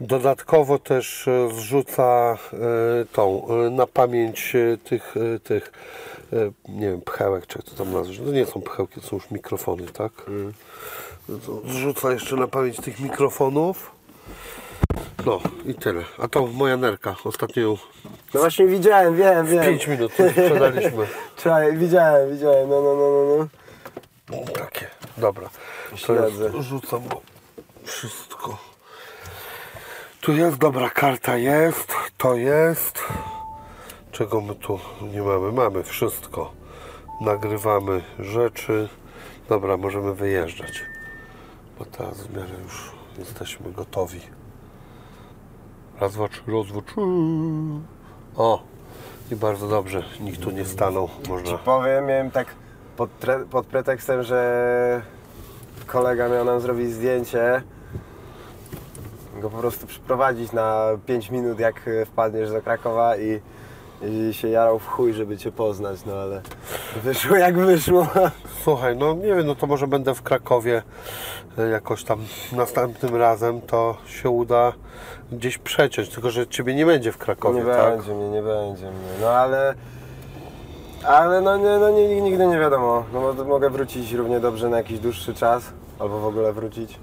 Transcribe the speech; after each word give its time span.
Dodatkowo 0.00 0.78
też 0.78 1.28
e, 1.28 1.48
zrzuca 1.54 2.36
e, 2.52 2.56
tą 3.12 3.46
e, 3.48 3.70
na 3.70 3.86
pamięć 3.86 4.54
e, 4.54 4.78
tych, 4.78 5.14
e, 5.16 5.38
tych 5.40 5.72
e, 6.32 6.36
nie 6.68 6.90
wiem, 6.90 7.00
pchełek, 7.00 7.46
czy 7.46 7.58
jak 7.58 7.66
to 7.66 7.84
tam 7.84 7.92
nazwać. 7.92 8.18
To 8.18 8.24
nie 8.24 8.46
są 8.46 8.60
pchełki, 8.62 9.00
to 9.00 9.06
są 9.06 9.16
już 9.16 9.30
mikrofony, 9.30 9.86
tak? 9.86 10.12
No 11.28 11.38
to 11.46 11.60
Zrzuca 11.68 12.12
jeszcze 12.12 12.36
na 12.36 12.46
pamięć 12.48 12.76
tych 12.76 13.00
mikrofonów. 13.00 13.90
No 15.26 15.40
i 15.66 15.74
tyle. 15.74 16.04
A 16.18 16.28
to 16.28 16.46
moja 16.46 16.76
nerka. 16.76 17.16
Ostatnio 17.24 17.62
ją 17.62 17.76
No 18.34 18.40
właśnie 18.40 18.66
widziałem, 18.66 19.16
wiem, 19.16 19.46
wiem. 19.46 19.62
5 19.64 19.86
minut 19.86 20.12
sprzedaliśmy. 20.12 21.06
Czekaj, 21.42 21.76
widziałem, 21.76 22.30
widziałem, 22.30 22.68
no, 22.68 22.82
no, 22.82 22.94
no, 22.96 23.24
no, 23.24 23.48
no. 24.30 24.52
Takie, 24.52 24.86
dobra. 25.18 25.50
To 25.90 25.96
Śledzę. 25.96 26.44
jest, 26.44 26.56
rzucam 26.68 27.02
wszystko. 27.84 28.67
Tu 30.20 30.32
jest, 30.32 30.58
dobra, 30.58 30.90
karta 30.90 31.36
jest, 31.36 31.94
to 32.16 32.34
jest. 32.34 32.98
Czego 34.12 34.40
my 34.40 34.54
tu 34.54 34.78
nie 35.12 35.22
mamy? 35.22 35.52
Mamy 35.52 35.82
wszystko. 35.84 36.52
Nagrywamy 37.20 38.02
rzeczy. 38.18 38.88
Dobra, 39.48 39.76
możemy 39.76 40.14
wyjeżdżać. 40.14 40.82
Bo 41.78 41.84
teraz 41.84 42.22
w 42.26 42.34
miarę 42.36 42.54
już 42.64 42.92
jesteśmy 43.18 43.72
gotowi. 43.72 44.20
Raz, 46.00 46.12
dwa, 46.12 46.28
trzy, 46.28 46.42
raz, 46.46 46.66
dwa, 46.66 46.82
trzy. 46.82 47.00
O! 48.36 48.62
I 49.32 49.36
bardzo 49.36 49.68
dobrze, 49.68 50.02
nikt 50.20 50.40
tu 50.40 50.50
nie 50.50 50.64
stanął. 50.64 51.08
Można. 51.28 51.58
Powiem, 51.58 52.06
miałem 52.06 52.30
tak 52.30 52.46
pod, 52.96 53.10
pod 53.50 53.66
pretekstem, 53.66 54.22
że 54.22 55.02
kolega 55.86 56.28
miał 56.28 56.44
nam 56.44 56.60
zrobić 56.60 56.90
zdjęcie, 56.90 57.62
go 59.38 59.50
po 59.50 59.58
prostu 59.58 59.86
przyprowadzić 59.86 60.52
na 60.52 60.86
5 61.06 61.30
minut, 61.30 61.58
jak 61.58 61.90
wpadniesz 62.06 62.50
do 62.50 62.62
Krakowa 62.62 63.16
i, 63.16 63.40
i 64.02 64.34
się 64.34 64.48
jarał 64.48 64.78
w 64.78 64.86
chuj, 64.86 65.12
żeby 65.12 65.38
Cię 65.38 65.52
poznać, 65.52 66.04
no 66.06 66.12
ale 66.12 66.42
wyszło 67.02 67.36
jak 67.36 67.58
wyszło. 67.58 68.06
Słuchaj, 68.64 68.96
no 68.96 69.14
nie 69.14 69.34
wiem, 69.34 69.46
no 69.46 69.54
to 69.54 69.66
może 69.66 69.86
będę 69.86 70.14
w 70.14 70.22
Krakowie 70.22 70.82
e, 71.58 71.68
jakoś 71.68 72.04
tam 72.04 72.18
następnym 72.52 73.16
razem, 73.16 73.60
to 73.60 73.96
się 74.06 74.30
uda 74.30 74.72
gdzieś 75.32 75.58
przeciąć, 75.58 76.08
tylko 76.08 76.30
że 76.30 76.46
Ciebie 76.46 76.74
nie 76.74 76.86
będzie 76.86 77.12
w 77.12 77.18
Krakowie, 77.18 77.60
Nie 77.60 77.66
tak? 77.66 77.96
będzie 77.96 78.14
mnie, 78.14 78.28
nie 78.30 78.42
będzie 78.42 78.84
mnie, 78.90 79.10
no 79.20 79.28
ale... 79.28 79.74
Ale 81.04 81.40
no, 81.40 81.56
nie, 81.56 81.78
no 81.78 81.90
nie, 81.90 82.20
nigdy 82.20 82.46
nie 82.46 82.58
wiadomo, 82.58 83.04
no 83.12 83.44
mogę 83.44 83.70
wrócić 83.70 84.12
równie 84.12 84.40
dobrze 84.40 84.68
na 84.68 84.76
jakiś 84.76 84.98
dłuższy 84.98 85.34
czas, 85.34 85.72
albo 85.98 86.20
w 86.20 86.26
ogóle 86.26 86.52
wrócić. 86.52 86.98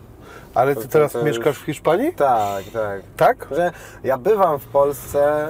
Ale 0.55 0.75
Ty 0.75 0.81
to- 0.81 0.87
teraz 0.87 1.11
to 1.11 1.17
już- 1.17 1.27
mieszkasz 1.27 1.57
w 1.59 1.65
Hiszpanii? 1.65 2.13
Tak, 2.13 2.63
tak. 2.73 3.01
Tak? 3.17 3.47
Że 3.51 3.71
ja 4.03 4.17
bywam 4.17 4.59
w 4.59 4.65
Polsce 4.65 5.49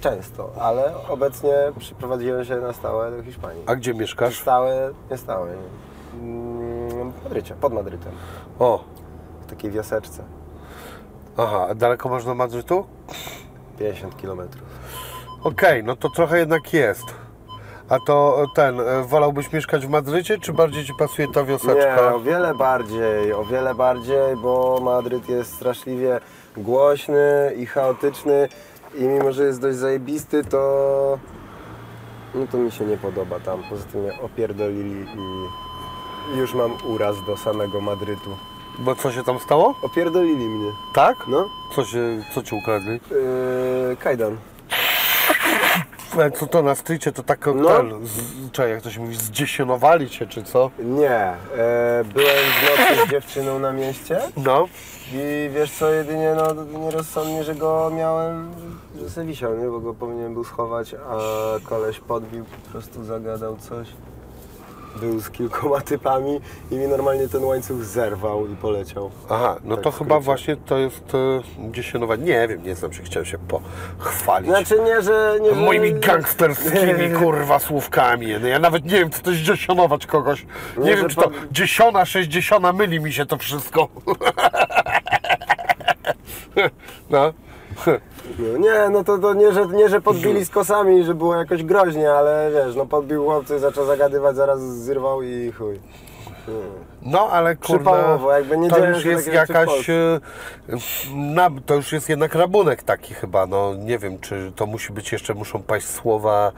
często, 0.00 0.50
ale 0.60 0.92
obecnie 1.08 1.52
przyprowadziłem 1.78 2.44
się 2.44 2.56
na 2.56 2.72
stałe 2.72 3.10
do 3.16 3.22
Hiszpanii. 3.22 3.62
A 3.66 3.74
gdzie 3.76 3.94
mieszkasz? 3.94 4.40
Stałe, 4.40 4.90
nie 5.10 5.16
stałe. 5.16 5.50
Mm, 6.14 7.12
W 7.12 7.24
Madrycie, 7.24 7.54
pod 7.54 7.72
Madrytem. 7.72 8.12
O, 8.58 8.84
W 9.46 9.50
takiej 9.50 9.70
wioseczce. 9.70 10.22
aha, 11.36 11.66
a 11.70 11.74
daleko 11.74 12.08
masz 12.08 12.24
do 12.24 12.34
Madrytu? 12.34 12.86
50 13.78 14.14
km. 14.22 14.40
Okej, 15.44 15.84
no 15.84 15.96
to 15.96 16.08
trochę 16.10 16.38
jednak 16.38 16.72
jest. 16.72 17.04
A 17.88 17.98
to 18.00 18.46
ten, 18.54 18.80
e, 18.80 19.02
wolałbyś 19.02 19.52
mieszkać 19.52 19.86
w 19.86 19.90
Madrycie, 19.90 20.38
czy 20.38 20.52
bardziej 20.52 20.84
Ci 20.84 20.92
pasuje 20.98 21.28
ta 21.28 21.40
Nie, 21.40 21.46
wioseczka? 21.46 22.14
o 22.14 22.20
wiele 22.20 22.54
bardziej, 22.54 23.32
o 23.32 23.44
wiele 23.44 23.74
bardziej, 23.74 24.36
bo 24.42 24.80
Madryt 24.82 25.28
jest 25.28 25.54
straszliwie 25.54 26.20
głośny 26.56 27.52
i 27.56 27.66
chaotyczny 27.66 28.48
i 28.94 29.02
mimo, 29.04 29.32
że 29.32 29.44
jest 29.44 29.60
dość 29.60 29.76
zajebisty, 29.78 30.44
to 30.44 31.18
no 32.34 32.46
to 32.52 32.58
mi 32.58 32.70
się 32.72 32.84
nie 32.84 32.96
podoba 32.96 33.40
tam. 33.40 33.62
Poza 33.70 33.84
tym 33.84 34.00
mnie 34.00 34.12
opierdolili 34.22 35.06
i 36.34 36.38
już 36.38 36.54
mam 36.54 36.70
uraz 36.94 37.16
do 37.26 37.36
samego 37.36 37.80
Madrytu. 37.80 38.30
Bo 38.78 38.94
co 38.94 39.12
się 39.12 39.22
tam 39.24 39.38
stało? 39.38 39.74
Opierdolili 39.82 40.44
mnie. 40.48 40.70
Tak? 40.94 41.16
No, 41.28 41.48
Co, 41.74 41.84
się, 41.84 41.98
co 42.34 42.42
Ci 42.42 42.54
ukradli? 42.54 42.92
yy, 43.90 43.96
kajdan. 43.96 44.36
E, 46.18 46.30
Co 46.30 46.46
to 46.46 46.62
na 46.62 46.74
strycie, 46.74 47.12
to 47.12 47.22
tak 47.22 47.46
No. 47.54 47.68
ten, 47.76 48.06
z, 48.06 48.20
czy 48.52 48.68
jak 48.68 48.82
to 48.82 48.90
się 48.90 49.00
mówi, 49.00 49.16
zdziesionowali 49.16 50.10
Cię, 50.10 50.26
czy 50.26 50.42
co? 50.42 50.70
Nie, 50.78 51.10
e, 51.10 51.34
byłem 52.14 52.36
w 52.36 52.62
nocy 52.78 53.06
z 53.06 53.10
dziewczyną 53.10 53.58
na 53.58 53.72
mieście 53.72 54.18
No. 54.36 54.68
i 55.12 55.50
wiesz 55.54 55.72
co, 55.72 55.90
jedynie 55.90 56.34
no 56.36 56.64
nierozsądnie, 56.78 57.44
że 57.44 57.54
go 57.54 57.90
miałem, 57.96 58.50
że 59.02 59.10
se 59.10 59.24
wisiał, 59.24 59.56
nie? 59.58 59.66
bo 59.68 59.80
go 59.80 59.94
powinienem 59.94 60.34
był 60.34 60.44
schować, 60.44 60.94
a 60.94 61.18
koleś 61.68 62.00
podbił, 62.00 62.44
po 62.44 62.70
prostu 62.70 63.04
zagadał 63.04 63.56
coś. 63.56 63.88
Był 65.00 65.20
z 65.20 65.30
kilkoma 65.30 65.80
typami 65.80 66.40
i 66.70 66.74
mi 66.74 66.88
normalnie 66.88 67.28
ten 67.28 67.44
łańcuch 67.44 67.84
zerwał 67.84 68.46
i 68.46 68.56
poleciał. 68.56 69.10
Aha, 69.30 69.56
no 69.64 69.74
Tak 69.74 69.84
to 69.84 69.90
chyba 69.90 70.20
właśnie 70.20 70.56
to 70.56 70.78
jest 70.78 71.12
e. 71.14 72.16
Nie 72.18 72.48
wiem, 72.48 72.62
nie 72.62 72.74
znam 72.74 72.92
się, 72.92 73.02
chciałem 73.02 73.26
się 73.26 73.38
pochwalić. 73.38 74.50
Znaczy 74.50 74.80
nie, 74.80 75.02
że... 75.02 75.38
Nie, 75.42 75.54
że... 75.54 75.60
Moimi 75.60 75.94
gangsterskimi 75.94 77.10
kurwa 77.20 77.58
słówkami. 77.58 78.26
No 78.40 78.48
ja 78.48 78.58
nawet 78.58 78.84
nie 78.84 78.90
wiem, 78.98 79.10
co 79.10 79.22
to 79.22 79.30
jest 79.30 79.42
dziesionować 79.42 80.06
kogoś. 80.06 80.46
Nie, 80.76 80.84
Nie, 80.84 80.96
wiem, 80.96 81.08
czy 81.08 81.16
to 81.16 81.22
pan- 81.22 81.32
dziesiona, 81.50 82.04
sześćdziesiąta, 82.04 82.72
myli 82.72 83.00
mi 83.00 83.12
się 83.12 83.26
to 83.26 83.38
wszystko. 83.38 83.88
No. 87.10 87.32
No, 88.38 88.58
nie, 88.58 88.88
no 88.90 89.04
to, 89.04 89.18
to 89.18 89.34
nie, 89.34 89.52
że, 89.52 89.66
nie, 89.66 89.88
że 89.88 90.00
podbili 90.00 90.44
z 90.44 90.50
kosami, 90.50 91.04
że 91.04 91.14
było 91.14 91.34
jakoś 91.36 91.62
groźnie, 91.62 92.12
ale 92.12 92.50
wiesz, 92.54 92.76
no 92.76 92.86
podbił 92.86 93.24
chłopcy, 93.24 93.58
zaczął 93.58 93.86
zagadywać, 93.86 94.36
zaraz 94.36 94.60
zyrwał 94.60 95.22
i 95.22 95.52
chuj. 95.52 95.80
No, 97.02 97.28
ale 97.30 97.56
kurde, 97.56 97.74
Przypałowo, 97.84 98.32
jakby 98.32 98.56
nie 98.56 98.68
to 98.68 98.86
już 98.86 99.04
jest 99.04 99.32
jakaś, 99.32 99.90
e, 99.90 100.20
na, 101.14 101.50
to 101.66 101.74
już 101.74 101.92
jest 101.92 102.08
jednak 102.08 102.34
rabunek 102.34 102.82
taki 102.82 103.14
chyba, 103.14 103.46
no 103.46 103.74
nie 103.74 103.98
wiem, 103.98 104.18
czy 104.18 104.52
to 104.56 104.66
musi 104.66 104.92
być 104.92 105.12
jeszcze, 105.12 105.34
muszą 105.34 105.62
paść 105.62 105.86
słowa, 105.86 106.52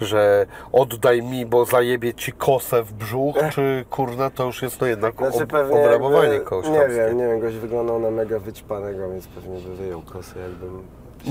że 0.00 0.46
oddaj 0.72 1.22
mi, 1.22 1.46
bo 1.46 1.64
zajebie 1.64 2.14
ci 2.14 2.32
kosę 2.32 2.82
w 2.82 2.92
brzuch, 2.92 3.36
czy 3.52 3.84
kurna, 3.90 4.30
to 4.30 4.44
już 4.44 4.62
jest 4.62 4.80
no 4.80 4.86
jednak 4.86 5.16
Znaczy 5.16 5.42
ob, 5.42 5.50
pewnie 5.50 5.76
obrabowanie 5.76 6.40
kogoś 6.40 6.68
Nie 6.68 6.88
wiem, 6.96 7.18
nie 7.18 7.26
wiem, 7.26 7.40
goś 7.40 7.54
wyglądał 7.54 8.00
na 8.00 8.10
mega 8.10 8.38
wyćpanego, 8.38 9.10
więc 9.10 9.26
pewnie 9.26 9.60
by 9.60 9.76
wyjął 9.76 10.02
kosę, 10.02 10.40
jakbym 10.40 10.82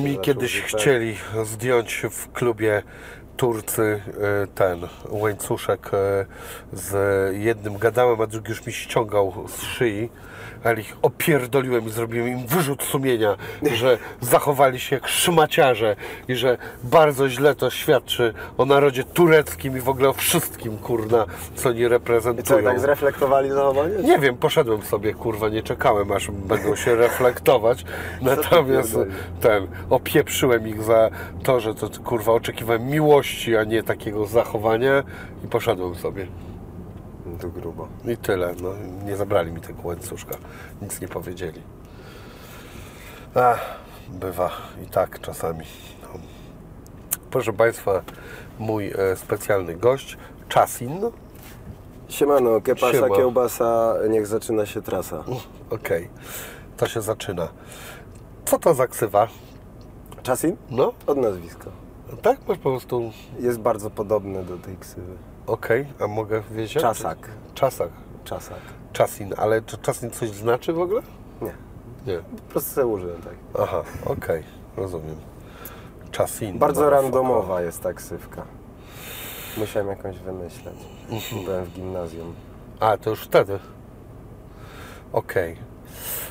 Mi 0.03 0.19
kiedyś 0.19 0.61
chcieli 0.61 1.17
zdjąć 1.43 2.05
w 2.11 2.31
klubie 2.31 2.83
Turcy 3.37 3.81
e, 3.81 4.47
ten 4.47 4.87
łańcuszek 5.09 5.91
e, 5.93 6.25
z 6.73 6.93
jednym 7.37 7.77
gadałem, 7.77 8.21
a 8.21 8.27
drugi 8.27 8.49
już 8.49 8.65
mi 8.65 8.73
ściągał 8.73 9.33
z 9.47 9.61
szyi. 9.61 10.09
Ale 10.63 10.81
ich 10.81 10.95
opierdoliłem 11.01 11.87
i 11.87 11.89
zrobiłem 11.89 12.27
im 12.27 12.47
wyrzut 12.47 12.83
sumienia, 12.83 13.35
że 13.73 13.97
zachowali 14.21 14.79
się 14.79 14.95
jak 14.95 15.07
szmaciarze 15.07 15.95
i 16.27 16.35
że 16.35 16.57
bardzo 16.83 17.29
źle 17.29 17.55
to 17.55 17.69
świadczy 17.69 18.33
o 18.57 18.65
narodzie 18.65 19.03
tureckim 19.03 19.77
i 19.77 19.79
w 19.79 19.89
ogóle 19.89 20.09
o 20.09 20.13
wszystkim, 20.13 20.77
kurna, 20.77 21.25
co 21.55 21.69
oni 21.69 21.79
I 21.79 21.83
co, 21.83 21.89
reprezentują. 21.89 22.63
tak 22.63 22.79
zreflektowali 22.79 23.49
zachowanie? 23.49 23.95
Nie 24.03 24.19
wiem, 24.19 24.37
poszedłem 24.37 24.81
sobie, 24.81 25.13
kurwa, 25.13 25.49
nie 25.49 25.63
czekałem, 25.63 26.11
aż 26.11 26.31
będą 26.31 26.75
się 26.75 26.95
reflektować. 26.95 27.85
Natomiast 28.21 28.97
ten, 29.41 29.67
opieprzyłem 29.89 30.67
ich 30.67 30.83
za 30.83 31.09
to, 31.43 31.59
że 31.59 31.75
to, 31.75 31.89
kurwa, 32.03 32.31
oczekiwałem 32.31 32.87
miłości, 32.87 33.57
a 33.57 33.63
nie 33.63 33.83
takiego 33.83 34.25
zachowania 34.25 35.03
i 35.45 35.47
poszedłem 35.47 35.95
sobie. 35.95 36.27
To 37.41 37.49
grubo. 37.49 37.87
I 38.05 38.17
tyle, 38.17 38.55
no, 38.61 38.69
nie 39.05 39.15
zabrali 39.17 39.51
mi 39.51 39.61
tego 39.61 39.79
łańcuszka, 39.83 40.35
nic 40.81 41.01
nie 41.01 41.07
powiedzieli. 41.07 41.61
Ach, 43.35 43.59
bywa 44.09 44.49
i 44.83 44.87
tak 44.87 45.19
czasami. 45.19 45.65
No. 46.03 46.09
Proszę 47.31 47.53
Państwa, 47.53 48.01
mój 48.59 48.87
e, 48.91 49.15
specjalny 49.15 49.75
gość, 49.75 50.17
Czasin. 50.49 51.01
Siemano, 52.09 52.61
kepasa, 52.61 52.91
Siema. 52.93 53.15
kiełbasa, 53.15 53.93
niech 54.09 54.27
zaczyna 54.27 54.65
się 54.65 54.81
trasa. 54.81 55.23
Okej, 55.69 56.09
to 56.77 56.87
się 56.87 57.01
zaczyna. 57.01 57.47
Co 58.45 58.59
to 58.59 58.73
za 58.73 58.87
ksywa? 58.87 59.27
Czasin? 60.23 60.57
No, 60.69 60.93
Od 61.07 61.17
nazwiska. 61.17 61.71
tak? 62.21 62.47
Masz 62.47 62.57
po 62.57 62.69
prostu... 62.69 63.11
Jest 63.39 63.59
bardzo 63.59 63.89
podobny 63.89 64.43
do 64.43 64.57
tej 64.57 64.77
ksywy. 64.77 65.13
Okej, 65.47 65.85
a 65.99 66.07
mogę 66.07 66.41
wiedzieć? 66.51 66.81
Czasak. 66.81 67.17
Czasak. 67.53 67.89
Czasak. 68.23 68.59
Czasin, 68.93 69.33
ale 69.37 69.61
czy 69.61 69.77
Czasin 69.77 70.11
coś 70.11 70.29
znaczy 70.29 70.73
w 70.73 70.79
ogóle? 70.79 71.01
Nie, 71.41 71.53
Nie. 72.07 72.19
po 72.19 72.51
prostu 72.51 72.71
sobie 72.71 72.87
użyłem 72.87 73.21
tak. 73.21 73.33
Aha, 73.59 73.83
okej, 74.05 74.43
rozumiem. 74.77 75.15
Czasin. 76.11 76.59
Bardzo 76.59 76.89
randomowa 76.89 77.61
jest 77.61 77.81
ta 77.83 77.93
ksywka. 77.93 78.45
Musiałem 79.57 79.87
jakąś 79.87 80.17
wymyśleć. 80.19 80.75
Byłem 81.45 81.65
w 81.65 81.73
gimnazjum. 81.73 82.33
A, 82.79 82.97
to 82.97 83.09
już 83.09 83.21
wtedy. 83.23 83.59
Okej. 85.13 85.57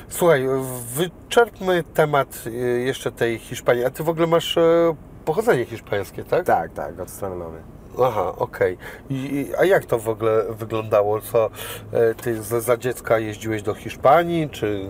Słuchaj, 0.09 0.47
wyczerpmy 0.95 1.83
temat 1.83 2.43
y, 2.47 2.51
jeszcze 2.85 3.11
tej 3.11 3.39
Hiszpanii. 3.39 3.85
A 3.85 3.89
ty 3.89 4.03
w 4.03 4.09
ogóle 4.09 4.27
masz 4.27 4.57
e, 4.57 4.95
pochodzenie 5.25 5.65
hiszpańskie, 5.65 6.23
tak? 6.23 6.45
Tak, 6.45 6.73
tak, 6.73 6.99
od 6.99 7.09
strony 7.09 7.35
mamy. 7.35 7.61
Aha, 8.01 8.33
okej. 8.37 8.77
I 9.09 9.15
I- 9.15 9.55
A 9.55 9.65
jak 9.65 9.85
to 9.85 9.99
w 9.99 10.09
ogóle 10.09 10.43
wyglądało? 10.49 11.21
Co, 11.21 11.49
e, 11.93 12.15
ty 12.15 12.43
za, 12.43 12.61
za 12.61 12.77
dziecka 12.77 13.19
jeździłeś 13.19 13.61
do 13.61 13.73
Hiszpanii, 13.73 14.49
czy, 14.49 14.89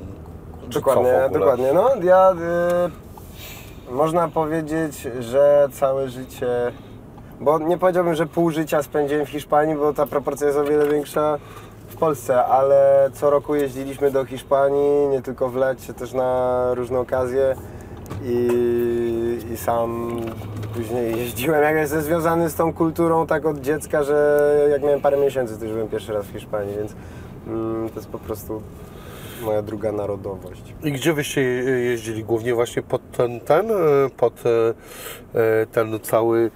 Dokładnie, 0.67 1.11
dokładnie. 1.31 1.73
No, 1.73 1.89
ja 2.03 2.31
y, 3.89 3.93
można 3.93 4.27
powiedzieć, 4.27 5.07
że 5.19 5.67
całe 5.71 6.09
życie, 6.09 6.47
bo 7.41 7.59
nie 7.59 7.77
powiedziałbym, 7.77 8.15
że 8.15 8.25
pół 8.25 8.51
życia 8.51 8.83
spędziłem 8.83 9.25
w 9.25 9.29
Hiszpanii, 9.29 9.75
bo 9.75 9.93
ta 9.93 10.05
proporcja 10.05 10.47
jest 10.47 10.59
o 10.59 10.63
wiele 10.63 10.87
większa 10.87 11.37
w 11.87 11.95
Polsce, 11.95 12.45
ale 12.45 13.09
co 13.13 13.29
roku 13.29 13.55
jeździliśmy 13.55 14.11
do 14.11 14.25
Hiszpanii, 14.25 15.07
nie 15.07 15.21
tylko 15.21 15.49
w 15.49 15.55
lecie, 15.55 15.93
też 15.93 16.13
na 16.13 16.67
różne 16.73 16.99
okazje 16.99 17.55
i, 18.23 18.47
i 19.53 19.57
sam 19.57 20.19
później 20.75 21.17
jeździłem, 21.17 21.63
jak 21.63 21.75
jestem 21.75 22.01
związany 22.01 22.49
z 22.49 22.55
tą 22.55 22.73
kulturą 22.73 23.27
tak 23.27 23.45
od 23.45 23.61
dziecka, 23.61 24.03
że 24.03 24.67
jak 24.71 24.83
miałem 24.83 25.01
parę 25.01 25.17
miesięcy, 25.17 25.57
to 25.57 25.63
już 25.65 25.73
byłem 25.73 25.87
pierwszy 25.89 26.13
raz 26.13 26.25
w 26.25 26.31
Hiszpanii, 26.31 26.75
więc 26.77 26.93
mm, 27.47 27.89
to 27.89 27.95
jest 27.95 28.09
po 28.09 28.19
prostu 28.19 28.61
moja 29.45 29.61
druga 29.61 29.91
narodowość. 29.91 30.61
I 30.83 30.91
gdzie 30.91 31.13
wyście 31.13 31.41
je- 31.41 31.63
jeździli? 31.63 32.23
Głównie 32.23 32.55
właśnie 32.55 32.81
pod 32.81 33.11
ten, 33.11 33.39
ten 33.39 33.71
e, 33.71 33.73
pod 34.17 34.43
e, 34.45 34.49
e, 35.39 35.65
ten 35.65 35.99
cały 35.99 36.51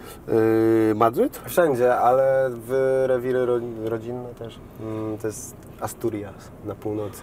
Madryt? 0.95 1.42
Wszędzie, 1.45 1.95
ale 1.95 2.50
w 2.68 3.04
rewiry 3.07 3.45
ro, 3.45 3.60
rodzinne 3.86 4.30
też. 4.39 4.60
Mm, 4.81 5.18
to 5.18 5.28
jest 5.28 5.56
Asturias 5.81 6.51
na 6.66 6.75
północy, 6.75 7.22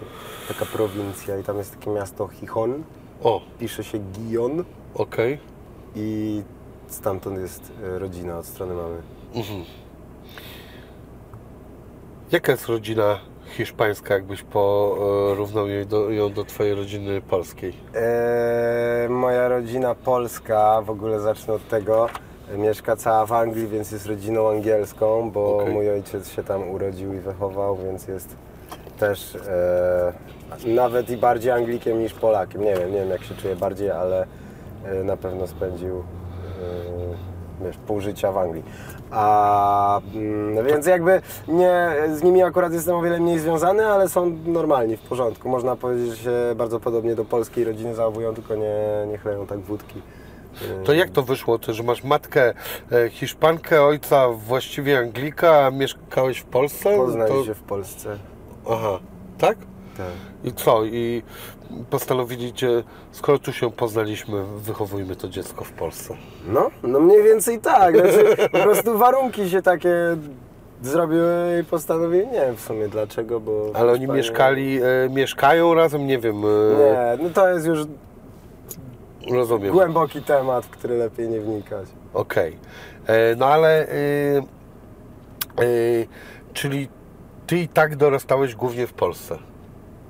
taka 0.48 0.64
prowincja 0.66 1.38
i 1.38 1.42
tam 1.42 1.58
jest 1.58 1.76
takie 1.78 1.90
miasto 1.90 2.28
Gijon, 2.40 2.82
O, 3.22 3.40
pisze 3.58 3.84
się 3.84 3.98
Gijon 3.98 4.64
okej. 4.94 5.38
I 5.94 6.42
stamtąd 6.88 7.38
jest 7.38 7.72
e, 7.82 7.98
rodzina 7.98 8.38
od 8.38 8.46
strony 8.46 8.74
mamy. 8.74 8.96
Jaka 12.32 12.52
jest 12.52 12.68
rodzina 12.68 13.18
hiszpańska, 13.46 14.14
jakbyś 14.14 14.42
porównał 14.42 15.68
ją 15.68 15.84
do, 15.86 16.10
ją 16.10 16.32
do 16.32 16.44
twojej 16.44 16.74
rodziny 16.74 17.20
polskiej? 17.20 17.72
E, 17.94 19.06
moja 19.10 19.48
rodzina 19.48 19.94
polska, 19.94 20.82
w 20.82 20.90
ogóle 20.90 21.20
zacznę 21.20 21.54
od 21.54 21.68
tego, 21.68 22.08
mieszka 22.58 22.96
cała 22.96 23.26
w 23.26 23.32
Anglii, 23.32 23.66
więc 23.66 23.92
jest 23.92 24.06
rodziną 24.06 24.50
angielską, 24.50 25.30
bo 25.30 25.56
Okej. 25.56 25.72
mój 25.72 25.90
ojciec 25.90 26.30
się 26.30 26.44
tam 26.44 26.70
urodził 26.70 27.14
i 27.14 27.18
wychował, 27.18 27.76
więc 27.76 28.08
jest 28.08 28.36
też 28.98 29.34
e, 29.34 30.12
nawet 30.66 31.10
i 31.10 31.16
bardziej 31.16 31.52
Anglikiem 31.52 32.02
niż 32.02 32.14
Polakiem. 32.14 32.62
Nie 32.64 32.74
wiem, 32.74 32.92
nie 32.92 32.98
wiem 32.98 33.10
jak 33.10 33.24
się 33.24 33.34
czuje 33.34 33.56
bardziej, 33.56 33.90
ale 33.90 34.26
na 35.04 35.16
pewno 35.16 35.46
spędził 35.46 35.96
e, 35.98 37.64
wiesz, 37.64 37.76
pół 37.86 38.00
życia 38.00 38.32
w 38.32 38.38
Anglii. 38.38 38.64
A, 39.10 40.00
mm, 40.14 40.66
więc 40.66 40.86
jakby 40.86 41.22
nie, 41.48 41.92
z 42.14 42.22
nimi 42.22 42.42
akurat 42.42 42.72
jestem 42.72 42.96
o 42.96 43.02
wiele 43.02 43.20
mniej 43.20 43.38
związany, 43.38 43.86
ale 43.86 44.08
są 44.08 44.36
normalni, 44.46 44.96
w 44.96 45.00
porządku. 45.00 45.48
Można 45.48 45.76
powiedzieć, 45.76 46.08
że 46.08 46.16
się 46.16 46.54
bardzo 46.56 46.80
podobnie 46.80 47.14
do 47.14 47.24
polskiej 47.24 47.64
rodziny 47.64 47.94
zachowują, 47.94 48.34
tylko 48.34 48.54
nie, 48.54 49.06
nie 49.10 49.18
chleją 49.18 49.46
tak 49.46 49.58
wódki. 49.60 50.02
To 50.84 50.92
jak 50.92 51.10
to 51.10 51.22
wyszło, 51.22 51.58
ty, 51.58 51.72
że 51.72 51.82
masz 51.82 52.04
matkę 52.04 52.54
e, 52.92 53.08
Hiszpankę, 53.10 53.82
ojca 53.82 54.28
właściwie 54.28 54.98
Anglika, 54.98 55.66
a 55.66 55.70
mieszkałeś 55.70 56.38
w 56.38 56.44
Polsce? 56.44 56.96
Poznali 56.96 57.32
To- 57.32 57.44
się 57.44 57.54
w 57.54 57.62
Polsce. 57.62 58.18
Aha, 58.70 58.98
tak? 59.38 59.58
Tak. 59.96 60.06
I 60.44 60.52
co? 60.52 60.84
I 60.84 61.22
postanowiliście, 61.90 62.68
skoro 63.12 63.38
tu 63.38 63.52
się 63.52 63.70
poznaliśmy, 63.70 64.44
wychowujmy 64.56 65.16
to 65.16 65.28
dziecko 65.28 65.64
w 65.64 65.72
Polsce. 65.72 66.14
No, 66.48 66.70
no 66.82 67.00
mniej 67.00 67.22
więcej 67.22 67.60
tak. 67.60 67.94
Znaczy, 67.96 68.36
po 68.52 68.58
prostu 68.58 68.98
warunki 68.98 69.50
się 69.50 69.62
takie 69.62 69.94
zrobiły 70.82 71.60
i 71.62 71.64
postanowili, 71.64 72.26
nie 72.26 72.40
wiem 72.40 72.56
w 72.56 72.60
sumie 72.60 72.88
dlaczego, 72.88 73.40
bo... 73.40 73.70
Ale 73.74 73.92
oni 73.92 74.06
mieszkali, 74.08 74.80
e, 74.82 75.08
mieszkają 75.10 75.74
razem, 75.74 76.06
nie 76.06 76.18
wiem, 76.18 76.36
e, 76.44 76.48
Nie, 77.18 77.24
no 77.24 77.30
to 77.30 77.48
jest 77.48 77.66
już 77.66 77.78
rozumiem. 79.30 79.72
głęboki 79.72 80.22
temat, 80.22 80.66
w 80.66 80.70
który 80.70 80.96
lepiej 80.98 81.28
nie 81.28 81.40
wnikać. 81.40 81.88
Okej. 82.14 82.58
E, 83.06 83.36
No 83.36 83.46
ale, 83.46 83.88
e, 83.88 83.88
e, 83.88 84.42
czyli 86.52 86.88
ty 87.46 87.58
i 87.58 87.68
tak 87.68 87.96
dorastałeś 87.96 88.54
głównie 88.54 88.86
w 88.86 88.92
Polsce. 88.92 89.38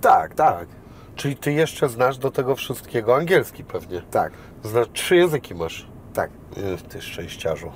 Tak, 0.00 0.34
tak, 0.34 0.66
Czyli 1.16 1.36
ty 1.36 1.52
jeszcze 1.52 1.88
znasz 1.88 2.18
do 2.18 2.30
tego 2.30 2.56
wszystkiego 2.56 3.16
angielski 3.16 3.64
pewnie. 3.64 4.02
tak, 4.10 4.32
Znasz, 4.62 4.86
trzy 4.92 5.16
języki 5.16 5.54
masz. 5.54 5.86
tak. 6.14 6.30
Ty 6.88 7.02
szczęściarzu. 7.02 7.66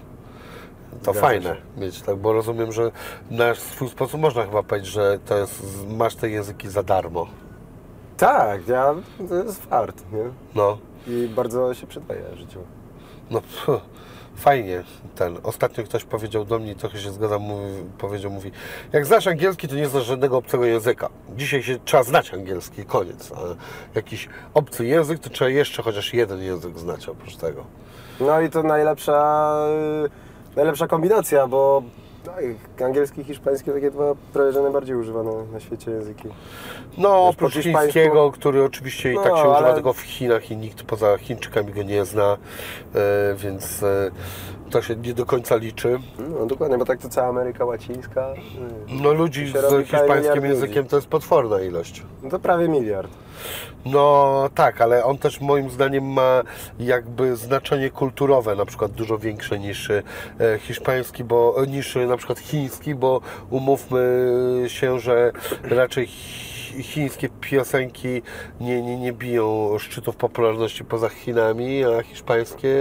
To 0.90 0.98
Zgadza 1.02 1.20
fajne 1.20 1.54
się. 1.56 1.80
mieć 1.80 2.02
tak, 2.02 2.16
bo 2.16 2.32
rozumiem, 2.32 2.72
że 2.72 2.90
na 3.30 3.54
swój 3.54 3.88
sposób 3.88 4.20
można 4.20 4.44
chyba 4.44 4.62
powiedzieć, 4.62 4.90
że 4.90 5.18
to 5.26 5.38
jest, 5.38 5.62
masz 5.88 6.14
te 6.14 6.30
języki 6.30 6.68
za 6.68 6.82
darmo. 6.82 7.26
Tak, 8.16 8.68
ja, 8.68 8.94
to 9.28 9.34
jest 9.34 9.62
fart, 9.66 10.04
nie? 10.12 10.24
No, 10.54 10.78
I 11.06 11.28
bardzo 11.28 11.74
się 11.74 11.86
przydaje 11.86 12.22
w 12.34 12.38
życiu. 12.38 12.58
no 13.30 13.40
pff, 13.40 13.66
fajnie 14.38 14.82
ten. 15.14 15.38
Ostatnio 15.42 15.84
ktoś 15.84 16.04
powiedział 16.04 16.44
do 16.44 16.58
mnie, 16.58 16.74
trochę 16.74 16.98
się 16.98 17.10
zgadzam, 17.10 17.42
mówi, 17.42 17.64
powiedział, 17.98 18.30
mówi, 18.30 18.50
jak 18.92 19.06
znasz 19.06 19.26
angielski, 19.26 19.68
to 19.68 19.74
nie 19.74 19.88
znasz 19.88 20.04
żadnego 20.04 20.36
obcego 20.36 20.64
języka. 20.64 21.08
Dzisiaj 21.36 21.62
się 21.62 21.78
trzeba 21.84 22.02
znać 22.02 22.34
angielski, 22.34 22.84
koniec. 22.84 23.32
A 23.32 23.38
jakiś 23.94 24.28
obcy 24.54 24.86
język, 24.86 25.18
to 25.18 25.30
trzeba 25.30 25.50
jeszcze 25.50 25.82
chociaż 25.82 26.14
jeden 26.14 26.42
język 26.42 26.78
znać 26.78 27.08
oprócz 27.08 27.36
tego. 27.36 27.64
No 28.20 28.40
i 28.40 28.50
to 28.50 28.62
najlepsza, 28.62 29.52
najlepsza 30.56 30.86
kombinacja, 30.86 31.46
bo 31.46 31.82
tak, 32.36 32.82
angielski 32.86 33.20
i 33.20 33.24
hiszpański 33.24 33.70
takie 33.70 33.90
dwa 33.90 34.14
prawie 34.32 34.52
że 34.52 34.62
najbardziej 34.62 34.96
używane 34.96 35.30
na 35.52 35.60
świecie 35.60 35.90
języki. 35.90 36.28
No, 36.98 37.08
Wiesz, 37.26 37.34
oprócz 37.34 37.54
chińskiego, 37.54 38.30
który 38.32 38.64
oczywiście 38.64 39.12
i 39.12 39.14
No, 39.14 39.22
tak 39.22 39.32
się 39.32 39.38
używa 39.38 39.56
ale- 39.56 39.74
tylko 39.74 39.92
w 39.92 40.00
Chinach 40.00 40.50
i 40.50 40.56
nikt 40.56 40.82
poza 40.82 41.18
Chińczykami 41.18 41.72
go 41.72 41.82
nie 41.82 42.04
zna, 42.04 42.36
e, 42.94 43.34
więc 43.34 43.82
e, 43.82 44.10
to 44.70 44.82
się 44.82 44.96
nie 44.96 45.14
do 45.14 45.26
końca 45.26 45.56
liczy. 45.56 45.98
No 46.40 46.46
dokładnie, 46.46 46.78
bo 46.78 46.84
tak 46.84 46.98
to 47.00 47.08
cała 47.08 47.28
Ameryka 47.28 47.64
Łacińska, 47.64 48.26
No 48.88 49.12
ludzi 49.12 49.52
się 49.52 49.58
z 49.60 49.86
hiszpańskim 49.88 50.44
językiem 50.44 50.76
ludzi. 50.78 50.90
to 50.90 50.96
jest 50.96 51.08
potworna 51.08 51.60
ilość. 51.60 52.02
no 52.22 52.30
to 52.30 52.38
prawie 52.38 52.68
miliard. 52.68 53.10
No 53.84 54.34
tak, 54.54 54.80
ale 54.80 55.04
on 55.04 55.18
też 55.18 55.40
moim 55.40 55.70
zdaniem 55.70 56.04
ma 56.04 56.42
jakby 56.80 57.36
znaczenie 57.36 57.90
kulturowe, 57.90 58.54
na 58.56 58.66
przykład 58.66 58.92
dużo 58.92 59.18
większe 59.18 59.58
niż 59.58 59.90
e, 59.90 60.02
hiszpański, 60.58 61.24
bo 61.24 61.54
niż 61.68 61.96
e, 61.96 62.06
na 62.06 62.16
przykład 62.16 62.38
chiński, 62.38 62.94
bo 62.94 63.20
umówmy 63.50 64.64
się, 64.66 64.98
że 65.00 65.32
raczej 65.62 66.06
chi- 66.06 66.82
chińskie 66.82 67.28
piosenki 67.40 68.22
nie, 68.60 68.82
nie, 68.82 68.98
nie 68.98 69.12
biją 69.12 69.76
szczytów 69.78 70.16
popularności 70.16 70.84
poza 70.84 71.08
Chinami, 71.08 71.84
a 71.84 72.02
hiszpańskie 72.02 72.74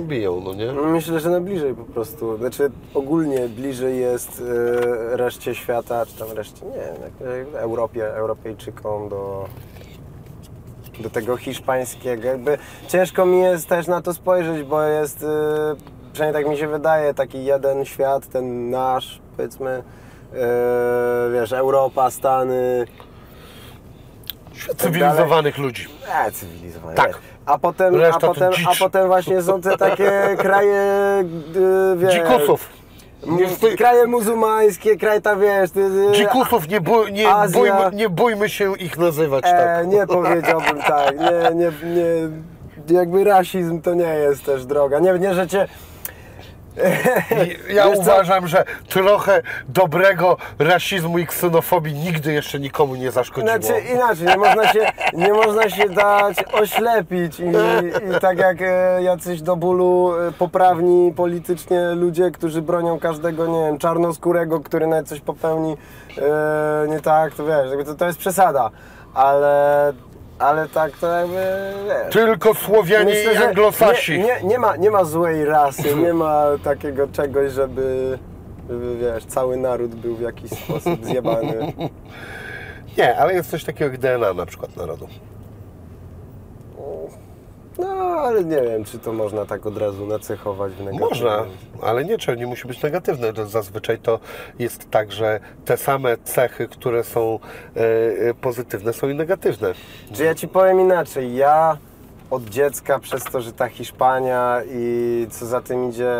biją, 0.00 0.40
no 0.44 0.54
nie? 0.54 0.72
Myślę, 0.72 1.20
że 1.20 1.30
na 1.30 1.40
bliżej 1.40 1.74
po 1.74 1.84
prostu. 1.84 2.36
Znaczy 2.36 2.70
ogólnie 2.94 3.48
bliżej 3.48 4.00
jest 4.00 4.40
y, 4.40 5.16
reszcie 5.16 5.54
świata, 5.54 6.06
czy 6.06 6.18
tam 6.18 6.30
reszcie, 6.32 6.66
nie 6.66 6.72
wiem, 7.20 7.46
Europie, 7.56 8.14
Europejczykom 8.14 9.08
do, 9.08 9.48
do 11.02 11.10
tego 11.10 11.36
hiszpańskiego. 11.36 12.28
Jakby 12.28 12.58
ciężko 12.88 13.26
mi 13.26 13.40
jest 13.40 13.68
też 13.68 13.86
na 13.86 14.02
to 14.02 14.14
spojrzeć, 14.14 14.62
bo 14.62 14.82
jest, 14.82 15.22
y, 15.22 15.26
przynajmniej 16.12 16.44
tak 16.44 16.52
mi 16.52 16.58
się 16.58 16.68
wydaje, 16.68 17.14
taki 17.14 17.44
jeden 17.44 17.84
świat, 17.84 18.26
ten 18.26 18.70
nasz, 18.70 19.20
powiedzmy, 19.36 19.82
y, 20.32 21.32
wiesz, 21.32 21.52
Europa, 21.52 22.10
Stany, 22.10 22.86
Świat 24.52 24.76
cywilizowanych 24.76 25.58
ludzi. 25.58 25.88
E, 26.08 26.32
cywilizowane. 26.32 26.94
Tak. 26.94 27.18
A 27.46 27.58
potem, 27.58 27.94
a, 27.94 27.98
Reszta 27.98 28.26
potem, 28.26 28.52
a 28.66 28.74
potem 28.78 29.06
właśnie 29.06 29.42
są 29.42 29.60
te 29.60 29.76
takie 29.76 30.12
kraje, 30.38 30.82
y, 31.56 31.96
wiesz... 31.96 32.14
Dzikusów. 32.14 32.81
Nie, 33.26 33.46
wstyd- 33.48 33.76
Kraje 33.76 34.06
muzułmańskie, 34.06 34.96
kraj 34.96 35.22
ta 35.22 35.36
wiesz... 35.36 35.70
Ty, 35.70 35.90
ty, 35.90 36.18
Dzikusów, 36.18 36.68
nie, 36.68 36.80
bój, 36.80 37.12
nie, 37.12 37.28
Azja. 37.28 37.60
bójmy, 37.60 37.96
nie 37.96 38.08
bójmy 38.08 38.48
się 38.48 38.76
ich 38.76 38.98
nazywać 38.98 39.44
e, 39.46 39.50
tak. 39.50 39.86
Nie 39.86 40.06
powiedziałbym 40.06 40.78
tak, 40.78 41.18
nie, 41.18 41.54
nie, 41.54 41.72
nie... 41.94 42.96
Jakby 42.98 43.24
rasizm 43.24 43.80
to 43.80 43.94
nie 43.94 44.04
jest 44.04 44.44
też 44.44 44.66
droga. 44.66 44.98
Nie, 44.98 45.18
nie 45.18 45.34
że 45.34 45.48
cię... 45.48 45.68
Ja 47.74 47.88
Wiesz 47.88 47.96
co? 47.96 48.02
uważam, 48.02 48.46
że 48.48 48.64
trochę 48.88 49.42
dobrego 49.68 50.36
rasizmu 50.58 51.18
i 51.18 51.26
ksenofobii 51.26 51.94
nigdy 51.94 52.32
jeszcze 52.32 52.60
nikomu 52.60 52.94
nie 52.94 53.10
zaszkodziło. 53.10 53.52
Znaczy 53.52 53.80
inaczej, 53.94 54.26
nie 54.26 54.36
można 54.36 54.72
się, 54.72 54.92
nie 55.12 55.32
można 55.32 55.70
się 55.70 55.88
dać 55.88 56.36
oślepić 56.52 57.40
i, 57.40 57.44
i 58.16 58.20
tak 58.20 58.38
jak 58.38 58.62
e, 58.62 59.02
jacyś 59.02 59.42
do 59.42 59.56
bólu 59.56 60.14
e, 60.28 60.32
poprawni 60.32 61.12
politycznie 61.16 61.80
ludzie, 61.94 62.30
którzy 62.30 62.62
bronią 62.62 62.98
każdego, 62.98 63.46
nie 63.46 63.60
wiem, 63.60 63.78
czarnoskórego, 63.78 64.60
który 64.60 64.86
nawet 64.86 65.08
coś 65.08 65.20
popełni 65.20 65.76
e, 66.18 66.88
nie 66.88 67.00
tak, 67.00 67.34
to 67.34 67.44
wiesz, 67.46 67.86
to, 67.86 67.94
to 67.94 68.06
jest 68.06 68.18
przesada. 68.18 68.70
ale, 69.14 69.92
ale 70.42 70.68
tak 70.68 70.92
to 70.98 71.06
jakby, 71.06 71.72
wiesz. 71.88 72.12
Tylko 72.12 72.54
Słowianie 72.54 73.14
i 73.22 73.36
Anglosasi. 73.36 74.12
nie, 74.12 74.24
nie, 74.24 74.40
nie, 74.44 74.58
ma, 74.58 74.76
nie 74.76 74.90
ma 74.90 75.04
złej 75.04 75.44
rasy, 75.44 75.96
nie 75.96 76.14
ma 76.14 76.44
takiego 76.64 77.08
czegoś, 77.08 77.52
żeby, 77.52 78.18
żeby 78.68 78.96
wiesz, 78.96 79.24
cały 79.24 79.56
naród 79.56 79.94
był 79.94 80.16
w 80.16 80.20
jakiś 80.20 80.50
sposób 80.50 81.04
zjebany. 81.04 81.54
Nie, 82.98 83.16
ale 83.16 83.34
jest 83.34 83.50
coś 83.50 83.64
takiego 83.64 83.90
jak 83.90 84.00
DNA 84.00 84.34
na 84.34 84.46
przykład 84.46 84.76
narodu. 84.76 85.08
No, 87.82 87.88
ale 88.20 88.44
nie 88.44 88.62
wiem, 88.62 88.84
czy 88.84 88.98
to 88.98 89.12
można 89.12 89.46
tak 89.46 89.66
od 89.66 89.78
razu 89.78 90.06
nacechować 90.06 90.72
w 90.72 90.78
negatywny. 90.78 91.08
Można, 91.08 91.44
ale 91.82 92.04
nie, 92.04 92.16
nie 92.36 92.46
musi 92.46 92.68
być 92.68 92.82
negatywne. 92.82 93.32
To 93.32 93.46
Zazwyczaj 93.46 93.98
to 93.98 94.20
jest 94.58 94.90
tak, 94.90 95.12
że 95.12 95.40
te 95.64 95.76
same 95.76 96.16
cechy, 96.24 96.68
które 96.68 97.04
są 97.04 97.38
e, 97.76 97.80
e, 98.28 98.34
pozytywne, 98.34 98.92
są 98.92 99.08
i 99.08 99.14
negatywne. 99.14 99.72
Czy 100.12 100.24
ja 100.24 100.34
ci 100.34 100.48
powiem 100.48 100.80
inaczej, 100.80 101.34
ja 101.34 101.76
od 102.30 102.44
dziecka 102.44 102.98
przez 102.98 103.24
to, 103.24 103.40
że 103.40 103.52
ta 103.52 103.68
Hiszpania 103.68 104.60
i 104.70 105.26
co 105.30 105.46
za 105.46 105.60
tym 105.60 105.90
idzie, 105.90 106.12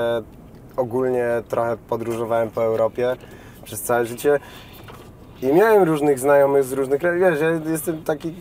ogólnie 0.76 1.26
trochę 1.48 1.76
podróżowałem 1.76 2.50
po 2.50 2.64
Europie 2.64 3.16
przez 3.64 3.82
całe 3.82 4.06
życie 4.06 4.40
i 5.42 5.46
miałem 5.46 5.82
różnych 5.82 6.18
znajomych 6.18 6.64
z 6.64 6.72
różnych 6.72 7.00
krajów. 7.00 7.20
Wiesz, 7.20 7.40
ja 7.40 7.70
jestem 7.70 8.02
taki 8.02 8.34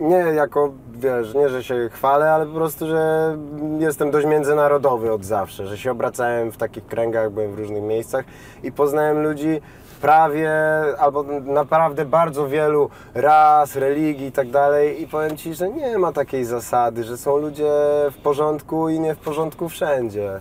nie 0.00 0.16
jako, 0.16 0.72
wiesz, 0.98 1.34
nie, 1.34 1.48
że 1.48 1.64
się 1.64 1.88
chwalę, 1.92 2.32
ale 2.32 2.46
po 2.46 2.52
prostu, 2.52 2.86
że 2.86 3.36
jestem 3.78 4.10
dość 4.10 4.26
międzynarodowy 4.26 5.12
od 5.12 5.24
zawsze, 5.24 5.66
że 5.66 5.78
się 5.78 5.90
obracałem 5.90 6.52
w 6.52 6.56
takich 6.56 6.86
kręgach, 6.86 7.30
byłem 7.30 7.54
w 7.54 7.58
różnych 7.58 7.82
miejscach 7.82 8.24
i 8.62 8.72
poznałem 8.72 9.22
ludzi 9.22 9.60
prawie, 10.00 10.52
albo 10.98 11.24
naprawdę 11.44 12.04
bardzo 12.04 12.48
wielu 12.48 12.90
ras, 13.14 13.76
religii 13.76 14.26
i 14.26 14.32
tak 14.32 14.50
dalej 14.50 15.02
i 15.02 15.08
powiem 15.08 15.36
Ci, 15.36 15.54
że 15.54 15.68
nie 15.68 15.98
ma 15.98 16.12
takiej 16.12 16.44
zasady, 16.44 17.04
że 17.04 17.16
są 17.16 17.36
ludzie 17.36 17.72
w 18.10 18.16
porządku 18.22 18.88
i 18.88 19.00
nie 19.00 19.14
w 19.14 19.18
porządku 19.18 19.68
wszędzie. 19.68 20.40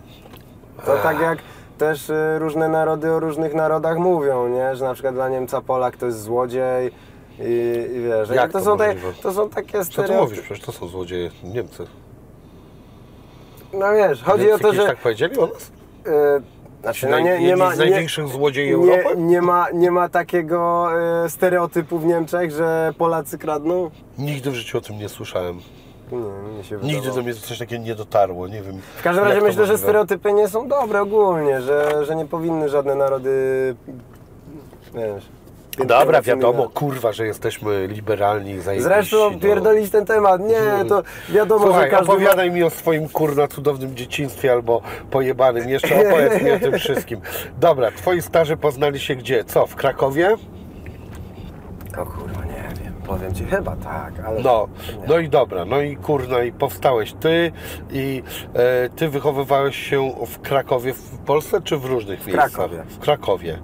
To 0.86 0.98
tak 1.04 1.20
jak 1.20 1.40
też 1.78 2.10
y, 2.10 2.40
różne 2.40 2.70
narody 2.70 3.12
o 3.12 3.20
różnych 3.20 3.54
narodach 3.54 3.98
mówią, 3.98 4.48
nie? 4.48 4.76
Że 4.76 4.86
na 4.86 4.94
przykład 4.94 5.14
dla 5.14 5.30
Niemca 5.30 5.62
Polak 5.62 5.98
to 5.98 6.06
jest 6.06 6.22
złodziej 6.22 6.92
i, 7.39 7.44
i 7.96 8.01
wiesz, 8.01 8.30
Jak 8.30 8.51
to, 8.51 8.60
to 8.60 8.65
są 8.65 8.77
te, 8.77 8.96
to 9.24 9.34
są 9.34 9.50
takie 9.50 9.86
Co 9.86 10.04
ty 10.04 10.13
mówisz? 10.13 10.39
Przecież 10.39 10.65
to 10.65 10.72
są 10.72 10.88
złodzieje 10.88 11.32
Niemcy. 11.44 11.88
No 13.74 13.94
wiesz, 13.94 14.24
chodzi 14.24 14.46
Niemcy 14.46 14.68
o 14.68 14.72
to, 14.72 14.74
że... 14.75 14.86
tak 14.86 14.98
powiedzieli 14.98 15.38
o 15.38 15.48
nas? 15.48 15.72
y, 16.08 16.12
znaczy, 16.82 17.08
no 17.08 17.20
nie, 17.20 17.39
nie 17.39 17.56
ma... 17.56 17.75
z 17.75 17.80
Nie, 17.80 17.86
największych 17.86 18.27
złodziei 18.27 18.68
nie, 18.68 18.74
Europy? 18.74 19.18
nie, 19.18 19.42
ma, 19.42 19.68
nie 19.74 19.92
ma 19.92 20.10
takiego 20.10 20.89
y, 21.25 21.30
stereotypu 21.30 22.00
w 22.00 22.06
Niemczech, 22.06 22.51
że 22.51 22.94
Polacy 22.98 23.38
kradną? 23.38 23.92
Nigdy 24.18 24.51
w 24.51 24.56
życiu 24.56 24.77
o 24.77 24.82
tym 24.82 24.98
nie 24.98 25.10
słyszałem. 25.10 25.60
Nie, 26.12 26.94
Nigdy 26.94 27.12
do 27.12 27.22
mnie 27.24 27.34
coś 27.34 27.60
takiego 27.60 27.84
nie 27.84 27.96
dotarło, 27.96 28.48
nie 28.48 28.62
wiem. 28.62 28.82
W 28.98 29.04
każdym 29.04 29.24
razie 29.24 29.36
myślę, 29.36 29.51
że 29.54 29.60
możliwe. 29.60 29.77
stereotypy 29.77 30.34
nie 30.34 30.48
są 30.48 30.68
dobre 30.68 31.01
ogólnie, 31.01 31.62
że, 31.62 32.06
że 32.06 32.15
nie 32.15 32.25
powinny 32.25 32.70
żadne 32.70 32.96
narody... 32.96 33.75
Wiesz... 34.94 35.25
Dobra, 35.77 36.22
wiadomo, 36.22 36.70
kurwa, 36.70 37.13
że 37.13 37.25
jesteśmy 37.25 37.88
liberalni 37.88 38.60
zajebiści. 38.60 38.94
Zresztą 38.94 39.32
no. 39.32 39.39
pierdolić 39.39 39.91
ten 39.91 40.05
temat. 40.05 40.41
Nie, 40.41 40.89
to 40.89 41.03
wiadomo, 41.29 41.65
Słuchaj, 41.65 41.84
że 41.84 41.89
każdy... 41.89 42.08
ma- 42.08 42.13
opowiadaj 42.13 42.51
mi 42.51 42.63
o 42.63 42.70
swoim 42.70 43.10
kurna 43.10 43.48
cudownym 43.48 43.96
dzieciństwie 43.96 44.51
albo 44.51 44.82
pojebanym. 45.12 45.70
Jeszcze 45.70 46.08
opowiedz 46.08 46.41
mi 46.41 46.51
o 46.51 46.60
tym 46.60 46.79
wszystkim. 46.79 47.22
Dobra, 47.60 47.91
twoi 47.91 48.22
starzy 48.22 48.58
poznali 48.58 49.00
się 49.00 49.15
gdzie? 49.15 49.44
Co, 49.44 49.67
w 49.67 49.75
Krakowie? 49.75 50.36
O 51.98 52.05
kurwa. 52.05 52.45
Powiem 53.08 53.34
Ci, 53.34 53.46
chyba 53.46 53.76
tak, 53.76 54.14
ale... 54.26 54.42
No, 54.42 54.68
nie. 55.02 55.08
no 55.08 55.20
i 55.20 55.30
dobra, 55.30 55.66
no 55.66 55.82
i 55.82 55.96
kurna, 55.98 56.44
i 56.44 56.52
powstałeś 56.52 57.14
ty 57.14 57.52
i 57.92 58.24
e, 58.54 58.90
ty 58.90 59.10
wychowywałeś 59.10 59.76
się 59.76 60.12
w 60.28 60.40
Krakowie 60.42 60.94
w 60.94 61.18
Polsce, 61.18 61.62
czy 61.62 61.78
w 61.78 61.86
różnych 61.86 62.28
miejscach? 62.28 62.52
Krakowie. 62.52 62.84
W 62.90 63.00
Krakowie. 63.00 63.60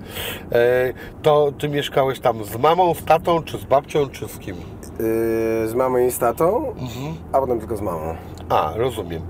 E, 0.51 0.93
to 1.21 1.51
ty 1.59 1.69
mieszkałeś 1.69 2.19
tam 2.19 2.43
z 2.43 2.57
mamą, 2.57 2.93
z 2.93 3.05
tatą, 3.05 3.43
czy 3.43 3.57
z 3.57 3.63
babcią, 3.63 4.09
czy 4.09 4.27
z 4.27 4.39
kim? 4.39 4.55
Yy, 4.55 5.67
z 5.67 5.73
mamą 5.73 5.97
i 5.97 6.11
z 6.11 6.19
tatą, 6.19 6.75
a 7.31 7.39
potem 7.39 7.59
tylko 7.59 7.77
z 7.77 7.81
mamą. 7.81 8.15
A, 8.49 8.73
rozumiem. 8.75 9.21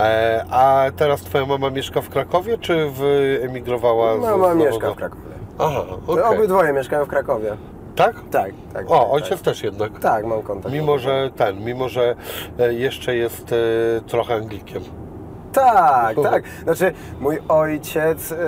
E, 0.00 0.44
a 0.50 0.84
teraz 0.96 1.20
twoja 1.20 1.46
mama 1.46 1.70
mieszka 1.70 2.00
w 2.00 2.08
Krakowie, 2.08 2.58
czy 2.58 2.90
wyemigrowała 2.90 4.16
z 4.16 4.20
Mama 4.20 4.52
z 4.54 4.56
mieszka 4.56 4.72
Nowego- 4.74 4.92
w 4.94 4.96
Krakowie. 4.96 5.22
Aha, 5.58 5.84
okej. 6.06 6.24
Obydwoje 6.24 6.72
mieszkają 6.72 7.04
w 7.04 7.08
Krakowie. 7.08 7.56
Tak? 7.96 8.16
Tak, 8.30 8.52
tak. 8.72 8.90
O, 8.90 8.98
tak, 8.98 9.08
ojciec 9.10 9.30
tak. 9.30 9.40
też 9.40 9.62
jednak. 9.62 9.98
Tak, 9.98 10.26
mam 10.26 10.42
kontakt. 10.42 10.74
Mimo, 10.74 10.98
że 10.98 11.30
ten, 11.36 11.64
mimo, 11.64 11.88
że 11.88 12.14
e, 12.58 12.74
jeszcze 12.74 13.16
jest 13.16 13.52
e, 13.52 13.56
trochę 14.06 14.34
Anglikiem. 14.34 14.82
Tak, 15.52 16.16
tak. 16.30 16.44
Znaczy, 16.62 16.92
mój 17.20 17.38
ojciec 17.48 18.32
em, 18.32 18.38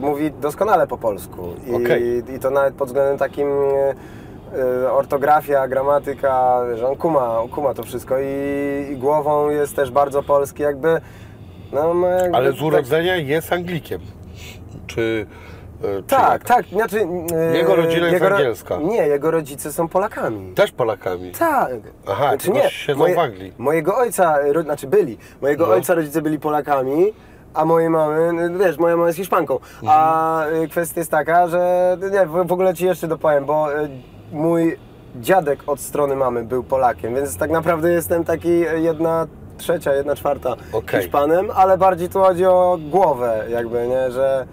mówi 0.00 0.30
doskonale 0.30 0.86
po 0.86 0.98
polsku. 0.98 1.54
I, 1.66 1.74
Okej. 1.74 2.22
I 2.36 2.38
to 2.38 2.50
nawet 2.50 2.74
pod 2.74 2.88
względem 2.88 3.18
takim 3.18 3.48
e, 3.48 3.94
e, 4.84 4.92
ortografia, 4.92 5.68
gramatyka, 5.68 6.60
że 6.74 6.88
on 6.88 6.96
kuma, 6.96 7.38
kuma 7.54 7.74
to 7.74 7.82
wszystko 7.82 8.18
i, 8.18 8.92
i 8.92 8.96
głową 8.96 9.50
jest 9.50 9.76
też 9.76 9.90
bardzo 9.90 10.22
polski, 10.22 10.62
jakby. 10.62 11.00
No, 11.72 11.94
ma 11.94 12.08
jakby 12.08 12.36
Ale 12.36 12.52
z 12.52 12.54
tak- 12.54 12.64
urodzenia 12.64 13.16
jest 13.16 13.52
Anglikiem. 13.52 14.00
Czy... 14.86 15.26
e, 15.98 16.02
Tak, 16.02 16.44
tak, 16.44 16.66
znaczy... 16.66 17.06
e, 17.52 17.56
Jego 17.56 17.76
rodzina 17.76 18.08
jest 18.08 18.24
ro- 18.24 18.36
angielska. 18.36 18.76
Nie, 18.76 19.06
jego 19.06 19.30
rodzice 19.30 19.72
są 19.72 19.88
Polakami. 19.88 20.54
Też 20.54 20.72
Polakami. 20.72 21.30
Tak. 21.32 21.72
Aha, 22.08 22.36
tylko 22.36 22.68
siedzą 22.68 23.04
w 23.14 23.18
Anglii. 23.18 23.52
Mojego 23.58 23.96
ojca, 23.96 24.36
ro, 24.52 24.62
znaczy 24.62 24.86
byli, 24.86 25.18
mojego 25.42 25.66
No. 25.66 25.72
ojca 25.72 25.94
rodzice 25.94 26.22
byli 26.22 26.38
Polakami, 26.38 27.12
a 27.54 27.64
mojej 27.64 27.90
mamy, 27.90 28.32
no 28.50 28.58
wiesz, 28.58 28.78
moja 28.78 28.96
mama 28.96 29.06
jest 29.06 29.18
Hiszpanką. 29.18 29.58
A 29.86 30.40
Mhm. 30.44 30.62
y, 30.62 30.68
kwestia 30.68 31.00
jest 31.00 31.10
taka, 31.10 31.48
że 31.48 31.96
nie, 32.12 32.26
w 32.26 32.52
ogóle 32.52 32.74
ci 32.74 32.84
jeszcze 32.86 33.08
dopowiem, 33.08 33.44
bo 33.44 33.66
mój 34.32 34.76
dziadek 35.20 35.58
od 35.66 35.80
strony 35.80 36.16
mamy 36.16 36.44
był 36.44 36.64
Polakiem, 36.64 37.14
więc 37.14 37.36
tak 37.38 37.50
naprawdę 37.50 37.90
jestem 37.92 38.24
taki 38.24 38.60
jedna 38.60 39.26
trzecia, 39.58 39.94
jedna 39.94 40.16
czwarta 40.16 40.54
Okej. 40.72 41.00
Hiszpanem, 41.00 41.48
ale 41.54 41.78
bardziej 41.78 42.08
tu 42.08 42.20
chodzi 42.20 42.46
o 42.46 42.78
głowę 42.90 43.44
jakby, 43.48 43.86
nie, 43.88 44.10
że... 44.10 44.46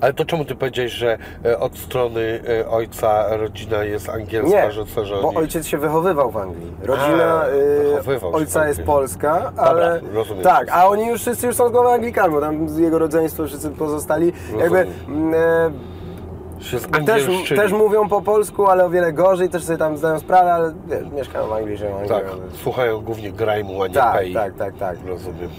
Ale 0.00 0.12
to 0.12 0.24
czemu 0.24 0.44
ty 0.44 0.54
powiedziałeś, 0.54 0.92
że 0.92 1.18
e, 1.44 1.58
od 1.58 1.78
strony 1.78 2.40
e, 2.60 2.68
ojca 2.68 3.36
rodzina 3.36 3.84
jest 3.84 4.08
angielska, 4.08 4.64
Nie, 4.64 4.72
że 4.72 4.86
co, 4.86 5.04
że 5.04 5.14
bo 5.22 5.32
ojciec 5.34 5.66
się 5.66 5.78
wychowywał 5.78 6.30
w 6.30 6.36
Anglii. 6.36 6.72
Rodzina 6.82 7.42
A, 7.42 7.48
y, 7.48 8.32
ojca 8.32 8.68
jest 8.68 8.82
polska, 8.82 9.52
ale 9.56 10.00
rozumiem 10.12 10.44
tak, 10.44 10.68
a 10.70 10.88
oni 10.88 11.06
już 11.06 11.20
wszyscy 11.20 11.46
już 11.46 11.56
są 11.56 11.68
z 11.68 11.72
głowy 11.72 11.88
Anglikami, 11.88 12.34
bo 12.34 12.40
tam 12.40 12.68
z 12.68 12.78
jego 12.78 12.98
rodzeństwa 12.98 13.46
wszyscy 13.46 13.70
pozostali. 13.70 14.32
Jakby 14.58 14.84
Rozumiem. 14.84 15.34
mm, 15.34 15.34
e, 15.34 17.04
też, 17.06 17.24
też 17.48 17.72
mówią 17.72 18.08
po 18.08 18.22
polsku, 18.22 18.66
ale 18.66 18.84
o 18.84 18.90
wiele 18.90 19.12
gorzej, 19.12 19.48
też 19.48 19.64
sobie 19.64 19.78
tam 19.78 19.96
zdają 19.96 20.20
sprawę, 20.20 20.52
ale 20.52 20.72
wiesz, 20.86 21.10
mieszkają 21.12 21.46
w 21.46 21.52
Anglii, 21.52 21.76
żyją 21.76 21.90
w 21.90 21.94
Anglii. 21.94 22.08
Tak, 22.08 22.24
słuchają 22.62 23.00
głównie 23.00 23.32
grajmu, 23.32 23.82
a 23.82 23.88
nie 23.88 23.94
tak, 23.94 24.14
pay. 24.14 24.34
tak, 24.34 24.54
tak, 24.56 24.74
tak. 24.78 24.96
Rozumiem. 25.06 25.50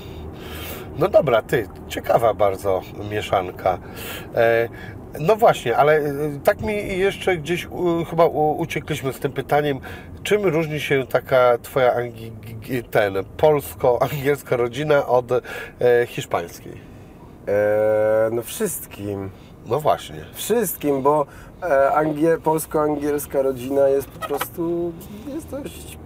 No 0.97 1.07
dobra, 1.07 1.41
ty, 1.41 1.67
ciekawa 1.87 2.33
bardzo 2.33 2.81
mieszanka. 3.11 3.77
E, 4.35 4.69
no 5.19 5.35
właśnie, 5.35 5.77
ale 5.77 5.97
e, 5.97 6.11
tak 6.43 6.61
mi 6.61 6.97
jeszcze 6.97 7.37
gdzieś 7.37 7.65
u, 7.65 8.05
chyba 8.05 8.25
u, 8.25 8.57
uciekliśmy 8.57 9.13
z 9.13 9.19
tym 9.19 9.31
pytaniem, 9.31 9.79
czym 10.23 10.45
różni 10.45 10.79
się 10.79 11.07
taka 11.07 11.57
twoja 11.61 11.93
ten 12.91 13.13
polsko-angielska 13.37 14.57
rodzina 14.57 15.07
od 15.07 15.31
e, 15.31 15.41
hiszpańskiej? 16.07 16.81
E, 17.47 18.29
no 18.31 18.41
wszystkim. 18.41 19.29
No 19.65 19.79
właśnie. 19.79 20.25
Wszystkim, 20.33 21.01
bo 21.01 21.25
e, 21.63 21.91
angie, 21.91 22.37
polsko-angielska 22.37 23.41
rodzina 23.41 23.87
jest 23.87 24.07
po 24.07 24.27
prostu, 24.27 24.93
jest 25.27 25.49
dość... 25.49 25.97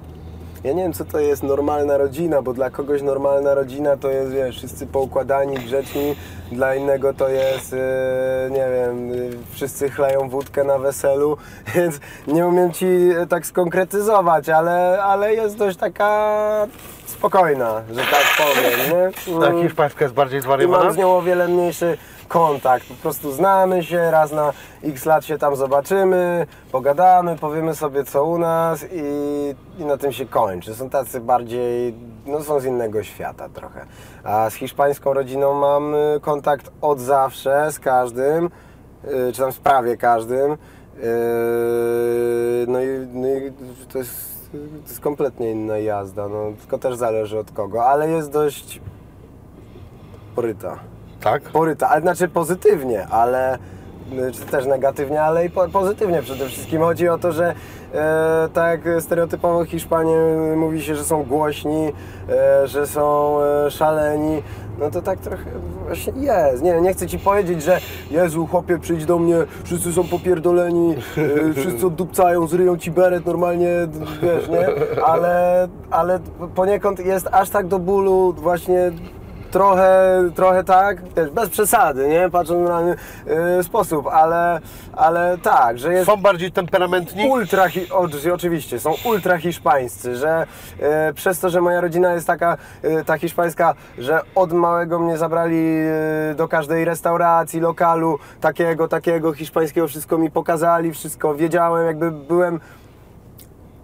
Ja 0.67 0.73
nie 0.73 0.83
wiem, 0.83 0.93
co 0.93 1.05
to 1.05 1.19
jest 1.19 1.43
normalna 1.43 1.97
rodzina, 1.97 2.41
bo 2.41 2.53
dla 2.53 2.69
kogoś 2.69 3.01
normalna 3.01 3.53
rodzina 3.53 3.97
to 3.97 4.09
jest, 4.09 4.31
wiesz, 4.31 4.57
wszyscy 4.57 4.87
poukładani, 4.87 5.55
grzeczni, 5.55 6.15
dla 6.51 6.75
innego 6.75 7.13
to 7.13 7.29
jest, 7.29 7.73
e, 7.73 8.49
nie 8.51 8.67
wiem, 8.75 9.11
e, 9.11 9.15
wszyscy 9.53 9.89
chlają 9.89 10.29
wódkę 10.29 10.63
na 10.63 10.77
weselu, 10.77 11.37
więc 11.75 11.99
nie 12.27 12.47
umiem 12.47 12.71
Ci 12.73 12.85
e, 13.21 13.27
tak 13.27 13.45
skonkretyzować, 13.45 14.49
ale, 14.49 15.03
ale 15.03 15.33
jest 15.33 15.57
dość 15.57 15.77
taka 15.77 16.67
spokojna, 17.05 17.81
że 17.93 18.01
tak 18.01 18.25
powiem, 18.37 18.79
nie? 18.99 19.39
Ta 19.41 19.47
Mm. 19.47 19.63
hiszpańska 19.63 20.05
jest 20.05 20.15
bardziej 20.15 20.39
I 20.39 20.41
zwariowana? 20.43 20.83
mam 20.83 20.93
z 20.93 20.97
nią 20.97 21.17
o 21.17 21.21
wiele 21.21 21.47
mniejszy 21.47 21.97
kontakt. 22.27 22.87
Po 22.87 22.93
prostu 22.93 23.31
znamy 23.31 23.83
się, 23.83 24.11
raz 24.11 24.31
na 24.31 24.53
x 24.83 25.05
lat 25.05 25.25
się 25.25 25.37
tam 25.37 25.55
zobaczymy, 25.55 26.47
pogadamy, 26.71 27.37
powiemy 27.37 27.75
sobie 27.75 28.03
co 28.03 28.25
u 28.25 28.37
nas 28.37 28.85
i, 28.91 29.81
i 29.81 29.85
na 29.85 29.97
tym 29.97 30.11
się 30.11 30.25
kończy. 30.25 30.75
Są 30.75 30.89
tacy 30.89 31.19
bardziej, 31.19 31.93
no 32.25 32.43
są 32.43 32.59
z 32.59 32.65
innego 32.65 33.03
świata 33.03 33.49
trochę. 33.49 33.85
A 34.23 34.49
z 34.49 34.53
hiszpańską 34.53 35.13
rodziną 35.13 35.53
mam 35.53 35.95
y, 35.95 36.19
kontakt 36.21 36.71
od 36.81 36.99
zawsze, 36.99 37.71
z 37.71 37.79
każdym, 37.79 38.45
y, 38.45 39.31
czy 39.33 39.41
tam 39.41 39.51
z 39.51 39.59
prawie 39.59 39.97
każdym. 39.97 40.57
no, 42.67 42.81
i, 42.81 43.07
no 43.13 43.27
i 43.27 43.51
to 43.93 43.97
jest, 43.97 44.51
to 44.51 44.57
jest 44.87 44.99
kompletnie 44.99 45.51
inna 45.51 45.77
jazda, 45.77 46.27
no, 46.27 46.51
tylko 46.59 46.77
też 46.77 46.95
zależy 46.95 47.39
od 47.39 47.51
kogo, 47.51 47.85
ale 47.85 48.09
jest 48.09 48.31
dość 48.31 48.81
poryta. 50.35 50.79
Tak? 51.21 51.41
Poryta, 51.41 51.89
ale 51.89 52.01
znaczy 52.01 52.27
pozytywnie, 52.27 53.07
ale 53.07 53.57
czy 54.33 54.41
też 54.41 54.65
negatywnie, 54.65 55.21
ale 55.21 55.45
i 55.45 55.49
po, 55.49 55.67
pozytywnie 55.67 56.21
przede 56.21 56.47
wszystkim. 56.47 56.81
Chodzi 56.81 57.09
o 57.09 57.17
to, 57.17 57.31
że 57.31 57.53
e, 57.93 58.49
tak 58.53 58.81
stereotypowo 58.99 59.65
Hiszpanie 59.65 60.15
mówi 60.55 60.81
się, 60.81 60.95
że 60.95 61.05
są 61.05 61.23
głośni, 61.23 61.93
e, 62.29 62.67
że 62.67 62.87
są 62.87 63.37
e, 63.41 63.71
szaleni, 63.71 64.41
no 64.79 64.91
to 64.91 65.01
tak 65.01 65.19
trochę 65.19 65.43
właśnie 65.85 66.13
jest. 66.15 66.63
Nie, 66.63 66.81
nie 66.81 66.93
chcę 66.93 67.07
Ci 67.07 67.19
powiedzieć, 67.19 67.63
że 67.63 67.79
Jezu, 68.11 68.47
chłopie, 68.47 68.79
przyjdź 68.79 69.05
do 69.05 69.19
mnie, 69.19 69.35
wszyscy 69.63 69.93
są 69.93 70.03
popierdoleni, 70.03 70.95
e, 71.49 71.53
wszyscy 71.61 71.87
oddupcają, 71.87 72.47
zryją 72.47 72.77
Ci 72.77 72.91
beret, 72.91 73.25
normalnie, 73.25 73.69
wiesz, 74.21 74.49
nie? 74.49 74.67
Ale, 75.03 75.67
ale 75.91 76.19
poniekąd 76.55 77.05
jest 77.05 77.27
aż 77.31 77.49
tak 77.49 77.67
do 77.67 77.79
bólu 77.79 78.33
właśnie 78.33 78.91
trochę, 79.51 80.23
trochę 80.35 80.63
tak, 80.63 81.01
też 81.15 81.29
bez 81.29 81.49
przesady, 81.49 82.07
nie? 82.07 82.29
Patrząc 82.29 82.69
na 82.69 82.81
y, 83.59 83.63
sposób, 83.63 84.07
ale, 84.07 84.59
ale 84.93 85.37
tak, 85.37 85.79
że 85.79 85.93
jest 85.93 86.05
Są 86.05 86.17
bardziej 86.17 86.51
temperamentni? 86.51 87.29
ultra, 87.29 87.65
oczywiście, 88.33 88.79
są 88.79 88.93
ultra 89.05 89.37
hiszpańscy, 89.37 90.15
że 90.15 90.47
y, 91.09 91.13
przez 91.13 91.39
to, 91.39 91.49
że 91.49 91.61
moja 91.61 91.81
rodzina 91.81 92.13
jest 92.13 92.27
taka, 92.27 92.57
y, 92.85 93.03
ta 93.05 93.17
hiszpańska, 93.17 93.73
że 93.97 94.21
od 94.35 94.53
małego 94.53 94.99
mnie 94.99 95.17
zabrali 95.17 95.79
y, 96.31 96.35
do 96.35 96.47
każdej 96.47 96.85
restauracji, 96.85 97.59
lokalu, 97.59 98.19
takiego, 98.41 98.87
takiego 98.87 99.33
hiszpańskiego, 99.33 99.87
wszystko 99.87 100.17
mi 100.17 100.31
pokazali, 100.31 100.93
wszystko 100.93 101.35
wiedziałem, 101.35 101.85
jakby 101.85 102.11
byłem 102.11 102.59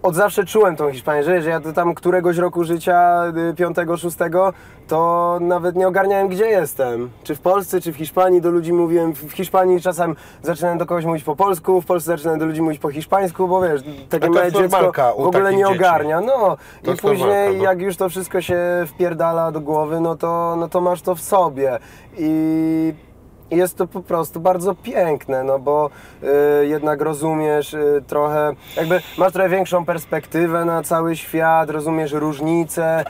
od 0.04 0.14
zawsze 0.14 0.44
czułem 0.44 0.76
tą 0.76 0.92
Hiszpanię, 0.92 1.24
że, 1.24 1.42
że 1.42 1.50
ja 1.50 1.60
do 1.60 1.72
tam 1.72 1.94
któregoś 1.94 2.36
roku 2.36 2.64
życia, 2.64 3.24
y, 3.50 3.54
piątego, 3.54 3.96
szóstego, 3.96 4.52
to 4.88 5.38
nawet 5.40 5.76
nie 5.76 5.88
ogarniałem, 5.88 6.28
gdzie 6.28 6.46
jestem. 6.46 7.10
Czy 7.22 7.34
w 7.34 7.40
Polsce, 7.40 7.80
czy 7.80 7.92
w 7.92 7.96
Hiszpanii. 7.96 8.40
Do 8.40 8.50
ludzi 8.50 8.72
mówiłem 8.72 9.14
w 9.14 9.32
Hiszpanii, 9.32 9.80
czasem 9.80 10.16
zaczynałem 10.42 10.78
do 10.78 10.86
kogoś 10.86 11.04
mówić 11.04 11.24
po 11.24 11.36
polsku, 11.36 11.80
w 11.80 11.86
Polsce 11.86 12.06
zaczynałem 12.06 12.40
do 12.40 12.46
ludzi 12.46 12.62
mówić 12.62 12.78
po 12.78 12.90
hiszpańsku, 12.90 13.48
bo 13.48 13.62
wiesz, 13.62 13.82
takie 14.08 14.30
małe 14.30 14.52
dziecko 14.52 14.92
w 15.18 15.26
ogóle 15.26 15.54
nie 15.54 15.68
ogarnia. 15.68 16.20
No 16.20 16.56
To 16.82 16.92
i 16.92 16.96
później 16.96 17.28
normalka, 17.28 17.58
no. 17.58 17.64
jak 17.64 17.80
już 17.80 17.96
to 17.96 18.08
wszystko 18.08 18.40
się 18.40 18.58
wpierdala 18.86 19.52
do 19.52 19.60
głowy, 19.60 20.00
no 20.00 20.16
to, 20.16 20.56
no 20.56 20.68
to 20.68 20.80
masz 20.80 21.02
to 21.02 21.14
w 21.14 21.20
sobie. 21.20 21.78
I 22.18 22.94
jest 23.50 23.76
to 23.76 23.86
po 23.86 24.02
prostu 24.02 24.40
bardzo 24.40 24.74
piękne, 24.74 25.44
no 25.44 25.58
bo 25.58 25.90
y, 26.62 26.66
jednak 26.66 27.00
rozumiesz 27.00 27.74
y, 27.74 28.02
trochę, 28.06 28.52
jakby 28.76 29.00
masz 29.18 29.32
trochę 29.32 29.48
większą 29.48 29.84
perspektywę 29.84 30.64
na 30.64 30.82
cały 30.82 31.16
świat, 31.16 31.70
rozumiesz 31.70 32.12
różnice, 32.12 33.04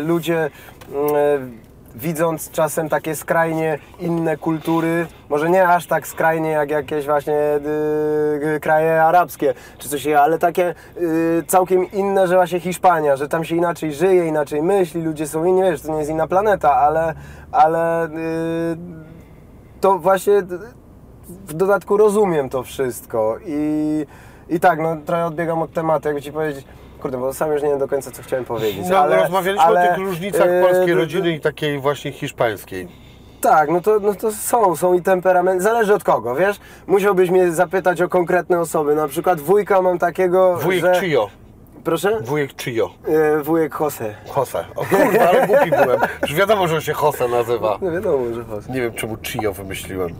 y, 0.00 0.02
ludzie 0.02 0.46
y, 0.46 1.70
widząc 1.94 2.50
czasem 2.50 2.88
takie 2.88 3.16
skrajnie 3.16 3.78
inne 4.00 4.36
kultury, 4.36 5.06
może 5.28 5.50
nie 5.50 5.68
aż 5.68 5.86
tak 5.86 6.06
skrajnie 6.06 6.50
jak 6.50 6.70
jakieś 6.70 7.04
właśnie 7.04 7.60
y, 8.56 8.60
kraje 8.60 9.02
arabskie 9.02 9.54
czy 9.78 9.88
coś, 9.88 10.06
ale 10.06 10.38
takie 10.38 10.74
y, 10.96 11.44
całkiem 11.46 11.92
inne, 11.92 12.28
że 12.28 12.34
właśnie 12.34 12.60
Hiszpania, 12.60 13.16
że 13.16 13.28
tam 13.28 13.44
się 13.44 13.56
inaczej 13.56 13.92
żyje, 13.92 14.26
inaczej 14.26 14.62
myśli, 14.62 15.02
ludzie 15.02 15.26
są 15.26 15.44
inni, 15.44 15.62
wiesz, 15.62 15.82
to 15.82 15.92
nie 15.92 15.98
jest 15.98 16.10
inna 16.10 16.26
planeta, 16.26 16.76
ale, 16.76 17.14
ale 17.52 18.06
y, 18.06 19.09
to 19.80 19.98
właśnie 19.98 20.42
w 21.28 21.54
dodatku 21.54 21.96
rozumiem 21.96 22.48
to 22.48 22.62
wszystko 22.62 23.36
i, 23.46 24.06
i 24.48 24.60
tak, 24.60 24.80
no 24.80 24.96
trochę 25.06 25.26
odbiegam 25.26 25.62
od 25.62 25.72
tematu, 25.72 26.08
jakby 26.08 26.22
Ci 26.22 26.32
powiedzieć, 26.32 26.64
kurde, 27.02 27.18
bo 27.18 27.34
sam 27.34 27.52
już 27.52 27.62
nie 27.62 27.68
wiem 27.68 27.78
do 27.78 27.88
końca, 27.88 28.10
co 28.10 28.22
chciałem 28.22 28.44
powiedzieć, 28.44 28.88
No, 28.90 28.98
ale... 28.98 29.16
rozmawialiśmy 29.16 29.66
ale, 29.66 29.84
o 29.84 29.94
tych 29.94 30.04
różnicach 30.04 30.46
e, 30.46 30.62
polskiej 30.62 30.94
rodziny 30.94 31.32
i 31.32 31.40
takiej 31.40 31.78
właśnie 31.78 32.12
hiszpańskiej. 32.12 32.88
Tak, 33.40 33.70
no 33.70 33.80
to, 33.80 34.00
no 34.00 34.14
to 34.14 34.32
są, 34.32 34.76
są 34.76 34.94
i 34.94 35.02
temperament, 35.02 35.62
zależy 35.62 35.94
od 35.94 36.04
kogo, 36.04 36.34
wiesz? 36.34 36.60
Musiałbyś 36.86 37.30
mnie 37.30 37.52
zapytać 37.52 38.02
o 38.02 38.08
konkretne 38.08 38.60
osoby, 38.60 38.94
na 38.94 39.08
przykład 39.08 39.40
wujka 39.40 39.82
mam 39.82 39.98
takiego, 39.98 40.56
Wujek 40.56 40.84
że... 40.84 41.00
Chio. 41.00 41.30
Proszę? 41.84 42.20
Wujek 42.22 42.62
Chio. 42.62 42.90
E, 43.08 43.42
wujek 43.42 43.80
Jose. 43.80 44.14
Jose. 44.36 44.64
O 44.76 44.84
kurwa, 44.84 45.28
ale 45.28 45.46
głupi 45.46 45.70
byłem. 45.70 46.00
Już 46.22 46.34
wiadomo, 46.34 46.68
że 46.68 46.74
on 46.74 46.80
się 46.80 46.92
Jose 47.02 47.28
nazywa. 47.28 47.78
No 47.82 47.90
wiadomo, 47.92 48.34
że 48.34 48.44
Jose. 48.50 48.72
Nie 48.72 48.80
wiem, 48.80 48.92
czemu 48.94 49.16
Chio 49.22 49.52
wymyśliłem. 49.52 50.10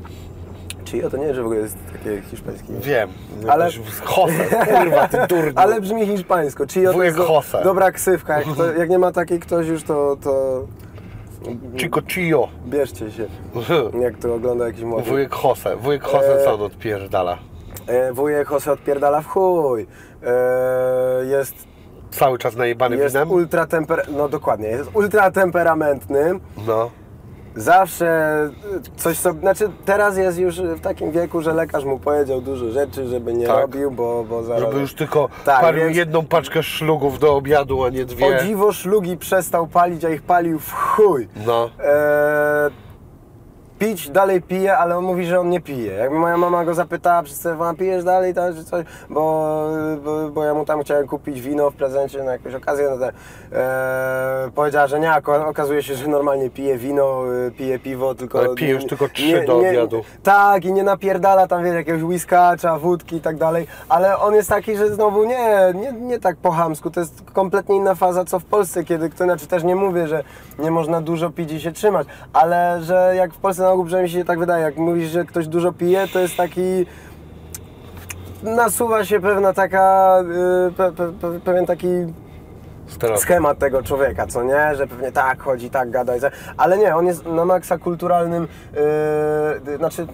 Czy 0.85 1.11
to 1.11 1.17
nie, 1.17 1.35
że 1.35 1.43
w 1.43 1.45
ogóle 1.47 1.61
jest 1.61 1.77
takie 1.93 2.23
hiszpańskie. 2.23 2.73
Wiem. 2.81 3.11
Ale-. 3.49 3.65
Jose, 3.65 4.03
kurwa, 4.07 5.09
ty 5.09 5.19
durniu. 5.29 5.53
Ale 5.57 5.81
brzmi 5.81 6.07
hiszpańsko. 6.07 6.67
Chio 6.67 6.83
to 6.91 6.93
Wujek 6.93 7.07
jest 7.17 7.29
do, 7.29 7.35
Jose. 7.35 7.63
dobra 7.65 7.93
ksywka. 7.93 8.39
Jak, 8.39 8.57
to, 8.57 8.73
jak 8.73 8.91
nie 8.91 8.99
ma 8.99 9.13
takiej 9.13 9.41
ktoś 9.41 9.67
już, 9.67 9.83
to, 9.83 10.17
to 10.23 10.65
Chico 11.77 12.01
Chio. 12.09 12.49
bierzcie 12.67 13.11
się. 13.11 13.27
Jak 14.05 14.19
to 14.19 14.35
ogląda 14.35 14.67
jakiś 14.67 14.83
młody. 14.83 15.11
Wujek 15.11 15.33
Jose. 15.45 15.77
Wujek 15.77 16.03
Jose 16.03 16.35
E, 16.41 16.45
co 16.45 16.65
odpierdala? 16.65 17.39
E, 17.87 18.13
wujek 18.13 18.51
Jose 18.51 18.73
odpierdala 18.73 19.21
w 19.21 19.27
chuj. 19.27 19.87
E, 20.27 21.25
jest 21.27 21.55
Cały 22.11 22.39
czas 22.39 22.57
najebany 22.57 22.97
jest 22.97 23.15
winem? 23.15 23.31
ultra 23.31 23.67
temper... 23.67 24.07
No 24.17 24.29
dokładnie, 24.29 24.69
jest 24.69 24.91
ultra 24.95 25.31
temperamentny. 25.31 26.41
No. 26.67 26.91
Zawsze 27.57 28.31
coś 28.97 29.19
sobie... 29.19 29.41
Znaczy 29.41 29.71
teraz 29.85 30.17
jest 30.17 30.39
już 30.39 30.61
w 30.61 30.81
takim 30.81 31.11
wieku, 31.13 31.43
że 31.43 31.53
lekarz 31.55 31.85
mu 31.85 31.99
powiedział 31.99 32.41
dużo 32.41 32.71
rzeczy, 32.71 33.07
żeby 33.07 33.33
nie 33.35 33.47
Tak. 33.47 33.61
robił, 33.61 33.91
bo, 33.91 34.25
bo 34.25 34.43
zaraz... 34.43 34.63
Żeby 34.63 34.81
już 34.81 34.95
tylko 34.95 35.29
Tak, 35.45 35.61
palił 35.61 35.85
więc- 35.85 35.97
jedną 35.97 36.27
paczkę 36.27 36.63
szlugów 36.63 37.19
do 37.19 37.37
obiadu, 37.37 37.85
a 37.85 37.89
nie 37.89 38.03
O 38.03 38.07
dwie. 38.07 38.39
dziwo 38.43 38.73
szlugi 38.73 39.17
przestał 39.17 39.67
palić, 39.67 40.05
a 40.05 40.11
ich 40.11 40.23
palił 40.23 40.59
w 40.59 40.73
chuj. 40.73 41.29
No. 41.47 41.71
Eee, 41.85 42.71
pić 43.81 44.11
dalej 44.11 44.43
pije, 44.43 44.79
ale 44.79 44.99
on 44.99 45.05
mówi, 45.05 45.27
że 45.27 45.41
on 45.41 45.51
nie 45.51 45.61
pije. 45.61 45.93
Jakby 45.93 46.19
moja 46.19 46.37
mama 46.37 46.65
go 46.65 46.75
zapytała 46.75 47.23
przez 47.23 47.41
telefon, 47.41 47.77
pijesz 47.77 48.05
dalej 48.05 48.35
tam, 48.35 48.55
czy 48.55 48.65
coś, 48.65 48.85
bo, 49.11 49.67
bo, 50.05 50.29
bo 50.29 50.45
ja 50.45 50.55
mu 50.55 50.65
tam 50.65 50.83
chciałem 50.83 51.07
kupić 51.07 51.41
wino 51.41 51.71
w 51.71 51.75
prezencie 51.75 52.23
na 52.23 52.33
jakąś 52.33 52.55
okazję, 52.55 52.89
no 52.91 52.99
to, 52.99 53.07
eee, 53.07 54.51
powiedziała, 54.55 54.87
że 54.87 55.01
nie, 55.01 55.13
okazuje 55.47 55.83
się, 55.83 55.95
że 55.95 56.09
normalnie 56.09 56.51
pije 56.51 56.79
wino, 56.79 57.23
y, 57.47 57.51
pije 57.51 57.79
piwo, 57.79 58.15
tylko... 58.15 58.39
Ale 58.39 58.55
pije 58.55 58.71
już 58.71 58.87
tylko 58.87 59.09
trzy 59.09 59.45
do 59.47 59.59
obiadu. 59.59 60.03
Tak, 60.23 60.65
i 60.65 60.73
nie 60.73 60.83
napierdala 60.83 61.47
tam, 61.47 61.65
wiesz, 61.65 61.75
jakiegoś 61.75 62.03
whiskacza, 62.03 62.79
wódki 62.79 63.17
i 63.17 63.21
tak 63.21 63.37
dalej, 63.37 63.67
ale 63.89 64.19
on 64.19 64.35
jest 64.35 64.49
taki, 64.49 64.77
że 64.77 64.95
znowu 64.95 65.25
nie, 65.25 65.73
nie, 65.75 65.93
nie 65.93 66.19
tak 66.19 66.37
po 66.37 66.51
chamsku, 66.51 66.91
to 66.91 67.01
jest 67.01 67.23
kompletnie 67.33 67.77
inna 67.77 67.95
faza, 67.95 68.25
co 68.25 68.39
w 68.39 68.45
Polsce, 68.45 68.85
kiedy, 68.85 69.11
to 69.11 69.25
znaczy 69.25 69.47
też 69.47 69.65
nie 69.65 69.77
mówię, 69.77 70.09
że 70.09 70.25
nie 70.59 70.71
można 70.71 71.01
dużo 71.01 71.31
pić 71.31 71.53
i 71.53 71.61
się 71.61 71.73
trzymać, 71.73 72.07
ale 72.33 72.79
że 72.83 73.13
jak 73.17 73.35
w 73.35 73.39
Polsce 73.39 73.70
na 73.71 73.75
ogół 73.75 73.85
przynajmniej 73.85 74.13
się 74.13 74.25
tak 74.25 74.39
wydaje, 74.39 74.65
jak 74.65 74.77
mówisz, 74.77 75.11
że 75.11 75.25
ktoś 75.25 75.49
dużo 75.49 75.73
pije, 75.73 76.09
to 76.13 76.19
jest 76.21 76.37
taki... 76.37 76.87
Nasuwa 78.43 79.05
się 79.05 79.21
pewna 79.21 79.53
taka, 79.53 80.17
y, 80.69 80.73
pe, 80.73 80.93
pe, 80.93 81.13
pe, 81.13 81.41
pewien 81.41 81.67
taki 81.67 81.89
Stereotyp. 82.87 83.23
schemat 83.23 83.59
tego 83.59 83.83
człowieka, 83.83 84.27
co 84.27 84.43
nie? 84.43 84.77
Że 84.77 84.87
pewnie 84.87 85.13
tak 85.13 85.43
chodzi, 85.43 85.71
tak 85.71 85.91
gada, 85.91 86.13
ale 86.57 86.79
nie, 86.79 86.97
on 86.97 87.07
jest 87.07 87.27
na 87.27 87.45
maksa 87.45 87.79
kulturalnym, 87.79 88.49
yy, 89.67 89.77
znaczy 89.77 90.07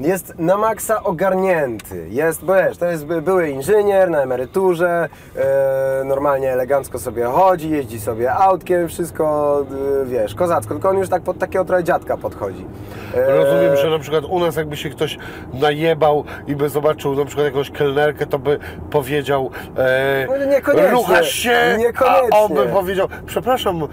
jest 0.00 0.38
na 0.38 0.56
maksa 0.56 1.02
ogarnięty. 1.02 2.06
Jest, 2.08 2.44
bo 2.44 2.54
wiesz, 2.54 2.78
to 2.78 2.86
jest 2.86 3.06
by- 3.06 3.22
były 3.22 3.48
inżynier 3.48 4.10
na 4.10 4.22
emeryturze, 4.22 5.08
e, 5.36 6.04
normalnie 6.04 6.52
elegancko 6.52 6.98
sobie 6.98 7.24
chodzi, 7.24 7.70
jeździ 7.70 8.00
sobie 8.00 8.32
autkiem, 8.34 8.88
wszystko, 8.88 9.56
e, 10.02 10.06
wiesz, 10.06 10.34
kozacko, 10.34 10.74
tylko 10.74 10.88
on 10.88 10.98
już 10.98 11.08
tak 11.08 11.22
pod 11.22 11.38
takiego 11.38 11.64
trochę 11.64 11.84
dziadka 11.84 12.16
podchodzi. 12.16 12.66
E, 13.16 13.36
Rozumiem, 13.36 13.76
że 13.76 13.90
na 13.90 13.98
przykład 13.98 14.24
u 14.24 14.38
nas 14.38 14.56
jakby 14.56 14.76
się 14.76 14.90
ktoś 14.90 15.18
najebał 15.52 16.24
i 16.46 16.56
by 16.56 16.68
zobaczył 16.68 17.14
na 17.16 17.24
przykład 17.24 17.46
jakąś 17.46 17.70
kelnerkę, 17.70 18.26
to 18.26 18.38
by 18.38 18.58
powiedział 18.90 19.50
e, 19.78 20.26
No, 20.28 20.46
niekoniecznie. 20.46 20.90
ruchasz 20.90 21.28
się, 21.30 21.58
Niekoniecznie. 21.78 22.28
a 22.32 22.38
on 22.38 22.54
by 22.54 22.66
powiedział 22.66 23.08
przepraszam 23.26 23.88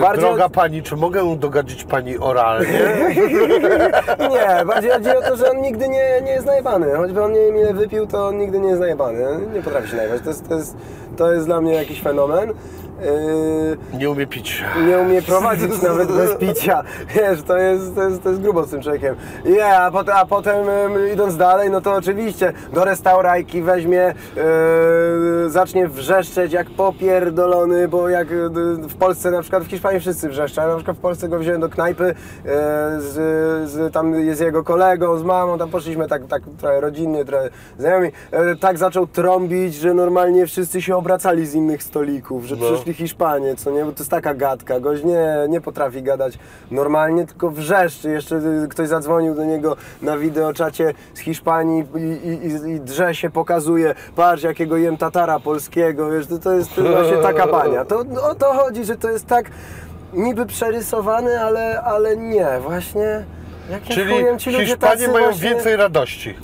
Bardziej- 0.00 0.24
droga 0.24 0.48
pani, 0.48 0.82
czy 0.82 0.96
mogę 0.96 1.36
dogadzić 1.36 1.84
pani 1.84 2.18
oralnie? 2.18 2.66
Nie, 4.30 4.64
bardziej 4.66 4.90
chodzi 4.90 5.10
o 5.10 5.22
to, 5.22 5.36
że 5.36 5.45
on 5.50 5.60
nigdy 5.60 5.88
nie, 5.88 6.20
nie 6.24 6.30
jest 6.30 6.46
najebany. 6.46 6.94
Choćby 6.94 7.22
on 7.22 7.32
nie 7.32 7.40
wiem 7.40 7.56
ile 7.56 7.74
wypił, 7.74 8.06
to 8.06 8.26
on 8.26 8.38
nigdy 8.38 8.60
nie 8.60 8.68
jest 8.68 8.80
najebany. 8.80 9.24
Nie 9.54 9.62
potrafi 9.62 9.88
się 9.88 9.96
najebać. 9.96 10.22
To 10.22 10.28
jest, 10.28 10.48
to 10.48 10.54
jest, 10.54 10.76
to 11.16 11.32
jest 11.32 11.46
dla 11.46 11.60
mnie 11.60 11.72
jakiś 11.72 12.02
fenomen. 12.02 12.52
Yy, 13.00 13.98
Nie 13.98 14.10
umie 14.10 14.26
pić. 14.26 14.64
nie 14.88 14.98
umie 14.98 15.22
prowadzić 15.22 15.82
nawet 15.88 16.12
bez 16.12 16.34
picia. 16.36 16.82
Wiesz, 17.14 17.42
to 17.42 17.56
jest, 17.58 17.94
to 17.94 18.02
jest, 18.08 18.22
to 18.22 18.28
jest 18.28 18.40
grubo 18.42 18.64
z 18.64 18.70
tym 18.70 18.82
człowiekiem. 18.82 19.14
Nie, 19.44 19.66
a, 19.66 19.90
pot, 19.90 20.08
a 20.08 20.26
potem 20.26 20.68
em, 20.68 21.12
idąc 21.12 21.36
dalej, 21.36 21.70
no 21.70 21.80
to 21.80 21.94
oczywiście 21.94 22.52
do 22.72 22.84
restaurajki 22.84 23.62
weźmie, 23.62 24.02
e, 24.02 24.14
zacznie 25.46 25.88
wrzeszczeć 25.88 26.52
jak 26.52 26.70
popierdolony, 26.70 27.88
bo 27.88 28.08
jak 28.08 28.28
e, 28.32 28.34
w 28.88 28.94
Polsce, 28.98 29.30
na 29.30 29.40
przykład 29.42 29.62
w 29.62 29.66
Hiszpanii 29.70 30.00
wszyscy 30.00 30.28
wrzeszczą, 30.28 30.68
na 30.68 30.76
przykład 30.76 30.96
w 30.96 31.00
Polsce 31.00 31.28
go 31.28 31.38
wziąłem 31.38 31.60
do 31.60 31.68
knajpy, 31.68 32.04
e, 32.04 32.14
z, 33.00 33.14
z, 33.70 33.92
tam 33.92 34.14
jest 34.14 34.40
jego 34.40 34.64
kolegą, 34.64 35.18
z 35.18 35.22
mamą, 35.22 35.58
tam 35.58 35.70
poszliśmy 35.70 36.08
tak, 36.08 36.26
tak 36.26 36.42
trochę 36.58 36.80
rodzinnie, 36.80 37.24
trochę 37.24 37.48
znajomi, 37.78 38.08
e, 38.30 38.56
tak 38.56 38.78
zaczął 38.78 39.06
trąbić, 39.06 39.74
że 39.74 39.94
normalnie 39.94 40.46
wszyscy 40.46 40.82
się 40.82 40.96
obracali 40.96 41.46
z 41.46 41.54
innych 41.54 41.82
stolików, 41.82 42.44
że 42.44 42.56
No. 42.56 42.66
Przyszli 42.86 43.06
Hiszpanie, 43.06 43.56
co 43.56 43.70
nie, 43.70 43.84
bo 43.84 43.92
to 43.92 43.98
jest 43.98 44.10
taka 44.10 44.34
gadka, 44.34 44.80
gość 44.80 45.04
nie, 45.04 45.26
nie 45.48 45.60
potrafi 45.60 46.02
gadać 46.02 46.38
normalnie, 46.70 47.26
tylko 47.26 47.50
wrzeszczy, 47.50 48.10
jeszcze 48.10 48.36
y, 48.36 48.68
ktoś 48.68 48.88
zadzwonił 48.88 49.34
do 49.34 49.44
niego 49.44 49.76
na 50.02 50.18
wideoczacie 50.18 50.94
z 51.14 51.18
Hiszpanii 51.18 51.84
i, 51.96 52.28
i, 52.28 52.70
i, 52.70 52.80
drze 52.80 53.14
się, 53.14 53.30
pokazuje, 53.30 53.94
patrz 54.16 54.42
jakiego 54.42 54.76
jem 54.76 54.96
tatara 54.96 55.40
polskiego, 55.40 56.10
wiesz, 56.10 56.26
to, 56.26 56.38
to 56.38 56.52
jest 56.52 56.70
właśnie 56.70 57.16
taka 57.22 57.46
bania, 57.46 57.84
to 57.84 57.98
o 58.30 58.34
to 58.34 58.52
chodzi, 58.52 58.84
że 58.84 58.96
to 58.96 59.10
jest 59.10 59.26
tak 59.26 59.50
niby 60.12 60.46
przerysowane, 60.46 61.40
ale, 61.40 61.82
ale 61.82 62.16
nie, 62.16 62.46
właśnie 62.60 63.24
jakim 63.70 63.96
Czyli 64.38 64.66
Hiszpanie 64.66 65.08
mają 65.08 65.24
właśnie... 65.24 65.50
więcej 65.50 65.76
radości. 65.76 66.34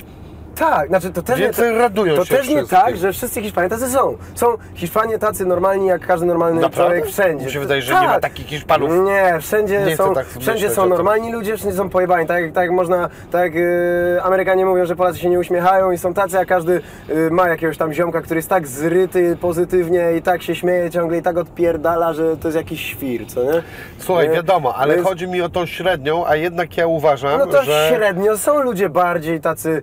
Tak, 0.63 0.89
znaczy 0.89 1.11
to 1.11 1.23
też 1.23 1.41
Więcej 1.41 1.73
nie, 1.73 1.79
radują 1.79 2.17
to 2.17 2.25
się 2.25 2.37
też 2.37 2.49
nie 2.49 2.67
tak, 2.67 2.97
że 2.97 3.13
wszyscy 3.13 3.43
Hiszpanie 3.43 3.69
tacy 3.69 3.91
są. 3.91 4.17
Są 4.35 4.47
Hiszpanie 4.75 5.19
tacy 5.19 5.47
normalni 5.47 5.87
jak 5.87 6.07
każdy 6.07 6.27
normalny 6.27 6.61
Naprawdę? 6.61 6.95
człowiek 6.95 7.13
wszędzie. 7.15 7.47
Mi 7.47 7.53
się 7.53 7.61
wydaje, 7.61 7.83
że 7.83 8.01
nie 8.01 8.07
ma 8.07 8.21
takich 8.21 8.47
Hiszpanów. 8.47 8.91
Nie, 9.05 9.39
wszędzie 9.41 9.83
Nie 9.87 9.97
są, 9.97 10.15
tak 10.15 10.27
wszędzie 10.41 10.71
są 10.71 10.87
normalni 10.89 11.33
ludzie, 11.33 11.57
wszędzie 11.57 11.77
są 11.77 11.89
pojebani. 11.89 12.27
Tak, 12.27 12.53
tak 12.53 12.71
można, 12.71 13.09
tak 13.31 13.55
yy, 13.55 14.23
Amerykanie 14.23 14.67
mówią, 14.67 14.87
że 14.87 14.97
Polacy 14.97 15.19
się 15.19 15.31
nie 15.31 15.39
uśmiechają 15.39 15.91
i 15.91 15.99
są 15.99 16.15
tacy, 16.15 16.39
a 16.39 16.45
każdy 16.45 16.81
yy, 17.09 17.31
ma 17.31 17.49
jakiegoś 17.49 17.77
tam 17.77 17.93
ziomka, 17.93 18.21
który 18.21 18.39
jest 18.39 18.49
tak 18.49 18.67
zryty 18.69 19.37
pozytywnie 19.41 20.13
i 20.19 20.23
tak 20.23 20.43
się 20.43 20.55
śmieje 20.55 20.91
ciągle 20.91 21.19
i 21.19 21.23
tak 21.23 21.37
odpierdala, 21.39 22.13
że 22.13 22.37
to 22.37 22.49
jest 22.49 22.57
jakiś 22.57 22.81
świr, 22.87 23.27
co 23.27 23.45
nie? 23.45 23.63
Słuchaj, 23.99 24.29
Nie? 24.29 24.35
wiadomo, 24.35 24.75
ale 24.75 24.95
Więc- 24.95 25.09
chodzi 25.09 25.29
mi 25.29 25.43
o 25.43 25.49
tą 25.49 25.67
średnią, 25.67 26.27
a 26.27 26.37
jednak 26.37 26.77
ja 26.77 26.87
uważam, 26.87 27.39
No 27.39 27.47
to 27.47 27.63
że... 27.63 27.91
średnio 27.95 28.39
są 28.39 28.63
ludzie 28.63 28.89
bardziej 28.89 29.41
tacy 29.41 29.83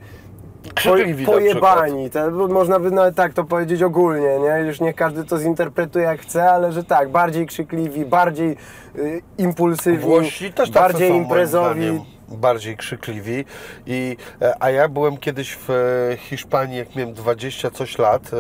Po, 1.26 1.32
pojebani. 1.32 2.10
Można 2.50 2.80
by 2.80 2.92
nawet 2.92 3.16
tak 3.16 3.34
to 3.34 3.44
powiedzieć 3.44 3.84
ogólnie, 3.84 4.40
nie? 4.40 4.68
Już 4.68 4.80
niech 4.82 4.96
każdy 4.96 5.24
to 5.24 5.38
zinterpretuje 5.38 6.06
jak 6.06 6.22
chce, 6.22 6.52
ale 6.52 6.72
że 6.72 6.84
tak, 6.84 7.10
bardziej 7.10 7.46
krzykliwi, 7.46 8.06
bardziej 8.06 8.56
y, 8.96 9.22
impulsywni, 9.38 10.00
Włosi 10.00 10.54
też 10.54 10.72
bardziej 10.72 11.12
imprezowi. 11.12 12.02
Bardziej 12.32 12.78
krzykliwi. 12.78 13.46
I, 13.86 14.18
e, 14.42 14.64
a 14.64 14.70
ja 14.70 14.90
byłem 14.90 15.18
kiedyś 15.18 15.58
w 15.68 15.70
e, 15.70 16.18
Hiszpanii, 16.18 16.78
jak 16.78 16.96
miałem 16.96 17.14
20 17.14 17.72
coś 17.72 17.98
lat, 17.98 18.32
e, 18.34 18.38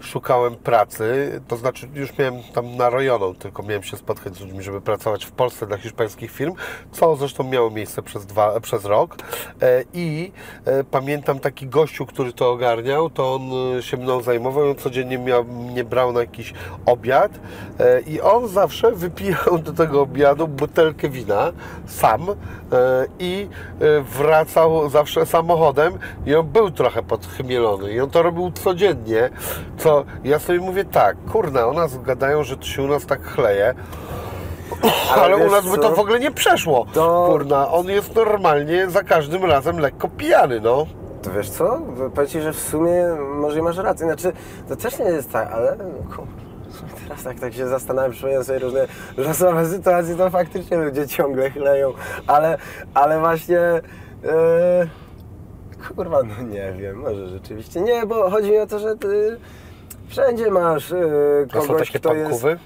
szukałem 0.00 0.56
pracy, 0.56 1.40
to 1.48 1.56
znaczy 1.56 1.88
już 1.94 2.18
miałem 2.18 2.34
tam 2.54 2.76
na 2.76 2.90
rejoną, 2.90 3.34
tylko 3.34 3.62
miałem 3.62 3.82
się 3.82 3.96
spotkać 3.96 4.36
z 4.36 4.40
ludźmi, 4.40 4.62
żeby 4.62 4.80
pracować 4.80 5.24
w 5.24 5.32
Polsce 5.32 5.66
dla 5.66 5.76
hiszpańskich 5.76 6.30
firm, 6.30 6.54
co 6.92 7.16
zresztą 7.16 7.44
miało 7.44 7.70
miejsce 7.70 8.02
przez, 8.02 8.26
dwa, 8.26 8.60
przez 8.60 8.84
rok. 8.84 9.16
I 9.94 10.32
pamiętam 10.90 11.38
taki 11.38 11.66
gościu, 11.66 12.06
który 12.06 12.32
to 12.32 12.50
ogarniał, 12.50 13.10
to 13.10 13.34
on 13.34 13.42
się 13.82 13.96
mną 13.96 14.22
zajmował, 14.22 14.70
on 14.70 14.76
codziennie 14.76 15.18
miał, 15.18 15.44
mnie 15.44 15.84
brał 15.84 16.12
na 16.12 16.20
jakiś 16.20 16.54
obiad 16.86 17.32
i 18.06 18.20
on 18.20 18.48
zawsze 18.48 18.92
wypijał 18.92 19.58
do 19.58 19.72
tego 19.72 20.02
obiadu 20.02 20.48
butelkę 20.48 21.08
wina 21.08 21.52
sam 21.86 22.26
i 23.18 23.48
e, 23.80 24.00
wracał 24.00 24.88
zawsze 24.88 25.26
samochodem 25.26 25.98
i 26.26 26.34
on 26.34 26.46
był 26.46 26.70
trochę 26.70 27.02
podchmielony 27.02 27.92
i 27.92 28.00
on 28.00 28.10
to 28.10 28.22
robił 28.22 28.50
codziennie, 28.50 29.30
co 29.78 30.04
ja 30.24 30.38
sobie 30.38 30.60
mówię 30.60 30.84
tak, 30.84 31.16
kurna, 31.32 31.66
o 31.66 31.72
nas 31.72 32.02
gadają, 32.02 32.44
że 32.44 32.56
to 32.56 32.64
się 32.64 32.82
u 32.82 32.88
nas 32.88 33.06
tak 33.06 33.22
chleje, 33.22 33.74
ale, 35.22 35.36
u 35.36 35.38
wiesz 35.38 35.50
nas 35.52 35.64
by 35.64 35.76
co? 35.76 35.82
to 35.82 35.90
w 35.94 35.98
ogóle 35.98 36.20
nie 36.20 36.30
przeszło. 36.30 36.86
To- 36.94 37.26
Kurna, 37.30 37.70
on 37.70 37.88
jest 37.88 38.14
normalnie 38.14 38.90
za 38.90 39.02
każdym 39.02 39.44
razem 39.44 39.78
lekko 39.78 40.08
pijany, 40.08 40.60
no. 40.60 40.86
To 41.22 41.30
wiesz 41.30 41.50
co? 41.50 41.80
Powiem 42.14 42.30
Ci, 42.30 42.40
że 42.40 42.52
w 42.52 42.60
sumie 42.60 43.04
może 43.34 43.58
i 43.58 43.62
masz 43.62 43.76
rację. 43.76 44.06
Znaczy, 44.06 44.32
to 44.68 44.76
też 44.76 44.98
nie 44.98 45.04
jest 45.04 45.32
tak, 45.32 45.52
ale 45.52 45.76
teraz 47.08 47.22
tak, 47.22 47.40
tak 47.40 47.54
się 47.54 47.68
zastanawiam, 47.68 48.12
przypominam 48.12 48.44
sobie 48.44 48.58
różne 48.58 48.86
losowe 49.16 49.66
sytuacje, 49.68 50.16
to 50.16 50.30
faktycznie 50.30 50.76
ludzie 50.76 51.06
ciągle 51.08 51.50
chleją, 51.50 51.92
ale, 52.26 52.58
ale 52.94 53.20
właśnie... 53.20 53.58
e, 53.58 53.80
kurwa, 55.88 56.22
no 56.22 56.42
nie 56.42 56.72
wiem, 56.78 56.96
może 56.96 57.28
rzeczywiście 57.28 57.80
nie, 57.80 58.06
bo 58.06 58.30
chodzi 58.30 58.50
mi 58.50 58.58
o 58.58 58.66
to, 58.66 58.78
że 58.78 58.96
ty 58.96 59.38
wszędzie 60.08 60.50
masz 60.50 60.92
e, 60.92 60.96
A 61.52 61.60
są 61.60 61.66
kogoś, 61.66 61.86
takie 61.88 61.98
kto 61.98 62.14
jest... 62.14 62.30
pankówy? 62.30 62.58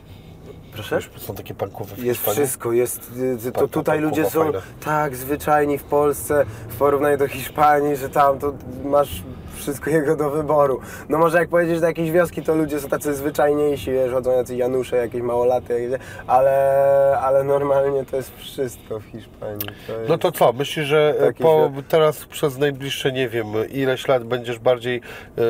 Proszę? 0.72 1.00
Są 1.16 1.35
takie 1.35 1.54
pankowy 1.54 1.94
w 1.94 1.98
Jest 1.98 2.18
Hiszpanii? 2.20 2.40
wszystko, 2.40 2.72
jest, 2.72 3.11
y, 3.16 3.48
y, 3.48 3.52
to 3.52 3.68
tutaj 3.68 4.00
ludzie 4.00 4.31
są 4.31 4.42
fajne. 4.42 4.61
tak 4.85 5.16
zwyczajni 5.16 5.78
w 5.78 5.83
Polsce 5.85 6.46
w 6.68 6.76
porównaniu 6.76 7.16
do 7.16 7.28
Hiszpanii, 7.28 7.96
że 7.96 8.09
tam 8.09 8.38
to 8.38 8.52
masz 8.85 9.22
wszystko 9.58 9.90
jego 9.90 10.16
do 10.16 10.30
wyboru. 10.30 10.80
No 11.08 11.18
może 11.18 11.38
jak 11.38 11.48
pojedziesz 11.48 11.80
do 11.80 11.86
jakiejś 11.86 12.10
wioski, 12.10 12.42
to 12.42 12.54
ludzie 12.54 12.80
są 12.80 12.88
tacy 12.88 13.14
zwyczajniejsi, 13.14 13.92
wiesz, 13.92 14.12
chodzą 14.12 14.32
jacyś 14.32 14.58
Janusze, 14.58 14.96
jakieś 14.96 15.22
małolaty, 15.22 15.80
jakieś, 15.80 16.06
ale, 16.26 17.18
ale 17.22 17.44
normalnie 17.44 18.04
to 18.04 18.16
jest 18.16 18.36
wszystko 18.36 19.00
w 19.00 19.04
Hiszpanii. 19.04 19.68
To. 19.86 19.92
No 20.08 20.18
to 20.18 20.32
co, 20.32 20.52
myślisz, 20.52 20.86
że 20.86 21.14
e, 21.20 21.32
po, 21.32 21.70
świat. 21.72 21.88
teraz 21.88 22.26
przez 22.26 22.58
najbliższe, 22.58 23.12
nie 23.12 23.28
wiem, 23.28 23.46
ileś 23.70 24.08
lat 24.08 24.24
będziesz 24.24 24.58
bardziej 24.58 24.96
e, 24.96 25.42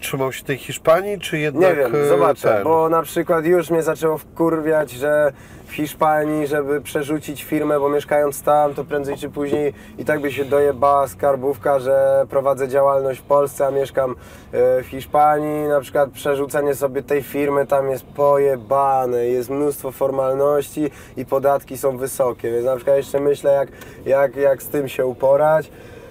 trzymał 0.00 0.32
się 0.32 0.44
tej 0.44 0.58
Hiszpanii, 0.58 1.18
czy 1.18 1.38
jednak... 1.38 1.70
Nie 1.70 1.76
wiem, 1.76 1.94
e, 1.94 2.08
zobaczę, 2.08 2.48
ten? 2.48 2.64
bo 2.64 2.88
na 2.88 3.02
przykład 3.02 3.44
już 3.44 3.70
mnie 3.70 3.82
zaczęło 3.82 4.18
wkurwiać, 4.18 4.90
że 4.90 5.32
w 5.70 5.74
Hiszpanii, 5.74 6.46
żeby 6.46 6.80
przerzucić 6.80 7.44
firmę, 7.44 7.80
bo 7.80 7.88
mieszkając 7.88 8.42
tam, 8.42 8.74
to 8.74 8.84
prędzej 8.84 9.16
czy 9.16 9.28
później 9.28 9.72
i 9.98 10.04
tak 10.04 10.20
by 10.20 10.32
się 10.32 10.44
dojebała 10.44 11.08
skarbówka, 11.08 11.78
że 11.78 12.26
prowadzę 12.30 12.68
działalność 12.68 13.20
w 13.20 13.22
Polsce, 13.22 13.66
a 13.66 13.70
mieszkam 13.70 14.10
e, 14.52 14.82
w 14.82 14.86
Hiszpanii. 14.86 15.68
Na 15.68 15.80
przykład 15.80 16.10
przerzucenie 16.10 16.74
sobie 16.74 17.02
tej 17.02 17.22
firmy 17.22 17.66
tam 17.66 17.90
jest 17.90 18.04
pojebane, 18.04 19.26
jest 19.26 19.50
mnóstwo 19.50 19.90
formalności 19.92 20.90
i 21.16 21.26
podatki 21.26 21.78
są 21.78 21.96
wysokie, 21.96 22.50
więc 22.50 22.66
na 22.66 22.76
przykład 22.76 22.96
jeszcze 22.96 23.20
myślę, 23.20 23.52
jak, 23.52 23.68
jak, 24.06 24.36
jak 24.36 24.62
z 24.62 24.68
tym 24.68 24.88
się 24.88 25.06
uporać. 25.06 25.70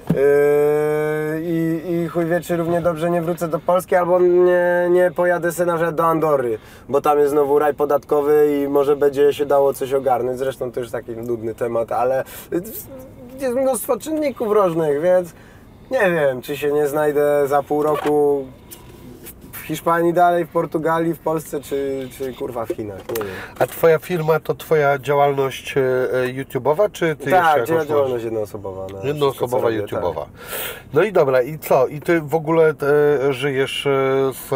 Yy, 0.09 1.41
I, 1.41 1.81
I 1.93 2.07
chuj 2.07 2.25
wie, 2.25 2.41
czy 2.41 2.57
równie 2.57 2.81
dobrze 2.81 3.09
nie 3.09 3.21
wrócę 3.21 3.47
do 3.47 3.59
Polski, 3.59 3.95
albo 3.95 4.19
nie, 4.19 4.87
nie 4.89 5.11
pojadę 5.11 5.51
sobie 5.51 5.67
na 5.67 5.75
przykład 5.75 5.95
do 5.95 6.05
Andory, 6.05 6.59
bo 6.89 7.01
tam 7.01 7.19
jest 7.19 7.31
znowu 7.31 7.59
raj 7.59 7.73
podatkowy 7.73 8.61
i 8.63 8.67
może 8.67 8.95
będzie 8.95 9.33
się 9.33 9.45
dało 9.45 9.73
coś 9.73 9.93
ogarnąć. 9.93 10.39
Zresztą 10.39 10.71
to 10.71 10.79
już 10.79 10.91
taki 10.91 11.11
nudny 11.11 11.55
temat, 11.55 11.91
ale 11.91 12.23
jest 13.39 13.55
mnóstwo 13.55 13.97
czynników 13.97 14.51
różnych, 14.51 15.01
więc 15.01 15.33
nie 15.91 16.11
wiem, 16.11 16.41
czy 16.41 16.57
się 16.57 16.71
nie 16.71 16.87
znajdę 16.87 17.47
za 17.47 17.63
pół 17.63 17.83
roku 17.83 18.45
Hiszpanii 19.69 20.13
dalej, 20.13 20.45
w 20.45 20.49
Portugalii, 20.49 21.13
w 21.13 21.19
Polsce, 21.19 21.61
czy, 21.61 22.09
czy 22.17 22.33
kurwa 22.33 22.65
w 22.65 22.69
Chinach, 22.69 22.99
nie 23.09 23.15
wiem. 23.23 23.33
A 23.59 23.67
twoja 23.67 23.99
firma 23.99 24.39
to 24.39 24.55
twoja 24.55 24.99
działalność 24.99 25.77
e, 25.77 25.81
e, 25.81 26.33
YouTube'owa, 26.33 26.91
czy 26.91 27.15
ty 27.15 27.31
tak, 27.31 27.57
jeszcze 27.57 27.73
jakąś 27.73 27.87
działalność 27.89 28.13
masz? 28.13 28.23
jednoosobowa. 28.23 28.87
no, 28.93 29.03
Jednoosobowa 29.05 29.63
robię, 29.69 29.83
YouTube'owa. 29.83 30.25
No 30.93 31.03
i 31.03 31.11
dobra, 31.11 31.41
i 31.41 31.59
co? 31.59 31.87
I 31.87 32.01
ty 32.01 32.21
w 32.21 32.35
ogóle 32.35 32.73
e, 33.29 33.33
żyjesz 33.33 33.85
e, 33.85 33.89
z 34.33 34.49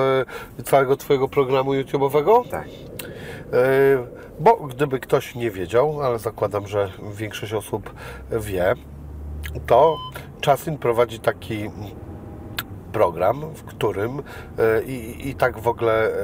całego 0.65 0.97
twojego 0.97 1.27
programu 1.27 1.71
YouTube'owego? 1.73 2.49
Tak. 2.49 2.65
E, 3.53 4.23
Bo 4.39 4.55
gdyby 4.55 4.99
ktoś 4.99 5.35
nie 5.35 5.51
wiedział, 5.51 6.01
ale 6.01 6.19
zakładam, 6.19 6.67
że 6.67 6.89
większość 7.15 7.53
osób 7.53 7.93
wie, 8.31 8.73
to 9.67 9.97
Czasin 10.41 10.77
prowadzi 10.77 11.19
taki 11.19 11.69
program, 12.93 13.41
w 13.55 13.63
którym 13.63 14.19
e, 14.59 14.83
i, 14.83 15.29
i 15.29 15.35
tak 15.35 15.59
w 15.59 15.67
ogóle 15.67 15.93
e, 15.93 16.15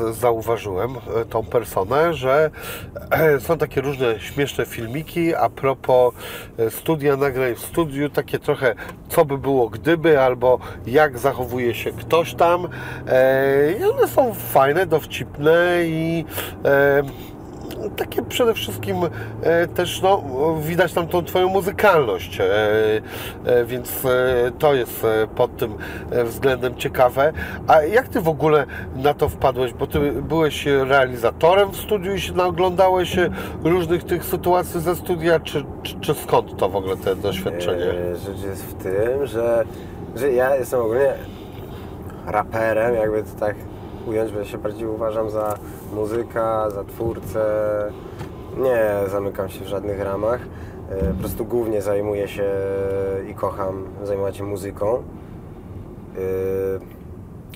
e, 0.00 0.12
zauważyłem 0.12 0.94
tą 1.30 1.44
personę, 1.44 2.14
że 2.14 2.50
są 3.46 3.58
takie 3.58 3.80
różne 3.80 4.20
śmieszne 4.20 4.66
filmiki 4.66 5.34
a 5.34 5.48
propos 5.48 6.14
studia 6.70 7.16
nagrań 7.16 7.54
w 7.54 7.58
studiu, 7.58 8.10
takie 8.10 8.38
trochę 8.38 8.74
co 9.08 9.24
by 9.24 9.38
było 9.38 9.68
gdyby, 9.68 10.20
albo 10.20 10.58
jak 10.86 11.18
zachowuje 11.18 11.74
się 11.74 11.92
ktoś 11.92 12.34
tam. 12.34 12.68
I 13.80 13.84
one 13.84 14.08
są 14.08 14.34
fajne, 14.34 14.86
dowcipne 14.86 15.78
i 15.84 16.24
takie 17.96 18.22
przede 18.22 18.54
wszystkim 18.54 18.96
e, 19.42 19.66
też 19.66 20.02
no, 20.02 20.22
widać 20.60 20.92
tam 20.92 21.08
tą 21.08 21.24
Twoją 21.24 21.48
muzykalność, 21.48 22.40
e, 22.40 22.44
e, 23.44 23.64
więc 23.64 24.06
to 24.58 24.74
jest 24.74 25.06
pod 25.36 25.56
tym 25.56 25.74
względem 26.24 26.76
ciekawe. 26.76 27.32
A 27.66 27.82
jak 27.82 28.08
Ty 28.08 28.20
w 28.20 28.28
ogóle 28.28 28.66
na 28.96 29.14
to 29.14 29.28
wpadłeś? 29.28 29.72
Bo 29.72 29.86
Ty 29.86 30.12
byłeś 30.12 30.66
realizatorem 30.66 31.70
w 31.70 31.76
studiu 31.76 32.14
i 32.14 32.20
się 32.20 32.32
naoglądałeś 32.32 33.18
e, 33.18 33.30
różnych 33.64 34.04
tych 34.04 34.24
sytuacji 34.24 34.80
ze 34.80 34.96
studia, 34.96 35.40
czy, 35.40 35.64
czy, 35.82 36.00
czy 36.00 36.14
skąd 36.14 36.56
to 36.56 36.68
w 36.68 36.76
ogóle 36.76 36.96
te 36.96 37.16
doświadczenie? 37.16 37.84
Rzecz 38.26 38.42
jest 38.42 38.64
w 38.64 38.74
tym, 38.74 39.26
że, 39.26 39.64
że 40.16 40.32
ja 40.32 40.56
jestem 40.56 40.80
ogólnie 40.80 41.12
raperem, 42.26 42.94
jakby 42.94 43.22
to 43.22 43.40
tak 43.40 43.56
ująć, 44.08 44.32
bo 44.32 44.38
ja 44.38 44.44
się 44.44 44.58
bardziej 44.58 44.88
uważam 44.88 45.30
za 45.30 45.54
muzyka, 45.94 46.70
za 46.70 46.84
twórcę. 46.84 47.44
Nie 48.56 49.08
zamykam 49.10 49.48
się 49.48 49.64
w 49.64 49.68
żadnych 49.68 50.00
ramach. 50.00 50.40
E, 50.90 50.96
Po 51.14 51.20
prostu 51.20 51.44
głównie 51.44 51.82
zajmuję 51.82 52.28
się 52.28 52.50
i 53.30 53.34
kocham 53.34 53.84
zajmować 54.04 54.36
się 54.36 54.44
muzyką. 54.44 55.02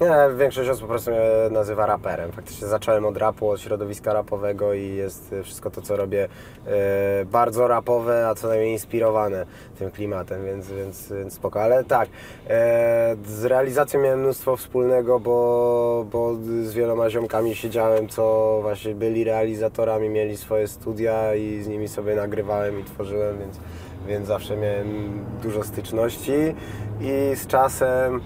Nie, 0.03 0.37
większość 0.37 0.71
osób 0.71 0.83
po 0.83 0.89
prostu 0.89 1.11
mnie 1.11 1.21
nazywa 1.51 1.87
raperem. 1.87 2.33
Faktycznie 2.33 2.69
zacząłem 2.69 3.05
od 3.05 3.17
rapu, 3.17 3.51
od 3.51 3.61
środowiska 3.61 4.13
rapowego 4.13 4.75
i 4.75 4.95
jest 4.95 5.33
e, 5.33 5.43
wszystko 5.43 5.71
to, 5.71 5.83
co 5.83 5.97
robię 5.97 6.29
e, 6.67 7.25
bardzo 7.25 7.69
rapowe, 7.69 8.29
a 8.29 8.35
co 8.35 8.49
najmniej 8.49 8.73
inspirowane 8.73 9.47
tym 9.79 9.91
klimatem, 9.91 10.45
więc, 10.45 10.71
więc, 10.71 11.13
więc 11.13 11.35
spoko. 11.35 11.63
Ale 11.63 11.85
tak, 11.85 12.09
e, 12.49 13.17
z 13.27 13.45
realizacją 13.45 14.01
miałem 14.01 14.21
mnóstwo 14.21 14.57
wspólnego, 14.57 15.21
bo, 15.21 16.07
bo 16.13 16.35
z 16.63 16.73
wieloma 16.73 17.11
ziomkami 17.11 17.55
siedziałem, 17.55 18.09
co 18.09 18.59
właśnie 18.63 18.95
byli 18.95 19.25
realizatorami, 19.25 20.09
mieli 20.09 20.37
swoje 20.37 20.69
studia 20.69 21.35
i 21.35 21.63
z 21.63 21.69
nimi 21.69 21.89
sobie 21.89 22.15
nagrywałem 22.15 22.81
i 22.81 22.85
tworzyłem, 22.85 23.39
więc, 23.39 23.61
więc 24.07 24.27
zawsze 24.27 24.57
miałem 24.57 25.21
dużo 25.43 25.63
styczności 25.63 26.55
i 27.01 27.37
z 27.37 27.47
czasem 27.47 28.21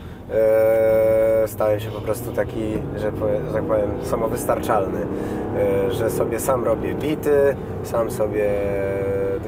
stałem 1.46 1.80
się 1.80 1.90
po 1.90 2.00
prostu 2.00 2.32
taki, 2.32 2.72
że, 2.96 3.12
tak 3.52 3.64
powiem, 3.64 3.90
samowystarczalny, 4.02 5.06
e, 5.56 5.92
że 5.92 6.10
sobie 6.10 6.40
sam 6.40 6.64
robię 6.64 6.94
bity, 6.94 7.56
sam 7.82 8.10
sobie, 8.10 8.50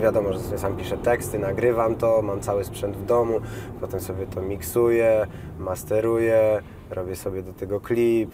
wiadomo, 0.03 0.33
że 0.33 0.41
sobie 0.41 0.59
sam 0.59 0.77
piszę 0.77 0.99
teksty, 0.99 1.39
nagrywam 1.39 1.97
to, 1.97 2.23
mam 2.23 2.41
cały 2.41 2.65
sprzęt 2.65 2.97
w 2.97 3.05
domu, 3.05 3.41
potem 3.81 4.01
sobie 4.01 4.27
to 4.27 4.43
miksuję, 4.43 5.27
masteruję, 5.59 6.63
robię 6.91 7.17
sobie 7.17 7.43
do 7.43 7.53
tego 7.53 7.81
klip, 7.81 8.31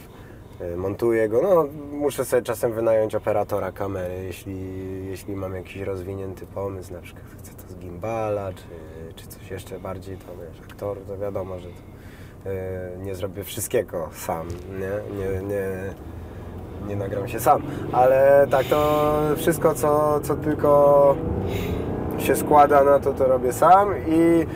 e, 0.60 0.76
montuję 0.76 1.28
go, 1.28 1.42
no 1.42 1.66
muszę 1.92 2.24
sobie 2.24 2.42
czasem 2.42 2.72
wynająć 2.72 3.14
operatora 3.14 3.72
kamery, 3.72 4.24
jeśli, 4.24 4.56
jeśli 5.06 5.36
mam 5.36 5.54
jakiś 5.54 5.76
rozwinięty 5.76 6.46
pomysł, 6.46 6.92
na 6.92 7.00
przykład 7.00 7.24
chcę 7.38 7.52
to 7.54 7.72
z 7.72 7.76
gimbala, 7.76 8.52
czy, 8.52 8.64
czy 9.14 9.26
coś 9.26 9.50
jeszcze 9.50 9.80
bardziej, 9.80 10.16
to 10.16 10.26
wiesz, 10.36 10.60
aktor, 10.70 10.98
to 11.08 11.18
wiadomo, 11.18 11.58
że 11.58 11.68
to, 11.68 11.93
nie 12.98 13.14
zrobię 13.14 13.44
wszystkiego 13.44 14.08
sam, 14.12 14.48
nie, 14.70 15.18
nie, 15.18 15.42
nie, 15.42 15.64
nie 16.88 16.96
nagram 16.96 17.28
się 17.28 17.40
sam, 17.40 17.62
ale 17.92 18.46
tak 18.50 18.66
to 18.66 19.12
wszystko, 19.36 19.74
co, 19.74 20.20
co 20.20 20.34
tylko 20.34 21.14
się 22.18 22.36
składa 22.36 22.84
na 22.84 22.98
to, 22.98 23.12
to 23.12 23.26
robię 23.26 23.52
sam 23.52 23.94
i 24.08 24.46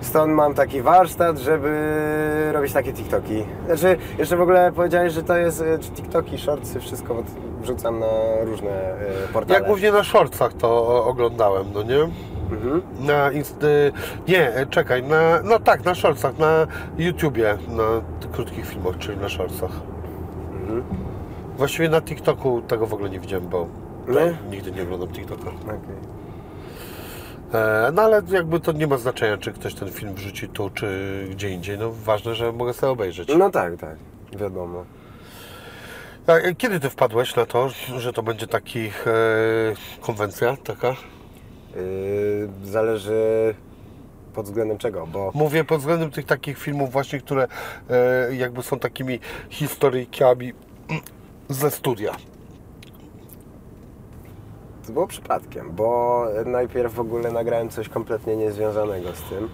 stąd 0.00 0.32
mam 0.32 0.54
taki 0.54 0.82
warsztat, 0.82 1.38
żeby 1.38 2.50
robić 2.52 2.72
takie 2.72 2.92
TikToki. 2.92 3.44
Znaczy, 3.66 3.96
jeszcze 4.18 4.36
w 4.36 4.40
ogóle 4.40 4.72
powiedziałeś, 4.72 5.12
że 5.12 5.22
to 5.22 5.36
jest 5.36 5.60
e, 5.60 5.78
czy 5.78 5.90
TikToki, 5.90 6.38
shortsy, 6.38 6.80
wszystko 6.80 7.22
wrzucam 7.62 8.00
na 8.00 8.06
różne 8.44 8.70
e, 8.70 9.28
portale. 9.32 9.60
Ja 9.60 9.66
głównie 9.66 9.92
na 9.92 10.04
shortsach 10.04 10.52
to 10.52 11.04
oglądałem, 11.04 11.66
no 11.74 11.82
nie? 11.82 12.08
Mhm. 12.52 12.82
Na 13.00 13.32
inst... 13.32 13.62
y, 13.64 13.92
Nie, 14.28 14.54
e, 14.54 14.66
czekaj, 14.66 15.02
na... 15.02 15.42
no 15.44 15.58
tak, 15.58 15.84
na 15.84 15.94
shortsach, 15.94 16.38
na 16.38 16.66
YouTubie, 16.98 17.58
na 17.68 17.84
krótkich 18.32 18.66
filmach, 18.66 18.98
czyli 18.98 19.18
na 19.18 19.28
shortsach. 19.28 19.70
Mhm. 20.52 20.82
Właściwie 21.56 21.88
na 21.88 22.00
TikToku 22.02 22.62
tego 22.62 22.86
w 22.86 22.94
ogóle 22.94 23.10
nie 23.10 23.20
widziałem, 23.20 23.48
bo 23.48 23.66
nigdy 24.50 24.72
nie 24.72 24.82
oglądam 24.82 25.08
TikToka. 25.08 25.50
Okej. 25.62 25.76
E, 27.54 27.92
No 27.94 28.02
ale 28.02 28.22
jakby 28.30 28.60
to 28.60 28.72
nie 28.72 28.86
ma 28.86 28.98
znaczenia, 28.98 29.36
czy 29.38 29.52
ktoś 29.52 29.74
ten 29.74 29.90
film 29.90 30.14
wrzuci 30.14 30.48
tu, 30.48 30.70
czy 30.70 30.88
gdzie 31.30 31.50
indziej. 31.50 31.78
No 31.78 31.92
ważne, 31.92 32.34
że 32.34 32.52
mogę 32.52 32.72
sobie 32.72 32.90
obejrzeć. 32.92 33.28
No 33.38 33.50
tak, 33.50 33.76
tak, 33.76 33.96
wiadomo. 34.38 34.84
A 36.26 36.32
e, 36.32 36.54
kiedy 36.54 36.80
ty 36.80 36.90
wpadłeś 36.90 37.36
na 37.36 37.46
to, 37.46 37.68
że 37.98 38.12
to 38.12 38.22
będzie 38.22 38.46
taki 38.46 38.86
e, 38.86 38.90
konwencja 40.00 40.56
taka? 40.56 40.94
Yy, 41.76 42.70
zależy 42.70 43.54
pod 44.36 44.46
względem 44.46 44.78
czego, 44.78 45.06
bo 45.06 45.30
Mówię 45.34 45.64
pod 45.64 45.78
względem 45.78 46.10
tych 46.10 46.24
takich 46.24 46.58
filmów 46.58 46.92
właśnie, 46.92 47.20
które 47.20 47.48
e, 47.90 48.34
jakby 48.34 48.62
są 48.62 48.78
takimi 48.78 49.20
historyjkami 49.50 50.52
ze 51.48 51.70
studia. 51.70 52.12
To 54.86 54.92
było 54.92 55.06
przypadkiem, 55.06 55.72
bo 55.72 56.24
najpierw 56.46 56.94
w 56.94 57.00
ogóle 57.00 57.32
nagrałem 57.32 57.68
coś 57.68 57.88
kompletnie 57.88 58.36
niezwiązanego 58.36 59.12
z 59.12 59.22
tym. 59.22 59.48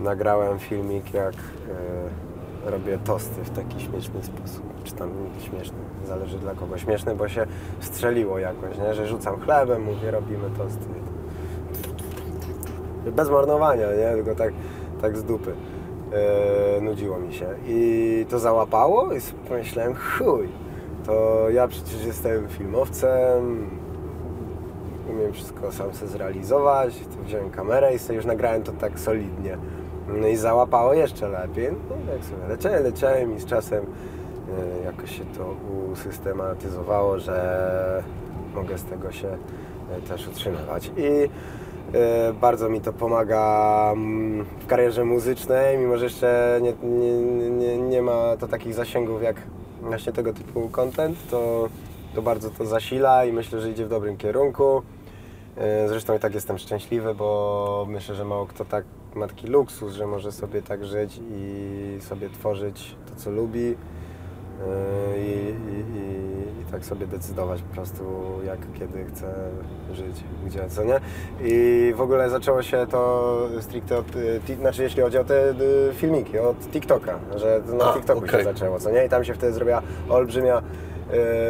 Nagrałem 0.00 0.58
filmik, 0.58 1.14
jak 1.14 1.34
e, 1.34 2.70
robię 2.70 2.98
tosty 3.04 3.44
w 3.44 3.50
taki 3.50 3.80
śmieszny 3.80 4.22
sposób. 4.22 4.84
Czy 4.84 4.92
tam 4.92 5.10
śmieszny, 5.38 5.78
zależy 6.06 6.38
dla 6.38 6.54
kogo. 6.54 6.78
Śmieszny, 6.78 7.14
bo 7.14 7.28
się 7.28 7.46
strzeliło 7.80 8.38
jakoś, 8.38 8.78
nie? 8.78 8.94
że 8.94 9.06
rzucam 9.06 9.40
chlebem, 9.40 9.82
mówię, 9.82 10.10
robimy 10.10 10.50
tosty. 10.50 11.13
Bez 13.12 13.30
marnowania, 13.30 13.86
nie? 13.86 14.12
tylko 14.12 14.34
tak, 14.34 14.52
tak 15.02 15.16
z 15.16 15.24
dupy. 15.24 15.52
E, 16.12 16.80
nudziło 16.80 17.18
mi 17.18 17.34
się. 17.34 17.46
I 17.66 18.26
to 18.28 18.38
załapało 18.38 19.12
i 19.12 19.18
pomyślałem, 19.48 19.94
chuj, 19.94 20.48
to 21.06 21.46
ja 21.50 21.68
przecież 21.68 22.04
jestem 22.04 22.48
filmowcem, 22.48 23.70
umiem 25.10 25.32
wszystko 25.32 25.72
sam 25.72 25.94
sobie 25.94 26.10
zrealizować, 26.10 26.98
to 26.98 27.24
wziąłem 27.24 27.50
kamerę 27.50 27.94
i 27.94 27.98
sobie 27.98 28.16
już 28.16 28.24
nagrałem 28.24 28.62
to 28.62 28.72
tak 28.72 29.00
solidnie. 29.00 29.58
No 30.08 30.26
i 30.26 30.36
załapało 30.36 30.94
jeszcze 30.94 31.28
lepiej. 31.28 31.68
No 32.06 32.12
jak 32.12 32.24
sobie 32.24 32.48
leciałem, 32.48 32.82
leciałem 32.82 33.36
i 33.36 33.40
z 33.40 33.46
czasem 33.46 33.84
e, 33.84 34.84
jakoś 34.84 35.18
się 35.18 35.24
to 35.24 35.54
usystematyzowało, 35.92 37.18
że 37.18 38.02
mogę 38.54 38.78
z 38.78 38.84
tego 38.84 39.12
się 39.12 39.28
e, 39.28 40.00
też 40.08 40.28
utrzymywać. 40.28 40.90
I 40.96 41.28
bardzo 42.40 42.68
mi 42.68 42.80
to 42.80 42.92
pomaga 42.92 43.90
mm, 43.92 44.44
w 44.44 44.66
karierze 44.66 45.04
muzycznej, 45.04 45.78
mimo 45.78 45.98
że 45.98 46.04
jeszcze 46.04 46.60
nie, 46.62 46.72
nie, 46.88 47.50
nie, 47.50 47.78
nie 47.78 48.02
ma 48.02 48.36
to 48.36 48.48
takich 48.48 48.74
zasięgów 48.74 49.22
jak 49.22 49.36
właśnie 49.82 50.12
tego 50.12 50.32
typu 50.32 50.68
content, 50.68 51.18
to, 51.30 51.68
to 52.14 52.22
bardzo 52.22 52.50
to 52.50 52.66
zasila 52.66 53.24
i 53.24 53.32
myślę, 53.32 53.60
że 53.60 53.70
idzie 53.70 53.86
w 53.86 53.88
dobrym 53.88 54.16
kierunku. 54.16 54.82
E, 55.56 55.88
Zresztą 55.88 56.16
i 56.16 56.18
tak 56.18 56.34
jestem 56.34 56.58
szczęśliwy, 56.58 57.14
bo 57.14 57.86
myślę, 57.88 58.14
że 58.14 58.24
mało 58.24 58.46
kto 58.46 58.64
tak 58.64 58.84
ma 59.14 59.28
taki 59.28 59.46
luksus, 59.46 59.92
że 59.92 60.06
może 60.06 60.32
sobie 60.32 60.62
tak 60.62 60.84
żyć 60.84 61.20
i 61.30 61.98
sobie 62.00 62.30
tworzyć 62.30 62.96
to, 63.10 63.16
co 63.16 63.30
lubi 63.30 63.64
e, 63.70 63.76
i, 65.16 65.54
i, 65.70 65.98
i, 65.98 66.60
i 66.62 66.64
tak 66.72 66.84
sobie 66.84 67.06
decydować 67.06 67.62
po 67.62 67.74
prostu, 67.74 68.04
jak, 68.46 68.58
kiedy 68.78 69.04
chce 69.04 69.34
żyć, 69.92 70.24
gdzie, 70.46 70.68
co 70.68 70.84
nie. 70.84 71.00
I 71.40 71.92
w 71.96 72.00
ogóle 72.00 72.30
zaczęło 72.30 72.62
się 72.62 72.86
to 72.90 73.38
stricte 73.60 73.98
od, 73.98 74.06
ti- 74.46 74.54
znaczy 74.54 74.82
jeśli 74.82 75.02
chodzi 75.02 75.18
o 75.18 75.24
te 75.24 75.50
e, 75.50 75.54
filmiki, 75.92 76.38
od 76.38 76.56
TikToka, 76.70 77.18
że 77.36 77.60
na 77.78 77.84
A, 77.90 77.92
TikToku 77.94 78.18
okej. 78.24 78.30
się 78.38 78.44
zaczęło, 78.44 78.78
co 78.78 78.90
nie? 78.90 79.04
I 79.04 79.08
tam 79.08 79.24
się 79.24 79.34
wtedy 79.34 79.52
zrobiła 79.52 79.82
olbrzymia 80.08 80.62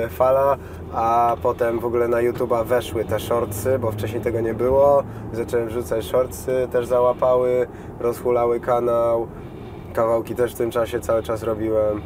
e, 0.04 0.08
fala, 0.08 0.56
a 0.94 1.36
potem 1.42 1.78
w 1.80 1.84
ogóle 1.84 2.08
na 2.08 2.16
YouTube'a 2.18 2.64
weszły 2.66 3.04
te 3.04 3.20
shortsy, 3.20 3.78
bo 3.78 3.92
wcześniej 3.92 4.22
tego 4.22 4.40
nie 4.40 4.54
było. 4.54 5.02
Zacząłem 5.32 5.68
wrzucać 5.68 6.04
shortsy, 6.04 6.68
też 6.72 6.86
załapały, 6.86 7.66
rozhulały 8.00 8.60
kanał. 8.60 9.26
Kawałki 9.94 10.34
też 10.34 10.54
w 10.54 10.58
tym 10.58 10.70
czasie 10.70 11.00
cały 11.00 11.22
czas 11.22 11.42
robiłem. 11.42 12.00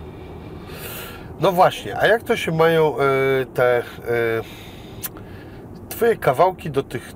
No 1.41 1.53
właśnie, 1.53 1.97
a 1.97 2.07
jak 2.07 2.23
to 2.23 2.37
się 2.37 2.53
mają 2.53 2.99
e, 2.99 3.01
te 3.55 3.79
e, 3.79 3.83
Twoje 5.89 6.17
kawałki 6.17 6.71
do 6.71 6.83
tych 6.83 7.13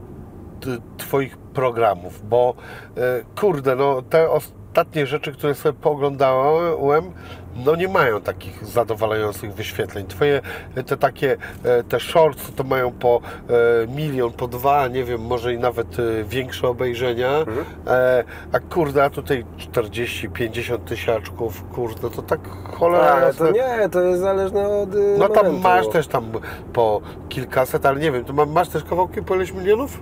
Twoich 0.96 1.37
programów? 1.37 2.28
Bo 2.28 2.54
e, 2.96 3.00
kurde, 3.40 3.76
no 3.76 4.02
te 4.02 4.30
ostatnie 4.30 5.06
rzeczy, 5.06 5.32
które 5.32 5.54
sobie 5.54 5.78
pooglądałem, 5.78 7.12
no 7.56 7.76
nie 7.76 7.88
mają 7.88 8.20
takich 8.20 8.66
zadowalających 8.66 9.54
wyświetleń. 9.54 10.06
Twoje 10.06 10.40
e, 10.76 10.82
te 10.82 10.96
takie, 10.96 11.36
e, 11.64 11.82
te 11.82 12.00
shorts 12.00 12.52
to 12.56 12.64
mają 12.64 12.90
po 12.92 13.20
e, 13.84 13.86
milion, 13.86 14.32
po 14.32 14.48
dwa, 14.48 14.88
nie 14.88 15.04
wiem, 15.04 15.20
może 15.20 15.54
i 15.54 15.58
nawet 15.58 15.96
większe 16.24 16.68
obejrzenia, 16.68 17.30
e, 17.86 18.24
a 18.52 18.58
kurde, 18.74 19.04
a 19.04 19.10
tutaj 19.10 19.44
40-50 19.58 20.78
tysiaczków, 20.78 21.64
kurde, 21.74 22.10
to 22.10 22.22
tak 22.22 22.40
cholera 22.78 23.04
Ale 23.12 23.26
jasna. 23.26 23.46
to 23.46 23.52
nie, 23.52 23.88
to 23.88 24.00
jest 24.00 24.20
zależne 24.20 24.68
od 24.68 24.88
No 25.18 25.28
tam 25.28 25.44
momentu. 25.46 25.62
masz 25.68 25.88
też 25.88 26.06
tam 26.06 26.24
po 26.72 27.00
kilkaset, 27.28 27.86
ale 27.86 28.00
nie 28.00 28.12
wiem, 28.12 28.24
to 28.24 28.32
ma- 28.32 28.46
masz 28.46 28.68
też 28.68 28.84
kawałki 28.84 29.22
po 29.22 29.34
ileś 29.34 29.52
milionów? 29.52 30.00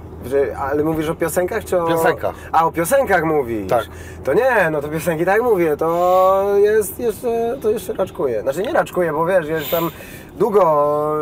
Ale 0.58 0.84
mówisz 0.84 1.08
o 1.08 1.14
piosenkach 1.14 1.64
czy 1.64 1.82
o... 1.82 1.86
Piosenkach. 1.88 2.34
A, 2.52 2.66
o 2.66 2.72
piosenkach 2.72 3.24
mówisz? 3.24 3.68
Tak. 3.68 3.84
To 4.24 4.34
nie, 4.34 4.70
no 4.70 4.80
to 4.82 4.88
piosenki 4.88 5.24
tak 5.24 5.42
mówię, 5.42 5.76
to 5.76 6.44
jest 6.58 6.98
jeszcze, 6.98 7.28
to 7.62 7.70
jeszcze 7.70 7.92
raczkuję. 7.92 8.42
Znaczy 8.42 8.62
nie 8.62 8.72
raczkuję, 8.72 9.12
bo 9.12 9.26
wiesz, 9.26 9.48
już 9.48 9.68
tam 9.68 9.90
długo 10.38 11.14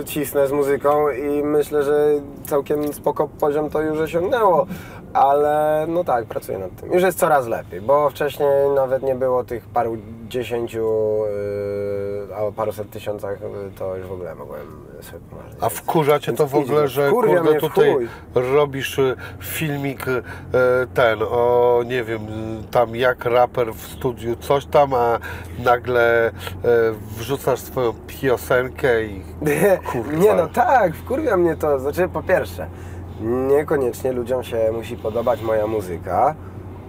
y, 0.00 0.04
cisnę 0.04 0.48
z 0.48 0.52
muzyką 0.52 1.10
i 1.10 1.42
myślę, 1.42 1.82
że 1.82 2.08
całkiem 2.46 2.92
spoko 2.92 3.28
poziom 3.40 3.70
to 3.70 3.82
już 3.82 3.98
osiągnęło. 3.98 4.66
Ale 5.12 5.86
no 5.88 6.04
tak, 6.04 6.24
pracuję 6.24 6.58
nad 6.58 6.76
tym. 6.76 6.92
Już 6.92 7.02
jest 7.02 7.18
coraz 7.18 7.46
lepiej, 7.46 7.80
bo 7.80 8.10
wcześniej 8.10 8.48
nawet 8.74 9.02
nie 9.02 9.14
było 9.14 9.44
tych 9.44 9.66
paru 9.66 9.96
dziesięciu, 10.28 10.88
y, 12.30 12.34
a 12.36 12.38
o 12.38 12.52
paruset 12.52 12.90
tysiącach 12.90 13.42
y, 13.42 13.78
to 13.78 13.96
już 13.96 14.06
w 14.06 14.12
ogóle 14.12 14.34
mogłem 14.34 14.66
sobie 15.00 15.18
pomarzyć. 15.30 15.58
A 15.60 15.68
wkurza 15.68 16.18
cię 16.20 16.32
to 16.32 16.46
w 16.46 16.54
ogóle, 16.54 16.88
że 16.88 17.10
kurde 17.10 17.54
tutaj 17.54 18.08
robisz 18.34 18.98
y, 18.98 19.16
filmik 19.40 20.08
y, 20.08 20.22
ten 20.94 21.18
o 21.22 21.82
nie 21.86 22.04
wiem, 22.04 22.20
tam 22.70 22.96
jak 22.96 23.24
raper 23.24 23.74
w 23.74 23.86
studiu 23.86 24.36
coś 24.36 24.66
tam, 24.66 24.94
a 24.94 25.18
nagle 25.64 26.30
wrzucasz 27.16 27.60
swoją 27.60 27.94
piosenkę 28.06 29.04
i 29.04 29.22
Kurwa. 29.92 30.12
Nie 30.12 30.34
no 30.34 30.48
tak, 30.48 30.94
wkurwia 30.94 31.36
mnie 31.36 31.56
to. 31.56 31.78
Znaczy 31.78 32.08
po 32.08 32.22
pierwsze, 32.22 32.66
niekoniecznie 33.20 34.12
ludziom 34.12 34.44
się 34.44 34.72
musi 34.72 34.96
podobać 34.96 35.42
moja 35.42 35.66
muzyka, 35.66 36.34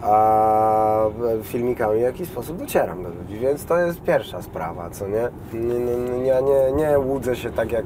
a 0.01 1.05
filmikami 1.43 1.99
w 1.99 2.01
jakiś 2.01 2.27
sposób 2.27 2.57
docieram 2.57 3.03
do 3.03 3.09
ludzi, 3.09 3.39
więc 3.39 3.65
to 3.65 3.77
jest 3.77 4.01
pierwsza 4.01 4.41
sprawa, 4.41 4.89
co 4.89 5.07
nie? 5.07 5.29
ja 6.25 6.39
nie, 6.39 6.71
nie 6.75 6.99
łudzę 6.99 7.35
się 7.35 7.49
tak 7.49 7.71
jak 7.71 7.85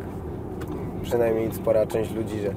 przynajmniej 1.04 1.54
spora 1.54 1.86
część 1.86 2.12
ludzi, 2.12 2.40
że 2.40 2.54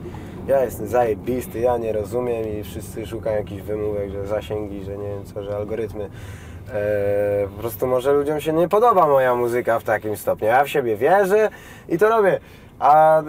ja 0.47 0.65
jestem 0.65 0.87
zajebisty, 0.87 1.61
ja 1.61 1.79
nie 1.79 1.93
rozumiem 1.93 2.49
i 2.49 2.63
wszyscy 2.65 3.07
szukają 3.07 3.37
jakichś 3.37 3.63
wymówek, 3.63 4.11
że 4.11 4.27
zasięgi, 4.27 4.85
że 4.85 4.97
nie 4.97 5.09
wiem 5.09 5.25
co, 5.25 5.43
że 5.43 5.57
algorytmy. 5.57 6.05
Eee, 6.05 7.49
po 7.49 7.61
prostu 7.61 7.87
może 7.87 8.13
ludziom 8.13 8.41
się 8.41 8.53
nie 8.53 8.69
podoba 8.69 9.07
moja 9.07 9.35
muzyka 9.35 9.79
w 9.79 9.85
takim 9.85 10.17
stopniu. 10.17 10.47
Ja 10.47 10.65
w 10.65 10.69
siebie 10.69 10.97
wierzę 10.97 11.49
i 11.89 11.99
to 11.99 12.09
robię. 12.09 12.41
A 12.79 13.21
y, 13.21 13.25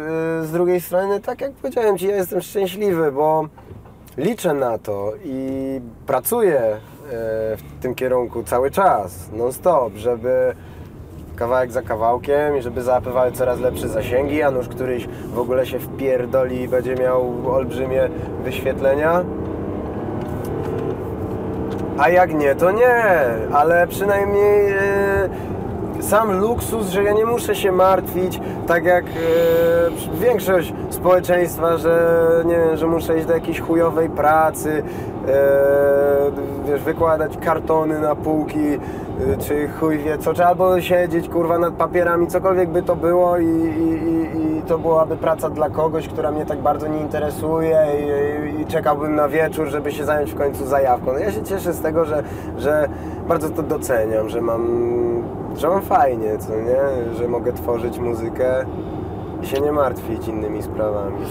z 0.46 0.52
drugiej 0.52 0.82
strony, 0.82 1.20
tak 1.20 1.42
jak 1.42 1.52
powiedziałem 1.52 1.98
Ci, 1.98 2.08
ja 2.08 2.16
jestem 2.16 2.42
szczęśliwy, 2.42 3.12
bo 3.12 3.48
liczę 4.18 4.54
na 4.54 4.78
to 4.78 5.14
i 5.24 5.82
pracuję 6.06 6.60
e, 6.60 6.80
w 7.58 7.62
tym 7.82 7.96
kierunku 7.96 8.44
cały 8.44 8.72
czas, 8.72 9.30
non 9.34 9.54
stop, 9.54 9.94
żeby 9.96 10.56
kawałek 11.36 11.72
za 11.72 11.82
kawałkiem 11.82 12.58
i 12.58 12.62
żeby 12.62 12.84
załapywały 12.84 13.32
coraz 13.32 13.60
lepsze 13.60 13.90
zasięgi, 13.90 14.44
a 14.44 14.52
nuż 14.52 14.68
któryś 14.68 15.08
w 15.34 15.40
ogóle 15.40 15.66
się 15.66 15.80
wpierdoli 15.80 16.62
i 16.62 16.68
będzie 16.68 16.96
miał 16.96 17.34
olbrzymie 17.52 18.10
wyświetlenia. 18.44 19.24
A 21.98 22.10
jak 22.10 22.34
nie, 22.34 22.56
to 22.56 22.72
nie, 22.72 23.04
ale 23.54 23.88
przynajmniej 23.88 24.72
e, 24.72 25.30
sam 26.00 26.40
luksus, 26.40 26.90
że 26.90 27.04
ja 27.04 27.14
nie 27.14 27.26
muszę 27.26 27.56
się 27.56 27.72
martwić, 27.72 28.40
tak 28.68 28.86
jak 28.86 29.06
e, 29.06 29.10
większość 30.14 30.74
społeczeństwa, 30.90 31.78
że 31.78 32.18
nie 32.46 32.56
wiem, 32.56 32.78
że 32.78 32.88
muszę 32.88 33.18
iść 33.18 33.28
do 33.28 33.34
jakiejś 33.34 33.60
chujowej 33.60 34.10
pracy, 34.10 34.84
e, 35.28 36.32
wiesz, 36.68 36.82
wykładać 36.82 37.38
kartony 37.38 38.00
na 38.00 38.16
półki, 38.16 38.74
e, 38.74 39.38
czy 39.38 39.68
chuj 39.68 39.98
wie 39.98 40.18
co, 40.18 40.34
czy 40.34 40.46
albo 40.46 40.82
siedzieć 40.82 41.30
kurwa 41.30 41.60
nad 41.60 41.74
papierami, 41.74 42.28
cokolwiek 42.28 42.70
by 42.70 42.84
to 42.84 42.96
było 42.96 43.38
i, 43.38 43.46
i, 43.46 44.38
i, 44.38 44.62
to 44.68 44.78
byłaby 44.78 45.18
praca 45.18 45.50
dla 45.50 45.70
kogoś, 45.70 46.08
która 46.08 46.32
mnie 46.32 46.46
tak 46.46 46.60
bardzo 46.60 46.88
nie 46.88 47.00
interesuje 47.00 47.78
i, 48.00 48.58
i, 48.58 48.62
i 48.62 48.66
czekałbym 48.66 49.16
na 49.16 49.28
wieczór, 49.28 49.68
żeby 49.68 49.92
się 49.92 50.06
zająć 50.06 50.32
w 50.32 50.36
końcu 50.36 50.66
zajawką. 50.66 51.14
No 51.14 51.20
ja 51.20 51.32
się 51.32 51.44
cieszę 51.44 51.74
z 51.74 51.82
tego, 51.82 52.06
że, 52.06 52.24
że 52.58 52.90
bardzo 53.28 53.50
to 53.50 53.64
doceniam, 53.64 54.30
że 54.30 54.42
mam, 54.42 55.17
że 55.58 55.68
mam 55.68 55.82
fajnie, 55.82 56.38
co 56.38 56.56
nie, 56.56 57.14
że 57.16 57.28
mogę 57.28 57.54
tworzyć 57.54 58.00
muzykę 58.00 58.66
i 59.44 59.48
się 59.48 59.62
nie 59.62 59.72
martwić 59.72 60.28
innymi 60.28 60.64
sprawami. 60.64 61.26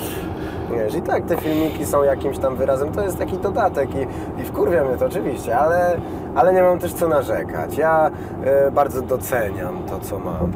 Wiesz, 0.70 0.94
i 0.94 1.02
tak 1.02 1.24
te 1.24 1.36
filmiki 1.36 1.86
są 1.86 2.02
jakimś 2.02 2.38
tam 2.38 2.56
wyrazem, 2.56 2.92
to 2.92 3.02
jest 3.02 3.18
taki 3.18 3.38
dodatek 3.38 3.88
i, 3.94 4.06
i 4.40 4.44
wkurwia 4.44 4.84
mnie 4.84 4.96
to 4.96 5.06
oczywiście, 5.06 5.58
ale, 5.58 5.96
ale 6.34 6.52
nie 6.52 6.62
mam 6.62 6.78
też 6.78 6.92
co 6.92 7.08
narzekać. 7.08 7.78
Ja 7.78 8.10
e, 8.44 8.70
bardzo 8.70 9.02
doceniam 9.02 9.82
to, 9.88 10.00
co 10.00 10.18
mam. 10.18 10.52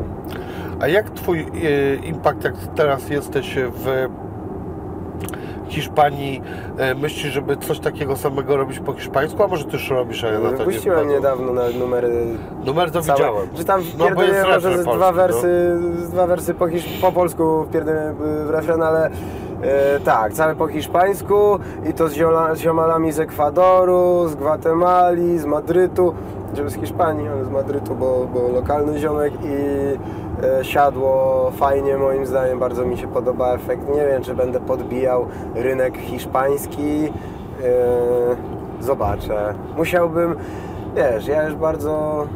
A 0.80 0.88
jak 0.88 1.11
twój 1.11 1.40
e, 1.40 1.94
impact, 1.94 2.44
jak 2.44 2.54
teraz 2.76 3.11
jesteś 3.11 3.59
w 3.72 4.09
Hiszpanii, 5.68 6.42
e, 6.78 6.94
myślisz, 6.94 7.33
żeby 7.33 7.56
coś 7.56 7.78
takiego 7.78 8.16
samego 8.16 8.56
robić 8.56 8.78
po 8.78 8.92
hiszpańsku, 8.92 9.42
a 9.42 9.46
może 9.46 9.64
ty 9.64 9.72
już 9.72 9.90
robisz, 9.90 10.24
a 10.24 10.26
ja 10.26 10.38
na 10.38 10.44
to 10.44 10.50
nie 10.50 10.56
Wypuściłem 10.59 10.98
wpadłem? 10.98 11.16
niedawno 11.16 11.52
na 11.52 11.62
numery 11.78 12.11
Numer 12.64 12.90
to 12.90 13.02
całe, 13.02 13.18
widziałem. 13.18 13.48
że 13.56 13.64
tam 13.64 13.80
No, 13.98 14.04
bo 14.14 14.22
jest 14.22 14.46
może 14.48 14.61
polski, 14.70 14.85
dwa 14.96 15.06
no. 15.06 15.12
wersy, 15.12 15.78
z 15.98 16.11
dwa 16.11 16.26
wersy 16.26 16.54
po, 16.54 16.68
hisz, 16.68 16.98
po 17.00 17.12
polsku 17.12 17.64
wpierdolę 17.68 18.14
w 18.46 18.50
refren, 18.50 18.83
ale 18.83 19.11
e, 19.62 20.00
tak, 20.04 20.33
całe 20.33 20.54
po 20.54 20.68
hiszpańsku 20.68 21.59
i 21.90 21.92
to 21.94 22.09
z, 22.09 22.12
ziola, 22.14 22.54
z 22.54 22.59
ziomalami 22.61 23.12
z 23.12 23.18
Ekwadoru, 23.20 24.28
z 24.28 24.35
Gwatemali, 24.35 25.38
z 25.38 25.44
Madrytu, 25.44 26.14
żeby 26.54 26.70
z 26.70 26.74
Hiszpanii, 26.74 27.28
ale 27.28 27.44
z 27.44 27.50
Madrytu, 27.50 27.94
bo, 27.94 28.26
bo 28.35 28.48
lokalny 28.48 28.98
ziomek 28.98 29.33
i 29.44 29.46
e, 29.46 30.19
siadło 30.62 31.50
fajnie 31.57 31.96
moim 31.96 32.26
zdaniem, 32.26 32.59
bardzo 32.59 32.85
mi 32.85 32.98
się 32.98 33.09
podoba 33.09 33.55
efekt. 33.55 33.88
Nie 33.88 34.07
wiem, 34.07 34.22
czy 34.22 34.35
będę 34.35 34.61
podbijał 34.61 35.26
rynek 35.55 35.98
hiszpański. 35.98 37.12
E, 37.64 38.61
zobaczę. 38.81 39.55
Musiałbym, 39.76 40.37
wiesz, 40.96 41.26
ja 41.26 41.44
już 41.44 41.55
bardzo, 41.55 42.26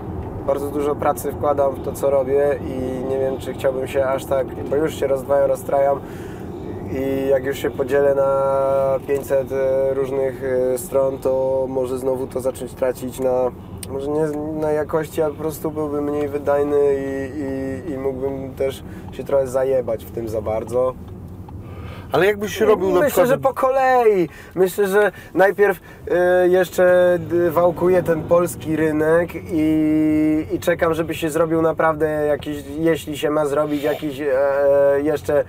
bardzo 0.46 0.70
dużo 0.70 0.94
pracy 0.94 1.32
wkładam 1.32 1.74
w 1.74 1.84
to, 1.84 1.92
co 1.92 2.10
robię 2.10 2.58
i 2.66 3.04
nie 3.08 3.18
wiem, 3.18 3.38
czy 3.38 3.54
chciałbym 3.54 3.88
się 3.88 4.06
aż 4.06 4.24
tak, 4.24 4.46
bo 4.70 4.76
już 4.76 4.94
się 4.94 5.06
rozdwajam, 5.06 5.48
rozstrajam 5.48 6.00
i 6.92 7.28
jak 7.28 7.44
już 7.44 7.58
się 7.58 7.70
podzielę 7.70 8.14
na 8.14 9.06
500 9.06 9.52
e, 9.52 9.94
różnych 9.94 10.44
e, 10.44 10.78
stron, 10.78 11.18
to 11.18 11.64
może 11.68 11.98
znowu 11.98 12.26
to 12.26 12.40
zacząć 12.40 12.74
tracić 12.74 13.20
na, 13.20 13.50
może 13.94 14.08
nie 14.10 14.26
na 14.60 14.70
jakości, 14.70 15.22
a 15.22 15.28
po 15.28 15.34
prostu 15.34 15.70
byłbym 15.70 16.04
mniej 16.04 16.28
wydajny 16.28 16.76
i, 16.94 17.88
i, 17.88 17.92
i 17.92 17.98
mógłbym 17.98 18.54
też 18.54 18.82
się 19.12 19.24
trochę 19.24 19.46
zajebać 19.46 20.04
w 20.04 20.10
tym 20.10 20.28
za 20.28 20.40
bardzo. 20.42 20.94
Ale 22.12 22.26
jakbyś 22.26 22.60
robił 22.60 22.88
na 22.88 22.94
Myślę, 22.94 23.06
przykład... 23.08 23.28
że 23.28 23.38
po 23.38 23.54
kolei. 23.54 24.28
Myślę, 24.54 24.86
że 24.88 25.12
najpierw 25.34 25.80
e, 26.10 26.48
jeszcze 26.48 27.16
d- 27.20 27.50
wałkuję 27.50 28.02
ten 28.02 28.22
polski 28.22 28.76
rynek 28.76 29.30
i, 29.52 30.46
i 30.52 30.58
czekam, 30.60 30.94
żeby 30.94 31.14
się 31.14 31.30
zrobił 31.30 31.62
naprawdę 31.62 32.06
jakiś, 32.26 32.56
jeśli 32.78 33.18
się 33.18 33.30
ma 33.30 33.46
zrobić 33.46 33.82
jakiś 33.82 34.20
e, 34.20 34.26
jeszcze 35.02 35.44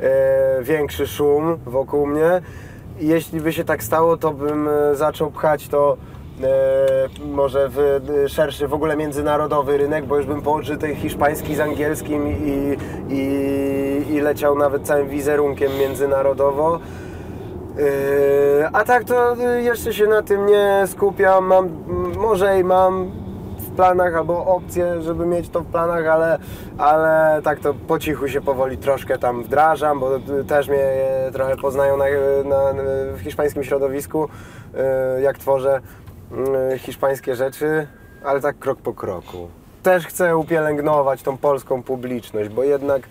e, 0.00 0.62
większy 0.62 1.06
szum 1.06 1.58
wokół 1.66 2.06
mnie. 2.06 2.42
I 3.00 3.08
jeśli 3.08 3.40
by 3.40 3.52
się 3.52 3.64
tak 3.64 3.82
stało, 3.82 4.16
to 4.16 4.30
bym 4.30 4.68
e, 4.68 4.94
zaczął 4.94 5.30
pchać 5.30 5.68
to 5.68 5.96
e, 5.96 6.19
może 7.24 7.68
w 7.68 7.78
e, 8.24 8.28
szerszy, 8.28 8.68
w 8.68 8.74
ogóle 8.74 8.96
międzynarodowy 8.96 9.76
rynek, 9.76 10.06
bo 10.06 10.16
już 10.16 10.26
bym 10.26 10.42
połączył 10.42 10.76
ten 10.76 10.94
hiszpański 10.94 11.54
z 11.54 11.60
angielskim 11.60 12.28
i, 12.28 12.76
i, 13.08 14.14
i 14.14 14.20
leciał 14.20 14.58
nawet 14.58 14.82
całym 14.82 15.08
wizerunkiem 15.08 15.72
międzynarodowo. 15.78 16.80
Yy, 17.76 18.68
a 18.72 18.84
tak 18.84 19.04
to 19.04 19.36
jeszcze 19.58 19.92
się 19.92 20.06
na 20.06 20.22
tym 20.22 20.46
nie 20.46 20.84
skupiam. 20.86 21.46
Mam, 21.46 21.68
może 22.18 22.60
i 22.60 22.64
mam 22.64 23.10
w 23.58 23.70
planach 23.76 24.14
albo 24.14 24.46
opcję, 24.46 25.02
żeby 25.02 25.26
mieć 25.26 25.48
to 25.48 25.60
w 25.60 25.66
planach, 25.66 26.06
ale, 26.06 26.38
ale 26.78 27.42
tak 27.42 27.60
to 27.60 27.74
po 27.74 27.98
cichu 27.98 28.28
się 28.28 28.40
powoli 28.40 28.78
troszkę 28.78 29.18
tam 29.18 29.42
wdrażam, 29.42 30.00
bo 30.00 30.10
też 30.48 30.68
mnie 30.68 30.84
e, 30.84 31.30
trochę 31.32 31.56
poznają 31.56 31.96
na, 31.96 32.04
na, 32.44 32.72
w 33.14 33.20
hiszpańskim 33.20 33.64
środowisku, 33.64 34.28
jak 35.22 35.38
tworzę 35.38 35.80
hiszpańskie 36.78 37.36
rzeczy, 37.36 37.86
ale 38.24 38.40
tak 38.40 38.58
krok 38.58 38.78
po 38.78 38.92
kroku. 38.92 39.48
Też 39.82 40.06
chcę 40.06 40.36
upielęgnować 40.36 41.22
tą 41.22 41.38
polską 41.38 41.82
publiczność, 41.82 42.48
bo 42.50 42.64
jednak 42.64 43.02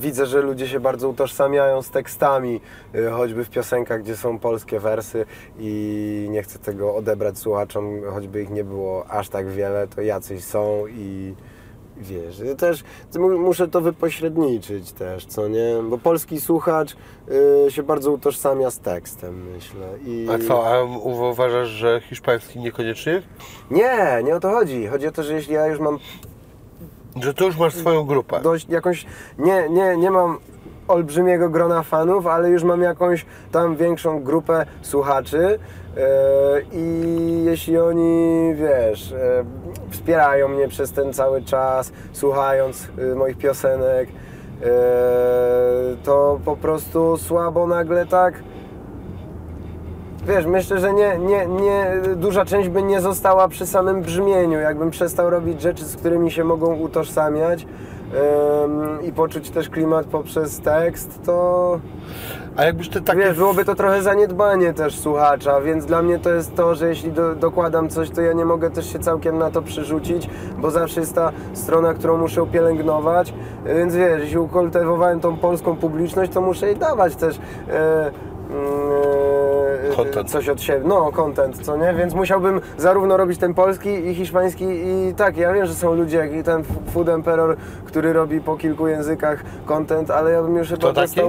widzę, 0.00 0.26
że 0.26 0.40
ludzie 0.40 0.68
się 0.68 0.80
bardzo 0.80 1.08
utożsamiają 1.08 1.82
z 1.82 1.90
tekstami, 1.90 2.60
y, 2.94 3.10
choćby 3.10 3.44
w 3.44 3.50
piosenkach, 3.50 4.02
gdzie 4.02 4.16
są 4.16 4.38
polskie 4.38 4.80
wersy 4.80 5.26
i 5.58 6.26
nie 6.30 6.42
chcę 6.42 6.58
tego 6.58 6.96
odebrać 6.96 7.38
słuchaczom, 7.38 8.00
choćby 8.12 8.42
ich 8.42 8.50
nie 8.50 8.64
było 8.64 9.10
aż 9.10 9.28
tak 9.28 9.48
wiele, 9.48 9.88
to 9.88 10.00
jacyś 10.00 10.44
są 10.44 10.84
i 10.88 11.34
wiesz, 12.00 12.42
też 12.58 12.84
mu- 13.18 13.38
muszę 13.38 13.68
to 13.68 13.80
wypośredniczyć 13.80 14.92
też, 14.92 15.26
co 15.26 15.48
nie? 15.48 15.74
Bo 15.90 15.98
polski 15.98 16.40
słuchacz 16.40 16.96
y, 17.66 17.70
się 17.72 17.82
bardzo 17.82 18.12
utożsamia 18.12 18.70
z 18.70 18.78
tekstem, 18.78 19.50
myślę. 19.54 19.86
I... 20.06 20.26
A 20.34 20.48
co, 20.48 20.66
a 20.66 20.82
uważasz, 21.02 21.68
że 21.68 22.00
hiszpański 22.00 22.58
niekoniecznie? 22.58 23.22
Nie, 23.70 24.20
nie 24.24 24.36
o 24.36 24.40
to 24.40 24.50
chodzi. 24.50 24.86
Chodzi 24.86 25.06
o 25.06 25.12
to, 25.12 25.22
że 25.22 25.32
jeśli 25.34 25.54
ja 25.54 25.66
już 25.66 25.80
mam 25.80 25.98
Że 27.22 27.34
ty 27.34 27.44
już 27.44 27.56
masz 27.58 27.74
swoją 27.74 28.04
grupę. 28.04 28.40
dość 28.40 28.68
jakąś, 28.68 29.06
nie, 29.38 29.68
nie, 29.68 29.96
nie 29.96 30.10
mam 30.10 30.38
olbrzymiego 30.88 31.48
grona 31.50 31.82
fanów, 31.82 32.26
ale 32.26 32.50
już 32.50 32.62
mam 32.64 32.82
jakąś 32.82 33.26
tam 33.52 33.76
większą 33.76 34.22
grupę 34.22 34.66
słuchaczy 34.82 35.58
i 36.72 37.42
jeśli 37.44 37.78
oni, 37.78 38.54
wiesz, 38.54 39.12
e, 39.12 39.44
wspierają 39.90 40.48
mnie 40.48 40.68
przez 40.68 40.92
ten 40.92 41.12
cały 41.12 41.42
czas, 41.42 41.92
słuchając 42.12 42.88
e, 42.98 43.14
moich 43.14 43.38
piosenek, 43.38 44.08
e, 44.08 44.66
to 46.04 46.40
po 46.44 46.56
prostu 46.56 47.16
słabo 47.16 47.66
nagle 47.66 48.06
tak 48.06 48.34
Wiesz, 50.26 50.46
myślę, 50.46 50.80
że 50.80 50.92
nie, 50.92 51.18
nie, 51.18 51.46
nie, 51.46 51.86
duża 52.16 52.44
część 52.44 52.68
by 52.68 52.82
nie 52.82 53.00
została 53.00 53.48
przy 53.48 53.66
samym 53.66 54.02
brzmieniu. 54.02 54.58
Jakbym 54.58 54.90
przestał 54.90 55.30
robić 55.30 55.62
rzeczy, 55.62 55.84
z 55.84 55.96
którymi 55.96 56.30
się 56.30 56.44
mogą 56.44 56.74
utożsamiać 56.76 57.66
i 59.02 59.12
poczuć 59.12 59.50
też 59.50 59.68
klimat 59.68 60.06
poprzez 60.06 60.60
tekst, 60.60 61.20
to 61.24 61.80
A 62.58 62.64
jakbyś 62.64 62.88
ty 62.88 63.00
takie... 63.00 63.20
wiesz, 63.20 63.36
byłoby 63.36 63.64
to 63.64 63.74
trochę 63.74 64.02
zaniedbanie 64.02 64.72
też 64.72 64.98
słuchacza, 64.98 65.60
więc 65.60 65.86
dla 65.86 66.02
mnie 66.02 66.18
to 66.18 66.30
jest 66.30 66.54
to, 66.54 66.74
że 66.74 66.88
jeśli 66.88 67.12
do, 67.12 67.34
dokładam 67.34 67.88
coś, 67.88 68.10
to 68.10 68.20
ja 68.20 68.32
nie 68.32 68.44
mogę 68.44 68.70
też 68.70 68.92
się 68.92 68.98
całkiem 68.98 69.38
na 69.38 69.50
to 69.50 69.62
przerzucić, 69.62 70.30
bo 70.58 70.70
zawsze 70.70 71.00
jest 71.00 71.14
ta 71.14 71.32
strona, 71.54 71.94
którą 71.94 72.18
muszę 72.18 72.46
pielęgnować, 72.46 73.34
więc 73.66 73.96
wiesz, 73.96 74.20
jeśli 74.20 74.38
ukultywowałem 74.38 75.20
tą 75.20 75.36
polską 75.36 75.76
publiczność, 75.76 76.32
to 76.32 76.40
muszę 76.40 76.66
jej 76.66 76.76
dawać 76.76 77.16
też 77.16 77.38
e, 77.68 78.06
e, 78.06 78.12
Content. 79.96 80.30
coś 80.30 80.48
od 80.48 80.60
siebie, 80.62 80.80
no 80.84 81.12
content, 81.12 81.58
co 81.58 81.76
nie, 81.76 81.94
więc 81.94 82.14
musiałbym 82.14 82.60
zarówno 82.78 83.16
robić 83.16 83.38
ten 83.38 83.54
polski 83.54 83.88
i 83.88 84.14
hiszpański 84.14 84.64
i 84.64 85.14
tak, 85.16 85.36
ja 85.36 85.52
wiem, 85.52 85.66
że 85.66 85.74
są 85.74 85.94
ludzie 85.94 86.16
jak 86.16 86.34
i 86.34 86.42
ten 86.42 86.64
Food 86.92 87.08
Emperor, 87.08 87.56
który 87.84 88.12
robi 88.12 88.40
po 88.40 88.56
kilku 88.56 88.88
językach 88.88 89.42
content, 89.66 90.10
ale 90.10 90.32
ja 90.32 90.42
bym 90.42 90.56
już 90.56 90.68
chyba 90.68 90.92
taki? 90.92 91.20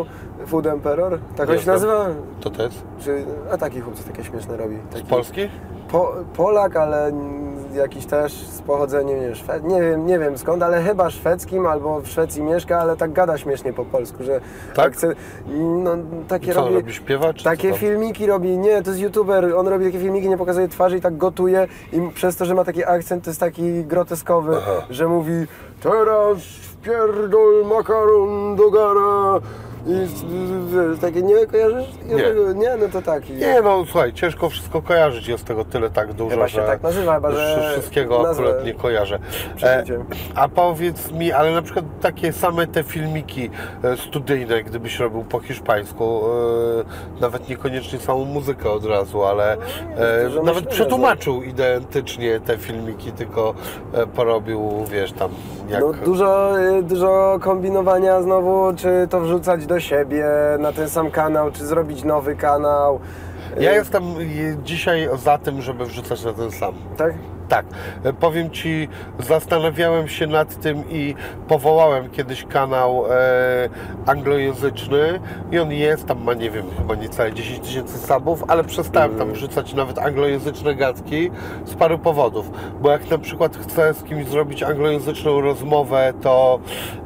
Food 0.49 0.65
Emperor, 0.65 1.19
tak 1.35 1.49
on 1.49 1.59
się 1.59 1.67
nazywa? 1.67 2.05
To 2.41 2.63
jest? 2.63 2.83
Czy, 2.99 3.25
a 3.51 3.57
taki 3.57 3.81
chłopcy 3.81 4.03
takie 4.03 4.23
śmieszne 4.23 4.57
robi. 4.57 4.77
Taki 4.91 5.05
Z 5.05 5.09
Polski? 5.09 5.49
Po, 5.91 6.13
Polak, 6.35 6.75
ale 6.75 7.11
jakiś 7.73 8.05
też 8.05 8.33
z 8.33 8.61
pochodzeniem, 8.61 9.19
nie 9.19 9.25
wiem, 9.25 9.35
Szwed, 9.35 9.63
nie 9.63 9.81
wiem, 9.81 10.05
nie 10.05 10.19
wiem 10.19 10.37
skąd, 10.37 10.63
ale 10.63 10.81
chyba 10.83 11.09
szwedzkim 11.09 11.65
albo 11.65 12.01
w 12.01 12.07
Szwecji 12.07 12.43
mieszka, 12.43 12.79
ale 12.79 12.97
tak 12.97 13.11
gada 13.13 13.37
śmiesznie 13.37 13.73
po 13.73 13.85
polsku, 13.85 14.23
że 14.23 14.41
Tak? 14.75 14.93
chce, 14.93 15.15
no 15.83 15.91
takie 16.27 16.53
Co 16.53 16.61
robi, 16.61 16.73
robi? 16.75 16.93
Śpiewa? 16.93 17.33
Czy 17.33 17.43
takie 17.43 17.73
filmiki 17.73 18.25
robi, 18.25 18.57
nie, 18.57 18.81
to 18.83 18.89
jest 18.89 19.01
youtuber, 19.01 19.55
on 19.55 19.67
robi 19.67 19.85
takie 19.85 19.99
filmiki, 19.99 20.29
nie 20.29 20.37
pokazuje 20.37 20.67
twarzy 20.67 20.97
i 20.97 21.01
tak 21.01 21.17
gotuje 21.17 21.67
i 21.93 22.01
przez 22.13 22.35
to, 22.35 22.45
że 22.45 22.55
ma 22.55 22.63
taki 22.63 22.85
akcent, 22.85 23.23
to 23.23 23.29
jest 23.29 23.39
taki 23.39 23.83
groteskowy, 23.83 24.55
Aha. 24.57 24.71
że 24.89 25.07
mówi 25.07 25.31
teraz 25.81 26.37
wpierdol 26.37 27.65
makaron 27.65 28.55
do 28.55 28.71
gara 28.71 29.39
i 29.87 30.07
wiesz, 30.67 30.99
takie 31.01 31.21
nie 31.21 31.47
kojarzysz? 31.47 31.87
Nie. 32.05 32.53
nie, 32.53 32.77
no 32.77 32.87
to 32.93 33.01
taki. 33.01 33.33
Nie 33.33 33.61
no, 33.61 33.85
słuchaj, 33.85 34.13
ciężko 34.13 34.49
wszystko 34.49 34.81
kojarzyć, 34.81 35.27
jest 35.27 35.45
tego 35.45 35.65
tyle 35.65 35.89
tak 35.89 36.13
dużo, 36.13 36.29
Chyba 36.29 36.47
się 36.47 36.61
że 36.61 36.67
tak 36.67 36.83
nazywa, 36.83 37.15
chyba, 37.15 37.31
że 37.31 37.69
wszystkiego 37.71 38.23
nazwę 38.23 38.43
akurat 38.43 38.65
nie 38.65 38.73
kojarzę. 38.73 39.19
E, 39.63 39.83
a 40.35 40.47
powiedz 40.47 41.11
mi, 41.11 41.31
ale 41.31 41.51
na 41.51 41.61
przykład 41.61 41.85
takie 42.01 42.33
same 42.33 42.67
te 42.67 42.83
filmiki 42.83 43.49
e, 43.83 43.97
studyjne, 43.97 44.63
gdybyś 44.63 44.99
robił 44.99 45.23
po 45.23 45.39
hiszpańsku, 45.39 46.21
e, 47.19 47.21
nawet 47.21 47.49
niekoniecznie 47.49 47.99
samą 47.99 48.25
muzykę 48.25 48.69
od 48.69 48.85
razu, 48.85 49.23
ale 49.23 49.53
e, 49.53 50.29
że 50.29 50.43
nawet 50.43 50.65
myślę, 50.65 50.71
przetłumaczył 50.71 51.43
identycznie 51.43 52.39
te 52.39 52.57
filmiki, 52.57 53.11
tylko 53.11 53.53
e, 53.93 54.07
porobił, 54.07 54.85
wiesz, 54.91 55.11
tam 55.11 55.31
jak... 55.69 55.81
No 55.81 55.93
dużo, 55.93 56.59
y, 56.59 56.83
dużo 56.83 57.39
kombinowania 57.41 58.21
znowu, 58.21 58.73
czy 58.75 59.07
to 59.09 59.21
wrzucać 59.21 59.65
do 59.69 59.79
siebie 59.79 60.25
na 60.59 60.71
ten 60.71 60.89
sam 60.89 61.11
kanał, 61.11 61.51
czy 61.51 61.65
zrobić 61.65 62.03
nowy 62.03 62.35
kanał. 62.35 62.99
Ja 63.59 63.71
Y, 63.71 63.75
jestem 63.75 64.03
e, 64.03 64.63
dzisiaj 64.63 65.09
za 65.23 65.37
tym, 65.37 65.61
żeby 65.61 65.85
wrzucać 65.85 66.23
na 66.23 66.33
ten 66.33 66.51
sam. 66.51 66.73
Tak? 66.97 67.13
Tak, 67.49 67.65
e, 68.03 68.13
powiem 68.13 68.49
Ci, 68.49 68.87
zastanawiałem 69.19 70.07
się 70.07 70.27
nad 70.27 70.61
tym 70.61 70.83
i 70.89 71.15
powołałem 71.47 72.09
kiedyś 72.09 72.45
kanał 72.45 73.05
e, 73.11 73.69
anglojęzyczny 74.05 75.19
i 75.51 75.59
on 75.59 75.71
jest, 75.71 76.05
tam 76.05 76.23
ma 76.23 76.33
nie 76.33 76.51
wiem, 76.51 76.65
chyba 76.77 76.95
niecałe 76.95 77.33
10 77.33 77.59
tysięcy 77.59 77.97
subów, 78.07 78.43
ale 78.47 78.63
przestałem 78.63 79.15
tam 79.15 79.31
wrzucać 79.33 79.73
nawet 79.73 79.99
anglojęzyczne 79.99 80.75
gadki 80.75 81.31
z 81.65 81.73
paru 81.73 81.99
powodów, 81.99 82.51
bo 82.81 82.91
jak 82.91 83.09
na 83.09 83.17
przykład 83.17 83.57
chcę 83.57 83.93
z 83.93 84.03
kimś 84.03 84.27
zrobić 84.27 84.63
anglojęzyczną 84.63 85.41
rozmowę, 85.41 86.13
to 86.21 86.59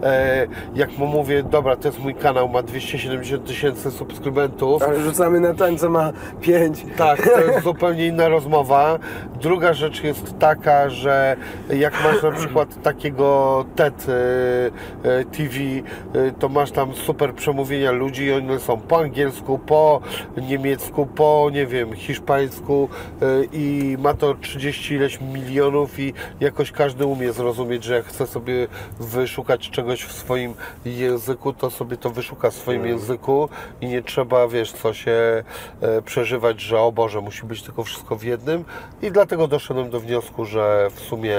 e, 0.03 0.47
jak 0.75 0.97
mu 0.97 1.07
mówię, 1.07 1.43
dobra, 1.43 1.75
to 1.75 1.87
jest 1.87 1.99
mój 1.99 2.15
kanał, 2.15 2.49
ma 2.49 2.63
270 2.63 3.45
tysięcy 3.47 3.91
subskrybentów, 3.91 4.83
Ale 4.83 4.99
rzucamy 5.01 5.39
na 5.39 5.53
ten, 5.53 5.77
co 5.77 5.89
ma 5.89 6.11
5. 6.41 6.85
tak, 6.97 7.29
to 7.29 7.39
jest 7.41 7.63
zupełnie 7.73 8.07
inna 8.07 8.27
rozmowa. 8.27 8.99
Druga 9.41 9.73
rzecz 9.73 10.03
jest 10.03 10.32
taka, 10.39 10.89
że 10.89 11.37
jak 11.69 12.03
masz 12.03 12.23
na 12.23 12.31
przykład 12.31 12.81
takiego 12.81 13.65
TED 13.75 14.07
y, 14.09 14.11
y, 14.11 15.25
TV, 15.25 15.55
y, 15.59 16.33
to 16.39 16.49
masz 16.49 16.71
tam 16.71 16.95
super 16.95 17.33
przemówienia 17.33 17.91
ludzi 17.91 18.23
i 18.23 18.31
one 18.31 18.59
są 18.59 18.77
po 18.77 18.99
angielsku, 18.99 19.59
po 19.59 20.01
niemiecku, 20.37 21.05
po 21.05 21.49
nie 21.53 21.67
wiem, 21.67 21.93
hiszpańsku 21.93 22.89
y, 23.21 23.49
i 23.53 23.97
ma 23.99 24.13
to 24.13 24.33
30 24.33 24.93
ileś 24.93 25.21
milionów 25.21 25.99
i 25.99 26.13
jakoś 26.39 26.71
każdy 26.71 27.05
umie 27.05 27.33
zrozumieć, 27.33 27.83
że 27.83 27.95
jak 27.95 28.05
chce 28.05 28.27
sobie 28.27 28.67
wyszukać 28.99 29.69
czegoś 29.69 30.03
w 30.03 30.11
swoim 30.11 30.53
języku, 30.85 31.53
to 31.53 31.69
sobie 31.69 31.97
to 31.97 32.09
wyszuka 32.09 32.49
w 32.49 32.53
swoim 32.53 32.85
języku 32.85 33.49
i 33.81 33.87
nie 33.87 34.01
trzeba, 34.01 34.47
wiesz, 34.47 34.71
co 34.71 34.93
się 34.93 35.43
e, 35.81 36.01
przeżywać, 36.01 36.61
że 36.61 36.79
o 36.79 36.91
Boże, 36.91 37.21
musi 37.21 37.45
być 37.45 37.61
tylko 37.61 37.83
wszystko 37.83 38.15
w 38.15 38.23
jednym. 38.23 38.65
I 39.01 39.11
dlatego 39.11 39.47
doszedłem 39.47 39.89
do 39.89 39.99
wniosku, 39.99 40.22
że 40.45 40.87
w 40.95 40.99
sumie 40.99 41.37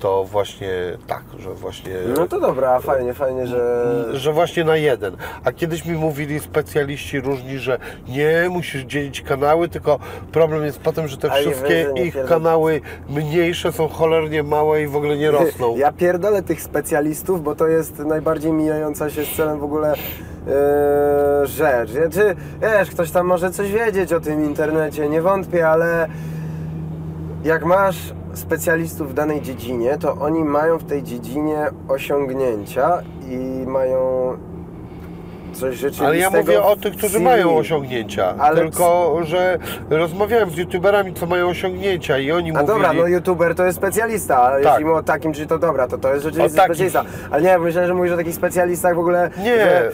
to 0.00 0.24
właśnie 0.24 0.70
tak, 1.06 1.22
że 1.38 1.50
właśnie 1.54 1.92
No 2.16 2.28
to 2.28 2.40
dobra, 2.40 2.80
fajnie, 2.80 3.14
fajnie, 3.14 3.46
że... 3.46 4.04
że 4.12 4.32
właśnie 4.32 4.64
na 4.64 4.76
jeden. 4.76 5.16
A 5.44 5.52
kiedyś 5.52 5.84
mi 5.84 5.92
mówili 5.98 6.40
specjaliści 6.40 7.20
różni, 7.20 7.58
że 7.58 7.78
nie, 8.08 8.48
musisz 8.50 8.82
dzielić 8.82 9.22
kanały, 9.22 9.68
tylko 9.68 9.98
problem 10.32 10.64
jest 10.64 10.78
po 10.80 10.92
tym, 10.92 11.08
że 11.08 11.16
te 11.16 11.32
A 11.32 11.34
wszystkie 11.34 11.86
nie 11.94 12.04
ich 12.04 12.14
pierdol- 12.14 12.28
kanały 12.28 12.80
mniejsze 13.08 13.72
są 13.72 13.88
cholernie 13.88 14.42
małe 14.42 14.82
i 14.82 14.86
w 14.86 14.96
ogóle 14.96 15.16
nie 15.16 15.30
rosną. 15.30 15.76
Ja 15.76 15.92
pierdolę 15.92 16.42
tych 16.42 16.62
specjalistów, 16.62 17.42
bo 17.42 17.54
to 17.54 17.66
jest 17.66 17.98
najbardziej 17.98 18.52
mijająca 18.52 19.10
się 19.10 19.24
z 19.24 19.36
celem 19.36 19.58
w 19.58 19.64
ogóle 19.64 19.92
e, 19.92 21.46
rzecz. 21.46 21.90
Czy, 22.12 22.36
wiesz, 22.62 22.90
ktoś 22.90 23.10
tam 23.10 23.26
może 23.26 23.50
coś 23.50 23.72
wiedzieć 23.72 24.12
o 24.12 24.20
tym 24.20 24.44
internecie, 24.44 25.08
nie 25.08 25.22
wątpię, 25.22 25.68
ale 25.68 26.08
jak 27.44 27.64
masz 27.64 28.14
specjalistów 28.34 29.10
w 29.10 29.14
danej 29.14 29.42
dziedzinie, 29.42 29.98
to 29.98 30.14
oni 30.14 30.44
mają 30.44 30.78
w 30.78 30.84
tej 30.84 31.02
dziedzinie 31.02 31.70
osiągnięcia 31.88 33.02
i 33.30 33.66
mają 33.66 34.00
coś 35.60 35.74
rzeczywistego. 35.74 36.06
Ale 36.08 36.18
ja 36.18 36.30
mówię 36.30 36.62
o 36.62 36.76
tych, 36.76 36.96
którzy 36.96 37.18
w 37.18 37.22
mają 37.22 37.48
CV. 37.48 37.58
osiągnięcia. 37.58 38.34
Ale 38.38 38.56
Tylko, 38.60 39.18
że 39.22 39.58
rozmawiałem 39.90 40.50
z 40.50 40.56
youtuberami, 40.56 41.14
co 41.14 41.26
mają 41.26 41.48
osiągnięcia 41.48 42.18
i 42.18 42.32
oni 42.32 42.50
A 42.50 42.52
mówili... 42.52 42.66
dobra, 42.66 42.92
no 42.92 43.06
youtuber 43.06 43.54
to 43.54 43.64
jest 43.64 43.78
specjalista, 43.78 44.42
ale 44.42 44.62
Tak. 44.62 44.72
jeśli 44.72 44.84
mówimy 44.84 45.00
o 45.00 45.02
takim, 45.02 45.32
czy 45.32 45.46
to 45.46 45.58
dobra, 45.58 45.88
to 45.88 45.98
to 45.98 46.12
jest 46.12 46.24
rzeczywiście 46.24 46.62
specjalista. 46.62 47.04
Ale 47.30 47.42
nie, 47.42 47.58
myślę, 47.58 47.86
że 47.86 47.94
mówisz 47.94 48.12
o 48.12 48.16
takich 48.16 48.34
specjalistach 48.34 48.94
w 48.94 48.98
ogóle, 48.98 49.30
Nie. 49.38 49.44
że 49.56 49.90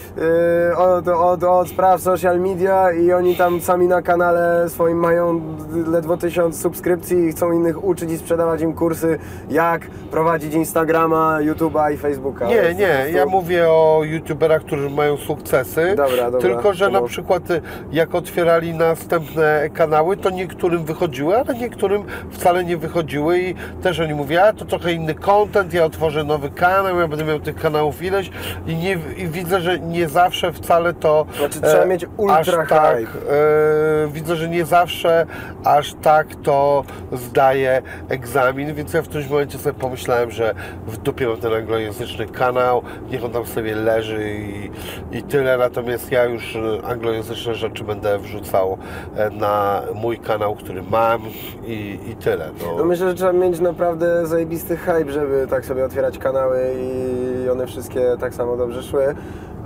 yy, 0.70 0.76
od, 0.76 1.08
od, 1.08 1.44
od 1.44 1.68
spraw 1.68 2.00
social 2.00 2.40
media 2.40 2.92
i 2.92 3.12
oni 3.12 3.36
tam 3.36 3.60
sami 3.60 3.86
na 3.88 4.02
kanale 4.02 4.68
swoim 4.68 4.98
mają 4.98 5.40
ledwo 5.86 6.16
tysiąc 6.16 6.60
subskrypcji 6.60 7.18
i 7.18 7.32
chcą 7.32 7.52
innych 7.52 7.84
uczyć 7.84 8.10
i 8.10 8.18
sprzedawać 8.18 8.60
im 8.62 8.72
kursy, 8.74 9.18
jak 9.50 9.80
prowadzić 10.10 10.54
Instagrama, 10.54 11.38
YouTube'a 11.40 11.92
i 11.94 11.96
Facebooka. 11.96 12.46
Nie, 12.46 12.74
nie, 12.74 13.06
ja 13.12 13.26
mówię 13.26 13.68
o 13.68 14.00
youtuberach, 14.04 14.62
którzy 14.62 14.90
mają 14.90 15.16
sukces 15.16 15.55
Dobra, 15.96 16.30
dobra. 16.30 16.40
Tylko, 16.40 16.74
że 16.74 16.90
na 16.90 17.02
przykład 17.02 17.50
y, 17.50 17.60
jak 17.92 18.14
otwierali 18.14 18.74
następne 18.74 19.70
kanały, 19.74 20.16
to 20.16 20.30
niektórym 20.30 20.84
wychodziły, 20.84 21.36
ale 21.38 21.54
niektórym 21.54 22.04
wcale 22.30 22.64
nie 22.64 22.76
wychodziły 22.76 23.38
i 23.38 23.54
też 23.82 24.00
oni 24.00 24.14
mówią, 24.14 24.40
a 24.42 24.52
to 24.52 24.64
trochę 24.64 24.92
inny 24.92 25.14
content, 25.14 25.74
ja 25.74 25.84
otworzę 25.84 26.24
nowy 26.24 26.50
kanał, 26.50 27.00
ja 27.00 27.08
będę 27.08 27.24
miał 27.24 27.40
tych 27.40 27.56
kanałów 27.56 28.02
ileś. 28.02 28.30
I, 28.66 28.76
nie, 28.76 28.98
i 29.16 29.28
widzę, 29.28 29.60
że 29.60 29.80
nie 29.80 30.08
zawsze 30.08 30.52
wcale 30.52 30.94
to... 30.94 31.26
Znaczy, 31.38 31.60
trzeba 31.60 31.84
mieć 31.84 32.06
ultra 32.16 32.66
tak, 32.66 32.96
e, 32.98 34.08
widzę, 34.08 34.36
że 34.36 34.48
nie 34.48 34.64
zawsze 34.64 35.26
aż 35.64 35.94
tak 36.02 36.26
to 36.42 36.84
zdaje 37.12 37.82
egzamin, 38.08 38.74
więc 38.74 38.92
ja 38.92 39.02
w 39.02 39.08
którymś 39.08 39.30
momencie 39.30 39.58
sobie 39.58 39.78
pomyślałem, 39.78 40.30
że 40.30 40.54
w 40.86 40.96
dupie 40.96 41.26
mam 41.26 41.36
ten 41.36 41.52
anglojęzyczny 41.54 42.26
kanał, 42.26 42.82
niech 43.10 43.24
on 43.24 43.30
tam 43.30 43.46
sobie 43.46 43.74
leży 43.74 44.30
i, 44.30 44.70
i 45.18 45.22
tyle, 45.22 45.45
natomiast 45.58 46.12
ja 46.12 46.24
już 46.24 46.56
e, 46.56 46.86
anglojęzyczne 46.86 47.54
rzeczy 47.54 47.84
będę 47.84 48.18
wrzucał 48.18 48.78
e, 49.16 49.30
na 49.30 49.82
mój 49.94 50.18
kanał, 50.18 50.54
który 50.54 50.82
mam 50.82 51.20
i, 51.66 51.98
i 52.08 52.16
tyle. 52.16 52.50
No 52.62 52.76
No. 52.78 52.84
myślę, 52.84 53.08
że 53.08 53.14
trzeba 53.14 53.32
mieć 53.32 53.60
naprawdę 53.60 54.26
zajebisty 54.26 54.76
hype, 54.76 55.12
żeby 55.12 55.46
tak 55.50 55.64
sobie 55.64 55.84
otwierać 55.84 56.18
kanały 56.18 56.58
i 56.80 57.48
one 57.50 57.66
wszystkie 57.66 58.16
tak 58.20 58.34
samo 58.34 58.56
dobrze 58.56 58.82
szły. 58.82 59.14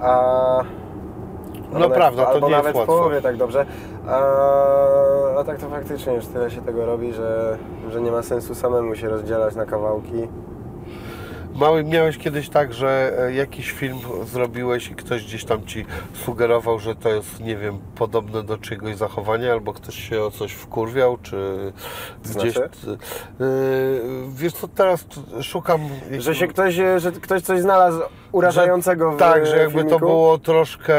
A... 0.03 0.64
No 1.72 1.91
prawda, 1.91 2.22
to 2.22 2.28
albo 2.28 2.47
nie 2.49 2.53
jest 2.53 2.64
nawet 2.64 2.76
łatwo. 2.76 2.93
w 2.95 2.97
połowie 2.99 3.22
tak 3.22 3.37
dobrze. 3.37 3.66
A, 4.09 4.18
a 5.41 5.45
tak 5.45 5.59
to 5.59 5.68
faktycznie 5.68 6.14
już 6.14 6.26
tyle 6.26 6.51
się 6.51 6.61
tego 6.62 6.87
robi, 6.87 7.12
że, 7.12 7.59
że 7.91 8.01
nie 8.01 8.11
ma 8.11 8.22
sensu 8.22 8.55
samemu 8.55 8.95
się 8.97 9.09
rozdzielać 9.09 9.55
na 9.55 9.66
kawałki. 9.66 10.28
Mały, 11.55 11.85
miałeś 11.85 12.19
kiedyś 12.19 12.49
tak, 12.49 12.75
że 12.75 13.13
e, 13.19 13.35
jakiś 13.35 13.73
film 13.73 13.99
zrobiłeś 14.25 14.91
i 14.91 14.95
ktoś 14.95 15.25
gdzieś 15.25 15.45
tam 15.45 15.67
ci 15.67 15.87
sugerował, 16.25 16.79
że 16.79 16.95
to 16.95 17.09
jest, 17.09 17.41
nie 17.41 17.57
wiem, 17.57 17.79
podobne 17.95 18.43
do 18.43 18.59
czyjegoś 18.59 18.97
zachowania, 18.97 19.53
albo 19.53 19.73
ktoś 19.73 19.95
się 20.09 20.23
o 20.23 20.31
coś 20.31 20.53
wkurwiał, 20.53 21.19
czy 21.23 21.73
gdzieś... 22.25 22.53
Znaczy? 22.55 22.71
Yy, 23.41 23.47
wiesz 24.35 24.53
co, 24.53 24.69
teraz 24.69 25.05
szukam... 25.43 25.81
Że 26.19 26.35
się 26.35 26.47
ktoś, 26.47 26.75
że 26.75 27.13
ktoś 27.13 27.43
coś 27.43 27.61
znalazł 27.61 28.01
urażającego 28.33 29.12
w 29.12 29.16
Tak, 29.16 29.47
że 29.47 29.57
jakby 29.59 29.72
filmiku. 29.74 29.99
to 29.99 30.07
było 30.07 30.39
troszkę, 30.39 30.95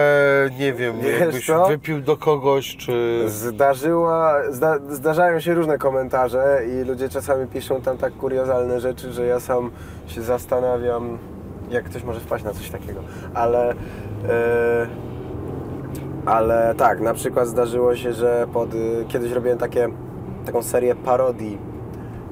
nie 0.59 0.73
wiem, 0.73 0.99
Wiesz 1.01 1.19
jakbyś 1.19 1.45
co? 1.45 1.65
wypił 1.67 2.01
do 2.01 2.17
kogoś, 2.17 2.77
czy... 2.77 3.23
Zdarzyła, 3.27 4.33
zda, 4.49 4.79
zdarzają 4.89 5.39
się 5.39 5.53
różne 5.53 5.77
komentarze 5.77 6.61
i 6.67 6.85
ludzie 6.85 7.09
czasami 7.09 7.47
piszą 7.47 7.81
tam 7.81 7.97
tak 7.97 8.13
kuriozalne 8.13 8.79
rzeczy, 8.79 9.11
że 9.11 9.25
ja 9.25 9.39
sam 9.39 9.71
się 10.07 10.21
zastanawiam, 10.21 11.17
jak 11.69 11.83
ktoś 11.85 12.03
może 12.03 12.19
wpaść 12.19 12.43
na 12.43 12.53
coś 12.53 12.69
takiego. 12.69 12.99
Ale, 13.33 13.69
e, 14.29 14.87
ale 16.25 16.75
tak, 16.77 16.99
na 16.99 17.13
przykład 17.13 17.47
zdarzyło 17.47 17.95
się, 17.95 18.13
że 18.13 18.47
pod, 18.53 18.69
kiedyś 19.07 19.31
robiłem 19.31 19.57
takie, 19.57 19.89
taką 20.45 20.63
serię 20.63 20.95
parodii 20.95 21.70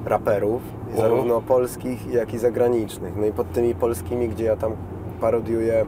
raperów, 0.06 0.62
O. 0.94 1.00
zarówno 1.00 1.40
polskich, 1.40 2.12
jak 2.12 2.34
i 2.34 2.38
zagranicznych. 2.38 3.16
No 3.16 3.26
i 3.26 3.32
pod 3.32 3.52
tymi 3.52 3.74
polskimi, 3.74 4.28
gdzie 4.28 4.44
ja 4.44 4.56
tam 4.56 4.72
parodiuję 5.20 5.86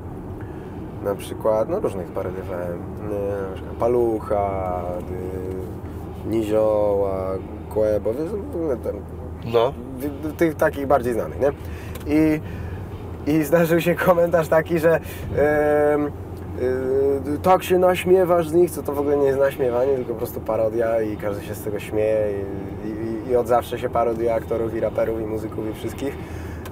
na 1.04 1.14
przykład, 1.14 1.68
no 1.68 1.80
różnych 1.80 2.06
parodiowałem, 2.06 2.72
y, 2.78 3.48
na 3.48 3.54
przykład 3.54 3.76
Palucha, 3.76 4.82
y, 6.26 6.30
Nizioła, 6.30 7.26
Kłębo, 7.74 8.14
wiesz, 8.14 8.30
no, 8.54 8.76
tam, 8.76 8.94
No. 9.52 9.72
tych 10.36 10.54
takich 10.54 10.86
bardziej 10.86 11.12
znanych, 11.12 11.40
nie? 11.40 11.50
I, 12.06 12.40
i 13.26 13.42
zdarzył 13.44 13.80
się 13.80 13.94
komentarz 13.94 14.48
taki, 14.48 14.78
że 14.78 14.94
em, 14.94 16.06
y, 17.34 17.38
tak 17.42 17.62
się 17.62 17.78
naśmiewasz 17.78 18.48
z 18.48 18.52
nich, 18.52 18.70
co 18.70 18.82
to 18.82 18.92
w 18.92 18.98
ogóle 18.98 19.16
nie 19.16 19.26
jest 19.26 19.38
naśmiewanie, 19.38 19.94
tylko 19.96 20.12
po 20.12 20.18
prostu 20.18 20.40
parodia 20.40 21.02
i 21.02 21.16
każdy 21.16 21.44
się 21.46 21.54
z 21.54 21.62
tego 21.62 21.78
śmieje 21.80 22.26
i, 22.84 22.88
i, 22.88 22.90
i 23.30 23.36
od 23.36 23.48
zawsze 23.48 23.78
się 23.78 23.88
parodiuje 23.88 24.34
aktorów 24.34 24.74
i 24.74 24.80
raperów 24.80 25.20
i 25.20 25.24
muzyków 25.24 25.70
i 25.70 25.74
wszystkich. 25.74 26.14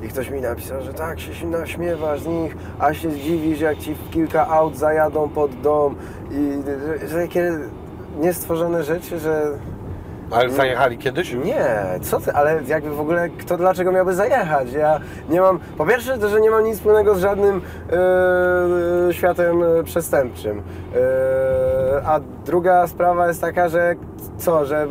I 0.03 0.09
ktoś 0.09 0.31
mi 0.31 0.41
napisał, 0.41 0.83
że 0.83 0.95
tak 0.95 1.21
się 1.21 1.47
naśmiewasz 1.47 2.21
z 2.21 2.27
nich, 2.27 2.57
a 2.79 2.95
się 2.95 3.11
zdziwisz 3.11 3.61
jak 3.61 3.79
ci 3.79 3.95
kilka 4.11 4.49
aut 4.49 4.77
zajadą 4.77 5.29
pod 5.29 5.61
dom 5.61 5.95
i 6.31 6.53
że, 7.01 7.09
że 7.09 7.23
takie 7.23 7.53
niestworzone 8.21 8.85
rzeczy, 8.85 9.19
że 9.19 9.59
Ale 10.31 10.51
zajechali 10.51 10.99
kiedyś? 10.99 11.33
nie, 11.33 11.67
co 12.03 12.21
ty, 12.21 12.33
ale 12.33 12.63
jakby 12.67 12.91
w 12.91 13.01
ogóle 13.01 13.29
kto 13.29 13.57
dlaczego 13.57 13.93
miałby 13.93 14.15
zajechać? 14.15 14.73
Ja 14.73 15.01
nie 15.29 15.41
mam, 15.41 15.61
po 15.79 15.87
pierwsze, 15.87 16.19
to, 16.19 16.29
że 16.29 16.41
nie 16.41 16.51
mam 16.51 16.65
nic 16.65 16.77
wspólnego 16.77 17.15
z 17.15 17.21
żadnym 17.21 17.61
e, 19.09 19.15
światem 19.15 19.63
e, 19.63 19.85
przestępczym. 19.85 20.63
E, 20.97 22.07
a 22.07 22.21
druga 22.47 22.87
sprawa 22.87 23.29
jest 23.29 23.41
taka, 23.41 23.69
że 23.69 23.95
co, 24.39 24.67
że, 24.67 24.87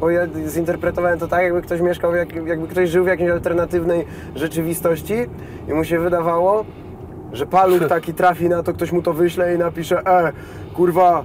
bo 0.00 0.10
ja 0.10 0.26
zinterpretowałem 0.46 1.18
to 1.18 1.28
tak, 1.28 1.42
jakby 1.42 1.62
ktoś 1.62 1.80
mieszkał, 1.80 2.14
jak, 2.14 2.34
jakby 2.46 2.68
ktoś 2.68 2.90
żył 2.90 3.04
w 3.04 3.06
jakiejś 3.06 3.30
alternatywnej 3.30 4.06
rzeczywistości 4.34 5.14
i 5.68 5.74
mu 5.74 5.84
się 5.84 5.98
wydawało, 5.98 6.64
że 7.32 7.46
paluch 7.46 7.88
taki 7.96 8.14
trafi 8.14 8.48
na 8.48 8.62
to, 8.62 8.72
ktoś 8.72 8.92
mu 8.92 9.02
to 9.02 9.12
wyśle 9.12 9.54
i 9.54 9.58
napisze, 9.58 10.06
e, 10.06 10.32
kurwa, 10.74 11.24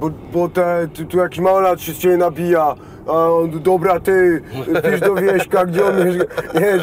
bo, 0.00 0.10
bo 0.32 0.48
te, 0.48 0.88
tu, 0.94 1.04
tu 1.04 1.18
jakiś 1.18 1.38
małolat 1.38 1.80
się 1.80 1.92
z 1.92 1.98
ciebie 1.98 2.16
nabija, 2.16 2.74
a 3.06 3.12
on, 3.12 3.50
dobra 3.62 4.00
ty, 4.00 4.42
pisz 4.90 5.00
do 5.00 5.14
Wieśka, 5.14 5.66
gdzie 5.66 5.84
on 5.84 6.04
mieszka, 6.04 6.24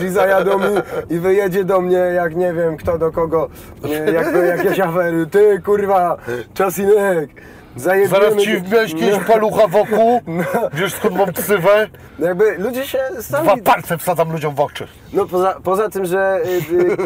i 0.06 0.10
zajadą 0.10 0.60
mi 0.60 0.66
i 1.10 1.20
wyjedzie 1.20 1.64
do 1.64 1.82
mnie, 1.82 1.98
jak 1.98 2.36
nie 2.36 2.54
wiem 2.54 2.78
kto 2.78 2.98
do 2.98 3.12
kogo, 3.12 3.50
nie, 3.84 4.14
jak 4.14 4.36
jakieś 4.58 4.80
afery, 4.80 5.26
ty 5.26 5.62
kurwa, 5.66 6.18
czasinek, 6.54 7.30
zajebiemy... 7.76 8.10
Zaraz 8.10 8.36
ci 8.44 8.58
wmieść 8.58 8.94
jakiegoś 8.94 9.26
palucha 9.28 9.68
wokół, 9.68 10.22
wiesz 10.74 10.94
skąd 10.94 11.16
mam 11.16 11.34
ksywę? 11.34 11.88
No 12.20 12.28
jakby 12.28 12.58
ludzie 12.58 12.88
się 12.88 13.00
sami... 13.22 13.48
Dwa 13.48 13.74
palce 13.74 13.98
wsadzam 13.98 14.32
ludziom 14.32 14.56
w 14.56 14.60
oczy. 14.60 14.88
No 15.14 15.26
poza, 15.26 15.60
poza 15.64 15.90
tym, 15.90 16.06
że 16.06 16.42
y, 16.46 16.50
y, 16.50 16.98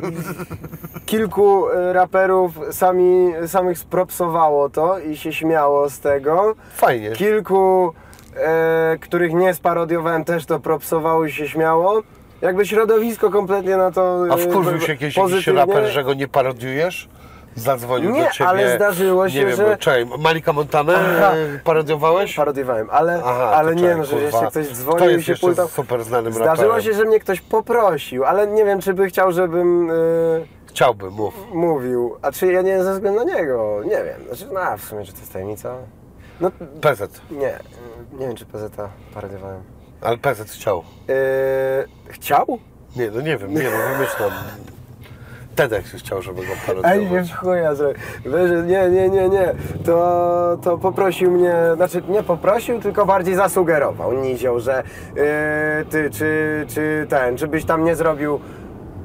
kilku 1.06 1.70
y, 1.70 1.94
raperów 1.94 2.52
sami, 2.72 3.34
samych 3.48 3.78
spropsowało 3.78 4.70
to 4.70 5.00
i 5.00 5.18
się 5.18 5.34
śmiało 5.34 5.90
z 5.90 6.00
tego. 6.00 6.56
Fajnie. 6.76 7.12
Kilku, 7.12 7.94
e, 8.36 8.98
których 9.02 9.34
nie 9.34 9.54
sparodiowałem, 9.54 10.26
też 10.26 10.46
to 10.46 10.60
propsowało 10.60 11.26
i 11.26 11.32
się 11.32 11.48
śmiało. 11.48 12.04
Jakby 12.42 12.66
środowisko 12.66 13.30
kompletnie 13.30 13.78
na 13.78 13.92
to 13.92 14.26
A 14.30 14.36
e, 14.36 14.38
wkurzył 14.38 14.82
się 14.82 14.92
jakiś, 14.92 15.18
jakiś 15.18 15.48
raper, 15.48 15.86
że 15.86 16.04
go 16.04 16.14
nie 16.14 16.28
parodiujesz? 16.28 17.10
Zadzwonił 17.58 18.12
Nie, 18.12 18.24
do 18.24 18.30
ciebie. 18.32 18.50
ale 18.50 18.76
zdarzyło 18.76 19.30
się, 19.30 19.40
nie 19.40 19.46
wiem, 19.46 19.56
że- 19.56 19.78
Czekaj, 19.78 20.06
Malika 20.20 20.54
Montanę 20.54 20.94
Aha. 20.98 21.32
e, 21.36 21.60
parodiowałeś? 21.60 22.36
Parodiowałem, 22.36 22.88
ale, 22.92 23.22
Aha, 23.26 23.52
ale 23.56 23.76
nie 23.76 23.82
czekaj, 23.82 23.98
no, 23.98 24.06
że 24.06 24.16
jeszcze 24.18 24.48
ktoś 24.48 24.66
Kto 24.66 24.76
dzwonił 24.76 25.20
i 25.20 25.24
się 25.24 25.36
pultał. 25.36 25.68
super 25.68 26.04
znanym 26.04 26.34
Zdarzyło 26.34 26.68
raperem? 26.68 26.82
się, 26.82 26.94
że 26.94 27.06
mnie 27.06 27.20
ktoś 27.20 27.42
poprosił, 27.42 28.26
ale 28.26 28.48
nie 28.48 28.66
wiem, 28.66 28.82
czy 28.82 28.94
by 28.94 29.08
chciał, 29.08 29.32
żebym... 29.32 29.90
e, 29.92 29.94
Chciałbym, 30.68 31.14
mów. 31.14 31.34
mówił, 31.54 32.16
a 32.22 32.32
czy 32.32 32.52
ja 32.54 32.62
nie 32.62 32.84
ze 32.84 32.94
względu 32.94 33.26
na 33.26 33.34
niego, 33.38 33.82
nie 33.84 34.04
wiem, 34.04 34.28
znaczy, 34.28 34.54
no 34.54 34.60
a 34.60 34.78
w 34.78 34.84
sumie, 34.84 35.06
czy 35.06 35.14
to 35.14 35.20
jest 35.20 35.34
tajemnica? 35.34 35.76
No, 36.42 36.52
PZ. 36.82 37.22
nie, 37.32 37.60
nie 38.20 38.28
wiem, 38.28 38.36
czy 38.36 38.46
PZ 38.46 38.72
parodiowałem. 39.14 39.64
Ale 40.02 40.18
PZ 40.18 40.52
chciał. 40.52 40.84
Yy, 41.08 41.14
chciał? 42.10 42.60
Nie, 42.96 43.12
no 43.12 43.22
nie 43.22 43.38
wiem, 43.38 43.54
nie 43.54 43.64
no, 43.64 43.94
wymyślam. 43.98 44.32
TEDx 45.58 45.92
chciał, 45.92 46.22
żeby 46.22 46.42
go 46.42 46.48
Ej, 46.48 46.54
nie 46.54 46.84
parodiować. 46.84 47.32
w 47.32 47.36
chuja 47.36 47.76
nie, 48.66 48.90
nie, 48.90 49.10
nie, 49.10 49.30
nie, 49.30 49.56
to, 49.86 50.58
to 50.62 50.78
poprosił 50.78 51.32
mnie, 51.32 51.54
znaczy 51.76 52.02
nie 52.10 52.24
poprosił, 52.24 52.80
tylko 52.80 53.06
bardziej 53.06 53.36
zasugerował, 53.36 54.14
nizioł, 54.14 54.60
że 54.60 54.84
yy, 55.16 55.24
ty, 55.90 56.10
czy, 56.10 56.66
czy 56.70 57.06
ten, 57.10 57.38
żebyś 57.38 57.66
tam 57.66 57.84
nie 57.84 57.96
zrobił 57.96 58.40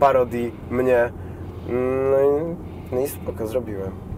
parodii 0.00 0.53
mnie. 0.70 1.12
No 2.11 2.20
i, 2.20 2.57
no 2.92 3.00
i 3.00 3.09
spoko, 3.09 3.46
zrobiłem. 3.46 4.11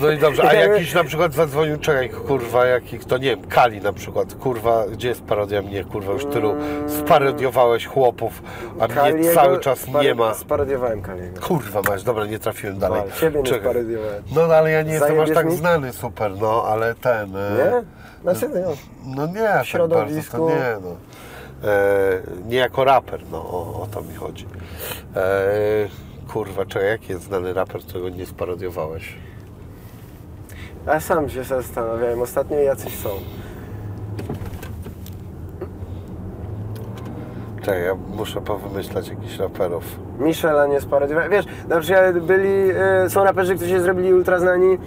No 0.00 0.10
i 0.10 0.18
dobrze, 0.18 0.48
a 0.48 0.54
jakiś 0.54 0.94
na 0.94 1.04
przykład 1.04 1.32
zadzwonił, 1.34 1.78
czekaj, 1.78 2.10
kurwa, 2.10 2.66
jaki, 2.66 2.98
to 2.98 3.18
nie 3.18 3.30
wiem, 3.36 3.46
Kali 3.46 3.80
na 3.80 3.92
przykład, 3.92 4.34
kurwa, 4.34 4.84
gdzie 4.92 5.08
jest 5.08 5.22
parodia 5.22 5.62
mnie, 5.62 5.84
kurwa, 5.84 6.12
już 6.12 6.24
tylu 6.24 6.54
sparodiowałeś 6.88 7.86
chłopów, 7.86 8.42
a 8.80 8.86
mnie 8.86 8.94
Kaliego 8.94 9.34
cały 9.34 9.60
czas 9.60 9.86
sparo- 9.86 10.02
nie 10.02 10.14
ma. 10.14 10.34
Sparodiowałem 10.34 11.02
Kaliego. 11.02 11.40
Kurwa 11.40 11.80
masz, 11.88 12.02
dobra, 12.02 12.26
nie 12.26 12.38
trafiłem 12.38 12.78
dalej. 12.78 13.00
Ale 13.00 13.12
ciebie 13.12 13.42
nie 13.42 13.54
sparodiowałem. 13.60 14.22
No 14.34 14.42
ale 14.42 14.70
ja 14.70 14.82
nie 14.82 14.92
jestem 14.92 15.10
aż 15.10 15.16
Zajebiesz 15.16 15.34
tak 15.36 15.46
mi? 15.46 15.56
znany 15.56 15.92
super, 15.92 16.32
no, 16.40 16.64
ale 16.64 16.94
ten... 16.94 17.36
e, 17.36 17.50
Nie? 17.56 17.82
Znaczy, 18.22 18.48
no, 18.54 18.72
No 19.16 19.26
nie, 19.26 19.34
tak 19.48 19.66
środowisku. 19.66 20.36
bardzo 20.36 20.54
to 20.56 20.60
nie, 20.60 20.76
no. 20.88 20.96
E, 21.70 22.20
nie 22.48 22.56
jako 22.56 22.84
raper, 22.84 23.20
no, 23.30 23.38
o, 23.38 23.82
o 23.82 23.88
to 23.90 24.02
mi 24.02 24.14
chodzi. 24.14 24.46
E, 25.16 25.22
kurwa, 26.32 26.66
czekaj, 26.66 26.88
jaki 26.88 27.12
jest 27.12 27.24
znany 27.24 27.52
raper, 27.52 27.80
którego 27.80 28.08
nie 28.08 28.26
sparodiowałeś? 28.26 29.14
Ja 30.86 31.00
sam 31.00 31.28
się 31.28 31.44
zastanawiałem, 31.44 32.22
ostatnio 32.22 32.56
jacyś 32.56 32.98
są. 32.98 33.08
Czekaj, 37.60 37.84
ja 37.84 37.94
muszę 37.94 38.40
powymyślać 38.40 39.08
jakichś 39.08 39.38
raperów. 39.38 39.84
Michela 40.18 40.66
nie 40.66 40.80
sparodiować. 40.80 41.28
Wiesz, 41.30 41.44
na 41.68 41.80
przykład 41.80 42.18
byli, 42.18 42.70
y, 43.06 43.10
są 43.10 43.24
raperzy, 43.24 43.54
którzy 43.54 43.70
się 43.70 43.80
zrobili 43.80 44.14
ultra 44.14 44.38
znani 44.38 44.78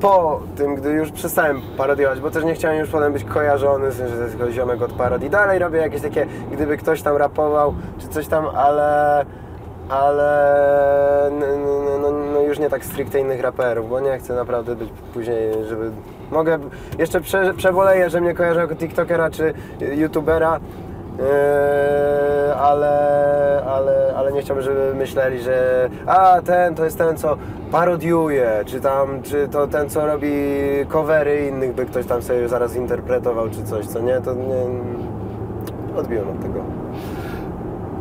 po 0.00 0.40
tym, 0.56 0.74
gdy 0.74 0.90
już 0.90 1.10
przestałem 1.10 1.60
parodiować, 1.76 2.20
bo 2.20 2.30
też 2.30 2.44
nie 2.44 2.54
chciałem 2.54 2.78
już 2.78 2.88
potem 2.88 3.12
być 3.12 3.24
kojarzony, 3.24 3.90
z 3.90 3.96
tym, 3.96 4.08
że 4.08 4.16
to 4.16 4.44
jest 4.44 4.56
ziomek 4.56 4.82
od 4.82 4.92
parodii. 4.92 5.30
Dalej 5.30 5.58
robię 5.58 5.78
jakieś 5.78 6.02
takie, 6.02 6.26
gdyby 6.52 6.76
ktoś 6.76 7.02
tam 7.02 7.16
rapował, 7.16 7.74
czy 7.98 8.08
coś 8.08 8.26
tam, 8.26 8.46
ale... 8.46 9.26
Ale 9.88 11.30
no, 12.02 12.10
no 12.10 12.40
już 12.40 12.58
nie 12.58 12.70
tak 12.70 12.84
stricte 12.84 13.20
innych 13.20 13.40
raperów, 13.40 13.88
bo 13.88 14.00
nie 14.00 14.18
chcę 14.18 14.34
naprawdę 14.34 14.76
być 14.76 14.90
później, 15.14 15.64
żeby... 15.68 15.90
Mogę, 16.30 16.58
jeszcze 16.98 17.20
prze, 17.20 17.54
przeboleję, 17.54 18.10
że 18.10 18.20
mnie 18.20 18.34
kojarzą 18.34 18.60
jako 18.60 18.74
tiktokera 18.74 19.30
czy 19.30 19.54
youtubera, 19.80 20.60
Yy, 21.18 22.54
ale, 22.54 23.62
ale, 23.66 24.14
ale 24.16 24.32
nie 24.32 24.42
chciałbym, 24.42 24.64
żeby 24.64 24.94
myśleli, 24.94 25.42
że 25.42 25.88
a 26.06 26.42
ten 26.44 26.74
to 26.74 26.84
jest 26.84 26.98
ten, 26.98 27.16
co 27.16 27.36
parodiuje, 27.70 28.50
czy 28.66 28.80
tam, 28.80 29.22
czy 29.22 29.48
to 29.48 29.66
ten, 29.66 29.90
co 29.90 30.06
robi 30.06 30.32
covery 30.88 31.46
innych, 31.46 31.74
by 31.74 31.86
ktoś 31.86 32.06
tam 32.06 32.22
sobie 32.22 32.48
zaraz 32.48 32.76
interpretował, 32.76 33.50
czy 33.50 33.64
coś, 33.64 33.86
co 33.86 34.00
nie, 34.00 34.20
to 34.20 34.34
nie, 34.34 34.64
odbiłem 35.98 36.28
od 36.28 36.42
tego. 36.42 36.85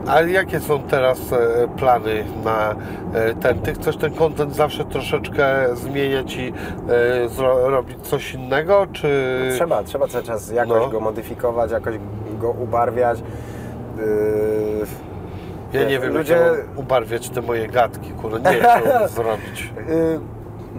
Ale 0.07 0.31
jakie 0.31 0.59
są 0.59 0.83
teraz 0.83 1.19
e, 1.33 1.67
plany 1.77 2.25
na 2.43 2.75
e, 3.13 3.33
ten? 3.35 3.59
Ty 3.59 3.73
chcesz 3.73 3.97
ten 3.97 4.13
content 4.13 4.55
zawsze 4.55 4.85
troszeczkę 4.85 5.75
zmieniać 5.75 6.35
i 6.35 6.53
e, 7.67 7.69
robić 7.69 7.97
coś 8.07 8.33
innego, 8.33 8.87
czy... 8.93 9.39
Trzeba, 9.55 9.83
trzeba 9.83 10.07
cały 10.07 10.23
czas 10.23 10.51
jakoś 10.51 10.81
No. 10.81 10.89
go 10.89 10.99
modyfikować, 10.99 11.71
jakoś 11.71 11.95
go 12.39 12.49
ubarwiać. 12.51 13.19
Yy, 13.97 14.85
Ja 15.73 15.81
nie 15.83 15.89
wiesz, 15.89 16.01
wiem, 16.01 16.13
ludzie- 16.17 16.33
jak 16.33 16.79
ubarwiać 16.79 17.29
te 17.29 17.41
moje 17.41 17.67
gadki, 17.67 18.09
kurde, 18.11 18.51
nie 18.51 18.57
wiem, 18.61 18.81
co 19.01 19.07
zrobić. 19.23 19.73
Yy, 19.89 20.19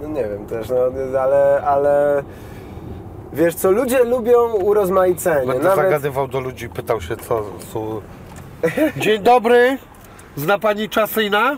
no 0.03 0.09
nie 0.09 0.25
wiem 0.25 0.47
też, 0.47 0.69
no, 0.69 0.77
ale, 1.21 1.63
ale 1.67 2.23
wiesz 3.33 3.55
co, 3.55 3.71
ludzie 3.71 4.05
lubią 4.05 4.53
urozmaicenie. 4.53 5.47
Będę 5.53 5.75
zagadywał 5.77 6.29
do 6.29 6.41
ludzi, 6.41 6.69
pytał 6.69 7.01
się, 7.01 7.17
co 7.17 7.43
są... 7.73 8.01
Dzień 8.97 9.23
dobry! 9.23 9.79
Zna 10.37 10.59
Pani 10.59 10.89
Czasina? 10.89 11.57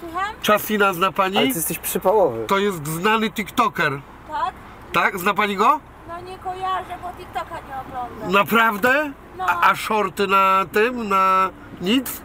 Słucham? 0.00 0.34
Czasina 0.42 0.92
zna 0.92 1.06
Ale 1.06 1.12
Pani? 1.14 1.36
ty 1.36 1.46
jesteś 1.46 1.78
przypałowy. 1.78 2.46
To 2.46 2.58
jest 2.58 2.86
znany 2.86 3.30
TikToker, 3.30 3.92
Tak? 4.28 4.52
tak? 4.92 5.18
Zna 5.18 5.34
Pani 5.34 5.56
go? 5.56 5.80
No 6.08 6.20
nie 6.20 6.38
kojarzę, 6.38 6.94
bo 7.02 7.08
TikToka 7.18 7.54
nie 7.54 7.74
oglądam. 7.88 8.32
Naprawdę? 8.32 9.12
No. 9.38 9.44
A, 9.48 9.70
a 9.70 9.74
shorty 9.74 10.26
na 10.26 10.64
tym, 10.72 11.08
na 11.08 11.50
nic? 11.80 12.20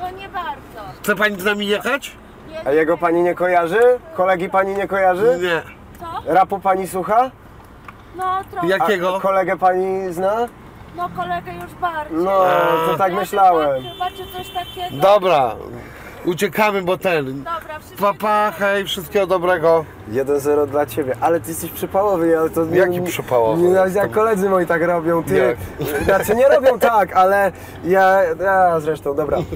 No 0.00 0.10
nie 0.10 0.28
bardzo. 0.28 0.92
Chce 1.02 1.16
Pani 1.16 1.40
z 1.40 1.44
nami 1.44 1.66
jechać? 1.66 2.12
Nie, 2.50 2.68
A 2.68 2.70
jego 2.72 2.96
pani 2.98 3.22
nie 3.22 3.34
kojarzy? 3.34 3.80
Kolegi 4.16 4.48
pani 4.48 4.74
nie 4.74 4.88
kojarzy? 4.88 5.38
Nie. 5.42 5.62
Co? 6.00 6.32
Rapu 6.32 6.58
pani 6.60 6.88
słucha? 6.88 7.30
No 8.16 8.24
trochę. 8.50 8.66
A 8.66 8.70
Jakiego? 8.70 9.20
kolegę 9.20 9.56
pani 9.56 10.12
zna? 10.12 10.36
No 10.96 11.08
kolegę 11.16 11.52
już 11.54 11.74
bardziej. 11.74 12.18
No, 12.18 12.44
to 12.86 12.96
tak 12.98 13.12
myślałem. 13.12 13.82
Chyba 13.82 14.10
czy 14.10 14.26
coś 14.36 14.48
takiego. 14.48 14.96
Dobra, 15.02 15.56
uciekamy, 16.24 16.82
bo 16.82 16.96
ten... 16.98 17.44
Dobra, 17.44 17.78
wszystko. 17.78 18.00
Papa, 18.12 18.52
hej, 18.58 18.84
wszystkiego 18.84 19.26
dobrego. 19.26 19.84
1-0 20.12 20.66
dla 20.66 20.86
ciebie, 20.86 21.14
ale 21.20 21.40
ty 21.40 21.48
jesteś 21.48 21.70
przypałowy, 21.70 22.38
ale 22.38 22.50
to 22.50 22.64
nie, 22.64 22.78
Jaki 22.78 23.00
przypałowy? 23.00 23.62
Nie, 23.62 23.74
jak 23.94 24.10
koledzy 24.10 24.50
moi 24.50 24.66
tak 24.66 24.82
robią, 24.82 25.22
ty. 25.22 25.36
Jak? 25.36 25.56
Znaczy 26.04 26.34
nie 26.36 26.48
robią 26.48 26.78
tak, 26.78 27.16
ale 27.16 27.52
ja, 27.84 28.22
ja 28.42 28.80
zresztą, 28.80 29.14
dobra. 29.14 29.38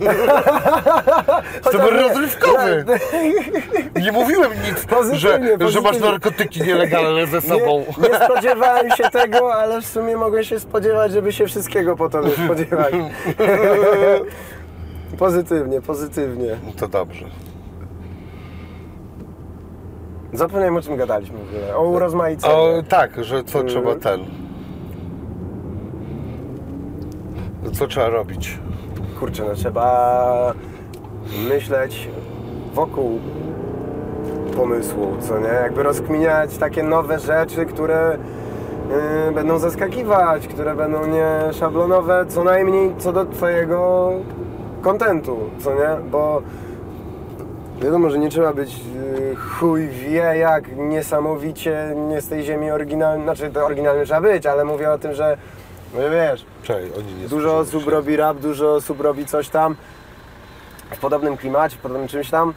To 1.73 1.79
był 1.79 1.91
rozrywkowy. 1.91 2.85
Nie 4.03 4.13
mówiłem 4.13 4.53
nic, 4.53 4.85
Pozytywnie, 4.87 5.57
że, 5.61 5.69
że 5.69 5.81
masz 5.81 5.91
pozytywnie. 5.93 6.11
narkotyki 6.11 6.63
nielegalne 6.63 7.27
ze 7.27 7.41
sobą. 7.41 7.85
Nie, 8.03 8.09
nie 8.09 8.25
spodziewałem 8.25 8.91
się 8.91 9.11
tego, 9.11 9.55
ale 9.55 9.81
w 9.81 9.87
sumie 9.87 10.17
mogę 10.17 10.45
się 10.45 10.61
spodziewać, 10.61 11.13
żeby 11.13 11.33
się 11.33 11.47
wszystkiego 11.47 11.97
po 11.97 12.09
tobie 12.09 12.31
spodziewać. 12.45 12.95
pozytywnie, 15.19 15.81
pozytywnie. 15.81 16.57
No 16.67 16.73
to 16.77 16.89
dobrze. 16.89 17.25
Zapomniałem 20.33 20.77
o 20.77 20.83
czym 20.83 20.97
gadaliśmy 20.97 21.39
w 21.39 21.49
ogóle. 21.49 21.77
O 21.77 21.89
urozmaiceniu. 21.89 22.55
O, 22.55 22.83
tak, 22.89 23.25
że 23.25 23.45
co 23.45 23.59
Mm. 23.59 23.71
trzeba 23.71 23.95
ten... 23.95 24.21
Co 27.73 27.87
trzeba 27.87 28.09
robić? 28.09 28.59
Kurczę, 29.21 29.45
no 29.49 29.55
trzeba 29.55 30.55
myśleć 31.49 32.09
wokół 32.75 33.19
pomysłu, 34.57 35.07
co 35.21 35.39
nie? 35.39 35.47
Jakby 35.49 35.83
rozkminiać 35.83 36.59
takie 36.59 36.83
nowe 36.83 37.19
rzeczy, 37.19 37.67
które 37.67 38.19
yy, 39.27 39.33
będą 39.33 39.59
zaskakiwać, 39.59 40.49
które 40.49 40.75
będą 40.75 41.07
nie 41.07 41.53
szablonowe, 41.53 42.25
co 42.29 42.45
najmniej 42.45 42.95
co 42.99 43.13
do 43.13 43.25
twojego 43.27 44.11
kontentu, 44.89 45.51
co 45.65 45.75
nie? 45.75 46.11
Bo 46.11 46.43
wiadomo, 47.83 48.11
że 48.11 48.19
nie 48.19 48.29
trzeba 48.31 48.53
być 48.53 48.79
yy, 48.79 49.37
chuj 49.37 49.89
wie 49.89 50.19
jak 50.39 50.77
niesamowicie 50.77 51.95
nie 52.09 52.21
z 52.21 52.29
tej 52.29 52.43
ziemi 52.45 52.71
oryginalnej, 52.71 53.25
znaczy 53.25 53.51
to 53.51 53.67
oryginalny 53.67 54.05
trzeba 54.05 54.21
być, 54.21 54.47
ale 54.47 54.65
mówię 54.65 54.91
o 54.91 54.99
tym, 54.99 55.15
że 55.15 55.37
no 55.95 56.01
wiesz, 56.11 56.45
Czekaj, 56.63 56.91
Dużo 57.31 57.59
osób 57.59 57.85
się. 57.85 57.91
robi 57.91 58.17
rap, 58.17 58.37
dużo 58.37 58.75
osób 58.75 59.01
robi 59.01 59.27
coś 59.27 59.49
tam 59.49 59.77
w 60.91 60.99
podobnym 60.99 61.37
klimacie, 61.37 61.77
w 61.77 61.81
podobnym 61.81 62.09
czymś 62.09 62.31
tam, 62.31 62.55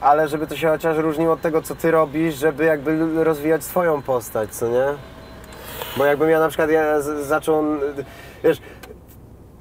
ale 0.00 0.28
żeby 0.28 0.46
to 0.46 0.56
się 0.56 0.68
chociaż 0.68 0.96
różniło 0.96 1.32
od 1.32 1.40
tego, 1.40 1.62
co 1.62 1.74
ty 1.74 1.90
robisz, 1.90 2.34
żeby 2.34 2.64
jakby 2.64 3.24
rozwijać 3.24 3.64
swoją 3.64 4.02
postać, 4.02 4.50
co 4.54 4.68
nie? 4.68 4.86
Bo 5.96 6.04
jakbym 6.04 6.30
ja 6.30 6.40
na 6.40 6.48
przykład 6.48 6.70
ja 6.70 7.00
zaczął, 7.00 7.64
wiesz, 8.44 8.60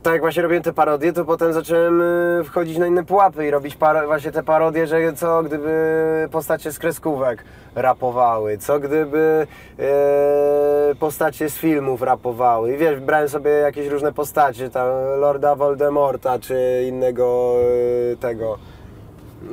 tak 0.04 0.14
jak 0.14 0.22
właśnie 0.22 0.41
robiłem 0.41 0.64
te 0.64 0.74
parodie, 0.74 1.14
to 1.14 1.26
potem 1.26 1.54
zacząłem 1.54 2.01
y, 2.01 2.43
wchodzić 2.43 2.78
na 2.78 2.88
inne 2.88 3.06
pułapy 3.06 3.47
i 3.47 3.51
robić 3.51 3.78
właśnie 4.06 4.32
te 4.32 4.43
parodie, 4.43 4.88
że 4.88 5.14
co 5.14 5.43
gdyby 5.43 6.28
postacie 6.32 6.72
z 6.72 6.80
kreskówek 6.80 7.43
rapowały, 7.76 8.58
co 8.58 8.80
gdyby 8.80 9.47
e, 9.80 10.95
postacie 10.99 11.49
z 11.49 11.56
filmów 11.56 12.01
rapowały. 12.01 12.74
I 12.74 12.78
wiesz, 12.78 12.99
brałem 12.99 13.30
sobie 13.30 13.51
jakieś 13.51 13.88
różne 13.88 14.14
postacie, 14.14 14.70
tam 14.70 14.88
Lorda 15.20 15.56
Voldemorta, 15.56 16.39
czy 16.39 16.86
innego 16.88 17.56
e, 18.12 18.16
tego, 18.16 18.58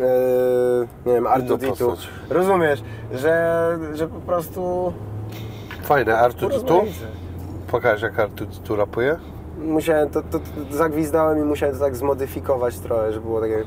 e, 0.01 0.87
nie 1.07 1.15
wiem, 1.15 1.27
Artuditu. 1.27 1.97
Rozumiesz, 2.31 2.83
że, 3.13 3.79
że 3.95 4.09
po 4.09 4.21
prostu... 4.21 4.93
Fajne, 5.83 6.19
Artur 6.19 6.51
tu? 6.51 6.57
urozmaice. 6.57 7.07
Pokaż 7.71 8.03
jak 8.03 8.19
Artur 8.19 8.47
tu 8.65 8.77
rapuje. 8.77 9.17
Musiałem, 9.61 10.11
to, 10.11 10.23
to, 10.23 10.39
to 10.39 10.45
zagwizdałem 10.71 11.39
i 11.39 11.43
musiałem 11.43 11.75
to 11.75 11.81
tak 11.81 11.97
zmodyfikować 11.97 12.79
trochę, 12.79 13.13
żeby 13.13 13.27
było 13.27 13.41
takie... 13.41 13.65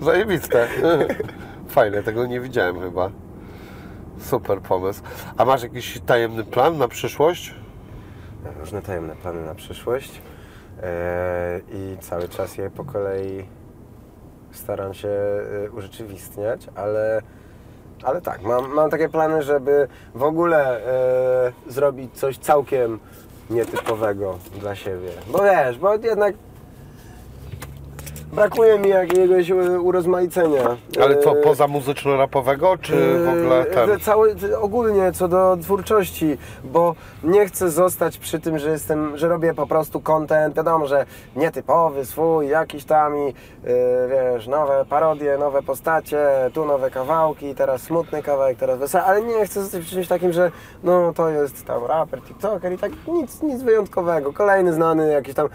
Zajebiste. 0.04 0.68
Fajne, 1.68 2.02
tego 2.02 2.26
nie 2.26 2.40
widziałem 2.40 2.80
chyba. 2.80 3.10
Super 4.18 4.60
pomysł. 4.60 5.02
A 5.36 5.44
masz 5.44 5.62
jakiś 5.62 6.00
tajemny 6.06 6.44
plan 6.44 6.78
na 6.78 6.88
przyszłość? 6.88 7.54
różne 8.58 8.82
tajemne 8.82 9.16
plany 9.16 9.46
na 9.46 9.54
przyszłość 9.54 10.22
e, 10.82 11.60
i 11.72 11.96
cały 12.00 12.28
czas 12.28 12.58
je 12.58 12.70
po 12.70 12.84
kolei 12.84 13.44
staram 14.50 14.94
się 14.94 15.08
e, 15.08 15.70
urzeczywistniać, 15.70 16.66
ale, 16.74 17.22
ale 18.02 18.20
tak, 18.20 18.42
mam, 18.42 18.72
mam 18.72 18.90
takie 18.90 19.08
plany, 19.08 19.42
żeby 19.42 19.88
w 20.14 20.22
ogóle 20.22 20.86
e, 20.86 21.52
zrobić 21.66 22.14
coś 22.14 22.38
całkiem 22.38 22.98
nietypowego 23.50 24.38
dla 24.60 24.74
siebie. 24.74 25.10
Bo 25.26 25.42
wiesz, 25.42 25.78
bo 25.78 25.94
jednak 25.94 26.34
brakuje 28.32 28.78
mi 28.78 28.88
jakiegoś 28.88 29.50
e, 29.50 29.54
urozmaicenia. 29.80 30.76
Ale 31.02 31.18
co, 31.18 31.38
E, 31.38 31.42
poza 31.42 31.66
muzyczno-rapowego, 31.66 32.78
czy 32.78 33.18
w 33.24 33.28
ogóle 33.28 33.64
ten? 33.64 34.00
Cały, 34.00 34.36
ogólnie 34.60 35.12
co 35.12 35.28
do 35.28 35.56
twórczości, 35.62 36.38
bo 36.64 36.94
nie 37.24 37.46
chcę 37.46 37.70
zostać 37.70 38.18
przy 38.18 38.40
tym, 38.40 38.58
że 38.58 38.70
jestem, 38.70 39.18
że 39.18 39.28
robię 39.28 39.54
po 39.54 39.66
prostu 39.66 40.00
content, 40.00 40.56
wiadomo, 40.56 40.86
że 40.86 41.06
nietypowy, 41.36 42.04
swój, 42.04 42.48
jakiś 42.48 42.84
tam 42.84 43.16
i 43.16 43.34
wiesz, 44.10 44.46
nowe 44.46 44.84
parodie, 44.88 45.38
nowe 45.38 45.62
postacie, 45.62 46.26
tu 46.54 46.64
nowe 46.64 46.90
kawałki, 46.90 47.54
teraz 47.54 47.82
smutny 47.82 48.22
kawałek, 48.22 48.58
teraz 48.58 48.78
wesoły, 48.78 49.04
ale 49.04 49.22
nie 49.22 49.46
chcę 49.46 49.62
zostać 49.62 49.82
przy 49.82 49.90
czymś 49.90 50.08
takim, 50.08 50.32
że 50.32 50.50
no 50.84 51.12
to 51.12 51.28
jest 51.28 51.64
tam 51.64 51.84
raper, 51.84 52.20
tiktoker 52.22 52.72
i 52.72 52.78
tak 52.78 52.92
nic, 53.08 53.42
nic 53.42 53.62
wyjątkowego, 53.62 54.32
kolejny 54.32 54.72
znany 54.72 55.12
jakiś 55.12 55.34
tam, 55.34 55.48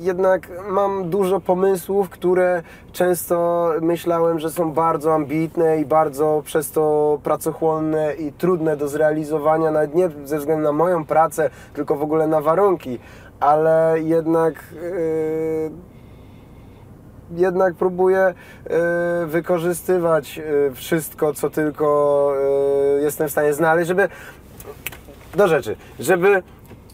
jednak 0.00 0.48
mam 0.68 1.10
dużo 1.10 1.29
dużo 1.30 1.40
pomysłów, 1.40 2.08
które 2.08 2.62
często 2.92 3.70
myślałem, 3.80 4.38
że 4.38 4.50
są 4.50 4.72
bardzo 4.72 5.14
ambitne 5.14 5.80
i 5.80 5.86
bardzo 5.86 6.42
przez 6.44 6.70
to 6.70 7.18
pracochłonne 7.22 8.14
i 8.14 8.32
trudne 8.32 8.76
do 8.76 8.88
zrealizowania, 8.88 9.70
nawet 9.70 9.94
nie 9.94 10.10
ze 10.24 10.38
względu 10.38 10.64
na 10.64 10.72
moją 10.72 11.04
pracę, 11.04 11.50
tylko 11.74 11.96
w 11.96 12.02
ogóle 12.02 12.26
na 12.26 12.40
warunki, 12.40 12.98
ale 13.40 13.94
jednak. 14.00 14.54
Yy, 14.72 15.70
jednak 17.36 17.74
próbuję 17.74 18.18
e, 18.20 18.34
wykorzystywać 19.26 20.38
e, 20.38 20.42
wszystko, 20.74 21.34
co 21.34 21.50
tylko 21.50 22.32
e, 22.98 23.02
jestem 23.02 23.28
w 23.28 23.30
stanie 23.30 23.54
znaleźć, 23.54 23.88
żeby 23.88 24.08
do 25.36 25.48
rzeczy, 25.48 25.76
żeby 25.98 26.42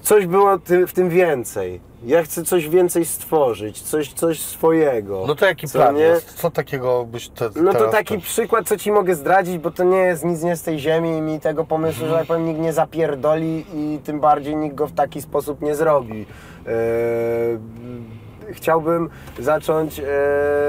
coś 0.03 0.27
było 0.27 0.59
ty, 0.59 0.87
w 0.87 0.93
tym 0.93 1.09
więcej. 1.09 1.86
Ja 2.05 2.23
chcę 2.23 2.43
coś 2.43 2.69
więcej 2.69 3.05
stworzyć, 3.05 3.83
coś, 3.83 4.13
coś 4.13 4.41
swojego. 4.41 5.25
No 5.29 5.35
to 5.35 5.47
jaki 5.47 5.69
Co 5.69 5.79
plan 5.79 5.95
nie? 5.95 6.01
jest? 6.03 6.35
Co 6.35 6.51
takiego 6.51 7.05
byś 7.05 7.29
te, 7.29 7.51
No 7.63 7.73
to 7.73 7.89
taki 7.89 8.15
te- 8.15 8.21
przykład, 8.21 8.69
co 8.69 8.77
ci 8.77 8.93
mogę 8.93 9.15
zdradzić, 9.15 9.59
bo 9.59 9.71
to 9.71 9.85
nie 9.85 9.97
jest 9.99 10.25
nic 10.25 10.43
nie 10.43 10.57
z 10.57 10.63
tej 10.63 10.79
ziemi 10.79 11.17
i 11.17 11.21
mi 11.21 11.41
tego 11.41 11.65
pomysłu, 11.65 12.03
Mhm. 12.05 12.13
że 12.13 12.19
tak 12.19 12.27
powiem, 12.29 12.45
nikt 12.47 12.61
nie 12.61 12.73
zapierdoli 12.73 13.65
i 13.75 13.99
tym 14.05 14.21
bardziej 14.21 14.57
nikt 14.57 14.75
go 14.77 14.87
w 14.87 14.93
taki 14.93 15.23
sposób 15.23 15.63
nie 15.63 15.75
zrobi. 15.75 16.27
Eee, 16.67 16.75
chciałbym 18.53 19.11
zacząć 19.39 20.01
e, 20.01 20.05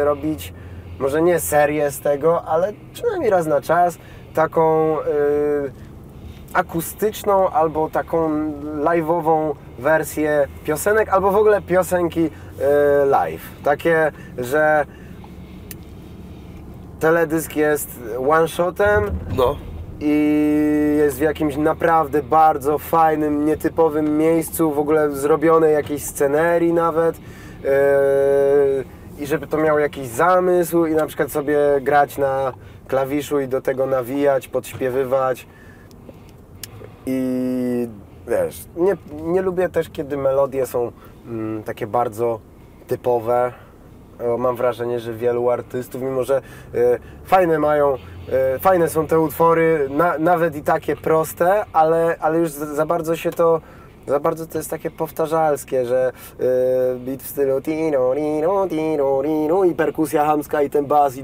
robić, 0.06 0.54
może 1.00 1.22
nie 1.22 1.40
serię 1.40 1.92
z 1.92 2.00
tego, 2.00 2.44
ale 2.44 2.74
przynajmniej 2.94 3.30
raz 3.30 3.46
na 3.48 3.62
czas, 3.62 3.98
taką 4.34 4.98
e, 5.02 5.06
akustyczną 6.54 7.50
albo 7.50 7.90
taką 7.90 8.30
live'ową 8.84 9.56
wersję 9.80 10.48
piosenek, 10.64 11.10
albo 11.10 11.32
w 11.32 11.36
ogóle 11.36 11.62
piosenki 11.62 12.30
e, 12.62 13.06
live. 13.06 13.42
Takie, 13.64 14.12
że 14.38 14.86
teledysk 17.00 17.56
jest 17.56 18.00
one-shotem 18.30 19.04
No. 19.36 19.58
i 20.00 20.96
jest 20.98 21.18
w 21.18 21.22
jakimś 21.22 21.58
naprawdę 21.58 22.24
bardzo 22.24 22.78
fajnym, 22.78 23.46
nietypowym 23.46 24.18
miejscu, 24.18 24.72
w 24.72 24.80
ogóle 24.80 25.12
zrobionej 25.12 25.74
jakiejś 25.74 26.04
scenerii 26.04 26.74
nawet. 26.74 27.18
Yy, 27.18 27.70
I 29.20 29.28
żeby 29.28 29.48
to 29.48 29.58
miało 29.58 29.80
jakiś 29.80 30.08
zamysł 30.08 30.86
i 30.86 30.94
na 30.94 31.06
przykład 31.06 31.32
sobie 31.32 31.58
grać 31.82 32.18
na 32.18 32.54
klawiszu 32.88 33.40
i 33.40 33.48
do 33.48 33.62
tego 33.62 33.86
nawijać, 33.86 34.48
podśpiewywać. 34.48 35.48
I 37.10 37.88
wiesz, 38.28 38.66
nie, 38.76 38.98
nie 39.24 39.42
lubię 39.42 39.70
też, 39.70 39.90
kiedy 39.90 40.18
melodie 40.18 40.66
są 40.66 40.92
mm, 41.28 41.64
takie 41.64 41.88
bardzo 41.88 42.40
typowe. 42.88 43.54
O, 44.34 44.38
Mam 44.38 44.56
wrażenie, 44.56 45.00
że 45.00 45.14
wielu 45.14 45.50
artystów, 45.50 46.02
mimo 46.02 46.24
że 46.24 46.38
e, 46.38 47.00
fajne 47.26 47.60
mają, 47.60 47.98
e, 48.30 48.60
fajne 48.60 48.90
są 48.90 49.08
te 49.08 49.20
utwory, 49.20 49.88
na, 49.90 50.18
nawet 50.18 50.56
i 50.56 50.64
takie 50.64 50.96
proste, 50.96 51.66
ale, 51.74 52.16
ale 52.20 52.40
już 52.40 52.52
za, 52.52 52.66
za 52.76 52.86
bardzo 52.86 53.16
się 53.16 53.32
to, 53.32 53.62
za 54.08 54.20
bardzo 54.20 54.48
to 54.48 54.58
jest 54.58 54.70
takie 54.70 54.92
powtarzalskie, 54.92 55.86
że 55.86 56.12
e, 56.40 56.96
beat 56.96 57.24
w 57.24 57.28
stylu 57.28 57.62
tiro, 57.62 58.16
tiro, 58.16 58.68
tiro, 58.68 59.22
tiro 59.24 59.64
i 59.64 59.76
perkusja 59.76 60.26
hamska 60.26 60.62
i 60.62 60.70
ten 60.70 60.86
bas 60.86 61.18
i, 61.18 61.24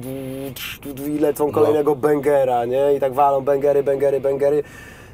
i 1.07 1.19
lecą 1.19 1.51
kolejnego 1.51 1.95
bangera, 1.95 2.65
nie? 2.65 2.93
I 2.93 2.99
tak 2.99 3.13
walą 3.13 3.41
bangery, 3.41 3.83
bangery, 3.83 4.21
bangery 4.21 4.63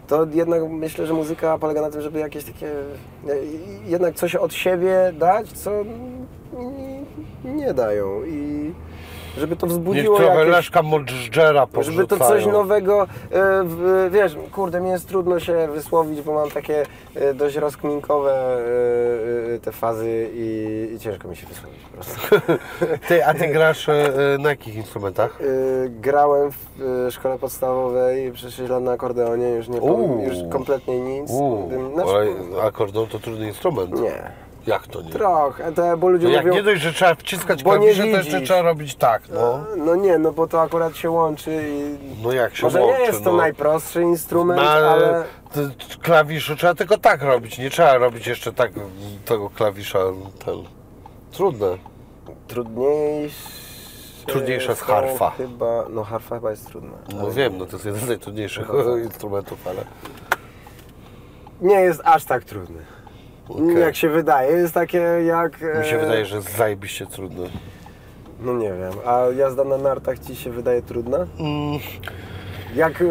to 0.10 0.28
jednak 0.34 0.70
myślę, 0.70 1.05
że 1.05 1.14
muzyka 1.14 1.57
polega 1.57 1.82
na 1.82 1.89
tym, 1.89 2.01
żeby 2.01 2.20
jakieś 2.20 2.43
takie, 2.43 2.68
e, 2.68 3.36
jednak 3.86 4.16
coś 4.16 4.36
od 4.36 4.53
siebie 4.53 5.14
dać, 5.20 5.51
co 5.51 5.72
nie, 7.43 7.53
nie 7.53 7.74
dają. 7.74 8.24
I 8.24 8.72
żeby 9.38 9.56
to 9.56 9.66
Niech 9.66 9.76
wzbudziło 9.76 10.18
trochę 10.18 10.36
jakieś... 10.36 10.52
Leszka 10.52 10.82
Modżdżera 10.82 11.68
Żeby 11.80 12.08
to 12.08 12.18
coś 12.18 12.46
nowego, 12.46 13.08
e, 13.32 14.10
wiesz, 14.10 14.36
kurde, 14.52 14.82
mi 14.82 14.90
jest 14.90 15.08
trudno 15.08 15.40
się 15.40 15.68
wysłowić, 15.74 16.22
bo 16.22 16.34
mam 16.34 16.52
takie 16.52 16.86
e, 17.16 17.34
dość 17.34 17.56
rozkminkowe 17.56 18.58
e, 19.56 19.60
te 19.60 19.72
fazy 19.72 20.30
i, 20.34 20.90
i 20.96 21.00
ciężko 21.00 21.28
mi 21.28 21.36
się 21.36 21.48
wysłowić 21.48 21.80
po 21.80 21.94
prostu. 21.94 22.20
Ty, 23.08 23.26
a 23.26 23.34
ty 23.34 23.48
grasz 23.56 23.88
na 24.40 24.50
jakich 24.50 24.76
instrumentach? 24.76 25.40
Grałem 25.90 26.52
w 26.52 27.08
szkole 27.12 27.40
podstawowej 27.40 28.32
przez 28.32 28.54
6 28.54 28.70
lat 28.70 28.84
na 28.84 28.92
akordeonie, 28.92 29.50
już 29.50 29.68
nie 29.68 29.80
powiem, 29.80 30.22
już 30.22 30.38
kompletnie 30.52 31.00
nic. 31.00 31.32
Uuu, 31.32 31.70
Znaczy, 31.94 32.12
ale 32.12 32.62
akordon 32.64 33.08
to 33.08 33.20
trudny 33.20 33.48
instrument. 33.48 34.02
Nie. 34.02 34.49
Jak 34.70 34.88
to 34.88 35.02
nie? 35.02 35.10
Trochę, 35.10 35.72
to, 35.72 35.98
bo 35.98 36.10
ludzie 36.10 36.28
No 36.28 36.34
jak 36.34 36.46
mówią... 36.46 36.56
nie 36.56 36.64
dość, 36.64 36.82
że 36.82 36.94
trzeba 36.94 37.16
wciskać 37.16 37.64
Bo 37.64 37.78
nie 37.78 37.94
klawisze, 37.94 38.02
to 38.02 38.18
jeszcze 38.18 38.42
trzeba 38.42 38.62
robić 38.62 38.96
tak, 38.96 39.24
no. 39.30 39.66
No 39.78 39.96
nie, 39.96 40.18
no 40.18 40.32
bo 40.32 40.48
to 40.48 40.62
akurat 40.62 40.98
się 40.98 41.12
łączy 41.12 41.64
i... 41.70 41.98
No 42.24 42.32
jak 42.32 42.56
się 42.56 42.64
Może 42.64 42.82
łączy, 42.82 43.00
nie 43.00 43.06
jest 43.06 43.24
to 43.24 43.32
no. 43.32 43.38
najprostszy 43.38 44.02
instrument, 44.02 44.62
No, 44.62 44.70
ale... 44.70 45.24
klawiszu 46.02 46.56
trzeba 46.56 46.76
tylko 46.76 46.98
tak 46.98 47.22
robić, 47.22 47.58
nie 47.58 47.70
trzeba 47.70 47.98
robić 47.98 48.28
jeszcze 48.28 48.54
tak 48.54 48.72
tego 49.26 49.50
klawisza 49.50 50.00
ten. 50.46 50.56
Trudne. 51.32 51.78
Trudniejsze... 52.48 53.50
Trudniejsza 54.26 54.70
jest 54.70 54.82
harfa. 54.82 55.30
Chyba... 55.30 55.86
No 55.90 56.04
harfa 56.04 56.36
chyba 56.36 56.52
jest 56.52 56.68
trudna. 56.68 56.98
No 57.16 57.32
wiem, 57.32 57.58
no 57.58 57.66
to 57.66 57.72
jest 57.72 57.86
jeden 57.86 58.02
z 58.02 58.08
najtrudniejszych 58.08 58.68
instrumentów, 59.04 59.68
ale 59.68 59.84
Nie 61.62 61.76
jest 61.82 62.02
aż 62.04 62.26
tak 62.26 62.44
trudny. 62.44 62.80
Okej. 63.50 63.80
Jak 63.82 63.95
się 63.95 64.10
wydaje, 64.10 64.52
jest 64.58 64.74
takie 64.74 64.97
jak... 65.26 65.62
mi 65.62 65.86
się 65.86 65.95
e, 65.97 66.00
wydaje, 66.00 66.26
że 66.26 66.36
jest 66.36 66.58
zajebiście 66.58 67.06
trudne. 67.06 67.45
No 68.41 68.54
nie 68.54 68.70
wiem, 68.70 68.93
a 69.06 69.22
jazda 69.38 69.64
na 69.64 69.78
nartach 69.78 70.20
Ci 70.20 70.36
się 70.36 70.52
wydaje 70.52 70.82
trudna? 70.82 71.18
Mm, 71.18 71.80
Jak... 72.76 73.02
e, 73.02 73.06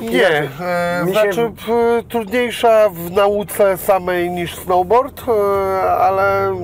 nie, 0.00 0.28
e, 0.60 1.02
mi 1.06 1.14
się- 1.14 1.20
znaczy 1.20 1.50
p, 1.66 1.72
trudniejsza 2.08 2.88
w 2.88 3.10
nauce 3.10 3.76
samej 3.78 4.30
niż 4.30 4.54
snowboard, 4.56 5.22
e, 5.28 5.32
ale 5.82 6.54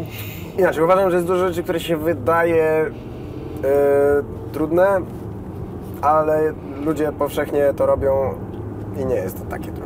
Inaczej, 0.59 0.85
uważam, 0.85 1.11
że 1.11 1.17
jest 1.17 1.29
dużo 1.29 1.49
rzeczy, 1.49 1.63
które 1.63 1.81
się 1.81 1.97
wydaje 1.97 2.65
e, 2.65 2.91
trudne, 4.53 5.01
ale 6.03 6.53
ludzie 6.85 7.13
powszechnie 7.13 7.73
to 7.77 7.87
robią 7.87 8.35
i 9.03 9.05
nie 9.07 9.15
jest 9.15 9.39
to 9.39 9.45
takie 9.51 9.73
trudne. 9.73 9.86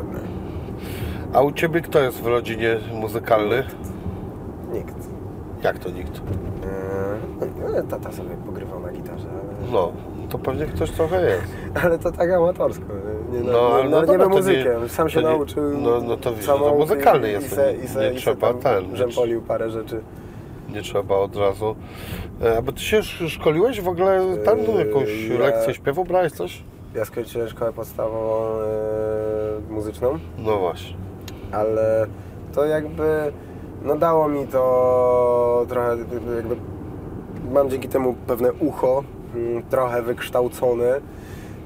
A 1.34 1.42
u 1.42 1.52
Ciebie 1.52 1.80
kto 1.80 1.98
jest 1.98 2.22
w 2.22 2.26
rodzinie 2.26 2.76
muzykalny? 2.94 3.62
Nikt. 4.72 4.94
Jak 5.62 5.78
to 5.78 5.90
nikt? 5.90 6.16
E, 6.18 6.20
no, 7.74 7.82
tata 7.90 8.12
sobie 8.12 8.30
pogrywał 8.46 8.80
na 8.80 8.92
gitarze, 8.92 9.26
ale, 9.30 9.72
No, 9.72 9.92
to 10.28 10.38
pewnie 10.38 10.66
ktoś 10.66 10.90
trochę 10.90 11.30
jest. 11.30 11.42
ale 11.84 11.98
to 11.98 12.12
tak 12.12 12.30
amatorsko. 12.30 12.84
Nie, 13.32 13.40
No, 13.40 13.58
ale 13.74 13.84
nie, 13.84 13.90
no 13.90 14.04
nie, 14.04 14.12
nie 14.12 14.18
to 14.18 14.28
muzykę. 14.28 14.88
Sam 14.88 15.08
się 15.08 15.20
nie- 15.20 15.26
nauczył. 15.26 15.62
no- 15.78 16.00
no 16.00 16.16
to 16.16 16.34
wiesz, 16.34 16.46
no 16.46 16.58
to 16.58 16.74
muzykalny 16.74 17.28
i 17.28 17.32
jest, 17.32 17.54
se, 17.54 17.74
nie- 17.74 17.84
i 17.84 17.88
se, 17.88 18.00
nie 18.00 18.06
i 18.10 18.14
se 18.14 18.20
trzeba 18.20 18.54
ten, 18.54 18.96
Rzępolił 18.96 19.42
parę 19.42 19.70
rzeczy. 19.70 20.00
Nie 20.74 20.82
trzeba 20.82 21.14
od 21.16 21.36
razu. 21.36 21.76
E, 22.42 22.58
A 22.58 22.62
bo 22.62 22.72
Ty 22.72 22.80
się 22.80 22.98
sz- 22.98 23.30
szkoliłeś 23.32 23.80
w 23.80 23.88
ogóle 23.88 24.20
tam 24.44 24.58
no, 24.68 24.78
jakąś 24.78 25.08
Eee, 25.08 25.28
ja- 25.32 25.38
lekcję 25.38 25.74
śpiewu? 25.74 26.04
Brałeś 26.04 26.32
coś? 26.32 26.62
Ja 26.94 27.04
skończyłem 27.04 27.48
szkołę 27.48 27.72
podstawową 27.72 28.46
e, 28.60 29.72
muzyczną. 29.72 30.18
No 30.38 30.58
właśnie. 30.58 30.96
Ale 31.52 32.06
to 32.54 32.64
jakby 32.64 33.32
no 33.82 33.96
dało 33.96 34.28
mi 34.28 34.46
to 34.46 35.66
trochę 35.68 35.96
jakby 36.36 36.56
mam 37.52 37.70
dzięki 37.70 37.88
temu 37.88 38.14
pewne 38.26 38.52
ucho 38.52 39.04
mm, 39.34 39.62
trochę 39.62 40.02
wykształcone 40.02 41.00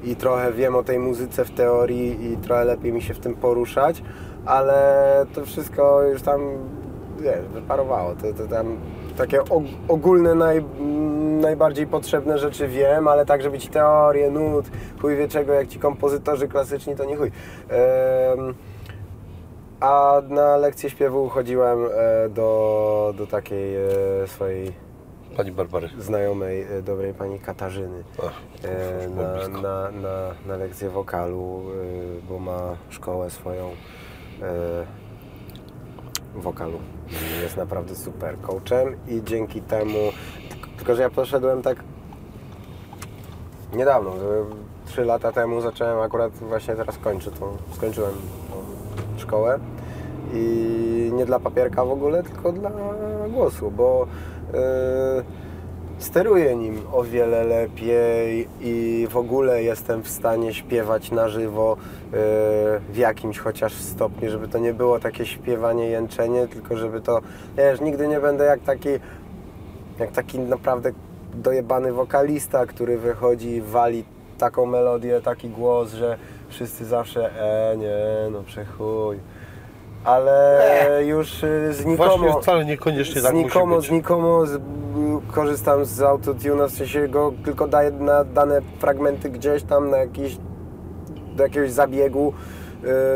i 0.03 0.15
trochę 0.15 0.53
wiem 0.53 0.75
o 0.75 0.83
tej 0.83 0.99
muzyce 0.99 1.45
w 1.45 1.51
teorii 1.51 2.31
i 2.31 2.37
trochę 2.37 2.65
lepiej 2.65 2.93
mi 2.93 3.01
się 3.01 3.13
w 3.13 3.19
tym 3.19 3.35
poruszać, 3.35 4.03
ale 4.45 5.25
to 5.35 5.45
wszystko 5.45 6.03
już 6.03 6.21
tam 6.21 6.41
wiesz, 7.19 7.47
wyparowało. 7.53 8.15
To, 8.15 8.33
to 8.33 8.47
tam 8.47 8.77
takie 9.17 9.39
og- 9.39 9.73
ogólne 9.87 10.35
naj, 10.35 10.63
najbardziej 11.41 11.87
potrzebne 11.87 12.39
rzeczy 12.39 12.67
wiem, 12.67 13.07
ale 13.07 13.25
tak, 13.25 13.41
żeby 13.41 13.59
ci 13.59 13.67
teorię, 13.67 14.29
nut, 14.31 14.65
chuj 15.01 15.15
wie 15.15 15.27
czego, 15.27 15.53
jak 15.53 15.67
ci 15.67 15.79
kompozytorzy 15.79 16.47
klasyczni, 16.47 16.95
to 16.95 17.05
nie 17.05 17.15
chuj. 17.15 17.31
A 19.85 20.21
na 20.29 20.57
lekcję 20.57 20.89
śpiewu 20.89 21.29
chodziłem 21.29 21.79
e, 21.85 22.29
do, 22.29 23.13
do 23.17 23.27
takiej 23.27 23.75
e, 23.75 24.27
swojej 24.27 24.73
Pani 25.37 25.51
Barbary. 25.51 25.89
znajomej, 25.99 26.61
e, 26.61 26.81
dobrej 26.81 27.13
pani 27.13 27.39
Katarzyny 27.39 28.03
Ach, 28.23 28.33
na, 29.15 29.47
na, 29.61 29.91
na, 29.91 30.31
na 30.45 30.57
lekcję 30.57 30.89
wokalu, 30.89 31.61
bo 32.29 32.39
ma 32.39 32.59
szkołę 32.89 33.29
swoją 33.29 33.69
wokalu. 36.35 36.79
Jest 37.41 37.57
naprawdę 37.57 37.95
super 37.95 38.37
coachem 38.41 38.95
i 39.07 39.23
dzięki 39.23 39.61
temu, 39.61 39.99
tylko- 40.77 40.95
że 40.95 41.01
ja 41.01 41.09
poszedłem 41.09 41.61
tak 41.61 41.77
niedawno, 43.73 44.11
trzy 44.85 45.05
lata 45.05 45.31
temu 45.31 45.61
zacząłem 45.61 45.99
akurat 45.99 46.31
właśnie 46.33 46.75
teraz 46.75 46.97
kończę 46.97 47.31
tą, 47.31 47.57
skończyłem 47.75 48.13
tą 48.49 48.55
szkołę 49.19 49.59
i 50.35 51.11
nie 51.13 51.25
dla 51.25 51.39
papierka 51.39 51.85
w 51.85 51.91
ogóle, 51.91 52.23
tylko 52.23 52.51
dla 52.51 52.71
głosu, 53.29 53.71
bo 53.71 54.07
yy, 54.53 54.59
steruję 55.97 56.55
nim 56.55 56.81
o 56.91 57.03
wiele 57.03 57.43
lepiej 57.43 58.47
i 58.61 59.07
w 59.09 59.17
ogóle 59.17 59.63
jestem 59.63 60.03
w 60.03 60.09
stanie 60.09 60.53
śpiewać 60.53 61.11
na 61.11 61.29
żywo 61.29 61.73
e, 61.73 61.77
w 62.89 62.97
jakimś 62.97 63.39
chociaż 63.39 63.73
stopniu, 63.73 64.29
żeby 64.29 64.47
to 64.47 64.57
nie 64.57 64.73
było 64.73 64.99
takie 64.99 65.25
śpiewanie, 65.25 65.87
jęczenie, 65.87 66.47
tylko 66.47 66.77
żeby 66.77 67.01
to, 67.01 67.21
wiesz, 67.57 67.81
nigdy 67.81 68.07
nie 68.07 68.19
będę 68.19 68.45
jak 68.45 68.59
taki, 68.59 68.89
jak 69.99 70.11
taki 70.11 70.39
naprawdę 70.39 70.91
dojebany 71.33 71.93
wokalista, 71.93 72.65
który 72.65 72.97
wychodzi 72.97 73.49
i 73.49 73.61
wali 73.61 74.05
taką 74.37 74.65
melodię, 74.65 75.21
taki 75.21 75.49
głos, 75.49 75.93
że 75.93 76.17
wszyscy 76.49 76.85
zawsze, 76.85 77.29
e, 77.71 77.77
nie, 77.77 77.97
no 78.31 78.43
przechuj. 78.43 79.19
Ale 80.05 81.01
już 81.05 81.43
y, 81.43 81.73
znikomo... 81.73 82.17
Właśnie 82.17 82.41
wcale 82.41 82.65
niekoniecznie 82.65 83.21
tak 83.21 83.31
znikomo, 83.31 83.65
musi 83.65 83.77
być. 83.77 83.87
znikomo 83.87 84.45
z, 84.45 84.61
korzystam 85.31 85.85
z 85.85 86.01
autotuna, 86.01 86.67
w 86.67 86.71
sensie 86.71 87.07
go 87.07 87.33
tylko 87.45 87.67
daję 87.67 87.91
na 87.91 88.23
dane 88.23 88.61
fragmenty 88.79 89.29
gdzieś 89.29 89.63
tam 89.63 89.89
na 89.89 89.97
jakiś, 89.97 90.37
do 91.35 91.43
jakiegoś 91.43 91.71
zabiegu 91.71 92.33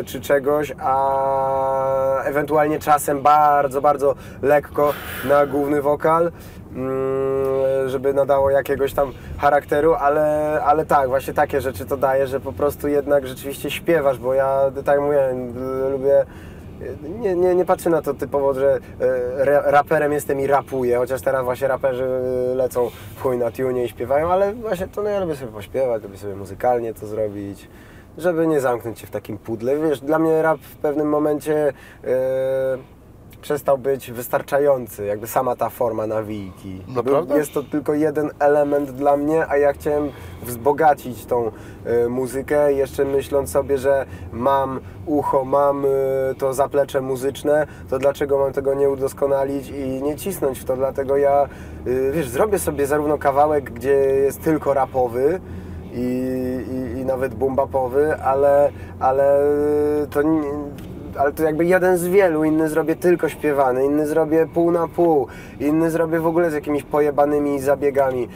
y, 0.01 0.03
czy 0.05 0.21
czegoś, 0.21 0.73
a 0.79 2.23
ewentualnie 2.23 2.79
czasem 2.79 3.21
bardzo, 3.21 3.81
bardzo 3.81 4.15
lekko 4.41 4.93
na 5.25 5.45
główny 5.45 5.81
wokal, 5.81 6.31
mm, 6.75 7.89
żeby 7.89 8.13
nadało 8.13 8.49
jakiegoś 8.49 8.93
tam 8.93 9.11
charakteru, 9.37 9.93
ale, 9.93 10.59
ale 10.65 10.85
tak, 10.85 11.09
właśnie 11.09 11.33
takie 11.33 11.61
rzeczy 11.61 11.85
to 11.85 11.97
daje, 11.97 12.27
że 12.27 12.39
po 12.39 12.53
prostu 12.53 12.87
jednak 12.87 13.27
rzeczywiście 13.27 13.71
śpiewasz, 13.71 14.17
bo 14.17 14.33
ja 14.33 14.71
tak 14.85 15.01
mówię, 15.01 15.35
lubię 15.91 16.25
nie, 17.19 17.35
nie, 17.35 17.55
nie 17.55 17.65
patrzę 17.65 17.89
na 17.89 18.01
to 18.01 18.13
typowo, 18.13 18.53
że 18.53 18.79
e, 18.99 19.45
ra- 19.45 19.71
raperem 19.71 20.11
jestem 20.11 20.39
i 20.39 20.47
rapuję, 20.47 20.97
chociaż 20.97 21.21
teraz 21.21 21.43
właśnie 21.43 21.67
raperzy 21.67 22.03
e, 22.51 22.55
lecą 22.55 22.89
w 23.15 23.21
chuj 23.21 23.37
na 23.37 23.51
tunie 23.51 23.85
i 23.85 23.89
śpiewają, 23.89 24.31
ale 24.31 24.53
właśnie 24.53 24.87
to 24.87 25.03
no 25.03 25.09
ja 25.09 25.19
lubię 25.19 25.35
sobie 25.35 25.51
pośpiewać, 25.51 26.03
lubię 26.03 26.17
sobie 26.17 26.35
muzykalnie 26.35 26.93
to 26.93 27.07
zrobić, 27.07 27.67
żeby 28.17 28.47
nie 28.47 28.59
zamknąć 28.59 28.99
się 28.99 29.07
w 29.07 29.11
takim 29.11 29.37
pudle. 29.37 29.77
Wiesz, 29.77 29.99
dla 29.99 30.19
mnie 30.19 30.41
rap 30.41 30.59
w 30.59 30.77
pewnym 30.77 31.09
momencie 31.09 31.67
e, 32.03 32.77
przestał 33.41 33.77
być 33.77 34.11
wystarczający, 34.11 35.05
jakby 35.05 35.27
sama 35.27 35.55
ta 35.55 35.69
forma 35.69 36.07
nawijki. 36.07 36.81
Naprawdę? 36.87 37.37
Jest 37.37 37.53
to 37.53 37.63
tylko 37.63 37.93
jeden 37.93 38.29
element 38.39 38.91
dla 38.91 39.17
mnie, 39.17 39.47
a 39.47 39.57
ja 39.57 39.73
chciałem 39.73 40.11
wzbogacić 40.43 41.25
tą 41.25 41.51
e, 41.85 42.09
muzykę, 42.09 42.73
jeszcze 42.73 43.05
myśląc 43.05 43.51
sobie, 43.51 43.77
że 43.77 44.05
mam 44.31 44.79
ucho, 45.05 45.45
mam 45.45 45.85
e, 45.85 45.89
to 46.37 46.53
zaplecze 46.53 47.01
muzyczne, 47.01 47.67
to 47.89 47.99
dlaczego 47.99 48.39
mam 48.39 48.53
tego 48.53 48.73
nie 48.73 48.89
udoskonalić 48.89 49.69
i 49.69 50.03
nie 50.03 50.15
cisnąć 50.15 50.59
w 50.59 50.65
to, 50.65 50.75
dlatego 50.75 51.17
ja, 51.17 51.43
e, 51.87 52.11
wiesz, 52.11 52.29
zrobię 52.29 52.59
sobie 52.59 52.87
zarówno 52.87 53.17
kawałek, 53.17 53.71
gdzie 53.71 53.93
jest 53.95 54.41
tylko 54.41 54.73
rapowy, 54.73 55.39
i, 55.93 56.59
i, 56.71 56.99
i 56.99 57.05
nawet 57.05 57.35
bumbapowy, 57.35 58.15
ale, 58.15 58.71
ale 58.99 59.41
to 60.09 60.21
nie, 60.21 60.51
ale 61.19 61.33
to 61.33 61.43
jakby 61.43 61.65
jeden 61.65 61.97
z 61.97 62.07
wielu, 62.07 62.43
inny 62.43 62.69
zrobię 62.69 62.95
tylko 62.95 63.29
śpiewany, 63.29 63.85
inny 63.85 64.07
zrobię 64.07 64.47
pół 64.53 64.71
na 64.71 64.87
pół, 64.87 65.27
inny 65.59 65.91
zrobię 65.91 66.19
w 66.19 66.27
ogóle 66.27 66.51
z 66.51 66.53
jakimiś 66.53 66.83
pojebanymi 66.83 67.59
zabiegami. 67.59 68.27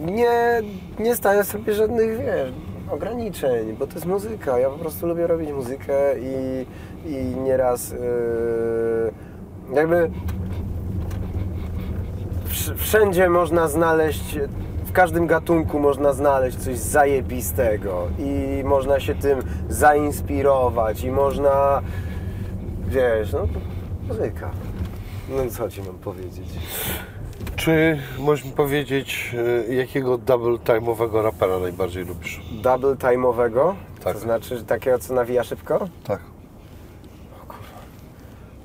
Nie, 0.00 0.60
nie 0.98 1.16
stawiam 1.16 1.44
sobie 1.44 1.74
żadnych, 1.74 2.18
wiesz, 2.18 2.52
ograniczeń, 2.90 3.76
bo 3.78 3.86
to 3.86 3.94
jest 3.94 4.06
muzyka. 4.06 4.58
Ja 4.58 4.70
po 4.70 4.78
prostu 4.78 5.06
lubię 5.06 5.26
robić 5.26 5.52
muzykę 5.52 5.94
i, 6.18 6.66
i 7.06 7.40
nieraz 7.44 7.90
yy, 7.90 7.98
jakby 9.74 10.10
wsz- 12.48 12.74
wszędzie 12.76 13.28
można 13.28 13.68
znaleźć, 13.68 14.38
w 14.90 14.92
każdym 14.92 15.26
gatunku 15.26 15.78
można 15.78 16.12
znaleźć 16.12 16.58
coś 16.58 16.78
zajebistego 16.78 18.08
i 18.18 18.62
można 18.64 19.00
się 19.00 19.14
tym 19.14 19.38
zainspirować 19.68 21.04
i 21.04 21.10
można, 21.10 21.82
wiesz, 22.88 23.32
no 23.32 23.46
muzyka. 24.08 24.50
No 25.28 25.50
co 25.50 25.70
ci 25.70 25.82
mam 25.82 25.94
powiedzieć? 25.94 26.48
Czy 27.56 27.98
możesz 28.18 28.44
mi 28.44 28.52
powiedzieć, 28.52 29.34
y, 29.68 29.74
jakiego 29.74 30.18
double 30.18 30.56
time'owego 30.56 31.22
rapera 31.22 31.58
najbardziej 31.58 32.04
lubisz? 32.04 32.40
Double 32.62 32.94
time'owego? 32.94 33.74
Tak. 34.04 34.14
To 34.14 34.20
znaczy 34.20 34.64
takiego, 34.64 34.98
co 34.98 35.14
nawija 35.14 35.44
szybko? 35.44 35.88
Tak. 36.04 36.20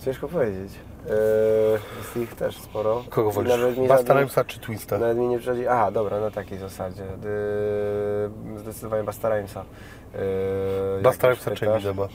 Ciężko 0.06 0.28
powiedzieć. 0.28 0.72
Yy, 1.10 1.80
jest 1.98 2.18
ich 2.18 2.36
też 2.36 2.58
sporo. 2.58 3.04
Kogo 3.10 3.32
wolisz? 3.32 3.52
Nawet 3.52 3.78
mi 3.78 3.88
Basta 3.88 4.04
żaden- 4.04 4.18
Rhymesa 4.18 4.46
czy 4.46 4.60
Twista? 4.60 4.98
Nawet 4.98 5.18
mi 5.18 5.28
nie 5.28 5.40
przychodzi. 5.40 5.68
Aha, 5.68 5.92
dobra, 5.92 6.20
na 6.20 6.32
takiej 6.32 6.58
zasadzie. 6.58 7.04
Yy, 7.04 8.60
zdecydowanie 8.60 9.04
Basta 9.04 9.30
Rhymesa. 9.30 9.66
Yy, 10.14 11.56
czy. 11.56 11.70
Eminema? 11.72 12.08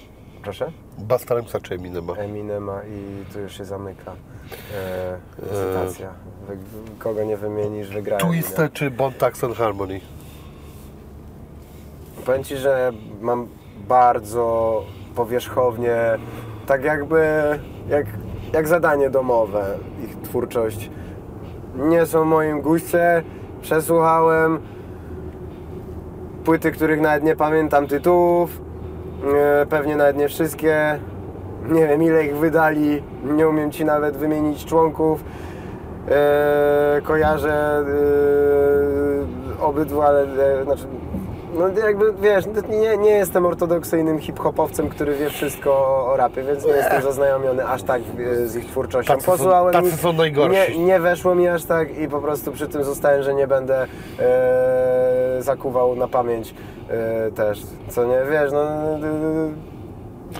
Proszę? 0.42 0.72
Basta 0.98 1.34
Rhymesa 1.34 1.60
czy 1.60 1.74
Eminema? 1.74 2.12
Eminema 2.14 2.80
i 2.84 3.24
tu 3.32 3.40
już 3.40 3.58
się 3.58 3.64
zamyka 3.64 4.12
licytacja. 5.42 6.12
Wy, 6.48 6.56
kogo 6.98 7.24
nie 7.24 7.36
wymienisz, 7.36 7.88
wygrają. 7.88 8.30
Twista 8.30 8.68
czy 8.68 8.90
Bon 8.90 9.12
Taxon 9.12 9.54
Harmony? 9.54 10.00
Powiem 12.26 12.44
Ci, 12.44 12.56
że 12.56 12.92
mam 13.20 13.48
bardzo 13.88 14.82
powierzchownie, 15.14 15.96
tak 16.66 16.84
jakby 16.84 17.20
jak, 17.88 18.06
jak 18.52 18.68
zadanie 18.68 19.10
domowe 19.10 19.64
ich 20.04 20.16
twórczość. 20.16 20.90
Nie 21.76 22.06
są 22.06 22.24
moim 22.24 22.60
guście, 22.60 23.22
przesłuchałem 23.62 24.58
płyty, 26.44 26.72
których 26.72 27.00
nawet 27.00 27.24
nie 27.24 27.36
pamiętam 27.36 27.86
tytułów, 27.86 28.60
e, 29.36 29.66
pewnie 29.66 29.96
nawet 29.96 30.16
nie 30.16 30.28
wszystkie. 30.28 30.98
Nie 31.68 31.88
wiem 31.88 32.02
ile 32.02 32.24
ich 32.24 32.36
wydali, 32.36 33.02
nie 33.24 33.48
umiem 33.48 33.70
Ci 33.70 33.84
nawet 33.84 34.16
wymienić 34.16 34.64
członków. 34.64 35.24
E, 36.08 37.00
kojarzę 37.04 37.84
e, 39.58 39.62
obydwu, 39.62 40.02
ale 40.02 40.26
znaczy, 40.64 40.86
no 41.54 41.68
jakby 41.86 42.12
wiesz, 42.12 42.44
nie, 42.68 42.96
nie 42.96 43.10
jestem 43.10 43.46
ortodoksyjnym 43.46 44.18
hip-hopowcem, 44.18 44.88
który 44.88 45.14
wie 45.16 45.30
wszystko 45.30 45.72
o 46.06 46.16
rapie, 46.16 46.42
więc 46.42 46.66
nie 46.66 46.72
jestem 46.72 47.02
zaznajomiony 47.02 47.66
aż 47.66 47.82
tak 47.82 48.02
e, 48.42 48.46
z 48.46 48.56
ich 48.56 48.66
twórczością. 48.66 49.14
Tacy 49.14 49.26
są- 49.26 49.32
Posłuchałem 49.32 49.72
tacy 49.72 49.88
ich, 49.88 49.94
są 49.94 50.12
najgorsi. 50.12 50.78
Nie, 50.78 50.84
nie 50.84 51.00
weszło 51.00 51.34
mi 51.34 51.48
aż 51.48 51.64
tak 51.64 51.98
i 51.98 52.08
po 52.08 52.20
prostu 52.20 52.52
przy 52.52 52.68
tym 52.68 52.84
zostałem, 52.84 53.22
że 53.22 53.34
nie 53.34 53.46
będę 53.46 53.86
e, 54.18 55.42
zakuwał 55.42 55.96
na 55.96 56.08
pamięć 56.08 56.54
e, 56.88 57.30
też, 57.30 57.62
co 57.88 58.04
nie, 58.04 58.18
wiesz, 58.30 58.52
no... 58.52 58.64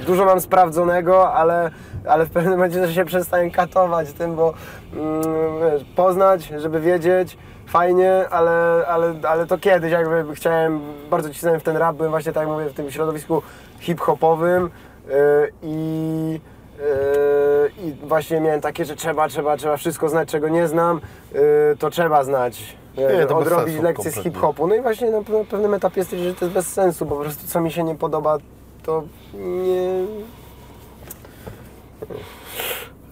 dużo 0.07 0.25
mam 0.25 0.41
sprawdzonego, 0.41 1.33
ale, 1.33 1.71
ale 2.09 2.27
w 2.27 2.31
pewnym 2.31 2.53
momencie 2.53 2.93
się 2.93 3.05
przestałem 3.05 3.51
katować 3.51 4.13
tym, 4.13 4.37
bo 4.37 4.55
mm, 4.93 5.23
wiesz, 5.61 5.85
poznać, 5.97 6.53
żeby 6.59 6.81
wiedzieć, 6.81 7.39
fajnie, 7.71 8.29
ale, 8.31 8.85
ale, 8.89 9.15
ale 9.29 9.47
to 9.47 9.59
kiedyś 9.59 9.93
jakby 9.93 10.35
chciałem, 10.35 10.81
bardzo 11.11 11.31
cisnąłem 11.31 11.61
w 11.61 11.63
ten 11.63 11.77
rap, 11.77 11.97
byłem 11.97 12.11
właśnie 12.11 12.33
tak 12.33 12.41
jak 12.41 12.53
mówię 12.53 12.67
w 12.67 12.75
tym 12.75 12.91
środowisku 12.91 13.43
hip-hopowym 13.81 14.71
yy, 15.09 15.15
i 15.63 16.41
yy, 16.79 17.71
i 17.87 17.93
właśnie 17.93 18.41
miałem 18.41 18.61
takie, 18.61 18.85
że 18.85 18.97
trzeba, 18.97 19.29
trzeba, 19.29 19.57
trzeba 19.57 19.77
wszystko 19.77 20.09
znać, 20.09 20.29
czego 20.29 20.49
nie 20.49 20.69
znam, 20.69 21.01
yy, 21.33 21.41
to 21.79 21.91
trzeba 21.91 22.25
znać. 22.25 22.77
Nie, 22.97 23.27
to 23.27 23.37
odrobić 23.37 23.81
lekcje 23.83 24.11
z 24.11 24.15
hip-hopu. 24.15 24.67
No 24.67 24.75
i 24.75 24.81
właśnie 24.81 25.11
na, 25.11 25.19
pewnym 25.51 25.75
etapie 25.75 26.05
stwierdziłem, 26.05 26.35
że 26.35 26.39
to 26.39 26.45
jest 26.45 26.55
bez 26.55 26.67
sensu, 26.73 27.07
po 27.07 27.17
prostu 27.17 27.47
co 27.47 27.61
mi 27.61 27.73
się 27.73 27.85
nie 27.85 27.95
podoba, 27.95 28.39
to 28.83 29.03
nie... 29.35 30.07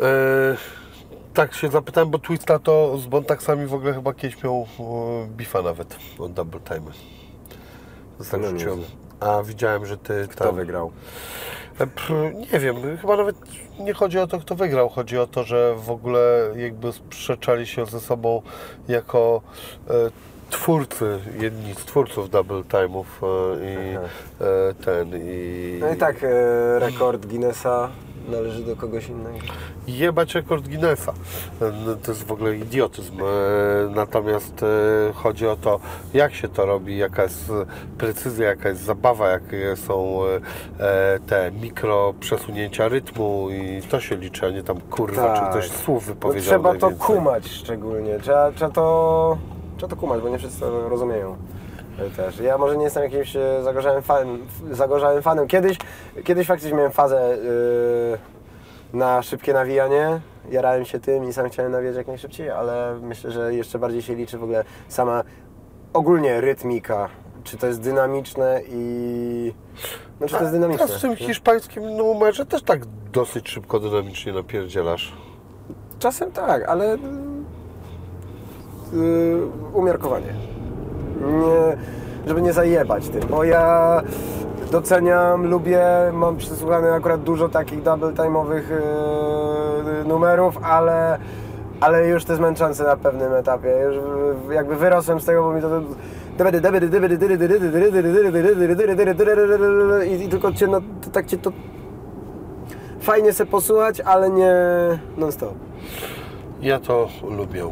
E, 0.00 0.77
tak 1.38 1.54
się 1.54 1.68
zapytałem, 1.68 2.10
bo 2.10 2.18
Twista 2.18 2.58
to 2.58 2.98
z 2.98 3.06
Bontaxami 3.06 3.66
w 3.66 3.74
ogóle 3.74 3.94
chyba 3.94 4.14
kiedyś 4.14 4.42
miał 4.42 4.66
bifa 5.28 5.62
nawet 5.62 5.96
o 6.18 6.28
double 6.28 6.60
time. 6.60 6.90
Zostałem 8.18 8.58
No 8.58 8.64
wiem. 8.64 8.82
A 9.20 9.42
widziałem, 9.42 9.86
że 9.86 9.98
ty 9.98 10.28
Kto 10.30 10.44
tam... 10.44 10.56
wygrał? 10.56 10.92
E, 11.80 11.86
Nie 12.52 12.60
wiem, 12.60 12.76
chyba 13.00 13.16
nawet 13.16 13.36
nie 13.80 13.94
chodzi 13.94 14.18
o 14.18 14.26
to, 14.26 14.38
kto 14.38 14.54
wygrał. 14.54 14.88
Chodzi 14.88 15.18
o 15.18 15.26
to, 15.26 15.44
że 15.44 15.74
w 15.74 15.90
ogóle 15.90 16.52
jakby 16.56 16.92
sprzeczali 16.92 17.66
się 17.66 17.86
ze 17.86 18.00
sobą 18.00 18.42
jako 18.88 19.40
e, 19.90 19.92
twórcy, 20.50 21.18
jedni 21.40 21.74
z 21.74 21.76
twórców 21.76 22.30
double 22.30 22.62
time'ów 22.62 23.04
e, 23.22 23.74
i 23.74 23.96
Aha. 23.96 24.06
ten 24.84 25.08
i... 25.14 25.78
No 25.80 25.92
i 25.92 25.96
tak, 25.96 26.16
rekord 26.78 27.26
Guinnessa 27.26 27.88
należy 28.28 28.62
do 28.64 28.76
kogoś 28.76 29.08
innego. 29.08 29.38
jebać 29.88 30.34
rekord 30.34 30.68
Guinnessa. 30.68 31.12
No, 31.60 31.66
To 32.02 32.10
jest 32.12 32.24
w 32.26 32.32
ogóle 32.32 32.56
idiotyzm. 32.56 33.20
E, 33.20 33.24
Natomiast 33.94 34.62
e, 34.62 34.66
chodzi 35.14 35.46
o 35.46 35.56
to, 35.56 35.80
jak 36.14 36.34
się 36.34 36.48
to 36.48 36.66
robi, 36.66 36.98
jaka 36.98 37.22
jest 37.22 37.52
precyzja, 37.98 38.46
jaka 38.48 38.68
jest 38.68 38.80
zabawa, 38.82 39.28
jakie 39.28 39.76
są 39.76 40.20
e, 40.24 40.40
e, 41.14 41.18
te 41.26 41.50
mikro 41.62 42.14
przesunięcia 42.20 42.88
rytmu 42.88 43.48
i 43.50 43.82
to 43.82 44.00
się 44.00 44.16
liczy, 44.16 44.46
a 44.46 44.50
nie 44.50 44.62
tam 44.62 44.80
kurwa, 44.80 45.34
czy 45.34 45.40
Tak. 45.40 45.50
ktoś 45.50 45.70
słów 45.70 46.08
No, 46.08 46.14
wypowiedział 46.14 46.42
trzeba 46.62 46.74
to 46.74 46.90
kumać 46.90 47.48
szczególnie. 47.48 48.18
Trzeba, 48.20 48.52
trzeba, 48.52 48.70
to, 48.70 49.38
trzeba 49.76 49.90
to 49.90 49.96
kumać, 49.96 50.22
bo 50.22 50.28
nie 50.28 50.38
wszyscy 50.38 50.60
to 50.60 50.88
rozumieją. 50.88 51.36
Też. 52.16 52.38
Ja 52.40 52.58
może 52.58 52.76
nie 52.76 52.84
jestem 52.84 53.02
jakimś 53.02 53.36
e, 53.36 53.62
zagorzałym, 53.62 54.02
fan, 54.02 54.38
zagorzałym 54.70 55.22
fanem. 55.22 55.48
Kiedyś, 55.48 55.78
kiedyś 56.24 56.46
faktycznie 56.46 56.76
miałem 56.76 56.92
fazę 56.92 57.36
yy, 58.92 58.98
na 58.98 59.22
szybkie 59.22 59.52
nawijanie. 59.52 60.20
Jarałem 60.50 60.84
się 60.84 61.00
tym 61.00 61.24
i 61.24 61.32
sam 61.32 61.48
chciałem 61.48 61.72
nawijać 61.72 61.96
jak 61.96 62.06
najszybciej, 62.06 62.50
ale 62.50 62.98
myślę, 63.02 63.30
że 63.30 63.54
jeszcze 63.54 63.78
bardziej 63.78 64.02
się 64.02 64.14
liczy 64.14 64.38
w 64.38 64.42
ogóle 64.42 64.64
sama 64.88 65.22
ogólnie 65.92 66.40
rytmika. 66.40 67.08
Czy 67.44 67.56
to 67.56 67.66
jest 67.66 67.80
dynamiczne 67.80 68.60
i... 68.68 69.54
No 70.20 70.26
czy 70.26 70.34
to 70.34 70.40
jest 70.40 70.52
dynamiczne. 70.52 70.84
A 70.84 70.88
w 70.88 71.00
tym 71.00 71.16
hiszpańskim 71.16 71.96
numerze 71.96 72.46
też 72.46 72.62
tak 72.62 72.80
dosyć 73.12 73.48
szybko, 73.48 73.80
dynamicznie 73.80 74.32
napierdzielasz. 74.32 75.12
Czasem 75.98 76.32
tak, 76.32 76.68
ale 76.68 76.96
yy, 78.92 79.46
umiarkowanie. 79.72 80.34
Nie, 81.20 81.76
żeby 82.26 82.42
nie 82.42 82.52
zajebać 82.52 83.08
tym, 83.08 83.22
bo 83.30 83.44
ja 83.44 84.02
doceniam, 84.70 85.46
lubię, 85.46 85.82
mam 86.12 86.36
przesłuchane 86.36 86.92
akurat 86.92 87.22
dużo 87.22 87.48
takich 87.48 87.82
double 87.82 88.12
time'owych 88.12 88.62
yy, 88.70 90.04
numerów, 90.04 90.58
ale, 90.62 91.18
ale 91.80 92.08
już 92.08 92.24
to 92.24 92.32
jest 92.32 92.80
na 92.80 92.96
pewnym 92.96 93.34
etapie. 93.34 93.68
Już 93.84 93.96
jakby 94.54 94.76
wyrosłem 94.76 95.20
z 95.20 95.24
tego, 95.24 95.42
bo 95.42 95.52
mi 95.52 95.62
to 95.62 95.68
i, 100.06 100.24
i 100.24 100.28
tylko 100.28 100.52
cię, 100.52 100.66
no, 100.66 100.80
tak 101.12 101.26
cię 101.26 101.38
to 101.38 101.52
fajnie 103.00 103.32
se 103.32 103.46
posłuchać, 103.46 104.00
ale 104.00 104.30
nie 104.30 104.54
non 105.16 105.32
stop. 105.32 105.54
Ja 106.60 106.80
to 106.80 107.08
lubię. 107.30 107.64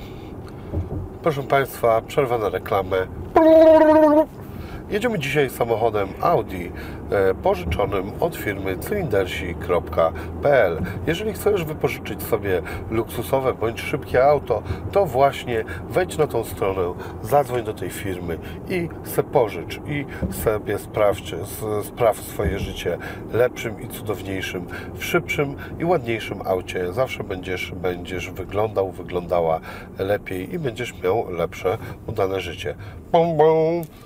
Proszę 1.22 1.42
Państwa, 1.42 2.01
przerwa 2.01 2.38
na 2.38 2.49
reklamę. 2.49 2.97
oh 3.39 4.45
Jedziemy 4.91 5.18
dzisiaj 5.18 5.51
samochodem 5.51 6.09
Audi 6.20 6.70
e, 7.11 7.34
pożyczonym 7.34 8.12
od 8.20 8.37
firmy 8.37 8.78
cylindersi.pl. 8.78 10.82
Jeżeli 11.07 11.32
chcesz 11.32 11.64
wypożyczyć 11.64 12.22
sobie 12.22 12.62
luksusowe 12.91 13.55
bądź 13.55 13.80
szybkie 13.80 14.24
auto, 14.24 14.62
to 14.93 15.07
właśnie 15.07 15.64
wejdź 15.91 16.18
na 16.18 16.26
tą 16.26 16.45
stronę, 16.45 16.95
zadzwoń 17.22 17.64
do 17.64 17.74
tej 17.74 17.91
firmy 17.91 18.39
i 18.68 18.89
se 19.05 19.22
pożycz 19.22 19.80
i 19.87 20.07
sobie 20.32 20.78
sprawdź, 20.78 21.34
spraw 21.82 22.16
swoje 22.16 22.59
życie 22.59 22.99
lepszym 23.32 23.82
i 23.82 23.89
cudowniejszym, 23.89 24.66
w 24.95 25.05
szybszym 25.05 25.57
i 25.78 25.84
ładniejszym 25.84 26.43
aucie. 26.45 26.93
Zawsze 26.93 27.24
będziesz, 27.24 27.72
będziesz 27.72 28.30
wyglądał, 28.30 28.91
wyglądała 28.91 29.61
lepiej 29.99 30.55
i 30.55 30.59
będziesz 30.59 31.03
miał 31.03 31.30
lepsze, 31.30 31.78
udane 32.07 32.41
życie. 32.41 32.74
Bum, 33.12 33.37
bum. 33.37 34.05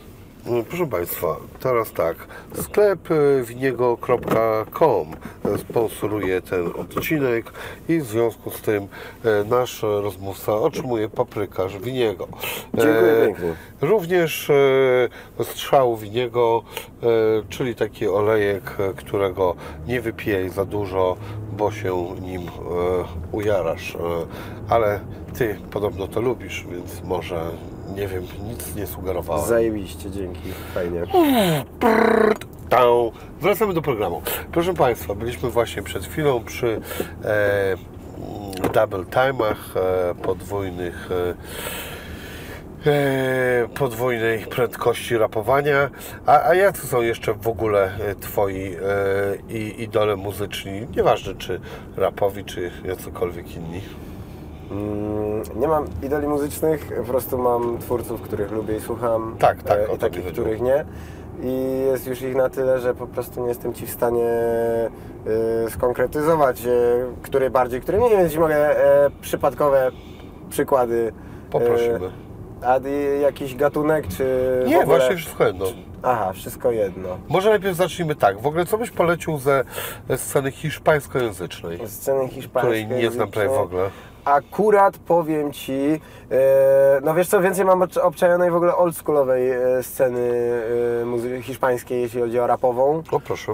Proszę 0.69 0.87
Państwa, 0.87 1.37
teraz 1.61 1.93
tak. 1.93 2.17
Sklep 2.55 3.11
y, 3.11 3.43
winiego.com 3.45 5.07
sponsoruje 5.59 6.43
ten 6.43 6.67
odcinek 6.67 7.53
i 7.89 7.99
w 7.99 8.07
związku 8.07 8.51
z 8.51 8.61
tym 8.61 8.89
e, 9.25 9.45
nasz 9.45 9.83
rozmówca 9.83 10.55
otrzymuje 10.55 11.09
paprykarz 11.09 11.79
winiego. 11.79 12.29
Dziękuję 12.75 13.13
E, 13.13 13.27
pięknie. 13.27 13.55
Również 13.81 14.51
e, 14.51 15.45
strzał 15.45 15.97
winiego, 15.97 16.63
czyli 17.49 17.75
taki 17.75 18.09
olejek, 18.09 18.77
którego 18.97 19.55
nie 19.87 20.01
wypijaj 20.01 20.51
za 20.51 20.65
dużo, 20.65 21.17
bo 21.53 21.73
się 21.73 22.17
nim 22.21 22.43
ujarasz. 23.33 23.97
Ale 24.69 25.01
Ty 25.35 25.57
podobno 25.71 26.09
to 26.09 26.21
lubisz, 26.21 26.67
więc 26.71 27.03
może, 27.03 27.51
nie 27.95 28.09
wiem, 28.09 28.27
nic 28.49 28.75
nie 28.75 28.87
sugerowałem. 28.87 29.49
Zajebiście, 29.49 30.11
dzięki, 30.11 30.53
fajnie. 30.75 31.03
Wracamy 33.41 33.75
do 33.75 33.83
programu. 33.83 34.23
Proszę 34.53 34.75
Państwa, 34.75 35.15
byliśmy 35.15 35.51
właśnie 35.51 35.83
przed 35.83 36.07
chwilą 36.07 36.45
przy 36.45 36.81
e, 37.25 37.73
mm, 37.73 38.73
double 38.75 39.05
time'ach, 39.05 39.77
e, 39.77 40.15
podwójnych 40.15 41.09
e, 41.13 42.91
e, 42.91 43.69
podwójnej 43.75 44.47
prędkości 44.47 45.19
rapowania. 45.19 45.91
A, 46.27 46.43
a 46.43 46.55
jacy 46.55 46.87
są 46.87 47.03
jeszcze 47.03 47.35
w 47.35 47.49
ogóle 47.49 47.93
e, 48.01 48.15
Twoi 48.15 48.57
e, 48.57 48.77
i, 49.55 49.83
idole 49.83 50.17
muzyczni? 50.17 50.87
Nieważne 50.97 51.35
czy 51.35 51.61
rapowi, 51.97 52.45
czy 52.45 52.71
jacykolwiek 52.85 53.57
inni. 53.57 53.81
Mm, 54.71 55.43
Nie 55.57 55.69
mam 55.69 55.85
idoli 56.03 56.29
muzycznych, 56.29 56.93
po 56.97 57.05
prostu 57.05 57.39
mam 57.39 57.79
twórców, 57.79 58.21
których 58.23 58.53
lubię 58.53 58.77
i 58.77 58.81
słucham. 58.81 59.37
Tak, 59.39 59.63
tak, 59.63 59.79
e, 59.91 59.95
I 59.95 59.99
takich, 59.99 60.27
których 60.27 60.61
nie. 60.61 60.85
I 61.43 61.83
jest 61.87 62.07
już 62.07 62.23
ich 62.23 62.35
na 62.35 62.49
tyle, 62.49 62.79
że 62.81 62.95
po 62.95 63.07
prostu 63.07 63.41
nie 63.43 63.49
jestem 63.49 63.75
Ci 63.75 63.87
w 63.87 63.91
stanie 63.91 64.25
e, 65.67 65.71
skonkretyzować, 65.71 66.67
e, 66.67 66.71
który 67.23 67.51
bardziej, 67.51 67.81
który 67.81 67.99
mniej, 67.99 68.11
więc 68.17 68.37
mogę 68.37 68.77
przypadkowe 69.21 69.91
przykłady. 70.51 71.13
Poprosimy. 71.51 72.11
A 72.63 72.79
jakiś 73.21 73.57
gatunek, 73.57 74.09
czy 74.09 74.25
Nie, 74.67 74.81
ogóle... 74.81 74.99
właśnie 74.99 75.17
wszystko 75.17 75.45
jedno. 75.47 75.67
Aha, 76.03 76.33
wszystko 76.33 76.71
jedno. 76.71 77.09
Może 77.29 77.51
najpierw 77.51 77.77
zacznijmy 77.77 78.15
tak. 78.15 78.41
W 78.41 78.47
ogóle 78.47 78.67
co 78.67 78.79
byś 78.79 78.91
polecił 78.91 79.39
ze 79.39 79.65
sceny 80.17 80.51
hiszpańskojęzycznej? 80.51 81.89
Sceny 81.89 82.29
hiszpańskiej. 82.29 82.85
której 82.85 83.03
nie 83.03 83.11
znam 83.11 83.31
prawie 83.31 83.49
w 83.49 83.53
ogóle. 83.53 83.91
Akurat 84.25 84.99
powiem 84.99 85.53
Ci, 85.53 86.01
e, 86.31 87.01
no 87.05 87.15
wiesz 87.15 87.29
co, 87.29 87.41
więcej 87.41 87.65
mam 87.65 87.81
obcz- 87.81 88.01
obczajonej 88.01 88.51
w 88.51 88.55
ogóle 88.57 88.77
oldschoolowej 88.77 89.51
e, 89.51 89.83
sceny 89.83 90.31
e, 91.39 91.43
hiszpańskiej, 91.43 92.03
jeśli 92.03 92.21
chodzi 92.21 92.41
o 92.41 92.47
rapową. 92.47 93.03
O 93.11 93.21
proszę. 93.21 93.53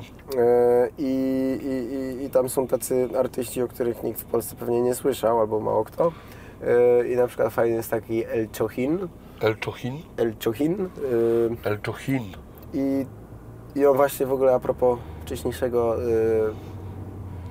I, 0.99 1.59
i, 1.62 2.25
i, 2.25 2.31
tam 2.31 2.49
są 2.49 2.67
tacy 2.67 3.09
artyści, 3.19 3.62
o 3.62 3.69
których 3.69 4.03
nikt 4.03 4.21
w 4.21 4.25
Polsce 4.25 4.57
pewnie 4.57 4.83
nie 4.83 4.95
słyszał, 4.95 5.41
albo 5.41 5.61
mało 5.61 5.85
kto. 5.85 6.12
I 7.12 7.17
na 7.17 7.27
przykład 7.27 7.53
fajny 7.53 7.77
jest 7.77 7.91
taki 7.91 8.25
El 8.25 8.49
Chochin. 8.59 9.09
El 9.41 9.57
Chochin? 9.64 9.99
El 10.17 10.35
Chochin. 10.45 10.89
El 11.64 11.79
Chochin. 11.87 12.23
i, 12.75 13.07
I 13.75 13.87
on 13.87 13.97
właśnie 13.97 14.27
w 14.27 14.33
ogóle 14.33 14.55
a 14.55 14.61
propos 14.61 14.99
wcześniejszego, 15.23 15.97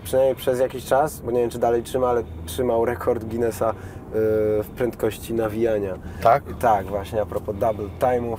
przynajmniej 0.06 0.36
przez 0.36 0.60
jakiś 0.60 0.86
czas, 0.86 1.20
bo 1.20 1.32
nie 1.32 1.40
wiem 1.42 1.50
czy 1.50 1.60
dalej 1.60 1.84
trzyma, 1.84 2.08
ale 2.10 2.24
trzymał 2.46 2.86
rekord 2.86 3.24
Guinnessa 3.26 3.70
y, 3.72 3.74
w 4.64 4.68
prędkości 4.76 5.34
nawijania. 5.34 5.94
Tak? 6.24 6.44
Tak, 6.60 6.86
właśnie 6.86 7.22
a 7.22 7.26
propos 7.26 7.56
double 7.56 7.86
time'ów. 8.00 8.38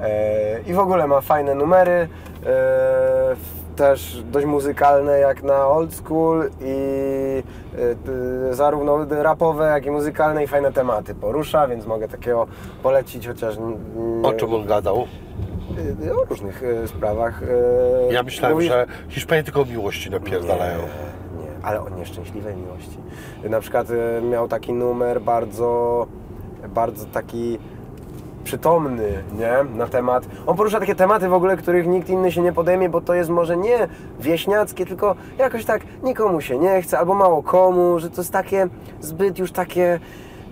E, 0.00 0.60
I 0.66 0.72
w 0.74 0.78
ogóle 0.78 1.06
ma 1.06 1.20
fajne 1.20 1.54
numery, 1.54 2.08
e, 2.46 3.36
też 3.76 4.22
dość 4.32 4.46
muzykalne 4.46 5.18
jak 5.18 5.42
na 5.42 5.66
old 5.66 5.94
school 5.94 6.50
i 6.60 7.42
e, 8.50 8.54
zarówno 8.54 8.98
rapowe, 9.10 9.64
jak 9.66 9.86
i 9.86 9.90
muzykalne 9.90 10.44
i 10.44 10.46
fajne 10.46 10.72
tematy 10.72 11.14
porusza, 11.14 11.68
więc 11.68 11.86
mogę 11.86 12.08
takiego 12.08 12.46
polecić, 12.82 13.28
chociaż... 13.28 13.56
n- 13.56 13.76
O 14.24 14.32
nie- 14.32 14.38
czym 14.38 14.54
on 14.54 14.66
gadał? 14.66 15.06
Y, 15.78 16.14
O 16.16 16.24
różnych 16.24 16.62
y, 16.62 16.88
sprawach. 16.88 17.42
y, 17.42 17.46
Ja 18.12 18.22
myślałem, 18.22 18.56
mówi- 18.56 18.68
że 18.68 18.86
Hiszpanie 19.08 19.42
tylko 19.42 19.60
o 19.60 19.64
miłości 19.64 20.10
napierdalają. 20.10 20.78
Nie, 20.78 21.42
nie, 21.44 21.50
ale 21.62 21.80
o 21.80 21.88
nieszczęśliwej 21.88 22.56
miłości. 22.56 22.98
Na 23.50 23.60
przykład 23.60 23.86
miał 24.30 24.48
taki 24.48 24.72
numer 24.72 25.20
bardzo, 25.20 26.06
bardzo 26.68 27.06
taki 27.06 27.58
przytomny, 28.44 29.22
nie? 29.38 29.76
Na 29.78 29.86
temat. 29.88 30.26
On 30.46 30.56
porusza 30.56 30.80
takie 30.80 30.94
tematy 30.94 31.28
w 31.28 31.32
ogóle, 31.34 31.56
których 31.56 31.86
nikt 31.86 32.08
inny 32.10 32.32
się 32.32 32.42
nie 32.42 32.52
podejmie, 32.52 32.88
bo 32.88 33.00
to 33.00 33.14
jest 33.14 33.30
może 33.30 33.56
nie 33.56 33.88
wieśniackie, 34.20 34.86
tylko 34.86 35.14
jakoś 35.38 35.64
tak 35.64 35.82
nikomu 36.02 36.40
się 36.40 36.58
nie 36.58 36.82
chce, 36.82 36.98
albo 36.98 37.14
mało 37.14 37.42
komu, 37.42 37.98
że 37.98 38.10
to 38.10 38.20
jest 38.20 38.32
takie 38.32 38.66
zbyt 39.00 39.38
już 39.38 39.52
takie. 39.52 40.00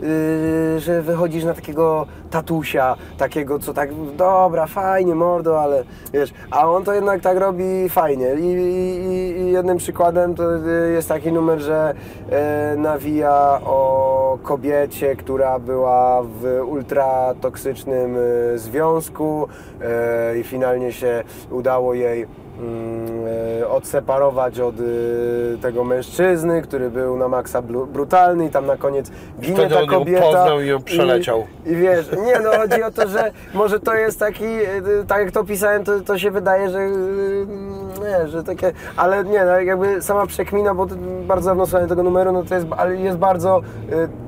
Yy, 0.01 0.81
że 0.81 1.03
wychodzisz 1.03 1.45
na 1.45 1.55
takiego 1.55 2.07
tatusia, 2.31 2.97
takiego 3.19 3.59
co 3.59 3.75
tak, 3.75 3.91
dobra, 4.17 4.67
fajnie, 4.67 5.15
mordo, 5.15 5.61
ale 5.61 5.85
wiesz, 6.13 6.33
a 6.51 6.71
on 6.71 6.85
to 6.85 6.93
jednak 6.93 7.21
tak 7.21 7.39
robi 7.39 7.89
fajnie. 7.89 8.35
I, 8.35 8.45
i, 8.45 9.41
i 9.41 9.53
jednym 9.53 9.77
przykładem 9.77 10.35
to 10.35 10.51
jest 10.95 11.09
taki 11.09 11.33
numer, 11.33 11.61
że 11.61 11.95
yy, 12.31 12.37
nawija 12.79 13.61
o 13.65 14.39
kobiecie, 14.43 15.17
która 15.17 15.59
była 15.59 16.23
w 16.23 16.61
ultratoksycznym 16.69 18.15
yy, 18.15 18.59
związku 18.59 19.49
yy, 20.33 20.39
i 20.39 20.45
finalnie 20.45 20.93
się 20.93 21.25
udało 21.51 21.95
jej 21.95 22.23
e, 22.23 22.27
odseparować 23.69 24.61
od 24.61 24.81
y, 24.81 25.59
tego 25.63 25.85
mężczyzny, 25.85 26.63
który 26.63 26.91
był 26.91 27.17
na 27.17 27.29
maksa 27.29 27.63
brutalny 27.93 28.47
i 28.47 28.51
tam 28.51 28.67
na 28.67 28.77
koniec 28.77 29.11
ginie 29.41 29.57
Wtedy 29.57 29.75
ta 29.75 29.81
on 29.81 29.91
ją 29.91 29.99
kobieta. 29.99 30.23
poznał 30.23 30.61
i 30.61 30.67
ją 30.69 30.83
przeleciał. 30.83 31.47
I, 31.67 31.71
I 31.71 31.77
wiesz, 31.77 32.11
nie 32.27 32.41
no, 32.41 32.51
chodzi 32.51 32.83
o 32.83 32.91
to, 32.91 33.09
że 33.09 33.33
może 33.55 33.81
to 33.81 33.95
jest 33.95 34.19
taki, 34.19 34.45
y, 34.45 35.05
tak 35.09 35.19
jak 35.21 35.31
to 35.31 35.45
pisałem, 35.45 35.85
to, 35.85 36.01
to 36.01 36.19
się 36.19 36.31
wydaje, 36.31 36.71
że 36.71 36.79
y, 38.05 38.11
nie, 38.11 38.29
że 38.29 38.45
takie, 38.45 38.73
ale 38.97 39.25
nie, 39.25 39.45
no 39.45 39.61
jakby 39.61 40.03
sama 40.03 40.27
przekmina, 40.27 40.75
bo 40.75 40.87
bardzo 41.27 41.51
dawno 41.51 41.67
słuchałem 41.67 41.89
tego 41.89 42.03
numeru, 42.03 42.33
no 42.33 42.43
to 42.43 42.55
jest, 42.55 42.67
ale 42.77 42.97
jest 42.97 43.19
bardzo 43.19 43.61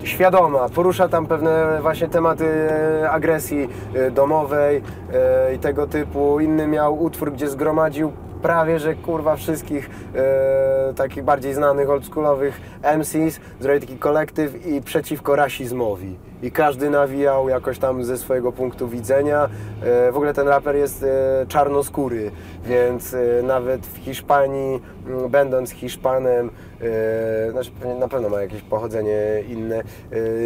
y, 0.03 0.07
świadoma, 0.07 0.69
porusza 0.69 1.09
tam 1.09 1.27
pewne 1.27 1.79
właśnie 1.83 2.09
tematy 2.09 2.45
y, 2.45 3.11
agresji 3.11 3.69
y, 3.97 4.11
domowej 4.11 4.77
y, 4.77 5.55
i 5.55 5.59
tego 5.59 5.87
typu. 5.87 6.41
Inny 6.41 6.67
miał 6.67 7.03
utwór, 7.03 7.33
gdzie 7.33 7.49
zgromadził 7.49 8.13
prawie, 8.43 8.79
że 8.79 8.95
kurwa 8.95 9.37
wszystkich 9.37 9.91
e, 10.15 10.95
takich 10.95 11.25
bardziej 11.25 11.55
znanych 11.55 11.91
oldschoolowych 11.91 12.61
MCs, 12.99 13.41
zrobili 13.61 13.87
taki 13.87 13.99
kolektyw 13.99 14.67
i 14.67 14.83
przeciwko 14.83 15.37
rasizmowi. 15.37 16.17
I 16.43 16.51
każdy 16.51 16.91
nawijał 16.91 17.49
jakoś 17.49 17.79
tam 17.79 18.05
ze 18.05 18.19
swojego 18.19 18.53
punktu 18.53 18.89
widzenia. 18.89 19.49
E, 19.83 20.13
w 20.13 20.17
ogóle 20.17 20.35
ten 20.35 20.49
raper 20.49 20.77
jest 20.77 21.03
e, 21.03 21.47
czarnoskóry, 21.49 22.31
więc 22.65 23.15
e, 23.15 23.43
nawet 23.43 23.87
w 23.87 23.97
Hiszpanii, 23.97 24.81
będąc 25.31 25.71
Hiszpanem, 25.71 26.51
znaczy 27.51 27.71
pewnie 27.71 27.95
na 27.95 28.09
pewno 28.09 28.29
ma 28.29 28.41
jakieś 28.41 28.63
pochodzenie 28.63 29.19
inne, 29.49 29.83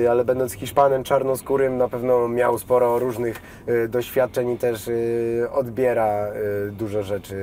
e, 0.04 0.10
ale 0.10 0.24
będąc 0.24 0.52
Hiszpanem 0.52 1.04
czarnoskórym 1.04 1.76
na 1.76 1.88
pewno 1.88 2.28
miał 2.28 2.58
sporo 2.58 2.98
różnych 2.98 3.42
e, 3.66 3.88
doświadczeń 3.88 4.50
i 4.50 4.58
też 4.58 4.88
e, 4.88 5.52
odbiera 5.52 6.06
e, 6.06 6.32
dużo 6.70 7.02
rzeczy 7.02 7.34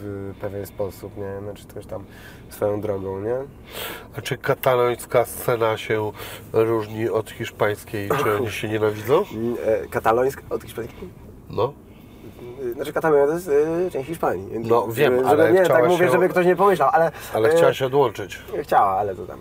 w 0.00 0.32
pewien 0.40 0.66
sposób, 0.66 1.16
nie? 1.16 1.40
Znaczy 1.42 1.64
coś 1.74 1.86
tam 1.86 2.04
swoją 2.50 2.80
drogą, 2.80 3.20
nie? 3.20 3.36
A 4.16 4.20
czy 4.20 4.38
katalońska 4.38 5.24
scena 5.24 5.76
się 5.76 6.12
różni 6.52 7.08
od 7.08 7.30
hiszpańskiej? 7.30 8.08
Czy 8.22 8.36
oni 8.36 8.50
się 8.50 8.68
nienawidzą? 8.68 9.24
E, 9.66 9.88
Katalońska 9.88 10.42
od 10.50 10.62
hiszpańskiej? 10.62 11.08
No. 11.50 11.72
Znaczy 12.74 12.92
Katalonia 12.92 13.26
to 13.26 13.32
jest 13.32 13.48
e, 13.86 13.90
część 13.90 14.08
Hiszpanii. 14.08 14.48
więc 14.50 14.68
No, 14.68 14.86
wiem, 14.88 15.14
żeby, 15.16 15.28
ale 15.28 15.52
Nie, 15.52 15.62
tak 15.66 15.88
mówię, 15.88 16.06
się- 16.06 16.10
żeby 16.12 16.28
ktoś 16.28 16.46
nie 16.46 16.56
pomyślał, 16.56 16.88
ale... 16.92 17.10
Ale 17.34 17.48
e, 17.48 17.52
chciała 17.56 17.74
się 17.74 17.86
odłączyć. 17.86 18.38
Chciała, 18.62 18.86
ale 18.90 19.14
to 19.14 19.26
tam. 19.26 19.38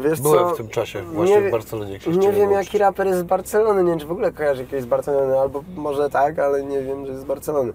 Wiesz 0.00 0.20
Byłem 0.20 0.38
co? 0.48 0.54
w 0.54 0.56
tym 0.56 0.68
czasie 0.68 1.02
właśnie 1.02 1.40
w 1.40 1.44
wie- 1.44 1.50
Barcelonie, 1.50 1.92
Nie 1.92 1.98
wiem 2.32 2.48
odłączyć. 2.48 2.66
jaki 2.66 2.78
raper 2.78 3.06
jest 3.06 3.18
z 3.18 3.22
Barcelony, 3.22 3.82
nie 3.84 3.90
wiem 3.90 3.98
czy 3.98 4.06
w 4.06 4.12
ogóle 4.12 4.32
kojarzy 4.32 4.62
jakiegoś 4.62 4.82
z 4.82 4.86
Barcelony, 4.86 5.38
albo 5.40 5.62
może 5.76 6.10
tak, 6.10 6.38
ale 6.38 6.62
nie 6.64 6.82
wiem, 6.82 7.06
że 7.06 7.12
jest 7.12 7.22
z 7.22 7.26
Barcelony. 7.26 7.72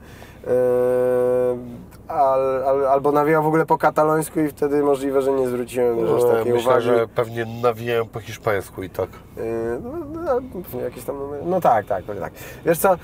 Al, 2.13 2.63
al, 2.63 2.85
albo 2.87 3.11
nawijał 3.11 3.43
w 3.43 3.47
ogóle 3.47 3.65
po 3.65 3.77
katalońsku 3.77 4.39
i 4.39 4.47
wtedy 4.49 4.83
możliwe, 4.83 5.21
że 5.21 5.31
nie 5.31 5.47
zwróciłem 5.47 5.97
też 5.97 6.09
aż 6.11 6.23
No, 6.23 6.29
takiej 6.31 6.53
Myślę, 6.53 6.69
uwagi. 6.71 6.85
że 6.85 7.07
pewnie 7.07 7.45
nawijają 7.61 8.05
po 8.05 8.19
hiszpańsku 8.19 8.83
i 8.83 8.89
tak. 8.89 9.09
E, 9.37 9.41
No, 9.83 10.39
no, 10.73 10.81
jakieś 10.81 11.03
tam 11.03 11.17
numery. 11.19 11.43
No 11.45 11.61
tak, 11.61 11.85
tak, 11.85 12.03
tak. 12.19 12.33
Wiesz 12.65 12.77
co, 12.77 12.93
e, 12.93 12.97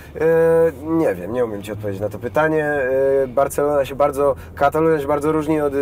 nie 0.84 1.16
wiem, 1.16 1.34
nie 1.34 1.46
umiem 1.46 1.64
Ci 1.64 1.72
odpowiedzieć 1.72 2.02
na 2.02 2.10
to 2.10 2.20
pytanie. 2.20 2.66
E, 2.66 3.28
Barcelona 3.28 3.86
się 3.86 3.96
bardzo, 3.96 4.36
Katalonia 4.56 5.00
się 5.02 5.08
bardzo 5.08 5.32
różni 5.32 5.62
od 5.62 5.74
e, 5.74 5.78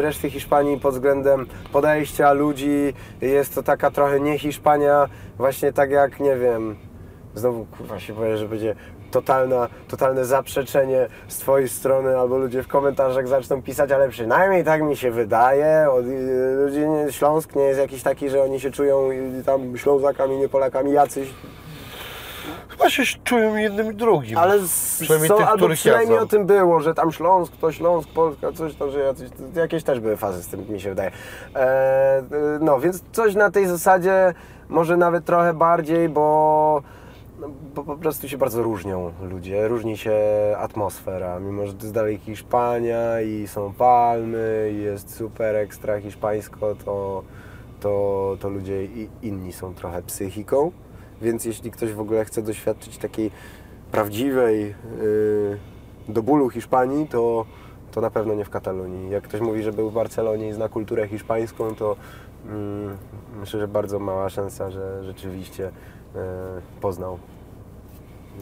reszty 0.00 0.30
Hiszpanii 0.30 0.80
pod 0.80 0.94
względem 0.94 1.46
podejścia 1.72 2.32
ludzi. 2.32 2.94
Jest 3.20 3.54
to 3.54 3.62
taka 3.62 3.90
trochę 3.90 4.20
nie 4.20 4.38
Hiszpania, 4.38 5.06
właśnie 5.38 5.72
tak 5.72 5.90
jak, 5.90 6.20
nie 6.20 6.36
wiem, 6.36 6.76
znowu 7.34 7.64
kurwa 7.78 8.00
się 8.00 8.12
boję, 8.12 8.36
że 8.38 8.48
będzie 8.48 8.74
totalna, 9.10 9.68
totalne 9.88 10.24
zaprzeczenie 10.24 11.08
z 11.28 11.38
Twojej 11.38 11.68
strony, 11.68 12.18
albo 12.18 12.38
ludzie 12.38 12.62
w 12.62 12.68
komentarzach 12.68 13.28
zaczną 13.28 13.62
pisać, 13.62 13.92
ale 13.92 14.08
przynajmniej 14.08 14.64
tak 14.64 14.82
mi 14.82 14.96
się 14.96 15.10
wydaje. 15.10 15.90
Od, 15.90 16.06
y, 16.06 16.56
ludzie 16.64 16.88
nie, 16.88 17.12
Śląsk 17.12 17.56
nie 17.56 17.62
jest 17.62 17.80
jakiś 17.80 18.02
taki, 18.02 18.30
że 18.30 18.42
oni 18.42 18.60
się 18.60 18.70
czują 18.70 19.10
y, 19.10 19.42
tam 19.46 19.78
Ślązakami, 19.78 20.36
nie 20.36 20.48
Polakami, 20.48 20.92
jacyś, 20.92 21.28
Chyba 22.68 22.90
się 22.90 23.02
czują 23.24 23.56
jednym 23.56 23.92
i 23.92 23.94
drugim. 23.94 24.38
ale 24.38 24.58
z, 24.58 24.98
Przynajmniej 25.00 25.28
są, 25.28 25.36
tych, 25.36 25.48
albo 25.48 25.68
przynajmniej 25.68 26.18
o 26.18 26.26
tym 26.26 26.46
było, 26.46 26.80
że 26.80 26.94
tam 26.94 27.12
Śląsk, 27.12 27.52
to 27.60 27.72
Śląsk, 27.72 28.08
Polska, 28.08 28.52
coś 28.52 28.74
tam, 28.74 28.90
że 28.90 29.00
jacyś, 29.00 29.30
jakieś 29.54 29.82
też 29.82 30.00
były 30.00 30.16
fazy 30.16 30.42
z 30.42 30.48
tym, 30.48 30.66
mi 30.68 30.80
się 30.80 30.88
wydaje. 30.88 31.10
E, 31.54 32.18
y, 32.18 32.22
no, 32.60 32.80
więc 32.80 33.02
coś 33.12 33.34
na 33.34 33.50
tej 33.50 33.66
zasadzie, 33.66 34.34
może 34.68 34.96
nawet 34.96 35.24
trochę 35.24 35.54
bardziej, 35.54 36.08
bo 36.08 36.82
no, 37.40 37.48
bo 37.74 37.84
po 37.84 37.96
prostu 37.96 38.28
się 38.28 38.38
bardzo 38.38 38.62
różnią 38.62 39.12
ludzie, 39.22 39.68
różni 39.68 39.96
się 39.96 40.16
atmosfera, 40.58 41.40
mimo 41.40 41.66
że 41.66 41.74
to 41.74 41.82
jest 41.82 41.94
dalej 41.94 42.18
Hiszpania 42.18 43.20
i 43.20 43.48
są 43.48 43.72
palmy 43.72 44.70
i 44.74 44.82
jest 44.82 45.14
super 45.14 45.56
ekstra 45.56 46.00
hiszpańsko, 46.00 46.74
to, 46.84 47.22
to, 47.80 48.36
to 48.40 48.48
ludzie 48.48 48.84
i 48.84 49.08
inni 49.22 49.52
są 49.52 49.74
trochę 49.74 50.02
psychiką, 50.02 50.72
więc 51.22 51.44
jeśli 51.44 51.70
ktoś 51.70 51.92
w 51.92 52.00
ogóle 52.00 52.24
chce 52.24 52.42
doświadczyć 52.42 52.98
takiej 52.98 53.30
prawdziwej 53.92 54.60
yy, 55.00 55.58
do 56.08 56.22
bólu 56.22 56.50
Hiszpanii, 56.50 57.08
to, 57.08 57.46
to 57.92 58.00
na 58.00 58.10
pewno 58.10 58.34
nie 58.34 58.44
w 58.44 58.50
Katalonii. 58.50 59.10
Jak 59.10 59.24
ktoś 59.24 59.40
mówi, 59.40 59.62
że 59.62 59.72
był 59.72 59.90
w 59.90 59.94
Barcelonie 59.94 60.48
i 60.48 60.52
zna 60.52 60.68
kulturę 60.68 61.08
hiszpańską, 61.08 61.74
to 61.74 61.96
mm, 62.46 62.96
myślę, 63.40 63.60
że 63.60 63.68
bardzo 63.68 63.98
mała 63.98 64.28
szansa, 64.28 64.70
że 64.70 65.04
rzeczywiście 65.04 65.70
poznał. 66.80 67.18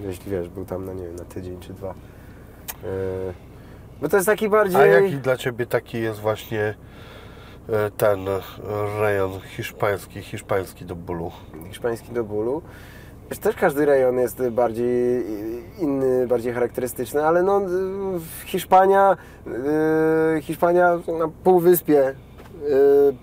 Jeśli 0.02 0.30
wiesz, 0.30 0.48
był 0.48 0.64
tam, 0.64 0.84
no 0.84 0.92
nie 0.92 1.04
wiem, 1.04 1.16
na 1.16 1.24
tydzień 1.24 1.60
czy 1.60 1.72
dwa. 1.72 1.90
E, 1.90 1.94
bo 4.00 4.08
to 4.08 4.16
jest 4.16 4.26
taki 4.26 4.48
bardziej... 4.48 4.80
A 4.80 4.86
jaki 4.86 5.16
dla 5.16 5.36
Ciebie 5.36 5.66
taki 5.66 5.98
jest 6.00 6.20
właśnie 6.20 6.74
e, 7.68 7.90
ten 7.90 8.28
e, 8.28 8.40
rejon 9.00 9.40
hiszpański, 9.40 10.22
hiszpański 10.22 10.84
do 10.84 10.96
bólu? 10.96 11.30
hiszpański 11.68 12.12
do 12.12 12.24
bólu. 12.24 12.62
Wiesz, 13.30 13.38
też 13.38 13.56
każdy 13.56 13.86
rejon 13.86 14.18
jest 14.18 14.48
bardziej 14.48 15.24
inny, 15.78 16.26
bardziej 16.26 16.52
charakterystyczny, 16.52 17.26
ale 17.26 17.42
no 17.42 17.60
Hiszpania, 18.44 19.16
Hiszpania 20.40 20.98
na 21.18 21.28
półwyspie 21.44 22.14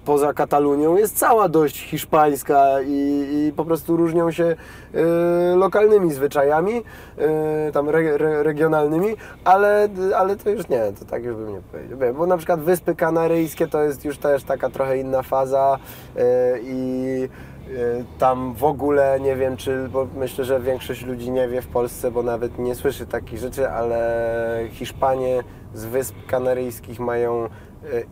poza 0.05 0.33
Katalunią 0.33 0.95
jest 0.97 1.17
cała 1.17 1.49
dość 1.49 1.81
hiszpańska 1.81 2.81
i, 2.81 3.27
i 3.47 3.53
po 3.55 3.65
prostu 3.65 3.97
różnią 3.97 4.31
się 4.31 4.43
y, 4.43 5.55
lokalnymi 5.55 6.13
zwyczajami, 6.13 6.77
y, 6.77 7.71
tam 7.71 7.89
re, 7.89 8.17
re, 8.17 8.43
regionalnymi, 8.43 9.15
ale, 9.43 9.89
ale 10.17 10.35
to 10.35 10.49
już 10.49 10.69
nie, 10.69 10.91
to 10.99 11.05
tak 11.05 11.23
już 11.23 11.35
bym 11.35 11.53
nie 11.53 11.61
powiedział. 11.71 11.97
Wie, 11.97 12.13
Bo 12.13 12.25
na 12.25 12.37
przykład 12.37 12.59
Wyspy 12.59 12.95
Kanaryjskie 12.95 13.67
to 13.67 13.81
jest 13.81 14.05
już 14.05 14.17
też 14.17 14.43
taka 14.43 14.69
trochę 14.69 14.97
inna 14.97 15.21
faza 15.21 15.79
y, 16.17 16.21
i 16.63 17.29
Y, 17.71 18.05
Tam 18.19 18.53
w 18.53 18.63
ogóle 18.63 19.19
nie 19.19 19.35
wiem, 19.35 19.57
czy, 19.57 19.89
bo 19.89 20.07
myślę, 20.15 20.45
że 20.45 20.59
większość 20.59 21.05
ludzi 21.05 21.31
nie 21.31 21.47
wie 21.47 21.61
w 21.61 21.67
Polsce, 21.67 22.11
bo 22.11 22.23
nawet 22.23 22.59
nie 22.59 22.75
słyszy 22.75 23.05
takich 23.05 23.39
rzeczy, 23.39 23.69
ale 23.69 24.67
Hiszpanie 24.71 25.43
z 25.73 25.85
Wysp 25.85 26.15
Kanaryjskich 26.27 26.99
mają 26.99 27.45
y, 27.45 27.49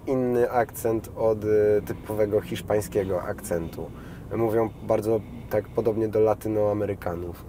inny 0.08 0.52
akcent 0.52 1.12
od 1.16 1.44
y, 1.44 1.82
typowego 1.86 2.42
hiszpańskiego 2.42 3.24
akcentu. 3.24 3.92
Mówią 4.38 4.70
bardzo 4.84 5.22
tak 5.50 5.68
podobnie 5.68 6.08
do 6.08 6.20
Latynoamerykanów. 6.20 7.46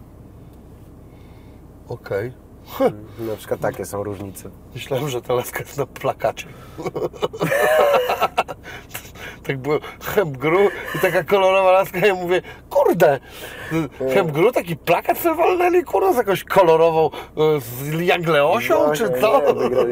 Okej. 1.89 2.33
Na 3.29 3.37
przykład 3.37 3.61
takie 3.61 3.85
są 3.85 4.03
różnice. 4.03 4.51
Myślałem, 4.75 5.09
że 5.09 5.23
ta 5.23 5.35
laska 5.35 5.59
jest 5.59 5.79
na 5.79 5.87
plakacie. 5.87 6.47
tak 9.51 9.59
było 9.59 9.79
Hempgru 10.03 10.59
i 10.95 10.99
taka 10.99 11.25
kolorowa 11.25 11.73
laska 11.73 11.99
ja 12.07 12.15
mówię, 12.15 12.43
kurde, 12.71 13.21
Hempgru 14.15 14.53
taki 14.53 14.77
plakat 14.77 15.19
sobie 15.19 15.35
walnęli, 15.37 15.85
kurde, 15.85 16.15
z 16.15 16.17
jakąś 16.17 16.45
kolorową, 16.45 17.11
e, 17.57 17.61
z 17.61 18.01
Jagleosią, 18.01 18.93
czy 18.93 19.11
co? 19.21 19.43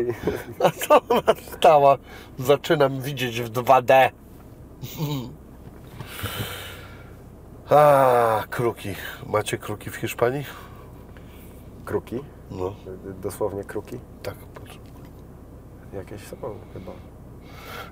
A 0.64 0.70
co 0.70 1.00
ona 1.08 1.34
stała? 1.56 1.98
Zaczynam 2.38 3.00
widzieć 3.00 3.40
w 3.42 3.50
2D. 3.50 4.10
A, 7.70 8.44
kruki. 8.50 8.94
Macie 9.26 9.58
kruki 9.58 9.90
w 9.90 9.96
Hiszpanii? 9.96 10.44
Kruki? 11.84 12.20
No, 12.50 12.74
Dosłownie 13.22 13.64
kruki? 13.64 13.98
tak. 14.22 14.34
Jakieś 15.92 16.22
są 16.22 16.36
chyba. 16.72 16.92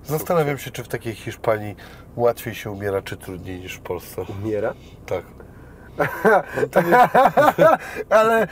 Zastanawiam 0.04 0.58
się, 0.58 0.70
czy 0.70 0.84
w 0.84 0.88
takiej 0.88 1.14
Hiszpanii 1.14 1.76
łatwiej 2.16 2.54
się 2.54 2.70
umiera, 2.70 3.02
czy 3.02 3.16
trudniej 3.16 3.60
niż 3.60 3.74
w 3.74 3.80
Polsce. 3.80 4.22
Umiera? 4.42 4.74
Tak. 5.06 5.22
ale 8.10 8.46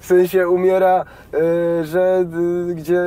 w 0.00 0.06
sensie 0.06 0.48
umiera, 0.48 1.04
y, 1.34 1.84
że 1.84 2.24
y, 2.70 2.74
gdzie 2.74 3.00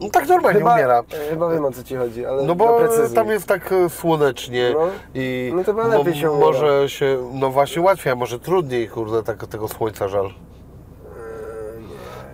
No 0.00 0.10
tak 0.10 0.28
normalnie 0.28 0.58
chyba, 0.58 0.74
umiera. 0.74 1.02
chyba 1.30 1.50
wiem 1.50 1.64
o 1.64 1.72
co 1.72 1.82
ci 1.82 1.96
chodzi, 1.96 2.26
ale 2.26 2.42
No 2.42 2.54
bo 2.54 2.78
precyzji. 2.78 3.14
tam 3.16 3.28
jest 3.28 3.46
tak 3.46 3.72
e, 3.72 3.88
słonecznie 3.90 4.70
No. 4.74 4.88
i 5.14 5.52
No 5.56 5.64
to 5.64 5.72
lepiej 5.72 6.14
się 6.14 6.30
umiera. 6.30 6.46
może 6.46 6.88
się, 6.88 7.30
no 7.34 7.50
właśnie 7.50 7.82
łatwiej, 7.82 8.12
a 8.12 8.16
może 8.16 8.38
trudniej, 8.38 8.88
kurde, 8.88 9.22
tak, 9.22 9.46
tego 9.46 9.68
słońca 9.68 10.08
żal. 10.08 10.30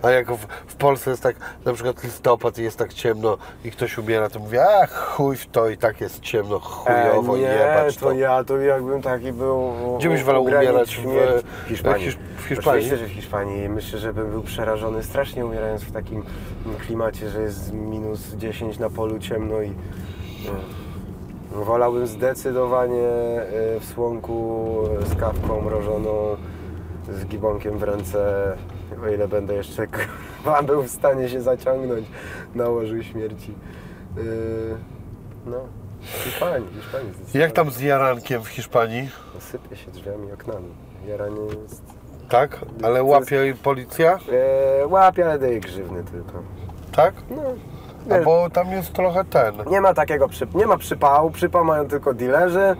A 0.01 0.09
jak 0.11 0.31
w, 0.31 0.47
w 0.67 0.75
Polsce 0.75 1.09
jest 1.09 1.23
tak, 1.23 1.35
na 1.65 1.73
przykład 1.73 2.03
listopad 2.03 2.57
i 2.57 2.63
jest 2.63 2.77
tak 2.77 2.93
ciemno 2.93 3.37
i 3.65 3.71
ktoś 3.71 3.97
umiera, 3.97 4.29
to 4.29 4.39
mówię, 4.39 4.63
a 4.63 4.87
chuj 4.87 5.37
w 5.37 5.45
to 5.47 5.69
i 5.69 5.77
tak 5.77 6.01
jest 6.01 6.19
ciemno, 6.21 6.59
chujowo, 6.59 7.35
E, 7.35 7.39
nie, 7.39 7.45
jebać 7.45 7.97
to 7.97 8.05
to. 8.05 8.11
ja 8.11 8.43
to 8.43 8.57
jakbym 8.57 9.01
taki 9.01 9.33
był. 9.33 9.73
Gdzie 9.99 10.09
byś 10.09 10.23
wolał 10.23 10.43
umierać? 10.43 10.95
W- 10.97 11.43
w 11.65 11.67
Hiszpanii. 11.67 12.11
w 12.11 12.15
w 12.15 12.45
Hiszpanii? 12.47 12.69
Oczywiście, 12.69 12.97
że 12.97 13.05
w 13.05 13.11
Hiszpanii. 13.11 13.69
Myślę, 13.69 13.99
że 13.99 14.13
bym 14.13 14.31
był 14.31 14.41
przerażony 14.43 15.03
strasznie 15.03 15.45
umierając 15.45 15.83
w 15.83 15.91
takim 15.91 16.23
klimacie, 16.85 17.29
że 17.29 17.41
jest 17.41 17.73
minus 17.73 18.33
10 18.33 18.79
na 18.79 18.89
polu 18.89 19.19
ciemno 19.19 19.61
i. 19.61 19.73
No, 20.45 21.63
wolałbym 21.63 22.07
zdecydowanie 22.07 23.07
e, 23.07 23.79
w 23.79 23.85
słonku 23.93 24.75
z 25.05 25.19
kawką 25.19 25.61
mrożoną, 25.61 26.37
z 27.11 27.25
gibonkiem 27.25 27.77
w 27.77 27.83
ręce, 27.83 28.53
o 29.05 29.07
ile 29.09 29.27
będę 29.27 29.53
jeszcze 29.53 29.87
kurwa, 30.43 30.63
był 30.63 30.83
w 30.83 30.89
stanie 30.89 31.29
się 31.29 31.41
zaciągnąć 31.41 32.07
na 32.55 32.69
łożu 32.69 33.03
śmierci. 33.03 33.53
Yy, 34.17 34.23
No, 35.45 35.57
Hiszpanii, 36.01 36.67
Hiszpanii. 36.73 37.11
Jak 37.33 37.51
tam 37.51 37.71
z 37.71 37.81
jarankiem 37.81 38.43
w 38.43 38.47
Hiszpanii? 38.47 39.09
Sypie 39.39 39.75
się 39.75 39.91
drzwiami 39.91 40.27
i 40.27 40.31
oknami. 40.31 40.67
Jaranie 41.07 41.41
jest... 41.61 41.83
Tak? 42.29 42.59
Ale 42.83 43.03
łapie 43.03 43.53
policja? 43.63 44.19
E, 44.81 44.87
łapie, 44.87 45.25
ale 45.25 45.39
daje 45.39 45.59
grzywny 45.59 46.03
tylko. 46.03 46.33
Tak? 46.91 47.13
No, 47.29 48.15
A 48.15 48.21
bo 48.23 48.49
tam 48.49 48.71
jest 48.71 48.93
trochę 48.93 49.25
ten. 49.25 49.55
nie 49.71 49.81
ma 49.81 49.93
takiego 49.93 50.27
przyp... 50.27 50.55
nie 50.55 50.67
ma 50.67 50.77
przypału, 50.77 51.31
przypał 51.31 51.65
mają 51.65 51.87
tylko 51.87 52.13
dealerzy. 52.13 52.59
E, 52.59 52.75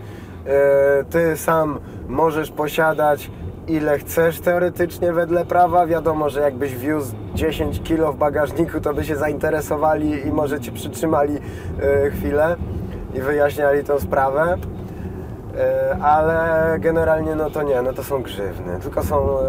ty 1.10 1.36
sam 1.36 1.80
możesz 2.08 2.50
posiadać 2.50 3.30
ile 3.70 3.98
chcesz 3.98 4.40
teoretycznie 4.40 5.12
wedle 5.12 5.44
prawa. 5.44 5.86
Wiadomo, 5.86 6.30
że 6.30 6.40
jakbyś 6.40 6.76
wiózł 6.76 7.14
10 7.34 7.82
kilo 7.82 8.12
w 8.12 8.16
bagażniku, 8.16 8.80
to 8.80 8.94
by 8.94 9.04
się 9.04 9.16
zainteresowali 9.16 10.26
i 10.26 10.32
może 10.32 10.60
ci 10.60 10.72
przytrzymali 10.72 11.38
e, 11.82 12.10
chwilę 12.10 12.56
i 13.14 13.20
wyjaśniali 13.20 13.84
tą 13.84 14.00
sprawę. 14.00 14.56
E, 15.58 15.96
ale 16.02 16.76
generalnie 16.78 17.34
no 17.34 17.50
to 17.50 17.62
nie, 17.62 17.82
no 17.82 17.92
to 17.92 18.04
są 18.04 18.22
grzywny, 18.22 18.80
tylko 18.82 19.02
są 19.02 19.38
e, 19.38 19.42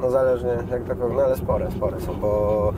no 0.00 0.10
zależnie 0.10 0.50
jak 0.70 0.98
to 0.98 1.08
no 1.08 1.22
ale 1.22 1.36
spore, 1.36 1.70
spore 1.70 2.00
są, 2.00 2.14
bo 2.14 2.72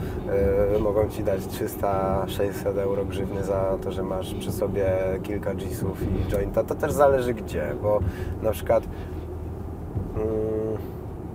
mogą 0.79 1.09
Ci 1.09 1.23
dać 1.23 1.41
300-600 1.41 2.79
euro 2.79 3.05
grzywny 3.05 3.43
za 3.43 3.77
to, 3.83 3.91
że 3.91 4.03
masz 4.03 4.33
przy 4.33 4.51
sobie 4.51 4.85
kilka 5.23 5.53
Gsów 5.53 5.97
i 6.03 6.31
jointa, 6.31 6.63
to 6.63 6.75
też 6.75 6.91
zależy 6.91 7.33
gdzie, 7.33 7.63
bo 7.81 7.99
na 8.41 8.51
przykład 8.51 8.83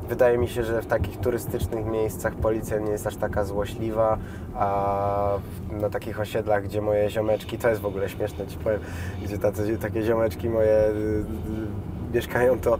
Wydaje 0.09 0.39
mi 0.39 0.49
się, 0.49 0.65
że 0.65 0.83
w 0.83 0.87
takich 0.87 1.17
turystycznych 1.17 1.87
miejscach 1.87 2.35
policja 2.35 2.79
nie 2.79 2.91
jest 2.91 3.07
aż 3.07 3.17
taka 3.17 3.45
złośliwa, 3.45 4.19
a 4.55 5.39
na 5.71 5.91
takich 5.91 6.21
osiedlach, 6.21 6.65
gdzie 6.65 6.81
moje 6.83 7.11
ziomeczki, 7.11 7.59
to 7.59 7.69
jest 7.69 7.81
w 7.81 7.87
ogóle 7.87 8.09
śmieszne 8.09 8.47
Ci 8.47 8.57
powiem, 8.57 8.81
gdzie 9.23 9.39
tacy, 9.39 9.79
takie 9.79 10.03
ziomeczki 10.03 10.49
moje 10.49 10.89
y, 10.89 10.91
y, 10.91 12.15
mieszkają, 12.15 12.61
to, 12.61 12.79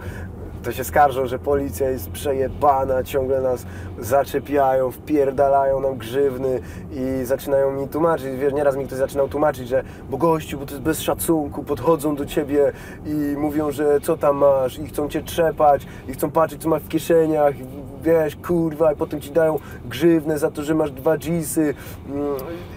to 0.69 0.73
się 0.73 0.85
skarżą, 0.85 1.27
że 1.27 1.39
policja 1.39 1.91
jest 1.91 2.11
przejebana, 2.11 3.03
ciągle 3.03 3.41
nas 3.41 3.67
zaczepiają, 3.99 4.91
wpierdalają 4.91 5.81
nam 5.81 5.97
grzywny 5.97 6.61
i 6.93 7.25
zaczynają 7.25 7.73
mi 7.73 7.89
tłumaczyć, 7.89 8.37
wiesz, 8.37 8.53
nieraz 8.53 8.77
mi 8.77 8.87
ktoś 8.87 8.99
zaczynał 8.99 9.29
tłumaczyć, 9.29 9.69
że 9.69 9.85
bo 10.11 10.17
gościu, 10.17 10.59
bo 10.59 10.67
to 10.67 10.71
jest 10.71 10.83
bez 10.83 11.01
szacunku, 11.01 11.65
podchodzą 11.65 12.17
do 12.17 12.27
Ciebie 12.27 12.73
i 13.07 13.37
mówią, 13.37 13.71
że 13.71 14.01
co 14.01 14.17
tam 14.17 14.37
masz 14.37 14.79
i 14.79 14.87
chcą 14.87 15.09
Cię 15.09 15.23
trzepać 15.23 15.87
i 16.09 16.13
chcą 16.13 16.31
patrzeć, 16.31 16.63
co 16.63 16.69
masz 16.69 16.83
w 16.83 16.89
kieszeniach, 16.89 17.55
wiesz, 18.03 18.37
kurwa, 18.37 18.93
i 18.93 18.97
potem 18.97 19.21
Ci 19.21 19.31
dają 19.31 19.59
grzywnę 19.85 20.39
za 20.39 20.51
to, 20.51 20.63
że 20.63 20.75
masz 20.75 20.91
dwa 20.91 21.17
Gsy. 21.17 21.75
mm, 22.09 22.37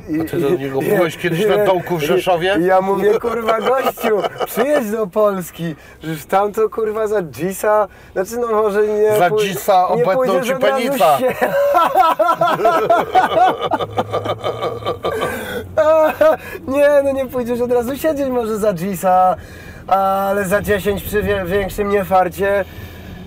i- 0.09 0.21
A 0.21 0.23
ty 0.25 0.37
do 0.37 0.49
niego 0.49 0.79
byłeś 0.81 1.17
kiedyś 1.17 1.45
na 1.47 1.65
dołku 1.71 1.97
w 1.97 2.01
Rzeszowie? 2.01 2.57
I 2.61 2.65
ja 2.65 2.81
mówię, 2.81 3.19
kurwa, 3.19 3.59
gościu, 3.61 4.17
przyjedź 4.45 4.91
do 4.91 5.07
Polski, 5.07 5.75
że 6.03 6.15
tam 6.29 6.51
to, 6.51 6.69
kurwa, 6.69 7.07
za 7.07 7.21
Gisa, 7.21 7.87
znaczy, 8.13 8.37
no 8.37 8.47
może 8.47 8.87
nie... 8.87 9.17
Za 9.17 9.29
nie 9.95 10.03
obetną 10.03 10.41
ci 10.41 10.47
się- 10.47 10.55
nie, 16.67 16.89
no 17.03 17.11
nie 17.11 17.25
pójdziesz 17.25 17.61
od 17.61 17.71
razu 17.71 17.97
siedzieć 17.97 18.29
może 18.29 18.57
za 18.57 18.73
Gisa, 18.73 19.35
ale 19.87 20.45
za 20.45 20.61
10 20.61 21.03
przy 21.03 21.23
większym 21.45 21.89
niefarcie 21.89 22.65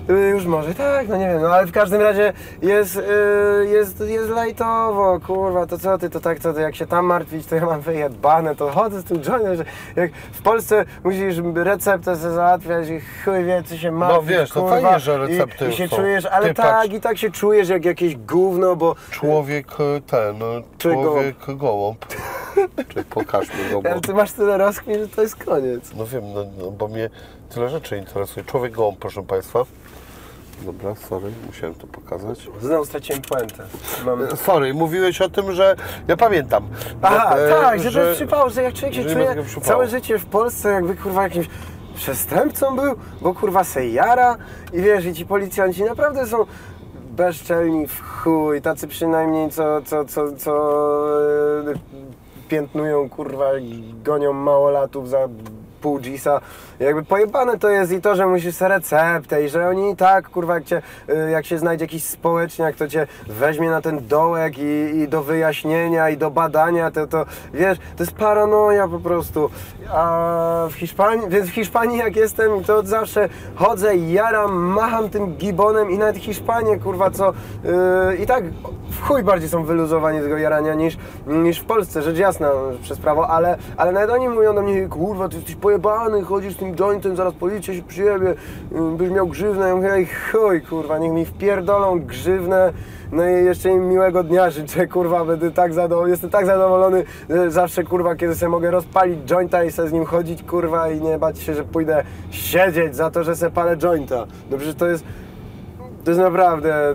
już 0.09 0.47
może 0.47 0.75
tak, 0.75 1.09
no 1.09 1.17
nie 1.17 1.27
wiem, 1.27 1.43
no 1.43 1.49
ale 1.49 1.67
w 1.67 1.73
każdym 1.73 2.01
razie 2.03 2.33
jest, 2.63 2.97
y, 2.97 3.67
jest, 3.67 4.01
jest 4.01 4.31
lajtowo, 4.31 5.21
kurwa, 5.27 5.67
to 5.67 5.79
co 5.79 5.99
ty, 5.99 6.11
to 6.11 6.21
tak, 6.21 6.41
to, 6.41 6.53
to 6.53 6.61
jak 6.61 6.77
się 6.77 6.87
tam 6.87 7.07
martwić, 7.07 7.47
to 7.47 7.57
ja 7.57 7.67
mam 7.67 7.81
wyjebane, 7.81 8.57
to 8.57 8.71
chodzę 8.71 9.01
z 9.01 9.05
tym 9.05 9.23
joinem, 9.23 9.57
że 9.57 9.65
jak 9.97 10.13
w 10.33 10.43
Polsce 10.43 10.85
musisz 11.05 11.37
receptę 11.55 12.17
sobie 12.17 12.35
załatwiać 12.35 12.89
i 12.89 13.01
chuj 13.25 13.45
wie, 13.45 13.63
co 13.67 13.77
się 13.77 13.93
martwić, 13.93 14.31
wiesz, 14.31 14.51
to 14.51 14.61
kurwa, 14.61 14.81
fajnie, 14.81 15.01
że 15.01 15.19
recepty 15.19 15.67
i, 15.67 15.69
i 15.69 15.73
się 15.73 15.89
są. 15.89 15.97
czujesz, 15.97 16.27
ale 16.27 16.49
Ty 16.49 16.55
tak, 16.55 16.67
patrz. 16.67 16.95
i 16.95 17.01
tak 17.01 17.19
się 17.19 17.31
czujesz 17.31 17.69
jak 17.69 17.85
jakieś 17.85 18.17
gówno, 18.17 18.77
bo 18.77 18.95
Człowiek 19.11 19.67
e, 19.81 20.01
ten, 20.01 20.37
Czy 20.79 20.93
człowiek 20.93 21.37
gołąb. 21.49 22.07
Czy 22.89 23.05
pokażmy 23.05 23.71
go, 23.73 23.83
bo... 23.83 23.91
ale 23.91 24.01
ty 24.01 24.15
masz 24.15 24.33
tyle 24.33 24.59
rozkmin, 24.59 24.99
że 24.99 25.09
to 25.09 25.23
jest 25.23 25.45
koniec. 25.45 25.95
No 25.97 26.07
wiem, 26.07 26.25
no, 26.35 26.45
no, 26.59 26.71
bo 26.71 26.89
mnie 26.89 27.11
tyle 27.55 27.69
rzeczy 27.69 27.97
interesuje. 27.97 28.47
Człowiek 28.47 28.73
gołąb, 28.73 28.99
proszę 28.99 29.23
Państwa. 29.23 29.65
Dobra, 30.63 30.95
sorry, 30.95 31.31
musiałem 31.47 31.75
to 31.75 31.87
pokazać. 31.87 32.49
Znowu 32.61 32.85
straciłem 32.85 33.23
puentę. 33.23 33.65
Mam... 34.07 34.23
E, 34.23 34.37
Sorry, 34.37 34.75
mówiłeś 34.75 35.21
o 35.21 35.29
tym, 35.29 35.53
że 35.53 35.77
ja 36.09 36.17
pamiętam. 36.17 36.69
Aha, 37.03 37.37
e, 37.39 37.49
tak, 37.51 37.81
że, 37.81 37.93
to 37.93 38.01
jest 38.01 38.17
przypał, 38.17 38.51
że 38.51 38.63
jak 38.63 38.75
człowiek 38.75 38.95
się 38.95 39.03
że 39.03 39.15
czuje 39.15 39.37
całe 39.63 39.89
życie 39.89 40.19
w 40.19 40.27
Polsce 40.27 40.69
jakby 40.73 40.97
kurwa 40.97 41.23
jakimś 41.23 41.47
przestępcą 41.97 42.77
był, 42.77 42.95
bo 43.21 43.35
kurwa 43.35 43.65
se 43.65 43.89
jara 43.89 44.37
i 44.73 44.81
wiesz, 44.81 45.05
i 45.05 45.15
ci 45.15 45.27
policjanci 45.27 45.85
naprawdę 45.85 46.27
są 46.27 46.47
bezczelni 47.11 47.87
w 47.87 48.03
chuj, 48.03 48.63
tacy 48.63 48.89
przynajmniej 48.89 49.51
co, 49.51 49.83
co, 49.83 50.05
co, 50.05 50.33
co 50.37 50.53
e, 51.71 51.75
piętnują 52.49 53.09
kurwa, 53.09 53.51
gonią 54.03 54.33
małolatów 54.33 55.09
za 55.09 55.29
pół 55.85 55.99
Gisa. 55.99 56.41
Jakby 56.81 57.03
pojebane 57.03 57.59
to 57.59 57.69
jest 57.69 57.93
i 57.93 58.01
to, 58.01 58.17
że 58.17 58.27
musisz 58.27 58.61
receptę 58.61 59.45
i 59.45 59.49
że 59.49 59.69
oni 59.69 59.91
i 59.91 59.97
tak, 59.97 60.29
kurwa, 60.29 60.55
jak, 60.55 60.65
cię, 60.65 60.83
y, 61.09 61.31
jak 61.31 61.47
się 61.47 61.59
znajdzie 61.59 61.85
jakiś 61.85 62.05
społeczniak, 62.05 62.77
to 62.77 62.89
cię 62.89 63.07
weźmie 63.27 63.71
na 63.71 63.81
ten 63.81 64.07
dołek 64.09 64.59
i, 64.59 64.99
i 64.99 65.09
do 65.09 65.23
wyjaśnienia 65.23 66.11
i 66.11 66.17
do 66.17 66.31
badania, 66.31 66.91
to, 66.91 67.07
to 67.07 67.27
wiesz, 67.55 67.79
to 67.97 68.03
jest 68.03 68.13
paranoja 68.13 68.89
po 68.89 68.99
prostu. 68.99 69.51
A 69.93 70.67
w 70.71 70.75
Hiszpanii, 70.75 71.29
więc 71.29 71.47
w 71.47 71.55
Hiszpanii 71.55 71.99
jak 71.99 72.17
jestem, 72.17 72.65
to 72.65 72.83
zawsze 72.83 73.29
chodzę, 73.55 73.97
jaram, 73.97 74.55
macham 74.55 75.11
tym 75.11 75.37
gibonem 75.37 75.91
i 75.91 75.99
nawet 75.99 76.17
Hiszpanie, 76.17 76.79
kurwa, 76.79 77.11
co 77.11 77.33
yy, 77.65 78.17
i 78.17 78.27
tak 78.27 78.45
w 78.91 79.01
chuj 79.01 79.23
bardziej 79.23 79.49
są 79.49 79.65
wyluzowani 79.65 80.21
tego 80.21 80.39
jarania 80.39 80.75
niż, 80.75 80.97
niż 81.27 81.61
w 81.61 81.65
Polsce, 81.65 82.03
rzecz 82.03 82.19
jasna, 82.19 82.51
przez 82.83 82.99
prawo, 82.99 83.29
ale, 83.29 83.57
ale 83.77 83.93
nawet 83.93 84.11
oni 84.11 84.29
mówią 84.29 84.55
do 84.55 84.63
mnie, 84.63 84.89
kurwa, 84.89 85.29
ty 85.29 85.37
jesteś 85.37 85.55
pojebany, 85.55 85.74
chodzisz 86.25 86.55
z 86.55 86.57
tym 86.57 86.77
jointem, 86.77 87.17
zaraz 87.17 87.35
policja 87.35 87.75
się 87.75 87.83
przyjebie, 87.83 88.35
yy, 88.73 88.81
byś 88.97 89.11
miał 89.11 89.27
grzywnę. 89.27 89.69
Ja 89.69 89.77
mówię, 89.77 89.93
ej 89.93 90.07
chuj, 90.07 90.63
kurwa, 90.63 90.99
niech 90.99 91.13
mi 91.13 91.25
wpierdolą 91.25 92.01
grzywnę, 92.01 92.73
no 93.13 93.29
i 93.29 93.45
jeszcze 93.45 93.71
im 93.71 93.89
miłego 93.89 94.23
dnia 94.23 94.51
życzę, 94.51 94.87
kurwa, 94.87 95.25
będę 95.25 95.51
tak 95.51 95.75
zadowolony, 95.75 96.11
jestem 96.11 96.31
tak 96.31 96.47
zadowolony 96.47 97.05
że 97.31 97.51
zawsze, 97.51 97.85
kurwa, 97.85 98.17
kiedy 98.17 98.35
sobie 98.35 98.51
mogę 98.51 98.71
rozpalić 98.71 99.19
jointa 99.31 99.65
i 99.65 99.73
sobie 99.73 99.89
z 99.89 99.93
nim 99.93 100.05
chodzić, 100.05 100.43
kurwa, 100.43 100.91
i 100.91 101.01
nie 101.01 101.19
bać 101.19 101.39
się, 101.39 101.55
że 101.55 101.65
pójdę 101.65 102.05
siedzieć 102.31 102.97
za 102.97 103.11
to, 103.11 103.25
że 103.25 103.37
sobie 103.37 103.53
palę 103.53 103.77
jointa. 103.77 104.27
No 104.51 104.57
przecież 104.57 104.75
to 104.75 104.87
jest, 104.87 105.05
to 106.05 106.11
jest 106.11 106.21
naprawdę 106.21 106.95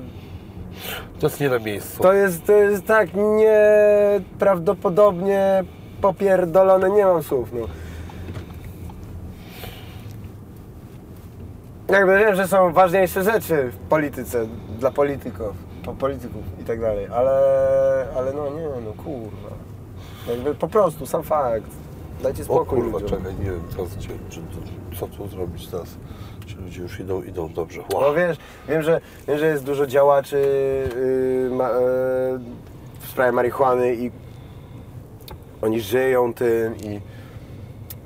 To 1.19 1.27
jest 1.27 1.39
nie 1.39 1.49
na 1.49 1.60
miejscu. 1.60 2.03
to 2.03 2.14
jest, 2.14 2.45
to 2.45 2.53
jest 2.53 2.85
tak 2.85 3.10
nieprawdopodobnie 3.14 5.64
popierdolone, 6.01 6.89
nie 6.89 7.06
mam 7.06 7.23
słów, 7.23 7.49
no. 7.53 7.60
Jakby 11.89 12.19
wiem, 12.19 12.35
że 12.35 12.47
są 12.47 12.73
ważniejsze 12.73 13.23
rzeczy 13.23 13.71
w 13.71 13.77
polityce, 13.77 14.45
dla 14.79 14.91
polityków, 14.91 15.53
po 15.85 15.93
polityków 15.93 16.41
i 16.61 16.63
tak 16.63 16.81
dalej, 16.81 17.07
ale, 17.07 17.31
ale 18.17 18.33
no 18.33 18.49
nie, 18.49 18.67
no 18.85 19.03
kurwa. 19.03 19.49
Jakby 20.27 20.55
po 20.55 20.67
prostu, 20.67 21.05
sam 21.05 21.23
fakt. 21.23 21.63
Dajcie 22.23 22.41
O 22.41 22.45
spokój 22.45 22.79
kurwa, 22.81 22.99
ludziom. 22.99 23.19
czekaj, 23.19 23.33
nie 23.39 23.45
wiem 23.51 23.63
teraz, 23.75 23.95
gdzie, 23.95 24.09
czy, 24.29 24.39
to, 24.41 24.97
co 24.99 25.07
tu 25.07 25.27
zrobić 25.27 25.67
teraz. 25.67 25.87
Ci 26.45 26.55
ludzie 26.55 26.81
już 26.81 26.99
idą, 26.99 27.21
idą 27.23 27.49
dobrze. 27.53 27.81
No 27.93 27.97
Wow. 27.99 28.15
wiesz, 28.15 28.37
wiem, 28.69 28.81
że, 28.81 29.01
wiem, 29.27 29.37
że 29.37 29.45
jest 29.47 29.63
dużo 29.63 29.87
działaczy 29.87 30.37
yy, 31.49 31.55
ma, 31.55 31.69
yy, 31.69 31.75
w 32.99 33.07
sprawie 33.07 33.31
marihuany 33.31 33.95
i 33.95 34.11
oni 35.61 35.81
żyją 35.81 36.33
tym 36.33 36.75
i 36.77 36.99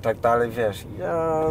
tak 0.01 0.19
dalej, 0.19 0.49
wiesz. 0.51 0.85
Ja 0.99 1.43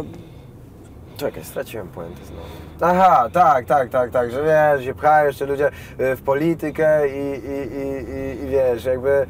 Czekaj, 1.17 1.43
straciłem 1.43 1.87
puentę 1.87 2.25
znowu. 2.25 2.43
Aha, 2.81 3.29
tak, 3.33 3.65
tak, 3.65 3.89
tak, 3.89 4.11
tak, 4.11 4.31
że 4.31 4.43
wiesz, 4.43 4.85
się 4.85 4.93
pchają 4.93 5.27
jeszcze 5.27 5.45
ludzie 5.45 5.67
y, 5.67 6.15
w 6.15 6.21
politykę 6.21 7.07
i, 7.07 7.11
i, 7.11 7.77
i, 7.77 8.11
i, 8.11 8.43
i 8.43 8.47
wiesz, 8.47 8.85
jakby 8.85 9.27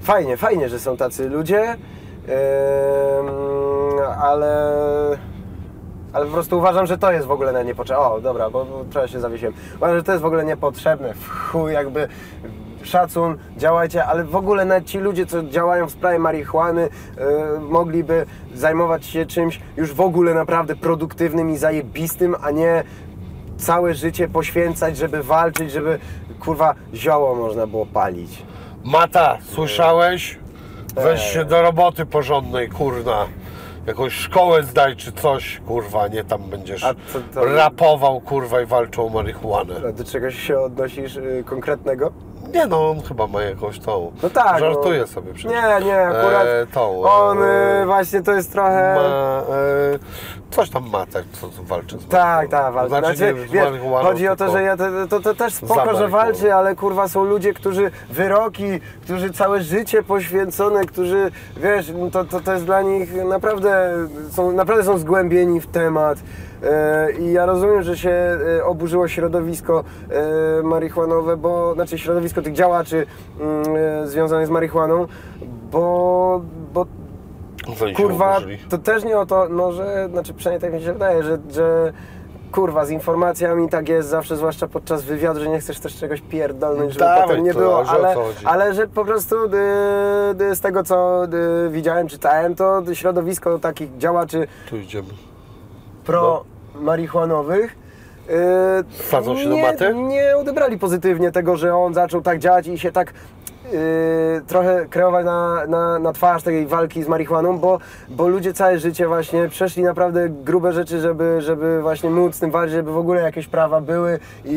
fajnie, 0.00 0.36
fajnie, 0.36 0.68
że 0.68 0.78
są 0.80 0.96
tacy 0.96 1.28
ludzie, 1.28 1.62
ym, 1.62 3.28
ale, 4.18 4.72
ale 6.12 6.26
po 6.26 6.32
prostu 6.32 6.58
uważam, 6.58 6.86
że 6.86 6.98
to 6.98 7.12
jest 7.12 7.26
w 7.26 7.30
ogóle 7.30 7.52
na 7.52 7.62
niepotrzebne. 7.62 8.04
O, 8.04 8.20
dobra, 8.20 8.50
bo, 8.50 8.64
bo 8.64 8.84
trochę 8.84 9.08
się 9.08 9.20
zawiesiłem. 9.20 9.54
Uważam, 9.76 9.96
że 9.96 10.02
to 10.02 10.12
jest 10.12 10.22
w 10.22 10.26
ogóle 10.26 10.44
niepotrzebne. 10.44 11.14
W 11.14 11.28
chuj, 11.28 11.72
jakby 11.72 12.08
szacun, 12.86 13.38
działajcie, 13.56 14.04
ale 14.04 14.24
w 14.24 14.36
ogóle 14.36 14.64
nawet 14.64 14.84
ci 14.86 14.98
ludzie, 14.98 15.26
co 15.26 15.42
działają 15.42 15.86
w 15.86 15.90
sprawie 15.90 16.18
marihuany, 16.18 16.82
y, 16.84 17.60
mogliby 17.60 18.26
zajmować 18.54 19.06
się 19.06 19.26
czymś 19.26 19.60
już 19.76 19.92
w 19.92 20.00
ogóle 20.00 20.34
naprawdę 20.34 20.76
produktywnym 20.76 21.50
i 21.50 21.56
zajebistym, 21.56 22.36
a 22.42 22.50
nie 22.50 22.82
całe 23.56 23.94
życie 23.94 24.28
poświęcać, 24.28 24.96
żeby 24.96 25.22
walczyć, 25.22 25.72
żeby 25.72 25.98
kurwa 26.40 26.74
zioło 26.94 27.34
można 27.34 27.66
było 27.66 27.86
palić. 27.86 28.42
Mata, 28.84 29.38
słyszałeś? 29.42 30.38
Weź 30.96 31.20
się 31.22 31.44
do 31.44 31.62
roboty 31.62 32.06
porządnej, 32.06 32.68
kurna. 32.68 33.26
Jakąś 33.86 34.12
szkołę 34.12 34.62
zdaj 34.62 34.96
czy 34.96 35.12
coś, 35.12 35.60
kurwa, 35.66 36.08
nie 36.08 36.24
tam 36.24 36.42
będziesz 36.42 36.84
A 36.84 36.94
co 37.12 37.18
to- 37.34 37.44
rapował, 37.44 38.20
kurwa, 38.20 38.60
i 38.60 38.66
walczył 38.66 39.06
o 39.06 39.08
marihuanę. 39.08 39.74
A 39.88 39.92
Do 39.92 40.04
czegoś 40.04 40.38
się 40.38 40.58
odnosisz 40.60 41.16
y, 41.16 41.42
konkretnego? 41.46 42.12
Nie 42.54 42.66
no, 42.66 42.90
on 42.90 43.02
chyba 43.02 43.26
ma 43.26 43.42
jakąś 43.42 43.78
tą. 43.78 44.12
No 44.22 44.30
tak, 44.30 44.58
Żartuje 44.58 45.00
no. 45.00 45.06
sobie 45.06 45.34
przecież. 45.34 45.52
Nie, 45.52 45.86
nie, 45.86 46.06
akurat 46.06 46.46
E, 46.46 46.66
tą, 46.66 47.02
on 47.02 47.42
e, 47.42 47.82
właśnie 47.86 48.22
to 48.22 48.32
jest 48.32 48.52
trochę... 48.52 48.94
Ma, 48.94 49.02
e, 49.54 49.98
coś 50.50 50.70
tam 50.70 50.90
ma, 50.90 51.06
tak, 51.06 51.24
co, 51.32 51.48
co 51.48 51.62
walczy 51.62 51.98
z 51.98 52.08
Tak, 52.08 52.48
tak, 52.50 52.72
walczy. 52.72 52.88
Znaczy, 52.88 53.16
Znaczy, 53.16 53.34
wiesz, 53.34 53.64
marihuaną, 53.64 54.08
chodzi 54.08 54.28
o 54.28 54.36
to, 54.36 54.50
że 54.50 54.62
ja 54.62 54.76
to, 54.76 54.84
to, 55.10 55.20
to 55.20 55.34
też 55.34 55.54
spoko, 55.54 55.96
że 55.96 56.08
walczy, 56.08 56.54
ale 56.54 56.76
kurwa 56.76 57.08
są 57.08 57.24
ludzie, 57.24 57.54
którzy 57.54 57.90
wyroki, 58.10 58.80
którzy 59.02 59.30
całe 59.30 59.62
życie 59.62 60.02
poświęcone, 60.02 60.84
którzy, 60.84 61.30
wiesz, 61.56 61.92
no 61.98 62.10
to, 62.10 62.24
to, 62.24 62.40
to 62.40 62.52
jest 62.52 62.64
dla 62.64 62.82
nich 62.82 63.24
naprawdę, 63.24 63.92
są, 64.30 64.52
naprawdę 64.52 64.84
są 64.84 64.98
zgłębieni 64.98 65.60
w 65.60 65.66
temat. 65.66 66.18
E, 66.64 67.12
I 67.12 67.32
ja 67.32 67.46
rozumiem, 67.46 67.82
że 67.82 67.96
się 67.96 68.10
e, 68.10 68.64
oburzyło 68.64 69.08
środowisko 69.08 69.84
e, 70.10 70.62
marihuanowe, 70.62 71.36
bo, 71.36 71.74
znaczy 71.74 71.98
środowisko 71.98 72.42
tych 72.42 72.52
działaczy 72.52 73.06
mm, 73.40 74.08
związanych 74.08 74.46
z 74.46 74.50
marihuaną, 74.50 75.06
bo, 75.72 76.40
bo 76.72 76.86
kurwa, 77.96 78.40
to 78.68 78.78
też 78.78 79.04
nie 79.04 79.18
o 79.18 79.26
to, 79.26 79.48
no 79.48 79.72
że, 79.72 80.08
znaczy 80.10 80.34
przynajmniej 80.34 80.70
tak 80.70 80.80
mi 80.80 80.86
się 80.86 80.92
wydaje, 80.92 81.22
że, 81.22 81.38
że 81.50 81.92
kurwa, 82.52 82.84
z 82.84 82.90
informacjami 82.90 83.68
tak 83.68 83.88
jest 83.88 84.08
zawsze, 84.08 84.36
zwłaszcza 84.36 84.68
podczas 84.68 85.04
wywiadu, 85.04 85.40
że 85.40 85.48
nie 85.48 85.58
chcesz 85.58 85.80
też 85.80 85.96
czegoś 85.96 86.20
pierdolnąć, 86.20 86.92
żeby 86.92 87.04
Dawaj 87.04 87.28
potem 87.28 87.44
nie 87.44 87.54
było, 87.54 87.88
ale, 87.88 88.14
ale 88.44 88.74
że 88.74 88.86
po 88.86 89.04
prostu 89.04 89.36
y, 89.44 89.48
y, 90.50 90.56
z 90.56 90.60
tego, 90.60 90.82
co 90.84 91.24
y, 91.24 91.70
widziałem, 91.70 92.08
czytałem, 92.08 92.54
to 92.54 92.82
środowisko 92.92 93.58
takich 93.58 93.98
działaczy 93.98 94.46
Tu 94.70 94.76
idziemy. 94.76 95.08
Pro-marihuanowych 96.74 97.76
y, 98.30 99.02
Wsadzą 99.02 99.36
się 99.36 99.48
do 99.48 99.54
nie, 99.54 99.62
maty? 99.62 99.94
nie 99.94 100.36
odebrali 100.36 100.78
pozytywnie 100.78 101.32
tego, 101.32 101.56
że 101.56 101.76
on 101.76 101.94
zaczął 101.94 102.22
tak 102.22 102.38
działać 102.38 102.66
i 102.66 102.78
się 102.78 102.92
tak 102.92 103.12
y, 103.72 104.42
trochę 104.46 104.86
kreować 104.90 105.24
na, 105.24 105.66
na, 105.66 105.98
na 105.98 106.12
twarz 106.12 106.42
tej 106.42 106.66
walki 106.66 107.02
z 107.02 107.08
marihuaną, 107.08 107.58
bo, 107.58 107.78
bo 108.08 108.28
ludzie 108.28 108.52
całe 108.52 108.78
życie 108.78 109.08
właśnie 109.08 109.48
przeszli 109.48 109.82
naprawdę 109.82 110.28
grube 110.28 110.72
rzeczy, 110.72 111.00
żeby, 111.00 111.36
żeby 111.40 111.82
właśnie 111.82 112.10
móc 112.10 112.40
tym 112.40 112.50
walczyć, 112.50 112.74
żeby 112.74 112.92
w 112.92 112.98
ogóle 112.98 113.22
jakieś 113.22 113.46
prawa 113.46 113.80
były 113.80 114.18
i, 114.44 114.50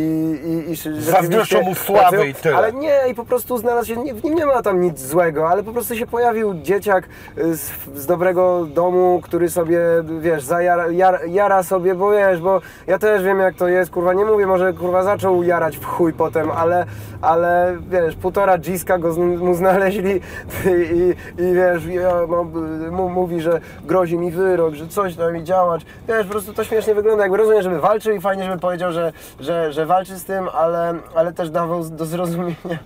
i, 0.67 0.71
i 0.71 1.01
Zazdroszczą 1.01 1.61
mu 1.61 1.75
sławy 1.75 2.27
i 2.27 2.33
tyle. 2.33 2.57
Ale 2.57 2.73
nie, 2.73 2.99
i 3.11 3.15
po 3.15 3.25
prostu 3.25 3.57
znalazł 3.57 3.87
się, 3.87 3.97
nie, 3.97 4.13
w 4.13 4.23
nim 4.23 4.35
nie 4.35 4.45
ma 4.45 4.61
tam 4.61 4.81
nic 4.81 4.99
złego, 4.99 5.49
ale 5.49 5.63
po 5.63 5.73
prostu 5.73 5.95
się 5.95 6.07
pojawił 6.07 6.53
dzieciak 6.53 7.03
y, 7.37 7.57
z, 7.57 7.71
z 7.95 8.05
dobrego 8.05 8.65
domu, 8.65 9.19
który 9.23 9.49
sobie, 9.49 9.79
wiesz, 10.19 10.43
zajara, 10.43 10.91
jar, 10.91 11.19
jara 11.27 11.63
sobie, 11.63 11.95
bo 11.95 12.11
wiesz, 12.11 12.41
bo 12.41 12.61
ja 12.87 12.99
też 12.99 13.23
wiem 13.23 13.39
jak 13.39 13.55
to 13.55 13.67
jest, 13.67 13.91
kurwa, 13.91 14.13
nie 14.13 14.25
mówię, 14.25 14.47
może 14.47 14.73
kurwa 14.73 15.03
zaczął 15.03 15.43
jarać 15.43 15.77
w 15.77 15.85
chuj 15.85 16.13
potem, 16.13 16.51
ale, 16.51 16.85
ale 17.21 17.77
wiesz, 17.89 18.15
półtora 18.15 18.57
dziska 18.57 18.96
go 18.99 19.13
z, 19.13 19.17
mu 19.17 19.53
znaleźli 19.53 20.11
i, 20.65 21.15
i, 21.41 21.53
wiesz, 21.53 21.85
ja, 21.85 22.13
no, 22.29 22.43
mu, 22.91 23.09
mówi, 23.09 23.41
że 23.41 23.61
grozi 23.85 24.17
mi 24.17 24.31
wyrok, 24.31 24.73
że 24.73 24.87
coś 24.87 25.15
tam 25.15 25.33
mi 25.33 25.43
działać, 25.43 25.85
wiesz, 26.07 26.25
po 26.25 26.31
prostu 26.31 26.53
to 26.53 26.63
śmiesznie 26.63 26.95
wygląda, 26.95 27.23
jakby 27.23 27.37
rozumiem, 27.37 27.61
żeby 27.61 27.79
walczył 27.79 28.15
i 28.15 28.21
fajnie, 28.21 28.43
żeby 28.43 28.59
powiedział, 28.59 28.91
że, 28.91 29.13
że, 29.39 29.73
że 29.73 29.85
walczy 29.85 30.15
z 30.15 30.25
tym, 30.25 30.49
ale, 30.53 30.93
ale 31.15 31.33
też 31.33 31.49
dawał 31.49 31.89
do 31.89 32.05
zrozumienia, 32.05 32.79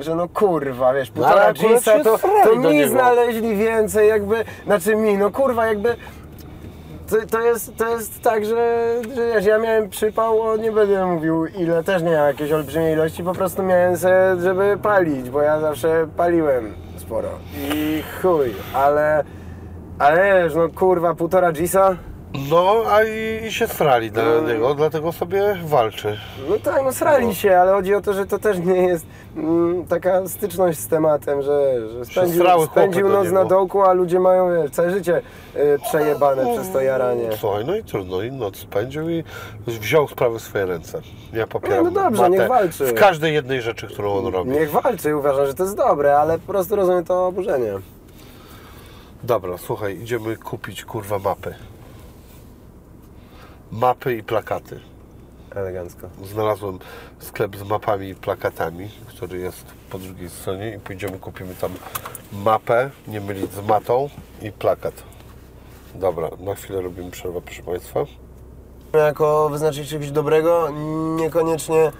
że 0.00 0.14
no 0.14 0.28
kurwa, 0.28 0.94
wiesz, 0.94 1.12
No, 1.14 1.22
półtora 1.22 1.54
się 1.54 2.04
to, 2.04 2.18
to 2.44 2.56
mi 2.56 2.88
znaleźli 2.88 3.56
więcej 3.56 4.08
jakby, 4.08 4.44
znaczy 4.64 4.96
mi, 4.96 5.18
no 5.18 5.30
kurwa 5.30 5.66
jakby 5.66 5.96
to, 7.08 7.16
to, 7.30 7.40
jest, 7.40 7.76
to 7.76 7.88
jest 7.88 8.22
tak, 8.22 8.44
że, 8.44 8.94
że 9.40 9.50
ja 9.50 9.58
miałem 9.58 9.88
przypał, 9.88 10.42
o, 10.42 10.56
nie 10.56 10.72
będę 10.72 11.06
mówił 11.06 11.46
ile, 11.46 11.84
też 11.84 12.02
nie 12.02 12.10
miałem 12.10 12.26
jakiejś 12.26 12.52
olbrzymiej 12.52 12.92
ilości, 12.92 13.22
po 13.22 13.32
prostu 13.32 13.62
miałem 13.62 13.96
se, 13.96 14.36
żeby 14.40 14.78
palić, 14.82 15.30
bo 15.30 15.42
ja 15.42 15.60
zawsze 15.60 16.08
paliłem 16.16 16.74
sporo. 16.96 17.28
I 17.74 18.02
chuj, 18.22 18.54
ale, 18.74 19.24
ale 19.98 20.42
wiesz, 20.42 20.54
no 20.54 20.68
kurwa, 20.68 21.14
półtora 21.14 21.52
Gisa, 21.52 21.96
No, 22.50 22.82
a 22.90 23.04
i, 23.04 23.46
i 23.46 23.52
się 23.52 23.68
strali 23.68 24.12
na 24.12 24.22
No. 24.24 24.40
niego, 24.48 24.74
dlatego 24.74 25.12
sobie 25.12 25.56
walczy. 25.64 26.18
No 26.50 26.56
tak, 26.58 26.84
no 26.84 26.92
srali 26.92 27.34
się, 27.34 27.56
ale 27.58 27.72
chodzi 27.72 27.94
o 27.94 28.00
to, 28.00 28.12
że 28.12 28.26
to 28.26 28.38
też 28.38 28.58
nie 28.58 28.74
jest 28.76 29.06
mm, 29.36 29.86
taka 29.86 30.28
styczność 30.28 30.78
z 30.78 30.88
tematem, 30.88 31.42
że, 31.42 31.88
że 31.88 32.04
spędził, 32.04 32.44
spędził 32.66 33.08
noc 33.08 33.30
na 33.30 33.44
dołku, 33.44 33.82
a 33.82 33.92
ludzie 33.92 34.20
mają 34.20 34.62
wiesz, 34.62 34.70
całe 34.70 34.90
życie 34.90 35.22
y, 35.56 35.78
przejebane 35.88 36.46
przez 36.54 36.70
to 36.72 36.80
jaranie. 36.80 37.28
Słuchaj, 37.40 37.64
no 37.64 37.76
i 37.76 37.84
trudno, 37.84 38.22
i 38.22 38.32
noc 38.32 38.56
spędził 38.56 39.10
i 39.10 39.24
wziął 39.66 40.08
sprawy 40.08 40.38
w 40.38 40.42
swoje 40.42 40.66
ręce. 40.66 41.00
Ja 41.32 41.46
popieram 41.46 41.84
No, 41.84 41.90
no 41.90 42.00
dobrze, 42.02 42.22
matę 42.22 42.36
niech 42.38 42.48
walczy. 42.48 42.86
w 42.86 42.94
każdej 42.94 43.34
jednej 43.34 43.62
rzeczy, 43.62 43.86
którą 43.86 44.12
on 44.18 44.26
robi. 44.34 44.50
Niech 44.50 44.70
walczy, 44.70 45.16
uważam, 45.16 45.46
że 45.46 45.54
to 45.54 45.62
jest 45.62 45.76
dobre, 45.76 46.18
ale 46.18 46.38
po 46.38 46.46
prostu 46.52 46.76
rozumiem 46.76 47.04
to 47.04 47.26
oburzenie. 47.26 47.72
Dobra, 49.22 49.58
słuchaj, 49.58 49.98
idziemy 49.98 50.36
kupić 50.36 50.84
kurwa 50.84 51.18
mapy. 51.18 51.54
Mapy 53.76 54.16
i 54.16 54.22
plakaty. 54.22 54.80
Elegancko. 55.54 56.08
Znalazłem 56.24 56.78
sklep 57.18 57.56
z 57.56 57.62
mapami 57.62 58.08
i 58.08 58.14
plakatami, 58.14 58.90
który 59.06 59.38
jest 59.38 59.64
po 59.90 59.98
drugiej 59.98 60.30
stronie 60.30 60.74
i 60.76 60.78
pójdziemy 60.78 61.18
kupimy 61.18 61.54
tam 61.54 61.72
mapę, 62.32 62.90
nie 63.08 63.20
mylić 63.20 63.52
z 63.52 63.66
matą 63.66 64.08
i 64.42 64.52
plakat. 64.52 64.94
Dobra, 65.94 66.28
na 66.40 66.54
chwilę 66.54 66.82
robimy 66.82 67.10
przerwę, 67.10 67.40
proszę 67.40 67.62
Państwa. 67.62 68.00
Jako 68.92 69.48
wyznaczyć 69.48 69.88
czegoś 69.88 70.10
dobrego, 70.10 70.68
niekoniecznie 71.16 71.92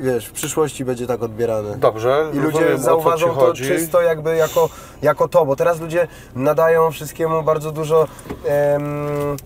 wiesz, 0.00 0.26
w 0.26 0.32
przyszłości 0.32 0.84
będzie 0.84 1.06
tak 1.06 1.22
odbierane. 1.22 1.76
Dobrze, 1.76 2.30
I 2.32 2.38
ludzie 2.38 2.58
rozumiem, 2.58 2.78
zauważą 2.78 3.34
to 3.34 3.54
czysto 3.54 4.02
jakby 4.02 4.36
jako, 4.36 4.68
jako 5.02 5.28
to, 5.28 5.46
bo 5.46 5.56
teraz 5.56 5.80
ludzie 5.80 6.08
nadają 6.34 6.90
wszystkiemu 6.90 7.42
bardzo 7.42 7.72
dużo 7.72 8.06
em, 8.46 9.36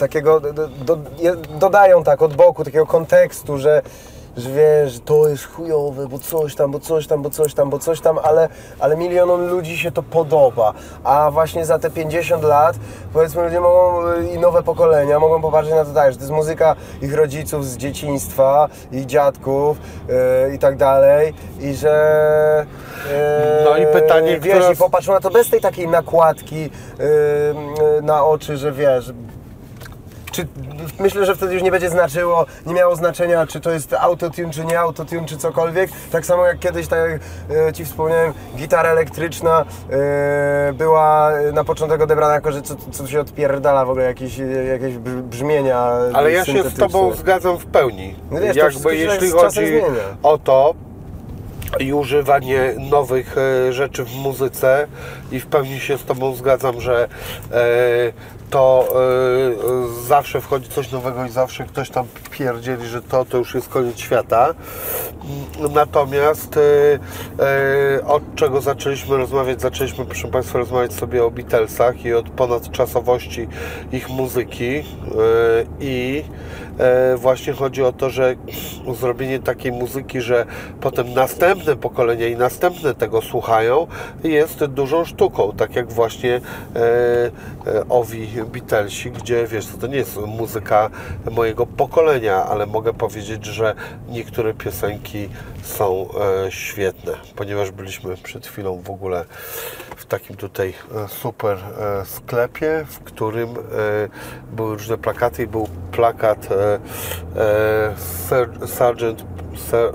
takiego, 0.00 0.40
do, 0.40 0.68
do, 0.68 0.96
dodają 1.58 2.02
tak 2.04 2.22
od 2.22 2.34
boku, 2.34 2.64
takiego 2.64 2.86
kontekstu, 2.86 3.58
że, 3.58 3.82
że 4.36 4.50
wiesz, 4.50 5.00
to 5.04 5.28
jest 5.28 5.44
chujowe, 5.44 6.08
bo 6.08 6.18
coś 6.18 6.54
tam, 6.54 6.70
bo 6.70 6.80
coś 6.80 7.06
tam, 7.06 7.22
bo 7.22 7.30
coś 7.30 7.54
tam, 7.54 7.70
bo 7.70 7.78
coś 7.78 8.00
tam, 8.00 8.18
ale, 8.22 8.48
ale 8.80 8.96
milionom 8.96 9.46
ludzi 9.46 9.78
się 9.78 9.90
to 9.92 10.02
podoba. 10.02 10.72
A 11.04 11.30
właśnie 11.30 11.64
za 11.66 11.78
te 11.78 11.90
50 11.90 12.42
lat, 12.44 12.76
powiedzmy, 13.12 13.42
ludzie 13.42 13.60
mogą 13.60 14.12
i 14.34 14.38
nowe 14.38 14.62
pokolenia 14.62 15.18
mogą 15.18 15.42
popatrzeć 15.42 15.74
na 15.74 15.84
to 15.84 15.90
tak, 15.94 16.10
że 16.12 16.16
to 16.18 16.22
jest 16.22 16.32
muzyka 16.32 16.76
ich 17.02 17.14
rodziców 17.14 17.66
z 17.66 17.76
dzieciństwa, 17.76 18.68
ich 18.92 19.06
dziadków 19.06 19.76
y, 20.48 20.54
i 20.54 20.58
tak 20.58 20.76
dalej. 20.76 21.34
I 21.60 21.74
że. 21.74 22.66
y, 23.60 23.64
No 23.64 23.76
i 23.76 23.86
pytanie, 23.86 24.40
wiesz, 24.40 24.54
która- 24.58 24.72
i 24.72 24.76
popatrzą 24.76 25.12
na 25.12 25.20
to 25.20 25.30
bez 25.30 25.50
tej 25.50 25.60
takiej 25.60 25.88
nakładki 25.88 26.70
y, 27.00 27.04
y, 27.98 28.02
na 28.02 28.24
oczy, 28.26 28.56
że 28.56 28.72
wiesz. 28.72 29.12
Czy, 30.32 30.46
myślę, 31.00 31.26
że 31.26 31.34
wtedy 31.36 31.54
już 31.54 31.62
nie 31.62 31.70
będzie 31.70 31.90
znaczyło, 31.90 32.46
nie 32.66 32.74
miało 32.74 32.96
znaczenia, 32.96 33.46
czy 33.46 33.60
to 33.60 33.70
jest 33.70 33.94
autotune, 33.94 34.50
czy 34.50 34.64
nie 34.64 34.80
autotune, 34.80 35.26
czy 35.26 35.36
cokolwiek. 35.36 35.90
Tak 36.12 36.26
samo 36.26 36.46
jak 36.46 36.58
kiedyś, 36.58 36.88
tak 36.88 37.10
jak 37.10 37.20
e, 37.68 37.72
Ci 37.72 37.84
wspomniałem, 37.84 38.32
gitara 38.56 38.90
elektryczna 38.90 39.64
e, 39.90 40.72
była 40.72 41.32
na 41.52 41.64
początek 41.64 42.00
odebrana 42.00 42.34
jako, 42.34 42.52
że 42.52 42.62
co, 42.62 42.76
co 42.92 43.06
się 43.06 43.20
odpierdala 43.20 43.84
w 43.84 43.90
ogóle, 43.90 44.04
jakieś, 44.04 44.38
jakieś 44.72 44.94
brz- 44.94 45.22
brzmienia 45.22 45.90
Ale 46.12 46.32
ja 46.32 46.44
się 46.44 46.62
z. 46.62 46.74
Tobą 46.74 47.14
zgadzam 47.14 47.58
w 47.58 47.66
pełni. 47.66 48.16
No 48.30 48.40
wiesz, 48.40 48.56
Jakby 48.56 48.96
jeśli 48.96 49.30
chodzi 49.30 49.80
o 50.22 50.38
to 50.38 50.74
i 51.78 51.92
używanie 51.92 52.74
nowych 52.90 53.36
e, 53.38 53.72
rzeczy 53.72 54.04
w 54.04 54.14
muzyce 54.14 54.86
i 55.32 55.40
w 55.40 55.46
pełni 55.46 55.80
się 55.80 55.98
z 55.98 56.04
Tobą 56.04 56.34
zgadzam, 56.34 56.80
że 56.80 57.08
e, 57.52 57.58
to 58.50 58.88
y, 58.88 60.00
y, 60.02 60.06
zawsze 60.06 60.40
wchodzi 60.40 60.68
coś 60.68 60.92
nowego 60.92 61.24
i 61.24 61.28
zawsze 61.28 61.64
ktoś 61.64 61.90
tam 61.90 62.06
pierdzieli, 62.30 62.86
że 62.86 63.02
to, 63.02 63.24
to 63.24 63.38
już 63.38 63.54
jest 63.54 63.68
koniec 63.68 63.98
świata. 63.98 64.54
Natomiast 65.74 66.56
y, 66.56 67.00
od 68.06 68.34
czego 68.34 68.60
zaczęliśmy 68.60 69.16
rozmawiać? 69.16 69.60
Zaczęliśmy, 69.60 70.04
proszę 70.06 70.28
Państwa, 70.28 70.58
rozmawiać 70.58 70.92
sobie 70.92 71.24
o 71.24 71.30
Beatlesach 71.30 72.04
i 72.04 72.12
od 72.12 72.30
ponadczasowości 72.30 73.48
ich 73.92 74.08
muzyki 74.08 74.84
i 75.80 76.24
właśnie 77.16 77.52
chodzi 77.52 77.82
o 77.82 77.92
to, 77.92 78.10
że 78.10 78.34
zrobienie 78.94 79.38
takiej 79.38 79.72
muzyki, 79.72 80.20
że 80.20 80.46
potem 80.80 81.14
następne 81.14 81.76
pokolenia 81.76 82.26
i 82.26 82.36
następne 82.36 82.94
tego 82.94 83.22
słuchają, 83.22 83.86
jest 84.24 84.64
dużą 84.64 85.04
sztuką, 85.04 85.52
tak 85.56 85.76
jak 85.76 85.92
właśnie 85.92 86.40
e, 86.76 86.80
e, 86.80 87.88
owi 87.88 88.28
Beatlesi, 88.52 89.10
gdzie 89.10 89.46
wiesz, 89.46 89.66
to 89.80 89.86
nie 89.86 89.96
jest 89.96 90.16
muzyka 90.16 90.90
mojego 91.30 91.66
pokolenia, 91.66 92.44
ale 92.44 92.66
mogę 92.66 92.92
powiedzieć, 92.92 93.44
że 93.44 93.74
niektóre 94.08 94.54
piosenki 94.54 95.28
są 95.62 96.08
e, 96.46 96.50
świetne, 96.52 97.12
ponieważ 97.36 97.70
byliśmy 97.70 98.16
przed 98.16 98.46
chwilą 98.46 98.80
w 98.80 98.90
ogóle 98.90 99.24
w 99.96 100.06
takim 100.06 100.36
tutaj 100.36 100.74
e, 101.04 101.08
super 101.08 101.58
e, 101.58 102.04
sklepie, 102.04 102.84
w 102.88 102.98
którym 102.98 103.48
e, 103.48 103.54
były 104.52 104.72
różne 104.72 104.98
plakaty 104.98 105.42
i 105.42 105.46
był 105.46 105.68
plakat 105.92 106.48
e, 106.52 106.69
e, 106.69 106.69
Sergeant 108.66 109.24
Ser- 109.70 109.92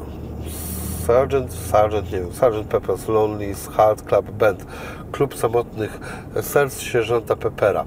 Sergeant, 1.05 1.53
Sergeant, 1.53 2.11
nie 2.11 2.19
wiem, 2.19 2.33
Sergeant 2.33 2.67
Pepper's 2.67 3.09
Lonely 3.09 3.55
Heart 3.77 4.01
Club 4.01 4.31
Band, 4.31 4.65
klub 5.11 5.37
samotnych 5.37 5.99
serc 6.41 6.79
sierżanta 6.79 7.35
Peppera. 7.35 7.85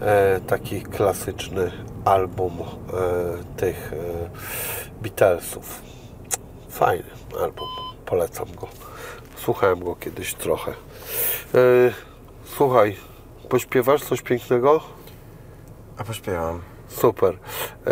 E, 0.00 0.40
taki 0.40 0.82
klasyczny 0.82 1.70
album 2.04 2.52
e, 2.60 2.64
tych 3.56 3.92
e, 3.92 3.96
Beatlesów. 5.02 5.82
Fajny 6.70 7.10
album, 7.40 7.68
polecam 8.06 8.46
go. 8.60 8.68
Słuchałem 9.36 9.84
go 9.84 9.96
kiedyś 9.96 10.34
trochę. 10.34 10.72
E, 10.72 10.74
słuchaj, 12.44 12.96
pośpiewasz 13.48 14.02
coś 14.02 14.22
pięknego? 14.22 14.80
A 15.98 16.04
pośpiewam. 16.04 16.73
Super. 17.00 17.38
E, 17.86 17.90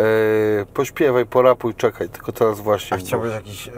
pośpiewaj, 0.73 1.25
porapuj, 1.25 1.75
czekaj, 1.75 2.09
tylko 2.09 2.31
teraz 2.31 2.59
właśnie. 2.59 2.97
A 2.97 2.99
chciałbyś 2.99 3.33
jakiś, 3.33 3.67
e, 3.67 3.71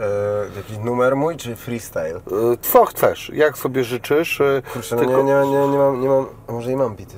jakiś 0.56 0.78
numer 0.78 1.16
mój, 1.16 1.36
czy 1.36 1.56
freestyle? 1.56 2.16
E, 2.16 2.20
Co 2.60 2.84
chcesz, 2.84 3.30
jak 3.34 3.58
sobie 3.58 3.84
życzysz. 3.84 4.40
e, 4.40 4.62
Kurczę, 4.72 4.96
no 4.96 5.02
tylko 5.02 5.22
nie, 5.22 5.34
nie, 5.34 5.50
nie, 5.50 5.68
nie, 5.68 5.78
mam, 5.78 6.00
nie 6.00 6.08
mam, 6.08 6.26
może 6.48 6.72
i 6.72 6.76
mam 6.76 6.96
bity. 6.96 7.16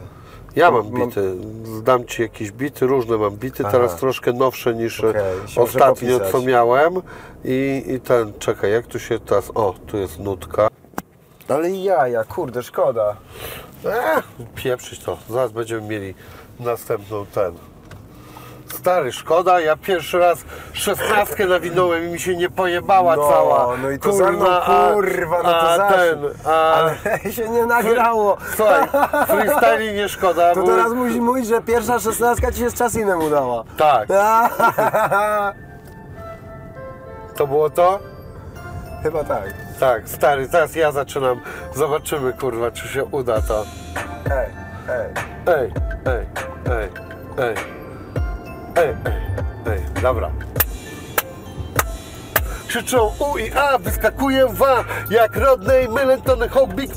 Ja 0.56 0.70
mam 0.70 0.90
bity, 0.90 1.34
zdam 1.64 2.04
Ci 2.04 2.22
jakieś 2.22 2.52
bity, 2.52 2.86
różne 2.86 3.18
mam 3.18 3.36
bity, 3.36 3.62
Aha. 3.62 3.72
teraz 3.72 3.96
troszkę 3.96 4.32
nowsze 4.32 4.74
niż 4.74 5.04
e, 5.04 5.12
muszę 5.42 5.60
ostatnio 5.60 6.20
co 6.32 6.42
miałem 6.42 6.94
i, 7.44 7.84
i 7.86 8.00
ten, 8.00 8.32
czekaj, 8.38 8.72
jak 8.72 8.86
tu 8.86 8.98
się 8.98 9.18
teraz, 9.20 9.50
o, 9.54 9.74
tu 9.86 9.96
jest 9.96 10.18
nutka. 10.18 10.68
Ale 11.48 11.70
jaja, 11.70 12.24
kurde, 12.24 12.62
szkoda. 12.62 13.16
Eee, 13.84 14.22
pieprzyć 14.54 15.00
to, 15.00 15.18
zaraz 15.30 15.52
będziemy 15.52 15.80
mieli 15.88 16.14
następną 16.60 17.26
ten. 17.26 17.54
Stary, 18.68 19.12
szkoda, 19.12 19.60
ja 19.60 19.76
pierwszy 19.76 20.18
raz 20.18 20.38
szesnastkę 20.72 21.46
nawinąłem 21.46 22.04
i 22.04 22.08
mi 22.08 22.20
się 22.20 22.36
nie 22.36 22.50
pojebała 22.50 23.16
No, 23.16 23.28
cała. 23.28 23.76
no 23.82 23.90
i 23.90 23.98
to 23.98 24.12
ze 24.12 24.32
mną, 24.32 24.46
kurwa, 24.94 25.36
no 25.42 25.50
to 25.50 25.84
a 25.84 25.92
ten, 25.92 26.18
a... 26.46 26.50
Ale 26.74 26.94
się 27.32 27.48
nie 27.48 27.66
nagrało. 27.66 28.36
Słuchaj, 28.56 28.88
freestyli 29.26 29.92
nie 29.94 30.08
szkoda, 30.08 30.54
To 30.54 30.60
bo... 30.60 30.66
teraz 30.66 30.92
musi 30.92 31.20
mówić, 31.20 31.46
że 31.46 31.62
pierwsza 31.62 31.98
szesnastka 32.00 32.52
ci 32.52 32.58
się 32.58 32.70
z 32.70 32.74
czasinem 32.74 33.22
udała. 33.22 33.64
Tak, 33.78 34.08
to 37.36 37.46
było 37.46 37.70
to? 37.70 37.98
Chyba 39.02 39.24
tak. 39.24 39.42
Tak, 39.80 40.08
stary, 40.08 40.48
teraz 40.48 40.76
ja 40.76 40.92
zaczynam. 40.92 41.40
Zobaczymy, 41.74 42.32
kurwa, 42.32 42.70
czy 42.70 42.88
się 42.88 43.04
uda 43.04 43.40
to. 43.42 43.64
Ej, 44.30 44.46
ej. 44.88 45.14
Ej, 45.54 45.72
ej, 46.06 46.26
ej, 46.72 46.88
ej. 47.48 47.77
Ej, 48.78 48.94
ej, 49.04 49.72
ej, 49.72 50.02
dobra. 50.02 50.30
Krzyczą 52.68 53.12
U 53.18 53.38
i 53.38 53.52
A, 53.52 53.78
wyskakuję 53.78 54.46
wam 54.50 54.84
Jak 55.10 55.36
Rodney, 55.36 55.88
mylę 55.88 56.18
Tony 56.24 56.48
Hawk, 56.48 56.74
Big 56.74 56.90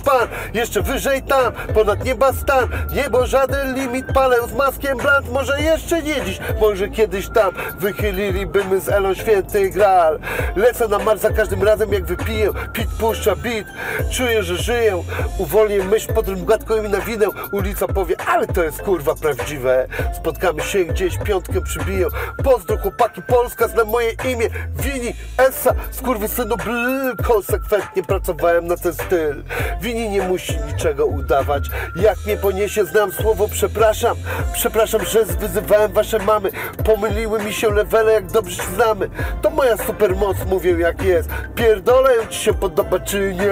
Jeszcze 0.54 0.82
wyżej 0.82 1.24
tam, 1.24 1.54
ponad 1.74 2.06
nieba 2.06 2.34
stan. 2.34 2.68
Niebo 2.96 3.26
żaden 3.28 3.76
limit, 3.76 4.06
palę 4.14 4.38
z 4.48 4.54
maskiem 4.54 4.98
bland 4.98 5.32
Może 5.32 5.62
jeszcze 5.62 6.02
nie 6.02 6.22
dziś, 6.22 6.40
może 6.62 6.90
kiedyś 6.90 7.30
tam. 7.30 7.52
Wychyliliby 7.80 8.82
z 8.82 8.90
Elą 8.90 9.14
święty 9.14 9.70
gral. 9.70 10.20
Lecę 10.56 10.88
na 10.88 11.00
mar 11.00 11.18
za 11.18 11.30
każdym 11.30 11.64
razem 11.64 11.94
jak 11.94 12.06
wypiję 12.06 12.50
Pit 12.74 12.88
puszcza 13.00 13.36
beat, 13.36 13.66
czuję, 14.12 14.44
że 14.44 14.58
żyję. 14.58 15.04
Uwolnię 15.38 15.84
myśl, 15.84 16.14
potem 16.14 16.46
gładko 16.46 16.82
mi 16.82 16.90
nawinę 16.90 17.26
Ulica 17.52 17.88
powie, 17.88 18.16
ale 18.28 18.48
to 18.48 18.64
jest 18.64 18.82
kurwa 18.82 19.16
prawdziwe. 19.16 19.88
Spotkamy 20.18 20.64
się 20.64 20.86
gdzieś, 20.86 21.18
piątkę 21.18 21.62
przybiję. 21.62 22.08
Pozdro 22.44 22.78
chłopaki, 22.78 23.22
Polska, 23.22 23.68
zna 23.68 23.84
moje 23.86 24.12
imię. 24.12 24.50
Wini, 24.76 25.14
Essa, 25.62 25.74
skurwysynu 25.92 26.58
bl 26.58 27.24
Konsekwentnie 27.24 28.04
pracowałem 28.04 28.68
na 28.68 28.78
ten 28.78 28.94
styl. 28.94 29.44
Wini 29.82 30.10
nie 30.10 30.22
musi 30.22 30.58
niczego 30.68 31.06
udawać. 31.06 31.64
Jak 31.96 32.18
mnie 32.26 32.38
poniesie, 32.38 32.86
znam 32.86 33.12
słowo 33.12 33.48
przepraszam. 33.48 34.18
Przepraszam, 34.54 35.06
że 35.06 35.26
wyzywałem 35.26 35.92
wasze 35.92 36.20
mamy. 36.20 36.52
Pomyliły 36.86 37.44
mi 37.44 37.54
się 37.54 37.70
levele, 37.70 38.14
jak 38.14 38.32
dobrze 38.32 38.56
się 38.56 38.72
znamy. 38.76 39.10
To 39.42 39.50
moja 39.50 39.78
supermoc, 39.78 40.38
mówię 40.48 40.72
jak 40.72 41.04
jest. 41.04 41.30
Pierdolę, 41.56 42.10
ci 42.30 42.40
się 42.40 42.54
podoba 42.54 43.00
czy 43.00 43.34
nie. 43.34 43.52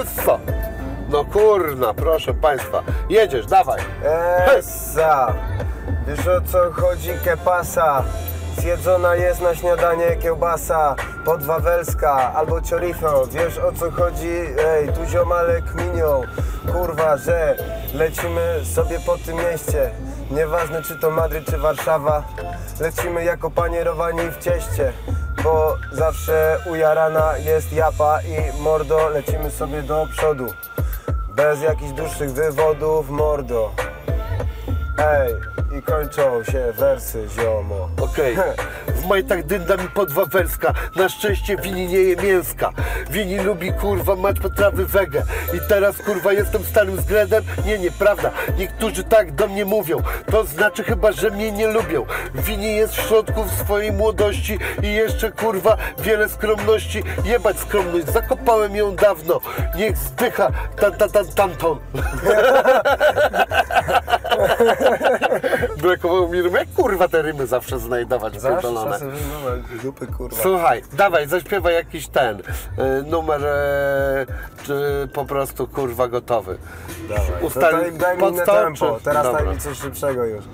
Essa! 0.00 0.38
No 1.08 1.24
kurna, 1.24 1.94
proszę 1.94 2.34
państwa. 2.34 2.82
Jedziesz, 3.08 3.46
dawaj. 3.46 3.80
Essa! 4.58 5.34
Wiesz 6.06 6.26
o 6.26 6.40
co 6.40 6.72
chodzi, 6.72 7.10
kepasa? 7.24 8.04
Zjedzona 8.60 9.14
jest 9.14 9.40
na 9.40 9.54
śniadanie 9.54 10.16
kiełbasa 10.16 10.96
podwawelska 11.24 12.32
albo 12.34 12.60
chorizo. 12.70 13.26
Wiesz 13.26 13.58
o 13.58 13.72
co 13.72 13.90
chodzi? 13.90 14.32
Ej, 14.66 14.88
tu 14.88 15.04
ziomale 15.06 15.62
kminią. 15.62 16.22
Kurwa, 16.72 17.16
że 17.16 17.56
lecimy 17.94 18.60
sobie 18.74 19.00
po 19.06 19.18
tym 19.18 19.36
mieście. 19.36 19.90
Nieważne 20.30 20.82
czy 20.82 20.96
to 20.96 21.10
Madryt 21.10 21.44
czy 21.50 21.58
Warszawa. 21.58 22.22
Lecimy 22.80 23.24
jako 23.24 23.50
panierowani 23.50 24.30
w 24.30 24.38
cieście. 24.38 24.92
Bo 25.44 25.76
zawsze 25.92 26.58
ujarana 26.70 27.38
jest 27.38 27.72
japa 27.72 28.18
i 28.22 28.62
mordo 28.62 29.08
lecimy 29.08 29.50
sobie 29.50 29.82
do 29.82 30.06
przodu. 30.10 30.46
Bez 31.36 31.62
jakichś 31.62 31.92
dłuższych 31.92 32.32
wywodów, 32.32 33.10
mordo. 33.10 33.70
Ej, 35.00 35.34
i 35.78 35.82
kończą 35.82 36.44
się 36.44 36.72
wersy, 36.72 37.28
ziomo. 37.36 37.88
Okej, 38.00 38.36
w 39.02 39.06
majtach 39.06 39.42
dynda 39.44 39.76
mi 39.76 39.88
podwawelska 39.88 40.72
Na 40.96 41.08
szczęście 41.08 41.56
Wini 41.56 41.86
nie 41.86 41.98
je 41.98 42.16
mięska. 42.16 42.70
Wini 43.10 43.38
lubi 43.38 43.72
kurwa 43.72 44.16
mać 44.16 44.40
potrawy 44.40 44.86
wege. 44.86 45.22
I 45.54 45.68
teraz 45.68 45.96
kurwa 45.96 46.32
jestem 46.32 46.64
starym 46.64 46.96
względem. 46.96 47.44
Nie, 47.66 47.78
nieprawda, 47.78 48.30
niektórzy 48.58 49.04
tak 49.04 49.32
do 49.32 49.48
mnie 49.48 49.64
mówią. 49.64 50.02
To 50.30 50.44
znaczy 50.44 50.84
chyba, 50.84 51.12
że 51.12 51.30
mnie 51.30 51.52
nie 51.52 51.68
lubią. 51.68 52.06
Wini 52.34 52.76
jest 52.76 52.94
w 52.94 53.08
środku 53.08 53.44
w 53.44 53.52
swojej 53.52 53.92
młodości. 53.92 54.58
I 54.82 54.92
jeszcze 54.92 55.32
kurwa 55.32 55.76
wiele 55.98 56.28
skromności. 56.28 57.02
Jebać 57.24 57.58
skromność, 57.58 58.06
zakopałem 58.06 58.76
ją 58.76 58.96
dawno. 58.96 59.40
Niech 59.76 59.96
zdycha 59.96 60.50
tan 60.80 60.92
tan 60.92 61.10
tan 61.10 61.26
tanton 61.26 61.78
Brakowało 65.82 66.28
mi 66.28 66.42
rymy, 66.42 66.58
jak 66.58 66.68
kurwa 66.68 67.08
te 67.08 67.22
rymy 67.22 67.46
zawsze 67.46 67.78
znajdować 67.78 68.34
pierdolone. 68.42 68.98
dupy, 69.82 70.06
kurwa. 70.06 70.42
Słuchaj, 70.42 70.82
dawaj, 70.92 71.28
zaśpiewaj 71.28 71.74
jakiś 71.74 72.08
ten 72.08 72.40
y, 72.40 72.42
numer, 73.06 73.46
e, 73.46 74.26
czy 74.62 75.08
po 75.12 75.24
prostu 75.24 75.68
kurwa 75.68 76.08
gotowy. 76.08 76.58
Dawaj. 77.08 77.26
To 77.40 77.46
Ustali 77.46 77.76
daj, 77.76 77.92
daj 77.92 78.18
mi 78.18 78.28
inne 78.28 78.46
tempo, 78.46 78.96
czy- 78.98 79.04
teraz 79.04 79.24
Dobra. 79.24 79.42
daj 79.44 79.54
mi 79.54 79.60
coś 79.60 79.78
szybszego 79.78 80.24
już. 80.24 80.44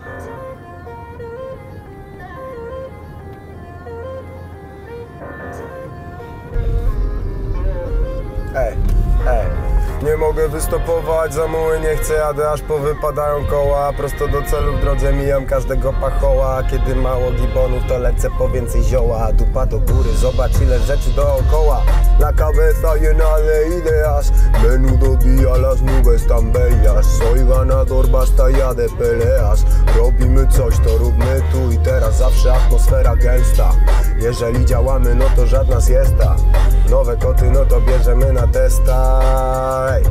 Nie 10.07 10.17
mogę 10.17 10.49
wystopować, 10.49 11.35
za 11.35 11.47
muły 11.47 11.81
nie 11.81 11.97
chcę, 11.97 12.15
jadę 12.15 12.51
aż 12.51 12.63
powypadają 12.63 13.45
koła. 13.45 13.93
Prosto 13.93 14.29
do 14.29 14.43
celu 14.43 14.77
w 14.77 14.81
drodze 14.81 15.13
mijam 15.13 15.47
każdego 15.47 15.93
pachoła. 15.93 16.63
Kiedy 16.71 16.97
mało 16.97 17.31
gibonów 17.33 17.83
to 17.89 17.99
lecę 17.99 18.29
po 18.39 18.49
więcej 18.49 18.83
zioła. 18.83 19.33
Dupa 19.33 19.67
do 19.67 19.79
góry, 19.79 20.11
zobacz 20.13 20.61
ile 20.63 20.79
rzeczy 20.79 21.11
dookoła. 21.11 21.83
La 22.21 22.33
cabeza 22.33 22.95
llena 22.95 23.39
de 23.39 23.79
ideas 23.79 24.33
Menudo 24.63 25.17
día 25.17 25.57
las 25.57 25.83
nubes 25.83 26.27
tan 26.27 26.53
bellas 26.53 27.07
Soy 27.19 27.45
ganador, 27.45 28.09
basta 28.09 28.51
ya 28.51 28.75
de 28.75 28.89
peleas 28.89 29.65
Robimy 29.97 30.47
coś, 30.47 30.75
to 30.79 30.99
róbmy 30.99 31.43
tu 31.53 31.73
i 31.73 31.79
teraz. 31.79 32.19
Zawsze 32.19 32.53
atmosfera 32.53 33.17
gęsta 33.17 33.73
Jeżeli 34.21 34.65
działamy, 34.65 35.15
no 35.15 35.25
to 35.37 35.47
żadna 35.47 35.81
siesta 35.81 36.37
Nowe 36.91 37.17
koty, 37.17 37.51
no 37.51 37.65
to 37.65 37.81
bierzemy 37.81 38.33
na 38.33 38.47
testa 38.47 39.21
Ej. 39.97 40.03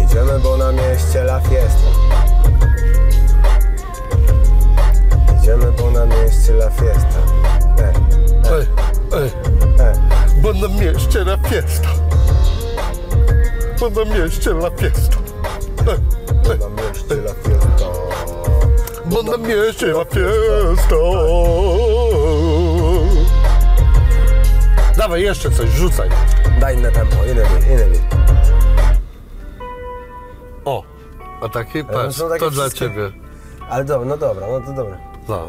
Jedziemy, 0.00 0.38
bo 0.40 0.56
na 0.56 0.72
mieście 0.72 1.22
la 1.24 1.40
fiesta 1.40 1.88
Jedziemy, 5.34 5.72
bo 5.72 5.90
na 5.90 6.06
mieście 6.06 6.52
la 6.52 6.70
fiesta 6.70 7.18
Ej, 7.78 7.94
Ej, 8.52 8.66
ej, 9.20 9.30
ej. 9.86 9.94
bo 10.42 10.52
na 10.52 10.68
mieście 10.68 11.24
na 11.24 11.36
fiesta. 11.36 11.88
Bo 13.80 13.90
na 13.90 14.04
mieście 14.04 14.54
na 14.54 14.70
fiesta. 14.70 15.16
Ej, 15.88 15.98
Bo 16.44 16.68
na 16.68 16.82
mieście 16.82 17.14
la 17.14 17.34
fiesta 17.34 17.86
bo 19.06 19.22
na 19.22 19.36
mieście 19.36 19.86
na 19.86 20.04
fiesta. 20.04 20.96
Dawaj, 24.96 25.22
jeszcze 25.22 25.50
coś, 25.50 25.68
rzucaj. 25.70 26.08
Daj 26.60 26.76
inne 26.76 26.90
tempo, 26.92 27.16
inny 27.24 27.34
beat, 27.34 27.66
inny 27.66 27.86
beat 27.90 28.16
O, 30.64 30.82
a 31.42 31.48
taki 31.48 31.78
Ale 31.80 32.04
pes, 32.06 32.16
są 32.16 32.28
takie 32.28 32.40
to 32.40 32.50
dla 32.50 32.62
wszystkie- 32.62 32.78
ciebie. 32.88 33.10
Ale 33.68 33.84
dobra, 33.84 34.08
no 34.08 34.16
dobra, 34.16 34.46
no 34.46 34.60
to 34.60 34.72
dobra 34.72 34.98
No. 35.28 35.48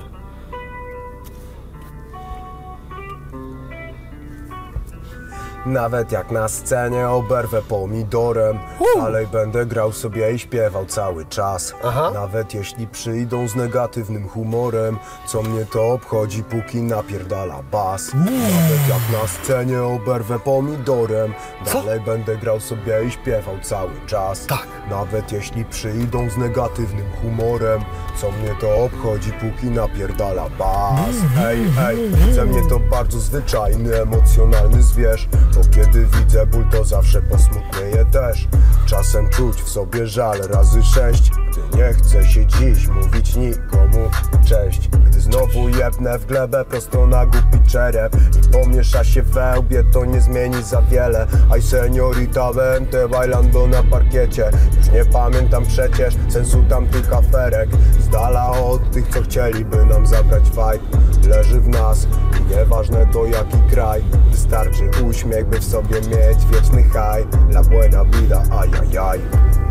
Nawet 5.67 6.11
jak 6.11 6.31
na 6.31 6.47
scenie 6.47 7.09
oberwę 7.09 7.61
pomidorem 7.61 8.59
Dalej 8.95 9.27
będę 9.27 9.65
grał 9.65 9.91
sobie 9.91 10.33
i 10.33 10.39
śpiewał 10.39 10.85
cały 10.85 11.25
czas. 11.25 11.73
Aha. 11.83 12.11
Nawet 12.13 12.53
jeśli 12.53 12.87
przyjdą 12.87 13.47
z 13.47 13.55
negatywnym 13.55 14.27
humorem 14.27 14.97
Co 15.27 15.41
mnie 15.41 15.65
to 15.65 15.87
obchodzi, 15.87 16.43
póki 16.43 16.81
napierdala 16.81 17.63
bas. 17.71 18.13
Nawet 18.13 18.87
jak 18.89 19.21
na 19.21 19.27
scenie 19.27 19.83
oberwę 19.83 20.39
pomidorem 20.39 21.33
Co? 21.65 21.81
Dalej 21.81 21.99
będę 21.99 22.37
grał 22.37 22.59
sobie 22.59 23.05
i 23.07 23.11
śpiewał 23.11 23.59
cały 23.61 23.91
czas. 24.05 24.45
Tak. 24.45 24.67
Nawet 24.89 25.31
jeśli 25.31 25.65
przyjdą 25.65 26.29
z 26.29 26.37
negatywnym 26.37 27.05
humorem 27.21 27.81
Co 28.17 28.31
mnie 28.31 28.55
to 28.61 28.75
obchodzi, 28.75 29.31
póki 29.31 29.65
napierdala 29.67 30.49
bas. 30.49 31.15
Ej, 31.45 31.59
ej, 31.89 32.09
dla 32.33 32.45
mnie 32.45 32.69
to 32.69 32.79
bardzo 32.79 33.19
zwyczajny, 33.19 34.01
emocjonalny 34.01 34.81
zwierz 34.81 35.27
Bo 35.57 35.63
kiedy 35.63 36.05
widzę 36.05 36.45
ból, 36.45 36.65
to 36.71 36.85
zawsze 36.85 37.21
posmutnieję 37.21 38.05
też. 38.05 38.47
Czasem 38.85 39.29
czuć 39.29 39.61
w 39.61 39.69
sobie 39.69 40.07
żal 40.07 40.37
razy 40.41 40.83
sześć. 40.83 41.31
Gdy 41.31 41.77
nie 41.77 41.93
chce 41.93 42.25
się 42.25 42.45
dziś 42.45 42.87
mówić 42.87 43.35
nikomu 43.35 44.09
cześć. 44.45 44.87
Gdy 44.87 45.21
znowu 45.21 45.69
jebnę 45.69 46.19
w 46.19 46.25
glebę 46.25 46.65
prosto 46.65 47.07
na 47.07 47.25
głupi 47.25 47.59
czerep. 47.67 48.15
I 48.15 48.49
pomiesza 48.49 49.03
się 49.03 49.23
we 49.23 49.59
łbie, 49.59 49.83
to 49.83 50.05
nie 50.05 50.21
zmieni 50.21 50.63
za 50.63 50.81
wiele. 50.81 51.27
Aj 51.51 51.61
seniorita 51.61 52.53
vente 52.53 53.09
bailando 53.09 53.67
na 53.67 53.83
parkiecie. 53.83 54.51
Już 54.77 54.91
nie 54.91 55.05
pamiętam 55.05 55.65
przecież 55.65 56.15
sensu 56.29 56.63
tamtych 56.69 57.13
aferek. 57.13 57.69
Z 57.99 58.09
dala 58.09 58.51
od 58.51 58.91
tych, 58.91 59.07
co 59.07 59.21
chcieliby 59.21 59.85
nam 59.85 60.07
zabrać 60.07 60.43
vibe. 60.49 60.97
Leży 61.27 61.61
w 61.61 61.67
nas 61.67 62.07
i 62.39 62.55
nieważne 62.55 63.07
to 63.13 63.25
jaki 63.25 63.57
kraj. 63.71 64.03
Wystarczy 64.31 64.89
uśmiech, 65.09 65.46
by 65.49 65.59
w 65.59 65.63
sobie 65.65 66.01
mieć 66.01 66.45
wieczny 66.51 66.83
haj. 66.83 67.25
La 67.51 67.63
buena 67.63 68.05
vida, 68.05 68.43
ajajaj. 68.51 69.19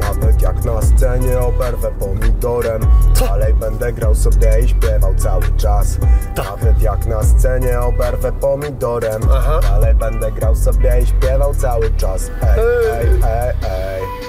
Nawet 0.01 0.43
jak 0.43 0.65
na 0.65 0.83
scenie 0.83 1.39
oberwę 1.39 1.91
pomidorem. 1.99 2.83
Dalej 3.21 3.55
będę 3.55 3.93
grał 3.93 4.15
sobie 4.15 4.61
i 4.65 4.69
śpiewał 4.69 5.15
cały 5.15 5.45
czas. 5.57 5.99
Nawet 6.37 6.83
jak 6.83 7.07
na 7.07 7.23
scenie 7.23 7.81
oberwę 7.81 8.33
pomidorem. 8.33 9.23
Aha. 9.33 9.61
Dalej 9.63 9.95
będę 9.95 10.33
grał 10.33 10.57
sobie 10.57 11.01
i 11.03 11.07
śpiewał 11.07 11.55
cały 11.55 11.91
czas. 11.91 12.31
Ej, 12.43 12.59
ej, 12.93 13.09
ej, 13.23 13.55
ej 13.63 14.27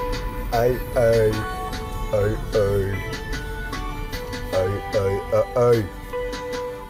Ej, 0.53 0.77
ej 0.95 1.31
Ej, 2.13 2.37
ej 2.53 3.07
Ej, 4.53 4.69
ej, 4.93 5.19
ej, 5.33 5.73
ej. 5.73 5.85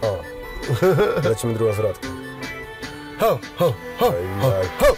O. 0.02 0.18
Lecimy 1.30 1.54
drugą 1.54 1.74
zwrotkę 1.74 2.17
Ho, 3.20 3.40
ho, 3.60 3.74
ho, 4.00 4.14
Ej, 4.14 4.28
ho, 4.42 4.52
ej. 4.62 4.68
ho. 4.82 4.96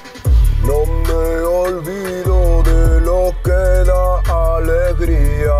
No 0.68 0.86
me 0.86 1.42
olvido 1.42 2.62
de 2.64 3.00
lo 3.02 3.34
que 3.44 3.84
da 3.90 4.56
alegría. 4.56 5.58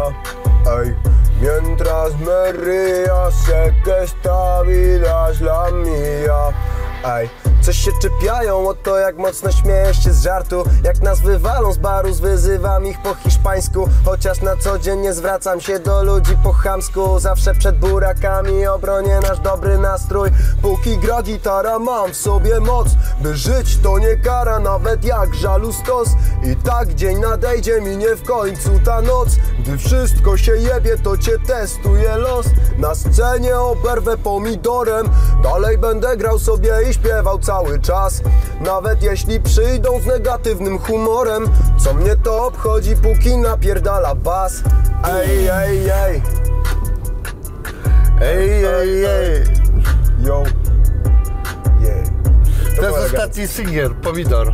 Ay, 0.68 0.94
mientras 1.40 2.20
me 2.20 2.52
ría, 2.52 3.32
sé 3.32 3.74
que 3.84 4.04
esta 4.04 4.62
vida 4.64 5.30
es 5.32 5.40
la 5.42 5.72
mía. 5.72 6.50
Ay, 7.04 7.30
coś 7.70 7.78
się 7.78 7.92
czepiają 8.02 8.68
o 8.68 8.74
to, 8.74 8.98
jak 8.98 9.18
mocno 9.18 9.52
śmieję 9.52 9.94
się 9.94 10.14
z 10.14 10.24
żartu. 10.24 10.64
Jak 10.84 11.02
nas 11.02 11.22
wywalą 11.22 11.74
z 11.74 11.78
baru, 11.78 12.14
wyzywam 12.14 12.86
ich 12.86 13.02
po 13.02 13.14
hiszpańsku. 13.16 13.90
Chociaż 14.06 14.42
na 14.42 14.56
co 14.58 14.80
dzień 14.80 15.00
nie 15.00 15.14
zwracam 15.14 15.62
się 15.62 15.80
do 15.80 16.04
ludzi 16.04 16.38
po 16.44 16.54
chamsku. 16.54 17.20
Zawsze 17.20 17.54
przed 17.56 17.80
burakami 17.80 18.68
obronię 18.68 19.20
nasz 19.30 19.40
dobry 19.40 19.78
nastrój. 19.78 20.30
Póki 20.62 20.98
gra 20.98 21.24
gitara, 21.24 21.80
mam 21.80 22.12
w 22.12 22.18
sobie 22.18 22.60
moc 22.60 22.88
By 23.22 23.38
żyć. 23.38 23.78
To 23.84 24.00
nie 24.00 24.18
kara, 24.18 24.60
nawet 24.60 25.06
jak 25.06 25.36
żalu 25.36 25.74
stos 25.74 26.10
I 26.44 26.56
tak 26.56 26.96
dzień 26.96 27.20
nadejdzie, 27.20 27.82
minie 27.82 28.16
w 28.16 28.24
końcu 28.24 28.70
ta 28.86 29.02
noc. 29.02 29.30
Gdy 29.60 29.78
wszystko 29.78 30.38
się 30.38 30.58
jebie, 30.58 30.98
to 30.98 31.18
cię 31.18 31.40
testuje 31.48 32.16
los. 32.16 32.46
Na 32.78 32.96
scenie 32.96 33.60
oberwę 33.60 34.18
pomidorem. 34.18 35.10
Dalej 35.44 35.78
będę 35.78 36.18
grał 36.18 36.40
sobie 36.40 36.74
i 36.90 36.94
śpiewał 36.94 37.40
cały 37.40 37.59
czas. 37.82 38.22
Nawet 38.62 39.04
jeśli 39.04 39.40
przyjdą 39.40 40.00
z 40.00 40.06
negatywnym 40.06 40.80
humorem 40.80 41.50
Co 41.80 41.94
mnie 41.94 42.16
to 42.16 42.46
obchodzi, 42.46 42.96
póki 42.96 43.38
napierdala 43.38 44.16
bas. 44.16 44.64
Ej, 45.10 45.48
ej, 45.48 45.90
ej. 45.90 46.22
Ej, 48.22 48.66
ej, 48.66 49.06
ej. 49.06 49.44
Yo 50.24 50.44
To 52.80 52.86
jest 52.86 52.98
było 52.98 53.06
ostatni 53.06 53.48
singiel, 53.48 53.96
pomidor. 53.96 54.54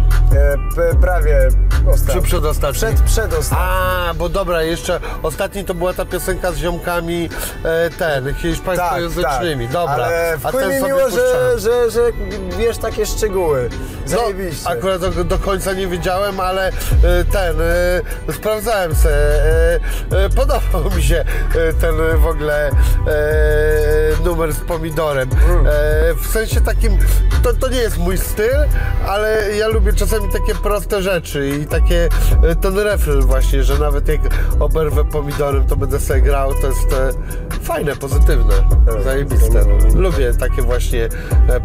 E, 0.92 0.96
prawie 1.02 1.50
Czy 1.84 1.90
ostatni. 1.90 2.22
przedostatni? 2.22 2.78
Przed, 2.78 3.02
przedostatni. 3.02 3.66
A, 3.70 4.14
bo 4.18 4.30
dobra, 4.30 4.64
jeszcze 4.64 5.00
ostatni 5.24 5.64
to 5.66 5.74
była 5.74 5.94
ta 5.94 6.06
piosenka 6.06 6.52
z 6.52 6.58
ziomkami 6.58 7.30
e, 7.64 7.90
ten, 7.90 8.34
hiszpańskojęzycznymi. 8.34 9.68
Dobra. 9.68 9.94
Ale 9.94 10.38
w 10.38 10.46
a 10.46 10.52
ten 10.52 10.70
mi 10.70 10.80
sobie 10.80 10.94
miło, 10.94 11.10
że, 11.10 11.60
że, 11.60 11.92
że 11.92 12.02
wiesz 12.58 12.78
takie 12.78 13.06
szczegóły. 13.06 13.70
Zajebiście. 14.06 14.64
No, 14.66 14.72
akurat 14.72 15.02
do, 15.02 15.24
do 15.24 15.38
końca 15.38 15.74
nie 15.74 15.88
wiedziałem, 15.88 16.40
ale 16.40 16.68
e, 16.68 16.72
ten, 17.32 17.62
e, 17.62 18.34
sprawdzałem 18.34 18.96
se. 18.96 19.42
E, 20.12 20.30
podobał 20.36 20.92
mi 20.96 21.04
się 21.04 21.26
ten 21.82 21.96
w 22.18 22.26
ogóle 22.26 22.72
numer 24.26 24.54
z 24.54 24.60
pomidorem. 24.60 25.30
Mm. 25.50 25.66
W 26.24 26.28
sensie 26.28 26.62
takim, 26.62 26.98
to, 27.44 27.54
to 27.54 27.70
nie 27.70 27.78
jest 27.78 27.98
mój 27.98 28.18
styl, 28.18 28.56
ale 29.08 29.56
ja 29.58 29.68
lubię 29.68 29.94
czasami 29.94 30.30
takie 30.32 30.56
proste 30.56 31.02
rzeczy 31.02 31.50
i 31.50 31.66
takie, 31.66 32.10
ten 32.62 32.80
refren 32.80 33.22
właśnie, 33.22 33.64
że 33.64 33.80
nawet 33.80 34.08
jak 34.08 34.22
oberwę 34.60 35.06
pomidorem, 35.06 35.68
to 35.68 35.76
będę 35.76 36.00
sobie 36.00 36.22
grał, 36.22 36.54
to 36.54 36.68
jest 36.68 36.96
fajne, 37.62 37.96
pozytywne, 37.96 38.54
Tak, 38.86 39.04
zajebiste. 39.04 39.66
Lubię 39.96 40.34
takie 40.34 40.62
właśnie 40.62 41.10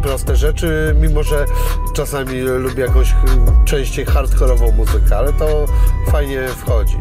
proste 0.01 0.35
rzeczy, 0.35 0.95
mimo 1.01 1.23
że 1.23 1.45
czasami 1.93 2.30
lubię 2.39 2.83
jakąś 2.83 3.13
ch- 3.13 3.63
częściej 3.65 4.05
hardkorową 4.05 4.71
muzykę, 4.71 5.17
ale 5.17 5.33
to 5.33 5.65
fajnie 6.11 6.47
wchodzi. 6.47 6.97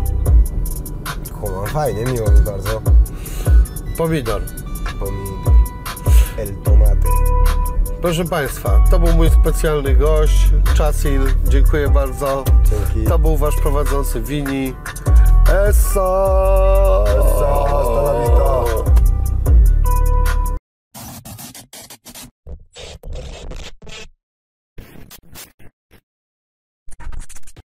Kuma, 1.40 1.66
fajnie, 1.66 2.04
miło 2.04 2.30
mi 2.30 2.40
bardzo. 2.40 2.82
Pomidor. 3.98 4.42
Pomidor. 5.00 5.52
El 6.38 6.54
tomate. 6.54 7.08
Proszę 8.02 8.24
Państwa, 8.24 8.84
to 8.90 8.98
był 8.98 9.12
mój 9.14 9.30
specjalny 9.30 9.94
gość, 9.96 10.50
Czasil, 10.74 11.20
dziękuję 11.48 11.88
bardzo. 11.88 12.44
Dzięki. 12.70 13.08
To 13.08 13.18
był 13.18 13.36
Wasz 13.36 13.56
prowadzący 13.56 14.20
Wini. 14.20 14.74
Eso! 15.68 17.04
Hasta 17.06 18.00
la 18.02 18.20
vista. 18.20 18.49